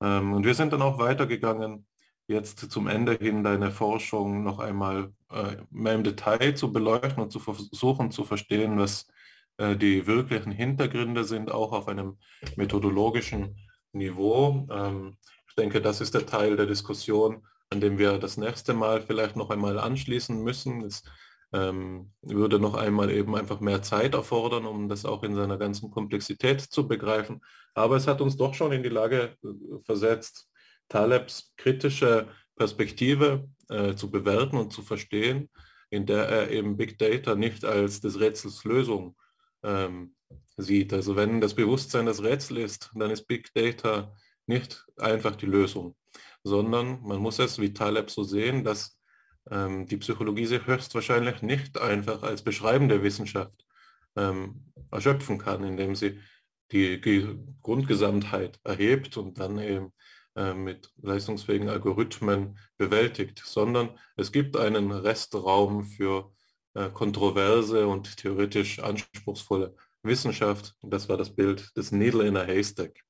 Ähm, 0.00 0.32
und 0.32 0.44
wir 0.44 0.54
sind 0.54 0.72
dann 0.72 0.82
auch 0.82 0.98
weitergegangen, 0.98 1.86
jetzt 2.26 2.70
zum 2.70 2.88
Ende 2.88 3.14
hin 3.14 3.44
deine 3.44 3.70
Forschung 3.70 4.42
noch 4.42 4.58
einmal 4.58 5.12
äh, 5.30 5.56
mehr 5.70 5.94
im 5.94 6.04
Detail 6.04 6.54
zu 6.54 6.72
beleuchten 6.72 7.22
und 7.22 7.30
zu 7.30 7.38
versuchen 7.38 8.10
zu 8.10 8.24
verstehen, 8.24 8.78
was 8.78 9.06
äh, 9.58 9.76
die 9.76 10.06
wirklichen 10.06 10.52
Hintergründe 10.52 11.24
sind, 11.24 11.50
auch 11.50 11.72
auf 11.72 11.88
einem 11.88 12.18
methodologischen 12.56 13.56
Niveau. 13.92 14.66
Ähm, 14.70 15.16
ich 15.48 15.54
denke, 15.54 15.80
das 15.80 16.00
ist 16.00 16.14
der 16.14 16.26
Teil 16.26 16.56
der 16.56 16.66
Diskussion, 16.66 17.46
an 17.70 17.80
dem 17.80 17.98
wir 17.98 18.18
das 18.18 18.36
nächste 18.36 18.74
Mal 18.74 19.02
vielleicht 19.02 19.36
noch 19.36 19.50
einmal 19.50 19.78
anschließen 19.78 20.42
müssen. 20.42 20.82
Es 20.82 21.02
ähm, 21.52 22.12
würde 22.22 22.58
noch 22.58 22.74
einmal 22.74 23.10
eben 23.10 23.36
einfach 23.36 23.60
mehr 23.60 23.82
Zeit 23.82 24.14
erfordern, 24.14 24.66
um 24.66 24.88
das 24.88 25.04
auch 25.04 25.22
in 25.22 25.34
seiner 25.34 25.58
ganzen 25.58 25.90
Komplexität 25.90 26.60
zu 26.60 26.88
begreifen. 26.88 27.42
Aber 27.74 27.96
es 27.96 28.06
hat 28.06 28.20
uns 28.20 28.36
doch 28.36 28.54
schon 28.54 28.72
in 28.72 28.82
die 28.82 28.88
Lage 28.88 29.36
äh, 29.44 29.48
versetzt, 29.84 30.48
Talebs 30.88 31.52
kritische 31.56 32.28
Perspektive 32.56 33.48
äh, 33.68 33.94
zu 33.94 34.10
bewerten 34.10 34.56
und 34.56 34.72
zu 34.72 34.82
verstehen, 34.82 35.50
in 35.90 36.06
der 36.06 36.28
er 36.28 36.50
eben 36.50 36.76
Big 36.76 36.98
Data 36.98 37.34
nicht 37.34 37.64
als 37.64 38.00
des 38.00 38.18
Rätsels 38.18 38.64
Lösung 38.64 39.16
ähm, 39.62 40.14
sieht. 40.56 40.92
Also 40.92 41.16
wenn 41.16 41.40
das 41.40 41.54
Bewusstsein 41.54 42.06
das 42.06 42.22
Rätsel 42.22 42.58
ist, 42.58 42.90
dann 42.94 43.10
ist 43.10 43.26
Big 43.26 43.52
Data 43.54 44.14
nicht 44.46 44.84
einfach 44.96 45.36
die 45.36 45.46
Lösung, 45.46 45.96
sondern 46.42 47.00
man 47.02 47.18
muss 47.18 47.38
es 47.38 47.58
wie 47.58 47.72
Taleb 47.72 48.10
so 48.10 48.22
sehen, 48.22 48.64
dass 48.64 48.98
ähm, 49.50 49.86
die 49.86 49.96
Psychologie 49.96 50.46
sich 50.46 50.66
höchstwahrscheinlich 50.66 51.42
nicht 51.42 51.78
einfach 51.78 52.22
als 52.22 52.42
beschreibende 52.42 53.02
Wissenschaft 53.02 53.64
ähm, 54.16 54.72
erschöpfen 54.90 55.38
kann, 55.38 55.64
indem 55.64 55.94
sie 55.94 56.20
die, 56.70 57.00
die 57.00 57.38
Grundgesamtheit 57.62 58.58
erhebt 58.64 59.16
und 59.16 59.38
dann 59.38 59.58
eben 59.58 59.92
äh, 60.36 60.54
mit 60.54 60.90
leistungsfähigen 61.02 61.68
Algorithmen 61.68 62.58
bewältigt, 62.78 63.42
sondern 63.44 63.98
es 64.16 64.32
gibt 64.32 64.56
einen 64.56 64.90
Restraum 64.90 65.84
für 65.84 66.32
äh, 66.74 66.88
kontroverse 66.88 67.86
und 67.86 68.16
theoretisch 68.16 68.78
anspruchsvolle 68.78 69.74
Wissenschaft. 70.02 70.74
Das 70.82 71.08
war 71.08 71.16
das 71.16 71.34
Bild 71.34 71.76
des 71.76 71.92
Needle 71.92 72.26
in 72.26 72.36
a 72.36 72.46
Haystack. 72.46 73.02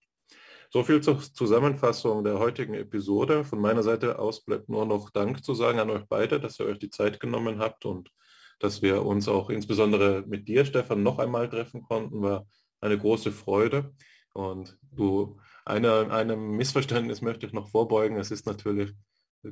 So 0.75 0.83
viel 0.83 1.03
zur 1.03 1.21
Zusammenfassung 1.21 2.25
der 2.25 2.39
heutigen 2.39 2.73
Episode. 2.73 3.45
Von 3.45 3.61
meiner 3.61 3.83
Seite 3.83 4.19
aus 4.19 4.43
bleibt 4.43 4.71
nur 4.71 4.87
noch 4.87 5.11
Dank 5.11 5.45
zu 5.45 5.53
sagen 5.53 5.79
an 5.79 5.91
euch 5.91 6.05
beide, 6.09 6.41
dass 6.41 6.59
ihr 6.59 6.65
euch 6.65 6.79
die 6.79 6.89
Zeit 6.89 7.21
genommen 7.21 7.59
habt 7.59 7.85
und 7.85 8.11
dass 8.59 8.81
wir 8.81 9.05
uns 9.05 9.29
auch 9.29 9.51
insbesondere 9.51 10.25
mit 10.27 10.49
dir, 10.49 10.65
Stefan, 10.65 11.03
noch 11.03 11.19
einmal 11.19 11.51
treffen 11.51 11.83
konnten, 11.83 12.23
war 12.23 12.47
eine 12.81 12.97
große 12.97 13.33
Freude. 13.33 13.93
Und 14.33 14.79
du, 14.81 15.39
eine, 15.67 16.11
einem 16.11 16.57
Missverständnis 16.57 17.21
möchte 17.21 17.45
ich 17.45 17.53
noch 17.53 17.69
vorbeugen. 17.69 18.17
Es 18.17 18.31
ist 18.31 18.47
natürlich 18.47 18.95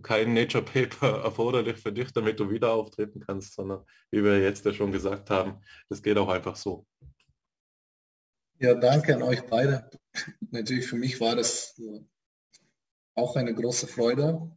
kein 0.03 0.33
Nature 0.33 0.65
Paper 0.65 1.23
erforderlich 1.23 1.77
für 1.77 1.93
dich, 1.93 2.15
damit 2.15 2.41
du 2.41 2.49
wieder 2.49 2.73
auftreten 2.73 3.21
kannst, 3.21 3.57
sondern 3.57 3.85
wie 4.11 4.25
wir 4.25 4.41
jetzt 4.41 4.65
ja 4.65 4.73
schon 4.73 4.91
gesagt 4.91 5.29
haben, 5.29 5.61
das 5.91 6.03
geht 6.03 6.17
auch 6.17 6.31
einfach 6.31 6.57
so. 6.57 6.87
Ja, 8.59 8.73
danke 8.73 9.17
an 9.17 9.23
euch 9.23 9.43
beide. 9.43 9.91
Natürlich 10.51 10.87
für 10.87 10.97
mich 10.97 11.21
war 11.21 11.37
das 11.37 11.79
äh, 11.79 12.01
auch 13.15 13.37
eine 13.37 13.55
große 13.55 13.87
Freude. 13.87 14.51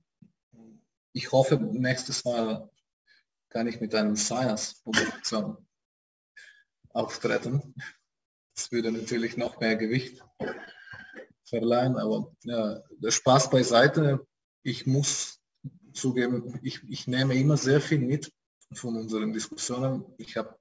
Ich 1.13 1.31
hoffe, 1.31 1.57
nächstes 1.57 2.25
Mal 2.25 2.69
kann 3.49 3.67
ich 3.67 3.79
mit 3.79 3.93
einem 3.93 4.15
Science-Publikum 4.15 5.57
auftreten. 6.89 7.75
Das 8.55 8.71
würde 8.71 8.91
natürlich 8.91 9.37
noch 9.37 9.59
mehr 9.59 9.75
Gewicht 9.75 10.23
verleihen, 11.45 11.97
aber 11.97 12.35
ja, 12.43 12.81
der 12.97 13.11
Spaß 13.11 13.49
beiseite. 13.49 14.25
Ich 14.63 14.87
muss 14.87 15.39
zugeben, 15.93 16.59
ich, 16.63 16.81
ich 16.89 17.07
nehme 17.07 17.35
immer 17.35 17.57
sehr 17.57 17.81
viel 17.81 17.99
mit 17.99 18.31
von 18.73 18.95
unseren 18.95 19.33
Diskussionen. 19.33 20.03
Ich 20.17 20.35
habe 20.35 20.57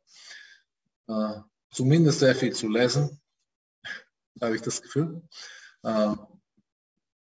äh, 1.09 1.41
zumindest 1.71 2.19
sehr 2.19 2.35
viel 2.35 2.53
zu 2.53 2.69
lesen 2.69 3.22
habe 4.41 4.57
ich 4.57 4.63
das 4.63 4.81
Gefühl. 4.83 5.23
Ähm, 5.85 6.19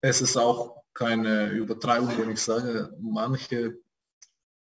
es 0.00 0.20
ist 0.20 0.36
auch 0.36 0.82
keine 0.94 1.50
Übertreibung, 1.50 2.16
wenn 2.18 2.30
ich 2.30 2.42
sage, 2.42 2.94
manche 3.00 3.78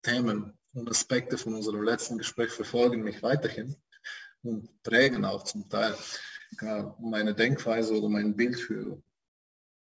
Themen 0.03 0.57
und 0.75 0.91
Aspekte 0.91 1.37
von 1.39 1.55
unserem 1.55 1.83
letzten 1.83 2.19
Gespräch 2.19 2.51
verfolgen 2.51 3.03
mich 3.03 3.23
weiterhin 3.23 3.77
und 4.43 4.83
prägen 4.83 5.25
auch 5.25 5.45
zum 5.45 5.69
Teil 5.69 5.97
meine 7.01 7.35
Denkweise 7.35 7.97
oder 7.97 8.09
mein 8.09 8.37
Bild 8.37 8.59
für 8.59 9.03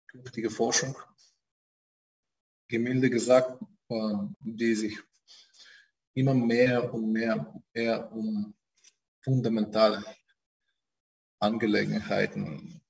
künftige 0.08 0.50
Forschung. 0.50 0.96
Gemilde 2.68 3.10
gesagt, 3.10 3.62
ähm, 3.90 4.36
die 4.40 4.74
sich 4.76 4.98
immer 6.14 6.34
mehr 6.34 6.94
und 6.94 7.12
mehr 7.12 7.54
eher 7.74 8.12
um 8.12 8.54
fundamentale 9.22 10.04
Angelegenheiten 11.44 12.82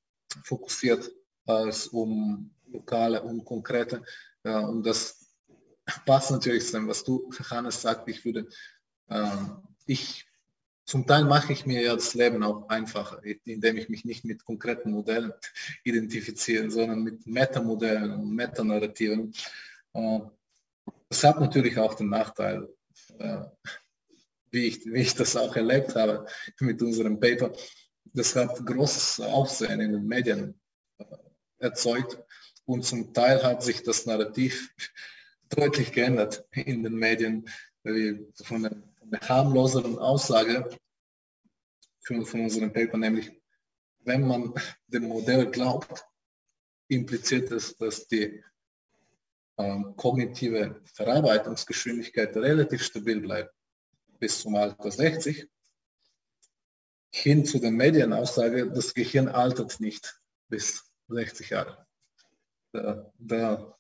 fokussiert 0.44 1.12
als 1.46 1.88
um 1.88 2.52
lokale 2.72 3.22
und 3.22 3.44
konkrete. 3.46 4.04
Ja, 4.44 4.60
und 4.60 4.86
das 4.86 5.24
passt 6.06 6.32
natürlich 6.32 6.66
zu 6.66 6.74
dem, 6.74 6.88
was 6.88 7.04
du, 7.04 7.30
Hannes, 7.50 7.82
sagt. 7.82 8.08
Ich 8.10 8.24
würde, 8.26 8.48
äh, 9.10 9.28
ich, 9.86 10.26
zum 10.86 11.06
Teil 11.08 11.26
mache 11.26 11.54
ich 11.54 11.66
mir 11.66 11.82
ja 11.82 11.96
das 11.96 12.14
Leben 12.14 12.44
auch 12.44 12.68
einfacher, 12.70 13.22
indem 13.46 13.78
ich 13.78 13.90
mich 13.90 14.06
nicht 14.06 14.26
mit 14.26 14.44
konkreten 14.44 14.92
Modellen 14.92 15.34
identifiziere, 15.84 16.70
sondern 16.70 17.04
mit 17.04 17.26
Metamodellen 17.26 18.12
und 18.12 18.36
Metanarrativen. 18.36 19.34
Äh, 19.94 20.20
das 21.10 21.24
hat 21.24 21.40
natürlich 21.40 21.78
auch 21.78 21.94
den 21.94 22.10
Nachteil, 22.10 22.68
äh, 23.20 23.44
wie, 24.52 24.66
ich, 24.66 24.86
wie 24.86 25.02
ich 25.02 25.16
das 25.16 25.36
auch 25.36 25.56
erlebt 25.56 25.96
habe 25.96 26.26
mit 26.60 26.82
unserem 26.82 27.20
Paper, 27.20 27.54
das 28.06 28.36
hat 28.36 28.66
großes 28.66 29.22
Aufsehen 29.22 29.80
in 29.80 29.94
den 29.94 30.06
Medien 30.06 30.60
äh, 30.98 31.06
erzeugt. 31.60 32.18
Und 32.66 32.86
zum 32.86 33.14
Teil 33.14 33.44
hat 33.44 33.64
sich 33.64 33.84
das 33.84 34.06
Narrativ 34.06 34.74
deutlich 35.50 35.92
geändert 35.92 36.46
in 36.52 36.84
den 36.84 36.96
Medien 36.96 37.50
von 37.84 38.64
der, 38.64 38.72
von 38.96 39.12
der 39.12 39.20
harmloseren 39.22 40.00
Aussage 40.00 40.70
von, 42.06 42.24
unserem 42.42 42.72
Paper, 42.72 42.98
nämlich 42.98 43.32
wenn 44.00 44.28
man 44.28 44.54
dem 44.88 45.04
Modell 45.04 45.50
glaubt, 45.50 46.06
impliziert 46.88 47.52
es, 47.52 47.76
dass 47.78 48.08
die 48.08 48.44
ähm, 49.58 49.96
kognitive 49.96 50.82
Verarbeitungsgeschwindigkeit 50.94 52.36
relativ 52.36 52.84
stabil 52.84 53.22
bleibt. 53.22 53.54
Bis 54.20 54.42
zum 54.42 54.56
Alter 54.56 54.92
60 54.92 55.48
hin 57.14 57.46
zu 57.46 57.60
der 57.60 57.72
Medienaussage, 57.72 58.72
das 58.72 58.94
Gehirn 58.94 59.28
altert 59.28 59.80
nicht 59.80 60.20
bis 60.50 60.84
60 61.10 61.52
Jahre. 61.52 61.86
Da, 62.74 63.12
da, 63.20 63.78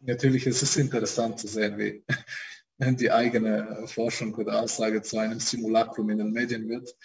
natürlich 0.00 0.44
ist 0.46 0.62
es 0.62 0.76
interessant 0.76 1.38
zu 1.38 1.46
sehen, 1.46 1.78
wie 1.78 2.04
die 2.96 3.12
eigene 3.12 3.86
Forschung 3.86 4.34
oder 4.34 4.60
Aussage 4.60 5.00
zu 5.02 5.18
einem 5.18 5.38
Simulacrum 5.38 6.10
in 6.10 6.18
den 6.18 6.32
Medien 6.32 6.68
wird, 6.68 6.96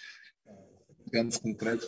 ganz 1.12 1.40
konkret. 1.40 1.82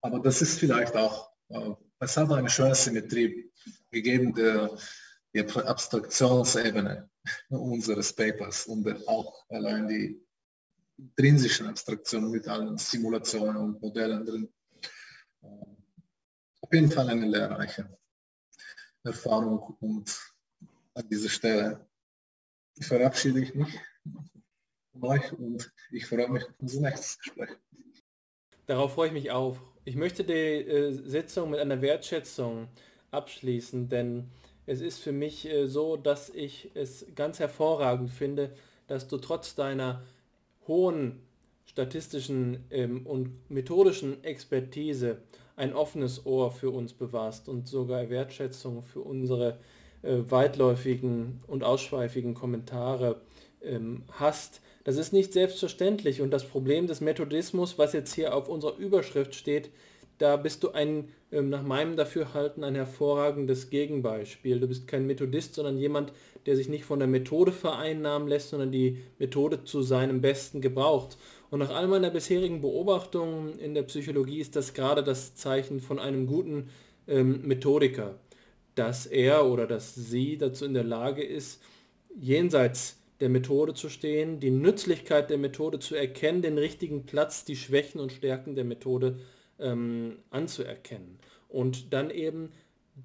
Aber 0.00 0.18
das 0.18 0.42
ist 0.42 0.58
vielleicht 0.58 0.96
auch, 0.96 1.30
es 2.00 2.16
hat 2.16 2.32
eine 2.32 2.50
schöne 2.50 2.74
Symmetrie 2.74 3.52
gegeben 3.92 4.34
der, 4.34 4.76
der 5.32 5.68
Abstraktionsebene 5.68 7.08
unseres 7.48 8.12
Papers 8.12 8.66
und 8.66 9.06
auch 9.06 9.44
allein 9.50 9.86
die 9.86 10.27
intrinsischen 10.98 11.66
Abstraktionen 11.68 12.30
mit 12.30 12.46
allen 12.48 12.76
Simulationen 12.76 13.56
und 13.56 13.80
Modellen 13.80 14.26
drin. 14.26 14.48
Auf 15.40 16.72
jeden 16.72 16.90
Fall 16.90 17.08
eine 17.08 17.26
lehrreiche 17.26 17.88
Erfahrung 19.04 19.76
und 19.80 20.18
an 20.94 21.08
dieser 21.08 21.28
Stelle 21.28 21.88
verabschiede 22.80 23.40
ich 23.40 23.54
mich 23.54 23.78
von 24.92 25.04
euch 25.04 25.32
und 25.32 25.72
ich 25.90 26.06
freue 26.06 26.28
mich 26.28 26.44
auf 26.44 26.54
unser 26.58 26.80
nächstes 26.80 27.18
Gespräch. 27.18 27.50
Darauf 28.66 28.94
freue 28.94 29.08
ich 29.08 29.14
mich 29.14 29.30
auch. 29.30 29.58
Ich 29.84 29.96
möchte 29.96 30.24
die 30.24 30.32
äh, 30.32 30.92
Sitzung 30.92 31.50
mit 31.50 31.60
einer 31.60 31.80
Wertschätzung 31.80 32.68
abschließen, 33.10 33.88
denn 33.88 34.30
Es 34.68 34.82
ist 34.82 34.98
für 34.98 35.12
mich 35.12 35.48
äh, 35.48 35.66
so, 35.66 35.96
dass 35.96 36.28
ich 36.28 36.70
es 36.74 37.06
ganz 37.14 37.38
hervorragend 37.38 38.10
finde, 38.10 38.54
dass 38.86 39.08
du 39.08 39.16
trotz 39.16 39.54
deiner 39.54 40.02
hohen 40.68 41.20
statistischen 41.64 42.64
ähm, 42.70 43.06
und 43.06 43.50
methodischen 43.50 44.22
Expertise 44.24 45.18
ein 45.56 45.74
offenes 45.74 46.24
Ohr 46.24 46.52
für 46.52 46.70
uns 46.70 46.92
bewahrst 46.92 47.48
und 47.48 47.66
sogar 47.66 48.08
Wertschätzung 48.10 48.82
für 48.82 49.00
unsere 49.00 49.58
äh, 50.02 50.18
weitläufigen 50.28 51.40
und 51.48 51.64
ausschweifigen 51.64 52.34
Kommentare 52.34 53.20
ähm, 53.62 54.04
hast. 54.12 54.60
Das 54.84 54.96
ist 54.96 55.12
nicht 55.12 55.32
selbstverständlich 55.32 56.22
und 56.22 56.30
das 56.30 56.44
Problem 56.44 56.86
des 56.86 57.00
Methodismus, 57.00 57.78
was 57.78 57.92
jetzt 57.92 58.14
hier 58.14 58.34
auf 58.34 58.48
unserer 58.48 58.76
Überschrift 58.76 59.34
steht, 59.34 59.70
da 60.18 60.36
bist 60.36 60.64
du 60.64 60.70
ein, 60.70 61.08
ähm, 61.32 61.48
nach 61.48 61.62
meinem 61.62 61.96
Dafürhalten, 61.96 62.64
ein 62.64 62.74
hervorragendes 62.74 63.70
Gegenbeispiel. 63.70 64.60
Du 64.60 64.66
bist 64.66 64.88
kein 64.88 65.06
Methodist, 65.06 65.54
sondern 65.54 65.78
jemand, 65.78 66.12
der 66.48 66.56
sich 66.56 66.70
nicht 66.70 66.86
von 66.86 66.98
der 66.98 67.08
Methode 67.08 67.52
vereinnahmen 67.52 68.26
lässt, 68.26 68.48
sondern 68.48 68.72
die 68.72 69.02
Methode 69.18 69.64
zu 69.64 69.82
seinem 69.82 70.22
Besten 70.22 70.62
gebraucht. 70.62 71.18
Und 71.50 71.58
nach 71.58 71.68
all 71.68 71.86
meiner 71.88 72.08
bisherigen 72.08 72.62
Beobachtungen 72.62 73.58
in 73.58 73.74
der 73.74 73.82
Psychologie 73.82 74.40
ist 74.40 74.56
das 74.56 74.72
gerade 74.72 75.04
das 75.04 75.34
Zeichen 75.34 75.78
von 75.80 75.98
einem 75.98 76.26
guten 76.26 76.70
ähm, 77.06 77.42
Methodiker, 77.42 78.18
dass 78.74 79.04
er 79.04 79.44
oder 79.44 79.66
dass 79.66 79.94
sie 79.94 80.38
dazu 80.38 80.64
in 80.64 80.72
der 80.72 80.84
Lage 80.84 81.22
ist, 81.22 81.62
jenseits 82.18 82.96
der 83.20 83.28
Methode 83.28 83.74
zu 83.74 83.90
stehen, 83.90 84.40
die 84.40 84.50
Nützlichkeit 84.50 85.28
der 85.28 85.36
Methode 85.36 85.80
zu 85.80 85.96
erkennen, 85.96 86.40
den 86.40 86.56
richtigen 86.56 87.04
Platz, 87.04 87.44
die 87.44 87.56
Schwächen 87.56 88.00
und 88.00 88.10
Stärken 88.10 88.54
der 88.54 88.64
Methode 88.64 89.18
ähm, 89.58 90.16
anzuerkennen 90.30 91.18
und 91.50 91.92
dann 91.92 92.08
eben 92.08 92.52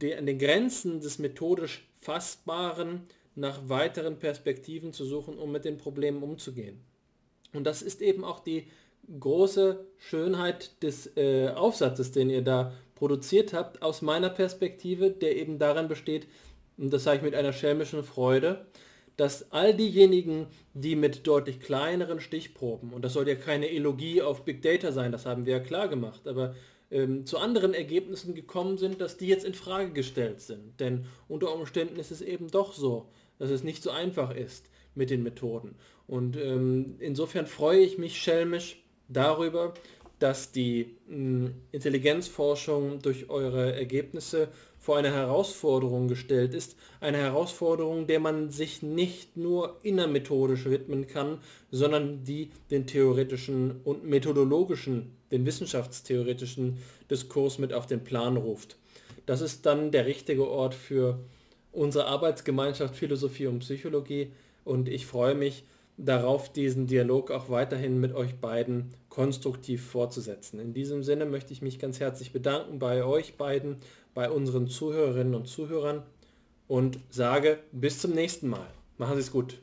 an 0.01 0.25
den 0.25 0.39
Grenzen 0.39 1.01
des 1.01 1.19
methodisch 1.19 1.85
Fassbaren 2.01 3.01
nach 3.35 3.67
weiteren 3.67 4.19
Perspektiven 4.19 4.93
zu 4.93 5.05
suchen, 5.05 5.37
um 5.37 5.51
mit 5.51 5.65
den 5.65 5.77
Problemen 5.77 6.23
umzugehen. 6.23 6.79
Und 7.53 7.65
das 7.65 7.81
ist 7.81 8.01
eben 8.01 8.23
auch 8.23 8.39
die 8.39 8.67
große 9.19 9.85
Schönheit 9.97 10.81
des 10.83 11.17
äh, 11.17 11.49
Aufsatzes, 11.49 12.11
den 12.11 12.29
ihr 12.29 12.41
da 12.41 12.73
produziert 12.95 13.53
habt, 13.53 13.81
aus 13.81 14.01
meiner 14.01 14.29
Perspektive, 14.29 15.11
der 15.11 15.35
eben 15.35 15.59
daran 15.59 15.87
besteht, 15.87 16.27
und 16.77 16.91
das 16.91 17.03
sage 17.03 17.17
ich 17.17 17.23
mit 17.23 17.35
einer 17.35 17.53
schelmischen 17.53 18.03
Freude, 18.03 18.65
dass 19.17 19.51
all 19.51 19.75
diejenigen, 19.75 20.47
die 20.73 20.95
mit 20.95 21.27
deutlich 21.27 21.59
kleineren 21.59 22.19
Stichproben, 22.19 22.93
und 22.93 23.03
das 23.03 23.13
soll 23.13 23.27
ja 23.27 23.35
keine 23.35 23.69
Elogie 23.69 24.21
auf 24.21 24.43
Big 24.45 24.61
Data 24.61 24.91
sein, 24.91 25.11
das 25.11 25.25
haben 25.25 25.45
wir 25.45 25.57
ja 25.57 25.59
klar 25.59 25.87
gemacht, 25.87 26.27
aber 26.27 26.55
ähm, 26.89 27.25
zu 27.25 27.37
anderen 27.37 27.73
Ergebnissen 27.73 28.33
gekommen 28.33 28.77
sind, 28.77 29.01
dass 29.01 29.17
die 29.17 29.27
jetzt 29.27 29.45
in 29.45 29.53
Frage 29.53 29.91
gestellt 29.91 30.41
sind. 30.41 30.79
Denn 30.79 31.05
unter 31.27 31.53
Umständen 31.53 31.99
ist 31.99 32.11
es 32.11 32.21
eben 32.21 32.49
doch 32.49 32.73
so, 32.73 33.09
dass 33.43 33.51
es 33.51 33.65
nicht 33.65 33.83
so 33.83 33.91
einfach 33.91 34.33
ist 34.33 34.69
mit 34.95 35.09
den 35.09 35.21
Methoden. 35.21 35.75
Und 36.07 36.37
ähm, 36.37 36.95
insofern 36.99 37.45
freue 37.45 37.79
ich 37.79 37.97
mich 37.97 38.17
schelmisch 38.17 38.81
darüber, 39.09 39.73
dass 40.19 40.53
die 40.53 40.95
mh, 41.09 41.15
hm, 41.15 41.53
Intelligenzforschung 41.73 43.01
durch 43.01 43.29
eure 43.29 43.75
Ergebnisse 43.75 44.47
vor 44.79 44.95
eine 44.95 45.11
Herausforderung 45.11 46.07
gestellt 46.07 46.53
ist. 46.53 46.77
Eine 47.01 47.17
Herausforderung, 47.17 48.07
der 48.07 48.21
man 48.21 48.49
sich 48.49 48.81
nicht 48.81 49.35
nur 49.35 49.77
innermethodisch 49.83 50.63
widmen 50.63 51.07
kann, 51.07 51.39
sondern 51.69 52.23
die 52.23 52.49
den 52.71 52.87
theoretischen 52.87 53.81
und 53.83 54.05
methodologischen, 54.05 55.17
den 55.31 55.45
wissenschaftstheoretischen 55.45 56.77
Diskurs 57.11 57.59
mit 57.59 57.73
auf 57.73 57.87
den 57.87 58.05
Plan 58.05 58.37
ruft. 58.37 58.77
Das 59.25 59.41
ist 59.41 59.65
dann 59.65 59.91
der 59.91 60.05
richtige 60.05 60.47
Ort 60.47 60.75
für 60.75 61.19
unsere 61.73 62.05
Arbeitsgemeinschaft 62.05 62.95
Philosophie 62.95 63.47
und 63.47 63.59
Psychologie 63.59 64.31
und 64.63 64.87
ich 64.87 65.05
freue 65.05 65.35
mich 65.35 65.65
darauf, 65.97 66.51
diesen 66.51 66.87
Dialog 66.87 67.31
auch 67.31 67.49
weiterhin 67.49 67.99
mit 67.99 68.13
euch 68.15 68.35
beiden 68.35 68.93
konstruktiv 69.09 69.85
fortzusetzen. 69.85 70.59
In 70.59 70.73
diesem 70.73 71.03
Sinne 71.03 71.25
möchte 71.25 71.53
ich 71.53 71.61
mich 71.61 71.79
ganz 71.79 71.99
herzlich 71.99 72.31
bedanken 72.31 72.79
bei 72.79 73.03
euch 73.03 73.35
beiden 73.35 73.77
bei 74.13 74.29
unseren 74.29 74.67
Zuhörerinnen 74.67 75.35
und 75.35 75.47
Zuhörern 75.47 76.03
und 76.67 76.99
sage 77.09 77.59
bis 77.71 77.99
zum 77.99 78.11
nächsten 78.11 78.47
Mal. 78.47 78.67
Machen 78.97 79.15
Sie 79.15 79.21
es 79.21 79.31
gut. 79.31 79.57